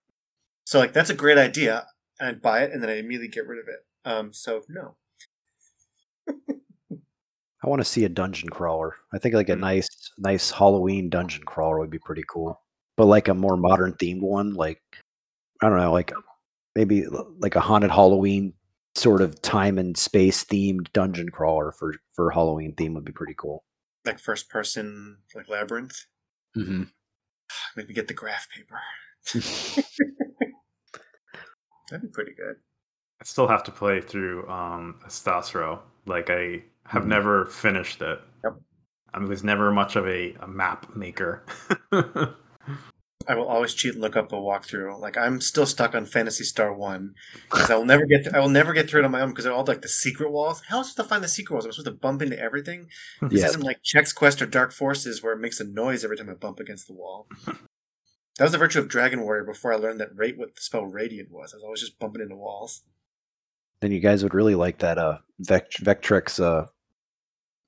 so 0.65 0.79
like 0.79 0.93
that's 0.93 1.11
a 1.11 1.15
great 1.15 1.39
idea, 1.39 1.87
and 2.21 2.29
I'd 2.29 2.43
buy 2.43 2.63
it 2.63 2.73
and 2.73 2.83
then 2.83 2.91
I 2.91 2.99
immediately 2.99 3.29
get 3.29 3.47
rid 3.47 3.59
of 3.59 3.69
it. 3.69 3.87
Um, 4.05 4.33
so 4.33 4.63
no, 4.69 4.97
I 7.65 7.69
want 7.69 7.81
to 7.81 7.85
see 7.85 8.05
a 8.05 8.09
dungeon 8.09 8.49
crawler. 8.51 8.97
I 9.13 9.19
think 9.19 9.35
like 9.35 9.49
a 9.49 9.55
Hmm. 9.55 9.61
nice, 9.61 9.89
nice 10.19 10.51
Halloween 10.51 11.09
dungeon 11.09 11.45
crawler 11.45 11.79
would 11.79 11.91
be 11.91 11.99
pretty 11.99 12.25
cool. 12.29 12.61
But 12.97 13.07
like 13.07 13.29
a 13.29 13.35
more 13.35 13.57
modern 13.57 13.95
themed 13.95 14.23
one, 14.23 14.55
like 14.55 14.81
I 15.63 15.69
don't 15.69 15.79
know, 15.79 15.93
like 15.93 16.13
maybe 16.75 17.07
like 17.39 17.57
a 17.57 17.61
haunted 17.61 17.91
Halloween 17.91 18.53
sort 18.97 19.21
of 19.21 19.41
time 19.43 19.79
and 19.79 19.97
space 19.97 20.43
themed 20.45 20.91
dungeon 20.93 21.29
crawler 21.29 21.71
for 21.73 21.95
for 22.15 22.31
Halloween 22.31 22.75
theme 22.75 22.95
would 22.95 23.05
be 23.05 23.13
pretty 23.13 23.35
cool. 23.37 23.63
like 24.05 24.19
first 24.19 24.49
person 24.49 25.19
like 25.35 25.49
labyrinth. 25.49 26.07
Mm-hmm. 26.57 26.85
Maybe 27.77 27.93
get 27.95 28.09
the 28.09 28.15
graph 28.15 28.49
paper. 28.55 28.81
That'd 31.91 32.03
be 32.03 32.09
pretty 32.13 32.33
good. 32.35 32.57
I 33.21 33.25
still 33.25 33.49
have 33.49 33.63
to 33.65 33.71
play 33.73 34.01
through 34.01 34.49
um 34.49 35.01
Astasro. 35.07 35.81
Like 36.07 36.31
I 36.31 36.63
have 36.85 37.03
Mhm. 37.05 37.07
never 37.09 37.47
finished 37.47 38.01
it. 38.03 38.21
Yep. 38.45 38.55
I 39.15 39.19
was 39.21 39.43
never 39.45 39.71
much 39.73 39.97
of 39.97 40.07
a, 40.07 40.35
a 40.41 40.47
map 40.47 40.95
maker. 40.97 41.45
I 43.29 43.35
will 43.35 43.47
always 43.49 43.75
cheat 43.75 43.93
and 43.95 44.01
look 44.03 44.17
up 44.17 44.33
a 44.33 44.37
walkthrough. 44.37 45.01
Like 45.01 45.17
I'm 45.17 45.41
still 45.41 45.67
stuck 45.67 45.95
on 45.95 46.07
Phantasy 46.07 46.45
Star 46.45 46.73
One 46.73 47.15
because 47.51 47.71
I 47.71 47.77
will 47.77 47.85
never 47.85 48.07
get 48.07 48.35
I 48.35 48.39
will 48.41 48.49
never 48.49 48.73
get 48.73 48.89
through 48.89 49.03
it 49.03 49.05
on 49.05 49.11
my 49.11 49.21
own 49.21 49.31
because 49.31 49.45
they're 49.45 49.53
all 49.53 49.65
like 49.65 49.83
the 49.83 49.89
secret 49.89 50.31
walls. 50.31 50.63
How 50.69 50.77
am 50.77 50.81
I 50.81 50.83
supposed 50.85 50.97
to 50.97 51.05
find 51.15 51.25
the 51.25 51.29
secret 51.29 51.55
walls? 51.55 51.65
I'm 51.67 51.73
supposed 51.73 51.87
to 51.87 51.93
bump 52.01 52.23
into 52.23 52.39
everything. 52.39 52.89
This 53.23 53.41
Yeah. 53.43 53.49
isn't 53.49 53.63
like 53.63 53.83
Chex 53.83 54.15
Quest 54.15 54.41
or 54.43 54.47
Dark 54.47 54.73
Forces 54.73 55.23
where 55.23 55.33
it 55.33 55.41
makes 55.41 55.59
a 55.61 55.65
noise 55.65 56.05
every 56.05 56.17
time 56.17 56.31
I 56.31 56.35
bump 56.35 56.61
against 56.61 56.87
the 56.87 56.95
wall. 56.95 57.27
That 57.47 58.45
was 58.45 58.53
the 58.53 58.59
virtue 58.59 58.79
of 58.81 58.89
Dragon 58.89 59.23
Warrior 59.23 59.45
before 59.45 59.73
I 59.73 59.77
learned 59.77 59.99
that 60.01 60.15
rate 60.15 60.37
what 60.39 60.55
the 60.55 60.61
spell 60.61 60.85
Radiant 60.85 61.31
was. 61.33 61.53
I 61.53 61.57
was 61.57 61.65
always 61.65 61.81
just 61.81 61.99
bumping 61.99 62.21
into 62.23 62.37
walls. 62.37 62.83
Then 63.81 63.93
you 63.93 64.01
guys 64.01 64.23
would 64.23 64.35
really 64.35 64.55
like 64.55 64.79
that 64.79 64.99
uh 64.99 65.19
Vect- 65.41 65.83
Vectrex 65.83 66.39
uh 66.43 66.67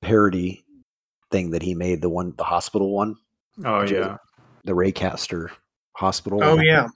parody 0.03 0.65
thing 1.31 1.51
that 1.51 1.63
he 1.63 1.75
made, 1.75 2.01
the 2.01 2.09
one 2.09 2.35
the 2.37 2.45
hospital 2.45 2.95
one, 2.95 3.17
oh 3.65 3.81
Which 3.81 3.93
is- 3.93 3.99
yeah. 3.99 4.17
The 4.69 4.75
Raycaster 4.75 5.49
hospital. 5.97 6.41
Oh 6.45 6.61
yeah, 6.61 6.89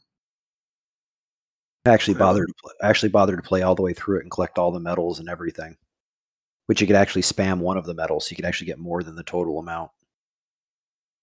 I 1.86 1.90
actually 1.90 2.15
Really? 2.15 2.19
bothered 2.27 2.49
to 2.49 2.55
play, 2.62 2.73
I 2.82 2.89
actually 2.90 3.09
bothered 3.09 3.43
to 3.43 3.49
play 3.49 3.62
all 3.62 3.74
the 3.74 3.82
way 3.82 3.94
through 3.94 4.19
it 4.19 4.23
and 4.23 4.31
collect 4.31 4.59
all 4.59 4.70
the 4.70 4.78
medals 4.81 5.19
and 5.19 5.28
everything. 5.28 5.77
Which 6.66 6.81
you 6.81 6.86
could 6.86 6.97
actually 6.97 7.23
spam 7.23 7.59
one 7.59 7.77
of 7.77 7.86
the 7.86 7.94
medals, 7.94 8.27
so 8.27 8.31
you 8.32 8.36
could 8.36 8.44
actually 8.44 8.69
get 8.69 8.78
more 8.78 9.03
than 9.03 9.16
the 9.16 9.24
total 9.24 9.59
amount. 9.59 9.90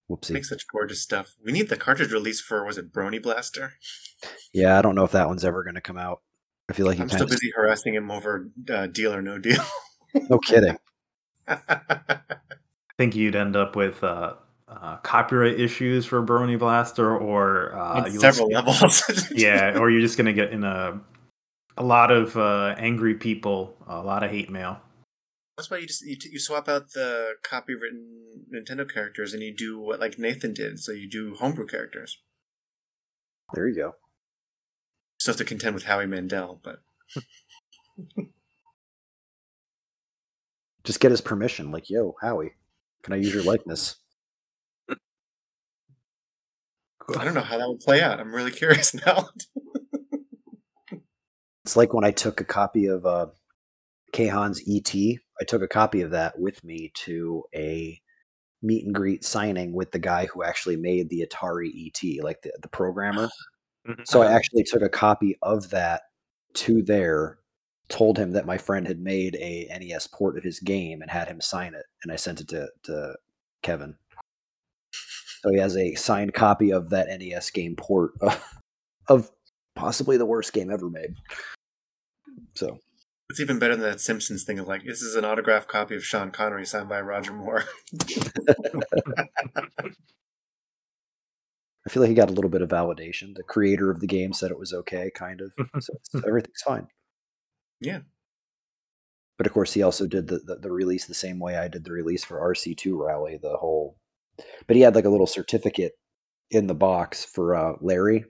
Whoopsie. 0.09 0.31
makes 0.31 0.49
such 0.49 0.65
gorgeous 0.67 1.01
stuff. 1.01 1.35
We 1.43 1.51
need 1.51 1.69
the 1.69 1.77
cartridge 1.77 2.11
release 2.11 2.41
for 2.41 2.65
was 2.65 2.77
it 2.79 2.91
Brony 2.91 3.21
Blaster? 3.21 3.73
Yeah, 4.53 4.77
I 4.77 4.81
don't 4.81 4.95
know 4.95 5.03
if 5.03 5.11
that 5.11 5.27
one's 5.27 5.45
ever 5.45 5.63
going 5.63 5.75
to 5.75 5.81
come 5.81 5.97
out. 5.97 6.21
I 6.69 6.73
feel 6.73 6.87
like 6.87 6.99
I'm 6.99 7.09
still 7.09 7.23
of 7.23 7.29
busy 7.29 7.51
harassing 7.55 7.93
him 7.93 8.09
over 8.11 8.49
uh, 8.69 8.87
Deal 8.87 9.13
or 9.13 9.21
No 9.21 9.37
Deal. 9.37 9.63
no 10.29 10.39
kidding. 10.39 10.77
I 11.47 12.19
think 12.97 13.15
you'd 13.15 13.35
end 13.35 13.55
up 13.55 13.75
with 13.75 14.03
uh, 14.03 14.33
uh, 14.69 14.97
copyright 14.97 15.59
issues 15.59 16.05
for 16.05 16.21
Brony 16.23 16.57
Blaster, 16.59 17.15
or 17.17 17.73
uh, 17.75 18.09
several 18.09 18.49
just- 18.49 19.09
levels. 19.09 19.31
yeah, 19.31 19.77
or 19.77 19.89
you're 19.89 20.01
just 20.01 20.17
gonna 20.17 20.33
get 20.33 20.51
in 20.51 20.63
a 20.63 21.01
a 21.77 21.83
lot 21.83 22.11
of 22.11 22.35
uh, 22.37 22.75
angry 22.77 23.15
people, 23.15 23.75
a 23.87 24.01
lot 24.01 24.23
of 24.23 24.29
hate 24.31 24.49
mail. 24.49 24.79
That's 25.57 25.69
why 25.69 25.77
you 25.77 25.87
just 25.87 26.05
you, 26.05 26.15
t- 26.15 26.29
you 26.31 26.39
swap 26.39 26.69
out 26.69 26.91
the 26.93 27.33
copywritten 27.43 28.53
Nintendo 28.53 28.89
characters 28.89 29.33
and 29.33 29.41
you 29.43 29.53
do 29.55 29.79
what 29.79 29.99
like 29.99 30.17
Nathan 30.19 30.53
did. 30.53 30.79
So 30.79 30.91
you 30.91 31.09
do 31.09 31.35
homebrew 31.39 31.67
characters. 31.67 32.17
There 33.53 33.67
you 33.67 33.75
go. 33.75 33.95
Still 35.19 35.33
have 35.33 35.37
to 35.39 35.43
contend 35.45 35.73
with 35.73 35.83
Howie 35.85 36.05
Mandel, 36.05 36.61
but 36.63 36.79
Just 40.83 40.99
get 41.01 41.11
his 41.11 41.21
permission. 41.21 41.71
Like, 41.71 41.89
yo, 41.89 42.15
Howie, 42.21 42.53
can 43.03 43.13
I 43.13 43.17
use 43.17 43.33
your 43.33 43.43
likeness? 43.51 43.95
I 47.17 47.23
don't 47.23 47.33
know 47.33 47.41
how 47.41 47.57
that 47.57 47.67
would 47.67 47.79
play 47.79 48.01
out. 48.01 48.19
I'm 48.19 48.33
really 48.33 48.51
curious 48.51 48.93
now. 49.05 49.29
It's 51.65 51.77
like 51.77 51.93
when 51.93 52.03
I 52.03 52.11
took 52.11 52.41
a 52.41 52.45
copy 52.45 52.87
of 52.87 53.05
uh, 53.05 53.27
KHAN's 54.13 54.61
ET. 54.67 54.93
I 54.95 55.45
took 55.45 55.61
a 55.61 55.67
copy 55.67 56.01
of 56.01 56.11
that 56.11 56.39
with 56.39 56.63
me 56.63 56.91
to 57.05 57.43
a 57.55 57.99
meet 58.61 58.85
and 58.85 58.93
greet 58.93 59.23
signing 59.23 59.73
with 59.73 59.91
the 59.91 59.99
guy 59.99 60.25
who 60.25 60.43
actually 60.43 60.75
made 60.75 61.09
the 61.09 61.25
Atari 61.25 61.69
ET, 61.69 62.23
like 62.23 62.41
the, 62.41 62.51
the 62.61 62.67
programmer. 62.67 63.29
So 64.03 64.21
I 64.21 64.31
actually 64.31 64.63
took 64.63 64.81
a 64.81 64.89
copy 64.89 65.37
of 65.41 65.69
that 65.69 66.03
to 66.55 66.83
there, 66.83 67.37
told 67.87 68.17
him 68.17 68.33
that 68.33 68.45
my 68.45 68.57
friend 68.57 68.87
had 68.87 68.99
made 68.99 69.35
a 69.35 69.67
NES 69.79 70.07
port 70.07 70.37
of 70.37 70.43
his 70.43 70.59
game 70.59 71.01
and 71.01 71.09
had 71.09 71.27
him 71.27 71.41
sign 71.41 71.73
it, 71.73 71.85
and 72.03 72.11
I 72.11 72.15
sent 72.17 72.41
it 72.41 72.49
to, 72.49 72.67
to 72.83 73.15
Kevin. 73.63 73.95
So 75.41 75.51
he 75.51 75.59
has 75.59 75.77
a 75.77 75.95
signed 75.95 76.33
copy 76.33 76.71
of 76.71 76.89
that 76.89 77.07
NES 77.07 77.49
game 77.51 77.75
port 77.75 78.11
of, 78.21 78.43
of 79.07 79.31
possibly 79.75 80.17
the 80.17 80.25
worst 80.25 80.53
game 80.53 80.69
ever 80.71 80.89
made. 80.89 81.15
So 82.55 82.79
it's 83.29 83.39
even 83.39 83.59
better 83.59 83.75
than 83.75 83.85
that 83.85 84.01
Simpsons 84.01 84.43
thing 84.43 84.59
of 84.59 84.67
like 84.67 84.83
this 84.83 85.01
is 85.01 85.15
an 85.15 85.23
autographed 85.25 85.67
copy 85.67 85.95
of 85.95 86.03
Sean 86.03 86.31
Connery 86.31 86.65
signed 86.65 86.89
by 86.89 86.99
Roger 86.99 87.31
Moore. 87.33 87.63
I 91.85 91.89
feel 91.89 92.01
like 92.01 92.09
he 92.09 92.15
got 92.15 92.29
a 92.29 92.33
little 92.33 92.49
bit 92.51 92.61
of 92.61 92.69
validation. 92.69 93.35
The 93.35 93.43
creator 93.43 93.89
of 93.89 93.99
the 93.99 94.07
game 94.07 94.33
said 94.33 94.51
it 94.51 94.59
was 94.59 94.73
okay, 94.73 95.09
kind 95.13 95.41
of. 95.41 95.53
So 95.81 95.93
it's- 95.93 96.23
everything's 96.27 96.61
fine. 96.61 96.87
Yeah. 97.79 97.99
But 99.37 99.47
of 99.47 99.53
course, 99.53 99.73
he 99.73 99.81
also 99.81 100.05
did 100.05 100.27
the, 100.27 100.39
the, 100.39 100.55
the 100.55 100.71
release 100.71 101.05
the 101.05 101.13
same 101.13 101.39
way 101.39 101.55
I 101.55 101.69
did 101.69 101.85
the 101.85 101.93
release 101.93 102.25
for 102.25 102.39
RC2 102.41 102.91
Rally, 102.93 103.39
the 103.41 103.55
whole. 103.57 103.95
But 104.67 104.75
he 104.75 104.81
had 104.81 104.95
like 104.95 105.05
a 105.05 105.09
little 105.09 105.27
certificate 105.27 105.93
in 106.51 106.67
the 106.67 106.75
box 106.75 107.25
for 107.25 107.55
uh, 107.55 107.73
Larry, 107.81 108.25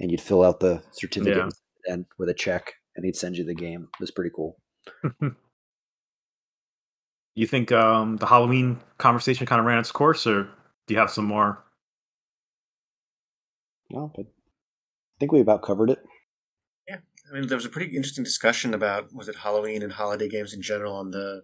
and 0.00 0.10
you'd 0.10 0.20
fill 0.20 0.42
out 0.44 0.60
the 0.60 0.82
certificate 0.92 1.36
Yeah. 1.36 1.92
and 1.92 2.06
with 2.18 2.28
a 2.28 2.34
check, 2.34 2.72
and 2.96 3.04
he'd 3.04 3.16
send 3.16 3.36
you 3.36 3.44
the 3.44 3.54
game. 3.54 3.88
It 3.94 4.00
was 4.00 4.10
pretty 4.10 4.30
cool. 4.34 4.56
you 7.34 7.46
think 7.46 7.72
um, 7.72 8.16
the 8.16 8.26
Halloween 8.26 8.80
conversation 8.98 9.46
kind 9.46 9.60
of 9.60 9.66
ran 9.66 9.78
its 9.78 9.92
course, 9.92 10.26
or 10.26 10.44
do 10.86 10.94
you 10.94 11.00
have 11.00 11.10
some 11.10 11.24
more? 11.26 11.64
No, 13.90 14.10
but 14.14 14.26
I 14.26 15.16
think 15.20 15.32
we 15.32 15.40
about 15.40 15.62
covered 15.62 15.90
it. 15.90 15.98
Yeah, 16.88 16.98
I 17.30 17.34
mean, 17.34 17.48
there 17.48 17.56
was 17.56 17.66
a 17.66 17.70
pretty 17.70 17.94
interesting 17.94 18.24
discussion 18.24 18.74
about 18.74 19.12
was 19.14 19.28
it 19.28 19.36
Halloween 19.36 19.82
and 19.82 19.92
holiday 19.92 20.28
games 20.28 20.52
in 20.54 20.62
general 20.62 20.94
on 20.94 21.10
the 21.10 21.42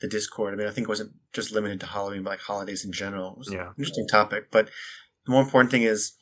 the 0.00 0.08
Discord. 0.08 0.54
I 0.54 0.56
mean, 0.56 0.66
I 0.66 0.70
think 0.70 0.86
it 0.86 0.88
wasn't 0.88 1.12
just 1.32 1.52
limited 1.52 1.80
to 1.80 1.86
Halloween, 1.86 2.22
but 2.22 2.30
like 2.30 2.40
holidays 2.40 2.84
in 2.84 2.92
general. 2.92 3.32
It 3.32 3.38
was 3.38 3.52
Yeah. 3.52 3.68
an 3.68 3.74
interesting 3.78 4.06
topic. 4.08 4.50
But 4.50 4.66
the 5.26 5.32
more 5.32 5.42
important 5.42 5.70
thing 5.70 5.82
is 5.82 6.12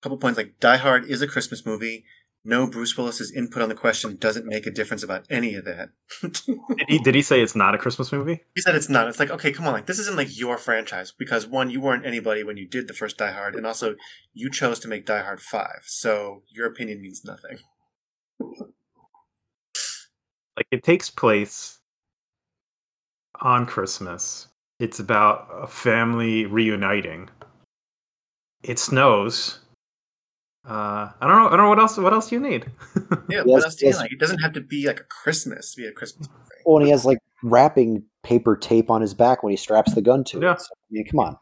a 0.00 0.02
couple 0.02 0.18
points 0.18 0.36
like 0.38 0.58
Die 0.60 0.76
Hard 0.76 1.04
is 1.06 1.22
a 1.22 1.26
Christmas 1.28 1.64
movie. 1.64 2.04
No 2.46 2.66
Bruce 2.66 2.94
Willis's 2.98 3.32
input 3.32 3.62
on 3.62 3.70
the 3.70 3.74
question 3.74 4.16
doesn't 4.16 4.44
make 4.44 4.66
a 4.66 4.70
difference 4.70 5.02
about 5.02 5.24
any 5.30 5.54
of 5.54 5.64
that. 5.64 5.88
Did 6.20 6.88
he, 6.88 6.98
did 6.98 7.14
he 7.14 7.22
say 7.22 7.40
it's 7.40 7.56
not 7.56 7.74
a 7.74 7.78
Christmas 7.78 8.12
movie? 8.12 8.42
He 8.54 8.60
said 8.60 8.74
it's 8.74 8.90
not. 8.90 9.08
It's 9.08 9.18
like, 9.18 9.30
okay, 9.30 9.50
come 9.50 9.66
on, 9.66 9.72
like 9.72 9.86
this 9.86 9.98
isn't 9.98 10.16
like 10.16 10.38
your 10.38 10.58
franchise 10.58 11.10
because 11.10 11.46
one, 11.46 11.70
you 11.70 11.80
weren't 11.80 12.04
anybody 12.04 12.44
when 12.44 12.58
you 12.58 12.68
did 12.68 12.86
the 12.86 12.92
first 12.92 13.16
Die 13.16 13.30
Hard, 13.32 13.54
and 13.54 13.66
also 13.66 13.94
you 14.34 14.50
chose 14.50 14.78
to 14.80 14.88
make 14.88 15.06
Die 15.06 15.22
Hard 15.22 15.40
Five, 15.40 15.84
so 15.86 16.42
your 16.50 16.66
opinion 16.66 17.00
means 17.00 17.24
nothing. 17.24 17.60
Like 20.56 20.66
it 20.70 20.82
takes 20.84 21.08
place 21.08 21.80
on 23.40 23.66
Christmas. 23.66 24.48
It's 24.80 24.98
about 25.00 25.48
a 25.52 25.66
family 25.66 26.46
reuniting. 26.46 27.28
It 28.62 28.78
snows. 28.78 29.60
Uh, 30.66 31.10
I 31.20 31.26
don't 31.26 31.30
know. 31.36 31.46
I 31.48 31.50
don't 31.50 31.58
know 31.58 31.68
what 31.68 31.78
else. 31.78 31.96
What 31.98 32.12
else 32.12 32.28
do 32.30 32.36
you 32.36 32.40
need? 32.40 32.66
Yeah, 33.28 33.42
Yes, 33.44 33.46
what 33.46 33.64
else 33.64 33.74
do 33.76 33.86
you 33.86 33.90
yes. 33.92 33.98
like? 33.98 34.12
It 34.12 34.18
doesn't 34.20 34.38
have 34.38 34.52
to 34.54 34.60
be 34.60 34.86
like 34.86 35.00
a 35.00 35.04
Christmas 35.04 35.74
to 35.74 35.80
be 35.82 35.86
a 35.86 35.92
Christmas 35.92 36.28
movie. 36.28 36.40
Well, 36.66 36.76
and 36.78 36.86
he 36.86 36.90
has 36.90 37.04
like 37.04 37.18
wrapping 37.42 38.02
paper 38.22 38.56
tape 38.56 38.90
on 38.90 39.00
his 39.00 39.14
back 39.14 39.42
when 39.42 39.50
he 39.50 39.56
straps 39.56 39.94
the 39.94 40.02
gun 40.02 40.24
to 40.24 40.40
Yeah. 40.40 40.52
it. 40.52 40.60
So, 40.60 40.68
I 40.72 40.76
mean, 40.90 41.06
come 41.06 41.20
on. 41.20 41.36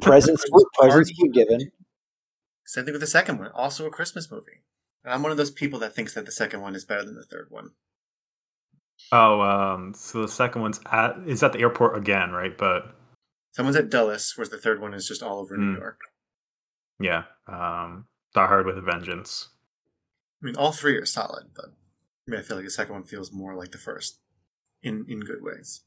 Presents, 0.00 0.44
presents 0.78 1.12
were 1.20 1.28
given. 1.28 1.70
Same 2.66 2.84
thing 2.84 2.92
with 2.94 3.00
the 3.00 3.06
second 3.06 3.38
one, 3.38 3.50
also 3.54 3.86
a 3.86 3.90
Christmas 3.90 4.30
movie. 4.30 4.62
And 5.04 5.12
I'm 5.12 5.22
one 5.22 5.30
of 5.32 5.38
those 5.38 5.50
people 5.50 5.78
that 5.80 5.94
thinks 5.94 6.14
that 6.14 6.24
the 6.26 6.32
second 6.32 6.60
one 6.62 6.74
is 6.74 6.84
better 6.84 7.04
than 7.04 7.14
the 7.14 7.24
third 7.24 7.46
one. 7.50 7.70
Oh, 9.12 9.40
um, 9.40 9.94
so 9.94 10.22
the 10.22 10.28
second 10.28 10.62
one's 10.62 10.80
at 10.90 11.16
is 11.26 11.42
at 11.42 11.52
the 11.52 11.60
airport 11.60 11.96
again, 11.96 12.30
right? 12.32 12.56
But 12.56 12.94
Someone's 13.52 13.76
at 13.76 13.88
Dulles, 13.90 14.32
whereas 14.36 14.50
the 14.50 14.58
third 14.58 14.80
one 14.80 14.94
is 14.94 15.06
just 15.06 15.22
all 15.22 15.38
over 15.38 15.56
New 15.56 15.74
Mm. 15.74 15.78
York. 15.78 16.00
yeah, 16.98 17.24
um, 17.46 18.06
Die 18.34 18.46
Hard 18.46 18.66
with 18.66 18.76
a 18.78 18.80
Vengeance. 18.82 19.48
I 20.42 20.46
mean, 20.46 20.56
all 20.56 20.72
three 20.72 20.96
are 20.96 21.06
solid, 21.06 21.50
but 21.54 21.66
I 21.66 22.30
mean, 22.30 22.40
I 22.40 22.42
feel 22.42 22.56
like 22.56 22.66
the 22.66 22.70
second 22.70 22.94
one 22.94 23.04
feels 23.04 23.32
more 23.32 23.54
like 23.54 23.70
the 23.70 23.78
first, 23.78 24.18
in 24.82 25.04
in 25.08 25.20
good 25.20 25.42
ways. 25.42 25.82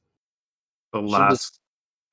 The 0.93 1.01
last, 1.01 1.31
just- 1.31 1.59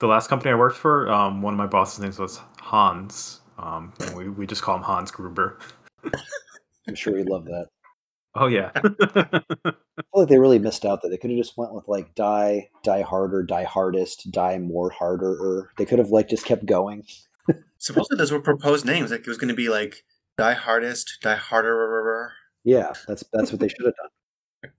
the 0.01 0.09
last 0.09 0.29
company 0.29 0.51
I 0.51 0.55
worked 0.57 0.77
for, 0.77 1.09
um, 1.11 1.41
one 1.41 1.55
of 1.55 1.59
my 1.59 1.67
boss's 1.69 2.01
names 2.01 2.19
was 2.19 2.41
Hans. 2.61 3.41
Um, 3.57 3.95
and 4.01 4.17
we 4.17 4.29
we 4.29 4.47
just 4.49 4.63
call 4.63 4.75
him 4.77 4.83
Hans 4.83 5.13
Gruber. 5.13 5.61
I'm 6.89 6.95
sure 6.97 7.17
he'd 7.17 7.29
love 7.29 7.45
that. 7.45 7.69
Oh 8.37 8.47
yeah. 8.47 8.71
I 8.75 8.81
feel 8.83 9.75
like 10.13 10.29
they 10.29 10.39
really 10.39 10.59
missed 10.59 10.85
out 10.85 11.03
that 11.03 11.09
they 11.09 11.17
could 11.17 11.31
have 11.31 11.39
just 11.39 11.57
went 11.57 11.73
with 11.73 11.87
like 11.87 12.15
die, 12.15 12.69
die 12.83 13.03
harder, 13.03 13.43
die 13.43 13.65
hardest, 13.65 14.31
die 14.31 14.59
more 14.59 14.91
harder. 14.91 15.33
Or 15.33 15.71
they 15.79 15.85
could 15.85 15.99
have 15.99 16.11
like 16.11 16.29
just 16.29 16.45
kept 16.45 16.67
going. 16.67 17.05
Supposedly, 17.79 18.19
those 18.19 18.33
were 18.33 18.41
proposed 18.41 18.85
names. 18.85 19.11
Like 19.11 19.21
it 19.21 19.29
was 19.29 19.39
going 19.39 19.49
to 19.49 19.55
be 19.55 19.69
like 19.69 20.05
Die 20.37 20.55
Hardest, 20.55 21.19
Die 21.23 21.35
Harder. 21.37 22.33
Yeah, 22.65 22.93
that's 23.07 23.23
that's 23.33 23.53
what 23.53 23.61
they 23.61 23.69
should 23.69 23.85
have 23.85 23.95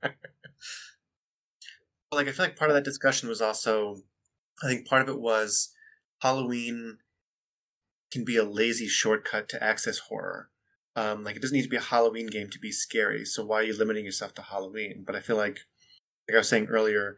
done. 0.01 0.13
Like 2.11 2.29
I 2.29 2.31
feel 2.31 2.45
like 2.45 2.55
part 2.55 2.71
of 2.71 2.75
that 2.75 2.85
discussion 2.85 3.27
was 3.27 3.41
also, 3.41 3.97
I 4.63 4.67
think 4.67 4.87
part 4.87 5.01
of 5.01 5.09
it 5.09 5.19
was 5.19 5.73
Halloween 6.21 6.99
can 8.09 8.23
be 8.23 8.37
a 8.37 8.45
lazy 8.45 8.87
shortcut 8.87 9.49
to 9.49 9.61
access 9.61 9.97
horror. 9.97 10.49
Um, 10.95 11.23
like 11.23 11.35
it 11.35 11.41
doesn't 11.41 11.55
need 11.55 11.63
to 11.63 11.69
be 11.69 11.75
a 11.75 11.81
Halloween 11.81 12.27
game 12.27 12.49
to 12.49 12.59
be 12.59 12.71
scary. 12.71 13.25
So 13.25 13.45
why 13.45 13.59
are 13.59 13.63
you 13.63 13.77
limiting 13.77 14.05
yourself 14.05 14.33
to 14.35 14.41
Halloween? 14.41 15.03
But 15.05 15.15
I 15.15 15.19
feel 15.19 15.35
like, 15.35 15.59
like 16.27 16.35
I 16.35 16.37
was 16.37 16.49
saying 16.49 16.67
earlier, 16.67 17.17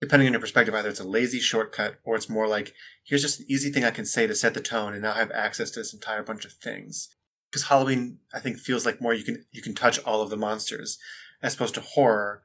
depending 0.00 0.26
on 0.28 0.34
your 0.34 0.40
perspective, 0.40 0.74
either 0.74 0.90
it's 0.90 1.00
a 1.00 1.04
lazy 1.08 1.40
shortcut 1.40 1.96
or 2.04 2.16
it's 2.16 2.28
more 2.28 2.46
like 2.46 2.74
here's 3.04 3.22
just 3.22 3.40
an 3.40 3.46
easy 3.48 3.70
thing 3.70 3.84
I 3.84 3.90
can 3.90 4.04
say 4.04 4.26
to 4.26 4.34
set 4.34 4.54
the 4.54 4.60
tone, 4.60 4.92
and 4.92 5.02
now 5.02 5.12
I 5.12 5.18
have 5.18 5.30
access 5.30 5.70
to 5.72 5.80
this 5.80 5.94
entire 5.94 6.22
bunch 6.22 6.44
of 6.44 6.52
things. 6.52 7.08
Because 7.50 7.68
Halloween, 7.68 8.18
I 8.34 8.40
think, 8.40 8.58
feels 8.58 8.84
like 8.84 9.00
more 9.00 9.14
you 9.14 9.24
can 9.24 9.46
you 9.52 9.62
can 9.62 9.74
touch 9.74 9.98
all 10.00 10.20
of 10.20 10.30
the 10.30 10.36
monsters, 10.36 10.98
as 11.42 11.54
opposed 11.54 11.74
to 11.74 11.80
horror, 11.80 12.42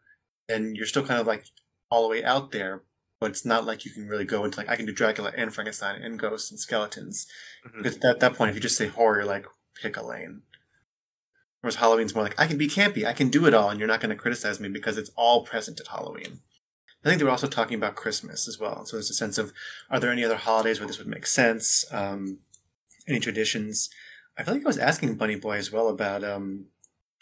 and 0.47 0.77
you're 0.77 0.85
still 0.85 1.06
kind 1.06 1.19
of 1.19 1.27
like 1.27 1.45
all 1.91 2.03
the 2.03 2.10
way 2.10 2.23
out 2.23 2.51
there, 2.51 2.84
but 3.19 3.31
it's 3.31 3.45
not 3.45 3.65
like 3.65 3.84
you 3.84 3.91
can 3.91 4.07
really 4.07 4.26
go 4.26 4.45
into 4.45 4.57
like 4.60 4.69
I 4.69 4.76
can 4.76 4.85
do 4.85 4.93
Dracula 4.93 5.34
and 5.35 5.53
Frankenstein 5.53 6.01
and 6.01 6.19
ghosts 6.19 6.51
and 6.51 6.60
skeletons. 6.60 7.27
Mhm. 7.68 7.77
Because 7.84 7.97
at 8.06 8.19
that 8.19 8.35
point, 8.35 8.49
if 8.51 8.56
you 8.56 8.61
just 8.61 8.77
say 8.77 8.88
horror, 8.88 9.18
you're 9.18 9.26
like 9.26 9.45
pick 9.81 9.97
a 9.97 10.06
lane. 10.06 10.43
Whereas 11.61 11.76
Halloween's 11.76 12.15
more 12.15 12.23
like 12.23 12.40
I 12.40 12.48
can 12.48 12.57
be 12.57 12.68
campy, 12.68 13.06
I 13.06 13.14
can 13.14 13.30
do 13.30 13.45
it 13.45 13.53
all, 13.53 13.69
and 13.69 13.80
you're 13.80 13.88
not 13.88 13.99
going 13.99 14.11
to 14.11 14.15
criticize 14.15 14.60
me 14.60 14.69
because 14.69 14.98
it's 14.98 15.11
all 15.15 15.45
present 15.45 15.80
at 15.80 15.88
Halloween. 15.88 16.40
I 17.03 17.10
think 17.10 17.19
they 17.19 17.26
were 17.26 17.31
also 17.31 17.48
talking 17.48 17.76
about 17.76 17.95
Christmas 17.95 18.48
as 18.48 18.60
well. 18.60 18.86
So 18.86 18.98
there's 18.98 19.10
a 19.10 19.14
sense 19.14 19.38
of 19.38 19.53
are 19.90 19.99
there 19.99 20.11
any 20.11 20.23
other 20.23 20.36
holidays 20.36 20.80
where 20.80 20.88
this 20.88 20.98
would 20.98 21.07
make 21.07 21.26
sense? 21.26 21.86
Um, 21.91 22.40
any 23.07 23.19
traditions? 23.19 23.90
I 24.38 24.44
feel 24.44 24.53
like 24.53 24.64
I 24.64 24.68
was 24.68 24.77
asking 24.77 25.15
Bunny 25.15 25.36
Boy 25.36 25.57
as 25.57 25.72
well 25.72 25.90
about 25.90 26.23
um, 26.23 26.65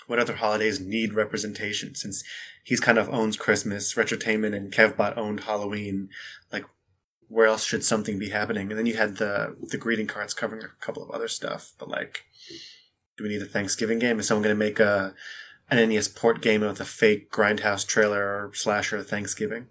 what 0.07 0.19
other 0.19 0.35
holidays 0.35 0.79
need 0.79 1.13
representation 1.13 1.95
since 1.95 2.23
he's 2.63 2.79
kind 2.79 2.97
of 2.97 3.09
owns 3.09 3.37
Christmas, 3.37 3.93
Retrotainment 3.93 4.55
and 4.55 4.71
Kevbot 4.71 5.17
owned 5.17 5.41
Halloween. 5.41 6.09
Like, 6.51 6.65
where 7.27 7.45
else 7.45 7.65
should 7.65 7.83
something 7.83 8.17
be 8.17 8.29
happening? 8.29 8.69
And 8.69 8.79
then 8.79 8.85
you 8.85 8.97
had 8.97 9.17
the 9.17 9.55
the 9.59 9.77
greeting 9.77 10.07
cards 10.07 10.33
covering 10.33 10.63
a 10.63 10.69
couple 10.83 11.03
of 11.03 11.11
other 11.11 11.27
stuff. 11.27 11.73
But 11.77 11.89
like, 11.89 12.25
do 13.17 13.23
we 13.23 13.29
need 13.29 13.41
a 13.41 13.45
Thanksgiving 13.45 13.99
game? 13.99 14.19
Is 14.19 14.27
someone 14.27 14.43
going 14.43 14.55
to 14.55 14.59
make 14.59 14.79
a 14.79 15.13
an 15.69 15.89
NES 15.89 16.07
port 16.07 16.41
game 16.41 16.63
of 16.63 16.77
the 16.77 16.85
fake 16.85 17.29
Grindhouse 17.31 17.85
trailer 17.85 18.23
or 18.23 18.51
slasher 18.53 19.01
Thanksgiving? 19.01 19.67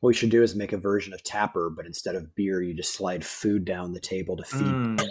What 0.00 0.08
we 0.08 0.14
should 0.14 0.30
do 0.30 0.42
is 0.42 0.54
make 0.54 0.72
a 0.72 0.78
version 0.78 1.12
of 1.12 1.22
Tapper, 1.22 1.70
but 1.70 1.86
instead 1.86 2.14
of 2.14 2.34
beer, 2.34 2.62
you 2.62 2.74
just 2.74 2.94
slide 2.94 3.24
food 3.24 3.64
down 3.64 3.92
the 3.92 4.00
table 4.00 4.36
to 4.36 4.44
feed. 4.44 4.60
Mm. 4.60 5.08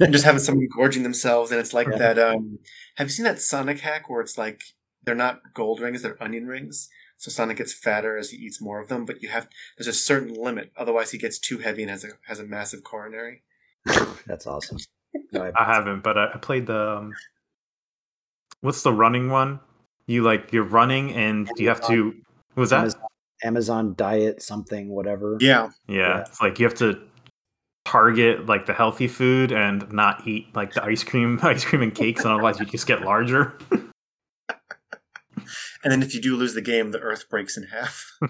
and 0.00 0.12
just 0.12 0.24
having 0.24 0.40
somebody 0.40 0.68
gorging 0.74 1.02
themselves, 1.02 1.50
and 1.50 1.60
it's 1.60 1.74
like 1.74 1.88
Yeah. 1.90 1.98
that. 1.98 2.18
Um, 2.18 2.58
have 2.96 3.06
you 3.06 3.12
seen 3.12 3.24
that 3.24 3.40
Sonic 3.40 3.80
hack 3.80 4.08
where 4.08 4.20
it's 4.20 4.36
like 4.38 4.62
they're 5.02 5.14
not 5.14 5.54
gold 5.54 5.80
rings, 5.80 6.02
they're 6.02 6.22
onion 6.22 6.46
rings? 6.46 6.88
So 7.16 7.30
Sonic 7.30 7.58
gets 7.58 7.72
fatter 7.72 8.16
as 8.16 8.30
he 8.30 8.36
eats 8.38 8.60
more 8.60 8.80
of 8.80 8.88
them, 8.88 9.04
but 9.04 9.22
you 9.22 9.28
have 9.28 9.48
there's 9.76 9.86
a 9.86 9.92
certain 9.92 10.34
limit, 10.34 10.72
otherwise 10.76 11.12
he 11.12 11.18
gets 11.18 11.38
too 11.38 11.58
heavy 11.58 11.82
and 11.82 11.90
has 11.90 12.04
a 12.04 12.08
has 12.26 12.40
a 12.40 12.44
massive 12.44 12.82
coronary. 12.82 13.42
That's 14.26 14.46
awesome. 14.46 14.78
No, 15.32 15.42
I- 15.44 15.52
I 15.62 15.64
haven't, 15.74 16.02
but 16.02 16.16
I, 16.18 16.32
I 16.32 16.36
played 16.38 16.66
the. 16.66 16.96
Um, 16.98 17.12
what's 18.60 18.82
the 18.82 18.92
running 18.92 19.28
one? 19.30 19.60
You 20.06 20.22
like 20.22 20.52
you're 20.52 20.64
running 20.64 21.12
and 21.12 21.48
you 21.56 21.68
have 21.68 21.86
to. 21.86 22.14
Was 22.56 22.70
that? 22.70 22.80
Amazon, 22.80 23.00
Amazon 23.44 23.94
diet 23.96 24.42
something 24.42 24.88
whatever. 24.88 25.36
Yeah, 25.40 25.70
Yeah, 25.88 25.96
Yeah. 25.96 26.20
it's 26.20 26.40
like 26.40 26.58
you 26.58 26.66
have 26.66 26.74
to 26.78 27.00
target 27.84 28.46
like 28.46 28.66
the 28.66 28.72
healthy 28.72 29.08
food 29.08 29.50
and 29.52 29.90
not 29.92 30.26
eat 30.26 30.54
like 30.54 30.72
the 30.74 30.84
ice 30.84 31.02
cream, 31.04 31.38
ice 31.42 31.64
cream 31.64 31.82
and 31.82 31.94
cakes, 31.94 32.22
and 32.24 32.32
otherwise 32.32 32.58
you 32.60 32.66
just 32.66 32.86
get 32.86 33.02
larger. 33.02 33.56
and 33.70 33.90
then 35.90 36.02
if 36.02 36.14
you 36.14 36.20
do 36.20 36.36
lose 36.36 36.54
the 36.54 36.60
game, 36.62 36.90
the 36.90 37.00
Earth 37.00 37.28
breaks 37.30 37.56
in 37.56 37.64
half. 37.64 38.18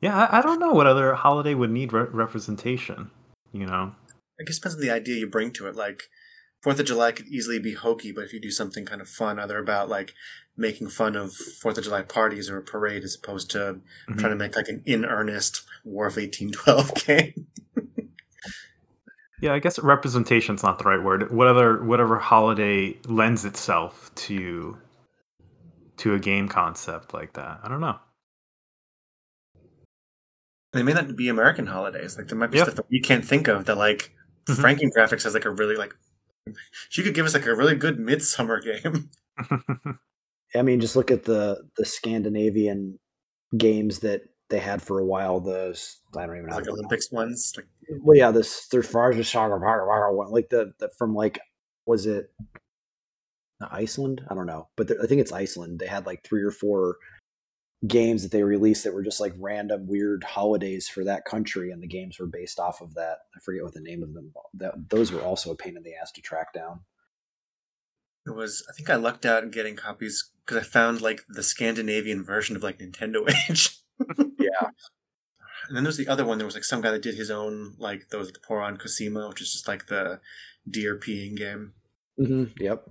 Yeah, 0.00 0.26
I, 0.26 0.38
I 0.38 0.42
don't 0.42 0.58
know 0.58 0.72
what 0.72 0.86
other 0.86 1.14
holiday 1.14 1.54
would 1.54 1.70
need 1.70 1.94
re- 1.94 2.06
representation. 2.10 3.10
You 3.54 3.66
know, 3.66 3.92
I 4.40 4.44
guess 4.44 4.56
it 4.56 4.60
depends 4.60 4.74
on 4.74 4.80
the 4.82 4.90
idea 4.90 5.16
you 5.16 5.28
bring 5.28 5.52
to 5.52 5.66
it. 5.68 5.76
Like 5.76 6.02
Fourth 6.62 6.80
of 6.80 6.86
July 6.86 7.12
could 7.12 7.28
easily 7.28 7.58
be 7.60 7.74
hokey, 7.74 8.10
but 8.12 8.24
if 8.24 8.32
you 8.32 8.40
do 8.40 8.50
something 8.50 8.84
kind 8.84 9.00
of 9.00 9.08
fun, 9.08 9.38
either 9.38 9.58
about 9.58 9.88
like 9.88 10.12
making 10.56 10.88
fun 10.88 11.14
of 11.14 11.32
Fourth 11.34 11.78
of 11.78 11.84
July 11.84 12.02
parties 12.02 12.50
or 12.50 12.56
a 12.58 12.62
parade, 12.62 13.04
as 13.04 13.14
opposed 13.14 13.50
to 13.52 13.80
Mhm. 14.08 14.18
trying 14.18 14.32
to 14.32 14.36
make 14.36 14.56
like 14.56 14.68
an 14.68 14.82
in 14.84 15.04
earnest 15.04 15.62
War 15.84 16.06
of 16.08 16.18
eighteen 16.18 16.50
twelve 16.50 16.92
game. 17.06 17.46
yeah, 19.40 19.52
I 19.52 19.58
guess 19.58 19.78
representation's 19.78 20.62
not 20.62 20.78
the 20.78 20.84
right 20.84 21.02
word. 21.02 21.30
Whatever, 21.30 21.84
whatever 21.84 22.18
holiday 22.18 22.96
lends 23.06 23.44
itself 23.44 24.10
to 24.16 24.78
to 25.98 26.14
a 26.14 26.18
game 26.18 26.48
concept 26.48 27.14
like 27.14 27.34
that. 27.34 27.60
I 27.62 27.68
don't 27.68 27.80
know. 27.80 27.98
They 30.74 30.82
may 30.82 30.92
not 30.92 31.16
be 31.16 31.28
American 31.28 31.66
holidays. 31.68 32.18
Like 32.18 32.26
there 32.28 32.36
might 32.38 32.50
be 32.50 32.58
Yeah. 32.58 32.64
stuff 32.64 32.76
that 32.76 32.90
we 32.90 33.00
can't 33.00 33.24
think 33.24 33.48
of 33.48 33.64
that 33.66 33.76
like 33.78 34.14
Mhm. 34.48 34.56
Frankengraphics 34.60 35.22
has 35.22 35.32
like 35.34 35.46
a 35.46 35.50
really 35.50 35.76
like 35.76 35.94
she 36.90 37.02
could 37.02 37.14
give 37.14 37.24
us 37.24 37.32
like 37.32 37.46
a 37.46 37.54
really 37.54 37.74
good 37.76 37.98
midsummer 37.98 38.60
game. 38.60 39.10
I 40.56 40.62
mean, 40.62 40.80
just 40.80 40.96
look 40.96 41.10
at 41.10 41.24
the 41.24 41.68
the 41.76 41.84
Scandinavian 41.84 42.98
games 43.56 44.00
that 44.00 44.22
they 44.50 44.58
had 44.58 44.82
for 44.82 44.98
a 44.98 45.04
while. 45.06 45.40
Those 45.40 46.00
I 46.16 46.26
don't 46.26 46.36
even 46.36 46.46
know. 46.46 46.52
how 46.52 46.56
like 46.58 46.64
to- 46.66 46.72
Olympics 46.72 47.10
ones. 47.10 47.52
Like 47.56 47.66
Well, 48.02 48.16
yeah, 48.18 48.30
this 48.30 48.68
their 48.68 48.82
Farja 48.82 49.24
Saga 49.24 49.56
one, 50.14 50.30
like 50.30 50.50
the, 50.50 50.72
the 50.78 50.90
from 50.98 51.14
like 51.14 51.38
was 51.86 52.06
it 52.06 52.30
Iceland? 53.70 54.22
I 54.28 54.34
don't 54.34 54.46
know, 54.46 54.68
but 54.76 54.88
the, 54.88 54.98
I 55.02 55.06
think 55.06 55.20
it's 55.20 55.32
Iceland. 55.32 55.78
They 55.78 55.86
had 55.86 56.06
like 56.06 56.22
three 56.24 56.42
or 56.42 56.50
four 56.50 56.96
games 57.86 58.22
that 58.22 58.32
they 58.32 58.42
released 58.42 58.84
that 58.84 58.94
were 58.94 59.02
just 59.02 59.20
like 59.20 59.34
random 59.38 59.86
weird 59.86 60.24
holidays 60.24 60.88
for 60.88 61.04
that 61.04 61.24
country, 61.24 61.70
and 61.70 61.82
the 61.82 61.88
games 61.88 62.18
were 62.18 62.26
based 62.26 62.58
off 62.58 62.80
of 62.80 62.94
that. 62.94 63.18
I 63.36 63.40
forget 63.40 63.64
what 63.64 63.74
the 63.74 63.80
name 63.80 64.02
of 64.02 64.14
them. 64.14 64.32
That 64.54 64.90
those 64.90 65.12
were 65.12 65.22
also 65.22 65.50
a 65.52 65.56
pain 65.56 65.76
in 65.76 65.82
the 65.82 65.94
ass 65.94 66.12
to 66.12 66.22
track 66.22 66.52
down. 66.52 66.80
it 68.26 68.34
was 68.34 68.64
I 68.68 68.72
think 68.72 68.90
I 68.90 68.96
lucked 68.96 69.26
out 69.26 69.42
in 69.42 69.50
getting 69.50 69.76
copies 69.76 70.30
because 70.44 70.58
I 70.58 70.66
found 70.66 71.00
like 71.00 71.22
the 71.28 71.42
Scandinavian 71.42 72.24
version 72.24 72.56
of 72.56 72.62
like 72.62 72.78
Nintendo 72.78 73.28
Age. 73.50 73.78
Yeah, 74.38 74.70
And 75.68 75.76
then 75.76 75.84
there's 75.84 75.96
the 75.96 76.08
other 76.08 76.24
one. 76.24 76.38
There 76.38 76.46
was 76.46 76.54
like 76.54 76.64
some 76.64 76.80
guy 76.80 76.90
that 76.90 77.02
did 77.02 77.14
his 77.14 77.30
own 77.30 77.74
like 77.78 78.08
those 78.10 78.30
the 78.32 78.40
Poron 78.40 78.76
Cosima, 78.76 79.28
which 79.28 79.40
is 79.40 79.52
just 79.52 79.68
like 79.68 79.86
the 79.86 80.20
deer 80.68 80.98
peeing 80.98 81.36
game. 81.36 81.74
mm-hmm. 82.18 82.44
yep. 82.60 82.88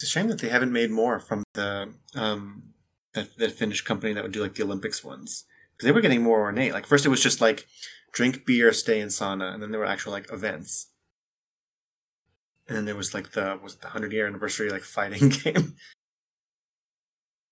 It's 0.00 0.08
a 0.08 0.12
shame 0.12 0.28
that 0.28 0.38
they 0.38 0.48
haven't 0.48 0.72
made 0.72 0.90
more 0.90 1.18
from 1.18 1.42
the 1.54 1.94
um 2.14 2.74
that, 3.18 3.38
that 3.38 3.52
Finnish 3.52 3.82
company 3.82 4.12
that 4.12 4.22
would 4.22 4.32
do 4.32 4.42
like 4.42 4.54
the 4.54 4.62
Olympics 4.62 5.04
ones 5.04 5.44
because 5.72 5.86
they 5.86 5.92
were 5.92 6.00
getting 6.00 6.22
more 6.22 6.40
ornate. 6.40 6.72
Like 6.72 6.86
first 6.86 7.06
it 7.06 7.10
was 7.10 7.22
just 7.22 7.40
like 7.40 7.66
drink 8.12 8.44
beer, 8.46 8.72
stay 8.72 9.00
in 9.00 9.08
sauna, 9.08 9.52
and 9.52 9.62
then 9.62 9.70
there 9.70 9.80
were 9.80 9.86
actual 9.86 10.12
like 10.12 10.30
events. 10.32 10.88
And 12.66 12.76
then 12.76 12.84
there 12.84 12.96
was 12.96 13.14
like 13.14 13.32
the 13.32 13.58
was 13.62 13.74
it 13.74 13.80
the 13.80 13.88
hundred 13.88 14.12
year 14.12 14.26
anniversary 14.26 14.70
like 14.70 14.82
fighting 14.82 15.28
game. 15.44 15.74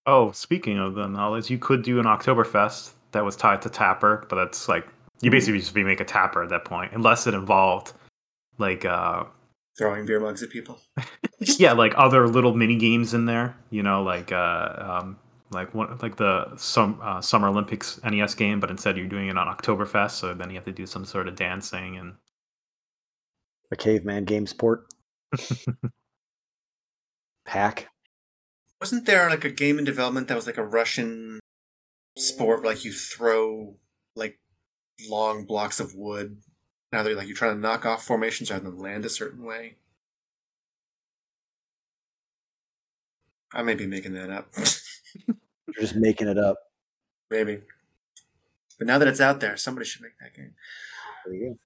oh, 0.06 0.32
speaking 0.32 0.78
of 0.78 0.94
the 0.94 1.06
knowledge, 1.06 1.50
you 1.50 1.58
could 1.58 1.82
do 1.82 1.98
an 1.98 2.04
Oktoberfest 2.04 2.90
that 3.12 3.24
was 3.24 3.36
tied 3.36 3.62
to 3.62 3.70
Tapper, 3.70 4.26
but 4.28 4.36
that's 4.36 4.68
like 4.68 4.86
You 5.22 5.30
basically 5.30 5.60
just 5.60 5.74
be 5.74 5.84
make 5.84 6.00
a 6.00 6.04
tapper 6.04 6.42
at 6.42 6.50
that 6.50 6.64
point, 6.64 6.92
unless 6.92 7.26
it 7.26 7.34
involved 7.34 7.92
like 8.58 8.84
uh 8.84 9.24
Throwing 9.78 10.06
beer 10.06 10.20
mugs 10.20 10.42
at 10.42 10.48
people. 10.48 10.80
yeah, 11.38 11.72
like 11.72 11.92
other 11.96 12.28
little 12.28 12.54
mini 12.54 12.76
games 12.76 13.12
in 13.12 13.26
there. 13.26 13.54
You 13.70 13.82
know, 13.82 14.02
like 14.02 14.32
uh 14.32 15.00
um 15.02 15.18
like 15.50 15.74
one 15.74 15.96
like 16.02 16.16
the 16.16 16.56
some 16.56 17.00
uh, 17.02 17.20
Summer 17.20 17.48
Olympics 17.48 18.00
NES 18.04 18.34
game, 18.34 18.60
but 18.60 18.70
instead 18.70 18.96
you're 18.96 19.06
doing 19.06 19.28
it 19.28 19.38
on 19.38 19.46
Oktoberfest, 19.54 20.12
so 20.12 20.34
then 20.34 20.50
you 20.50 20.56
have 20.56 20.64
to 20.64 20.72
do 20.72 20.86
some 20.86 21.04
sort 21.04 21.28
of 21.28 21.36
dancing 21.36 21.96
and 21.96 22.14
A 23.70 23.76
caveman 23.76 24.24
game 24.24 24.46
sport. 24.46 24.86
Pack. 27.46 27.88
Wasn't 28.80 29.06
there 29.06 29.30
like 29.30 29.44
a 29.44 29.50
game 29.50 29.78
in 29.78 29.84
development 29.84 30.28
that 30.28 30.34
was 30.34 30.46
like 30.46 30.58
a 30.58 30.66
Russian 30.66 31.40
sport, 32.18 32.64
like 32.64 32.84
you 32.84 32.92
throw 32.92 33.76
like 34.14 34.38
long 35.08 35.44
blocks 35.44 35.80
of 35.80 35.94
wood? 35.94 36.38
Now 36.92 37.02
they're 37.02 37.14
like 37.14 37.28
you're 37.28 37.36
trying 37.36 37.54
to 37.54 37.60
knock 37.60 37.86
off 37.86 38.04
formations 38.04 38.50
rather 38.50 38.64
than 38.64 38.78
land 38.78 39.04
a 39.04 39.08
certain 39.08 39.44
way. 39.44 39.76
I 43.52 43.62
may 43.62 43.74
be 43.74 43.86
making 43.86 44.12
that 44.14 44.30
up. 44.30 44.48
You're 45.26 45.80
just 45.80 45.96
making 45.96 46.28
it 46.28 46.38
up. 46.38 46.56
Maybe. 47.30 47.60
But 48.78 48.86
now 48.86 48.98
that 48.98 49.08
it's 49.08 49.20
out 49.20 49.40
there, 49.40 49.56
somebody 49.56 49.86
should 49.86 50.02
make 50.02 50.18
that 50.20 50.34
game. 50.34 50.54
There 51.24 51.34
you 51.34 51.48
go. 51.48 51.56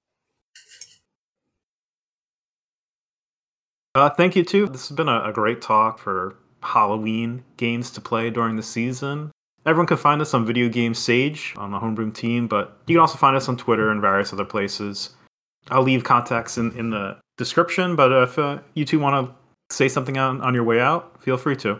Uh, 4.01 4.11
thank 4.11 4.37
you 4.37 4.45
too. 4.45 4.67
This 4.67 4.89
has 4.89 4.97
been 4.97 5.09
a, 5.09 5.25
a 5.25 5.33
great 5.33 5.61
talk 5.61 5.99
for 5.99 6.37
Halloween 6.63 7.43
games 7.57 7.91
to 7.93 8.01
play 8.01 8.31
during 8.31 8.57
the 8.57 8.63
season. 8.63 9.33
Everyone 9.67 9.87
can 9.87 9.97
find 9.97 10.23
us 10.23 10.33
on 10.33 10.47
Video 10.47 10.69
Game 10.69 10.95
Sage 10.95 11.55
on 11.57 11.71
the 11.71 11.79
Homebrew 11.79 12.13
team, 12.13 12.47
but 12.47 12.79
you 12.87 12.95
can 12.95 13.01
also 13.01 13.19
find 13.19 13.37
us 13.37 13.49
on 13.49 13.57
Twitter 13.57 13.91
and 13.91 14.01
various 14.01 14.33
other 14.33 14.45
places. 14.45 15.11
I'll 15.71 15.83
leave 15.83 16.05
contacts 16.05 16.57
in, 16.57 16.73
in 16.79 16.91
the 16.91 17.19
description, 17.37 17.97
but 17.97 18.13
if 18.13 18.39
uh, 18.39 18.61
you 18.75 18.85
two 18.85 19.01
want 19.01 19.27
to 19.27 19.75
say 19.75 19.89
something 19.89 20.17
on, 20.17 20.41
on 20.41 20.55
your 20.55 20.65
way 20.65 20.81
out, 20.81 21.23
feel 21.23 21.37
free 21.37 21.57
to. 21.57 21.79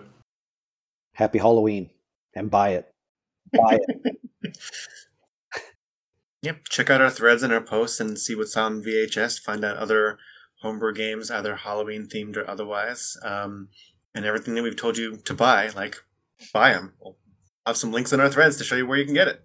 Happy 1.21 1.39
Halloween 1.39 1.91
and 2.35 2.51
buy 2.51 2.71
it. 2.71 2.89
Buy 3.53 3.79
it. 3.87 4.17
Yep. 6.43 6.69
Check 6.71 6.89
out 6.89 7.03
our 7.03 7.11
threads 7.11 7.43
and 7.43 7.53
our 7.53 7.61
posts 7.61 8.01
and 8.01 8.19
see 8.19 8.35
what's 8.35 8.57
on 8.57 8.83
VGS. 8.83 9.39
Find 9.41 9.63
out 9.63 9.77
other 9.77 10.17
homebrew 10.63 10.95
games, 10.95 11.31
either 11.31 11.57
Halloween 11.57 12.07
themed 12.07 12.35
or 12.35 12.49
otherwise. 12.49 13.15
Um, 13.23 13.69
and 14.15 14.25
everything 14.25 14.55
that 14.55 14.63
we've 14.63 14.75
told 14.75 14.97
you 14.97 15.19
to 15.19 15.35
buy, 15.35 15.69
like 15.77 15.99
buy 16.55 16.73
them. 16.73 16.95
We'll 16.99 17.19
have 17.67 17.77
some 17.77 17.93
links 17.93 18.15
in 18.15 18.21
our 18.21 18.31
threads 18.31 18.57
to 18.57 18.65
show 18.65 18.77
you 18.77 18.87
where 18.87 18.97
you 18.97 19.05
can 19.05 19.13
get 19.13 19.29
it. 19.29 19.43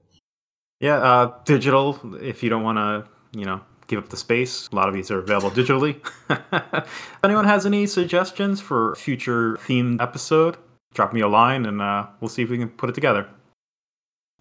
Yeah, 0.79 0.95
uh, 0.95 1.33
digital, 1.43 1.99
if 2.21 2.41
you 2.41 2.49
don't 2.49 2.63
want 2.63 2.77
to, 2.77 3.37
you 3.37 3.45
know, 3.45 3.59
give 3.87 3.99
up 3.99 4.07
the 4.07 4.15
space. 4.15 4.69
A 4.71 4.75
lot 4.75 4.87
of 4.87 4.93
these 4.93 5.11
are 5.11 5.19
available 5.19 5.51
digitally. 5.51 5.99
if 6.29 7.19
anyone 7.25 7.43
has 7.43 7.65
any 7.65 7.87
suggestions 7.87 8.61
for 8.61 8.93
a 8.93 8.95
future 8.95 9.57
themed 9.67 10.01
episode, 10.01 10.55
drop 10.95 11.13
me 11.13 11.21
a 11.21 11.27
line 11.27 11.65
and 11.65 11.81
uh, 11.81 12.07
we'll 12.19 12.29
see 12.29 12.41
if 12.41 12.49
we 12.49 12.57
can 12.57 12.69
put 12.69 12.89
it 12.89 12.93
together. 12.95 13.27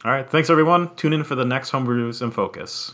All 0.05 0.11
right, 0.11 0.29
thanks 0.29 0.51
everyone. 0.51 0.95
Tune 0.97 1.13
in 1.13 1.25
for 1.25 1.35
the 1.35 1.45
next 1.45 1.71
Homebrews 1.73 2.23
in 2.23 2.31
Focus. 2.31 2.93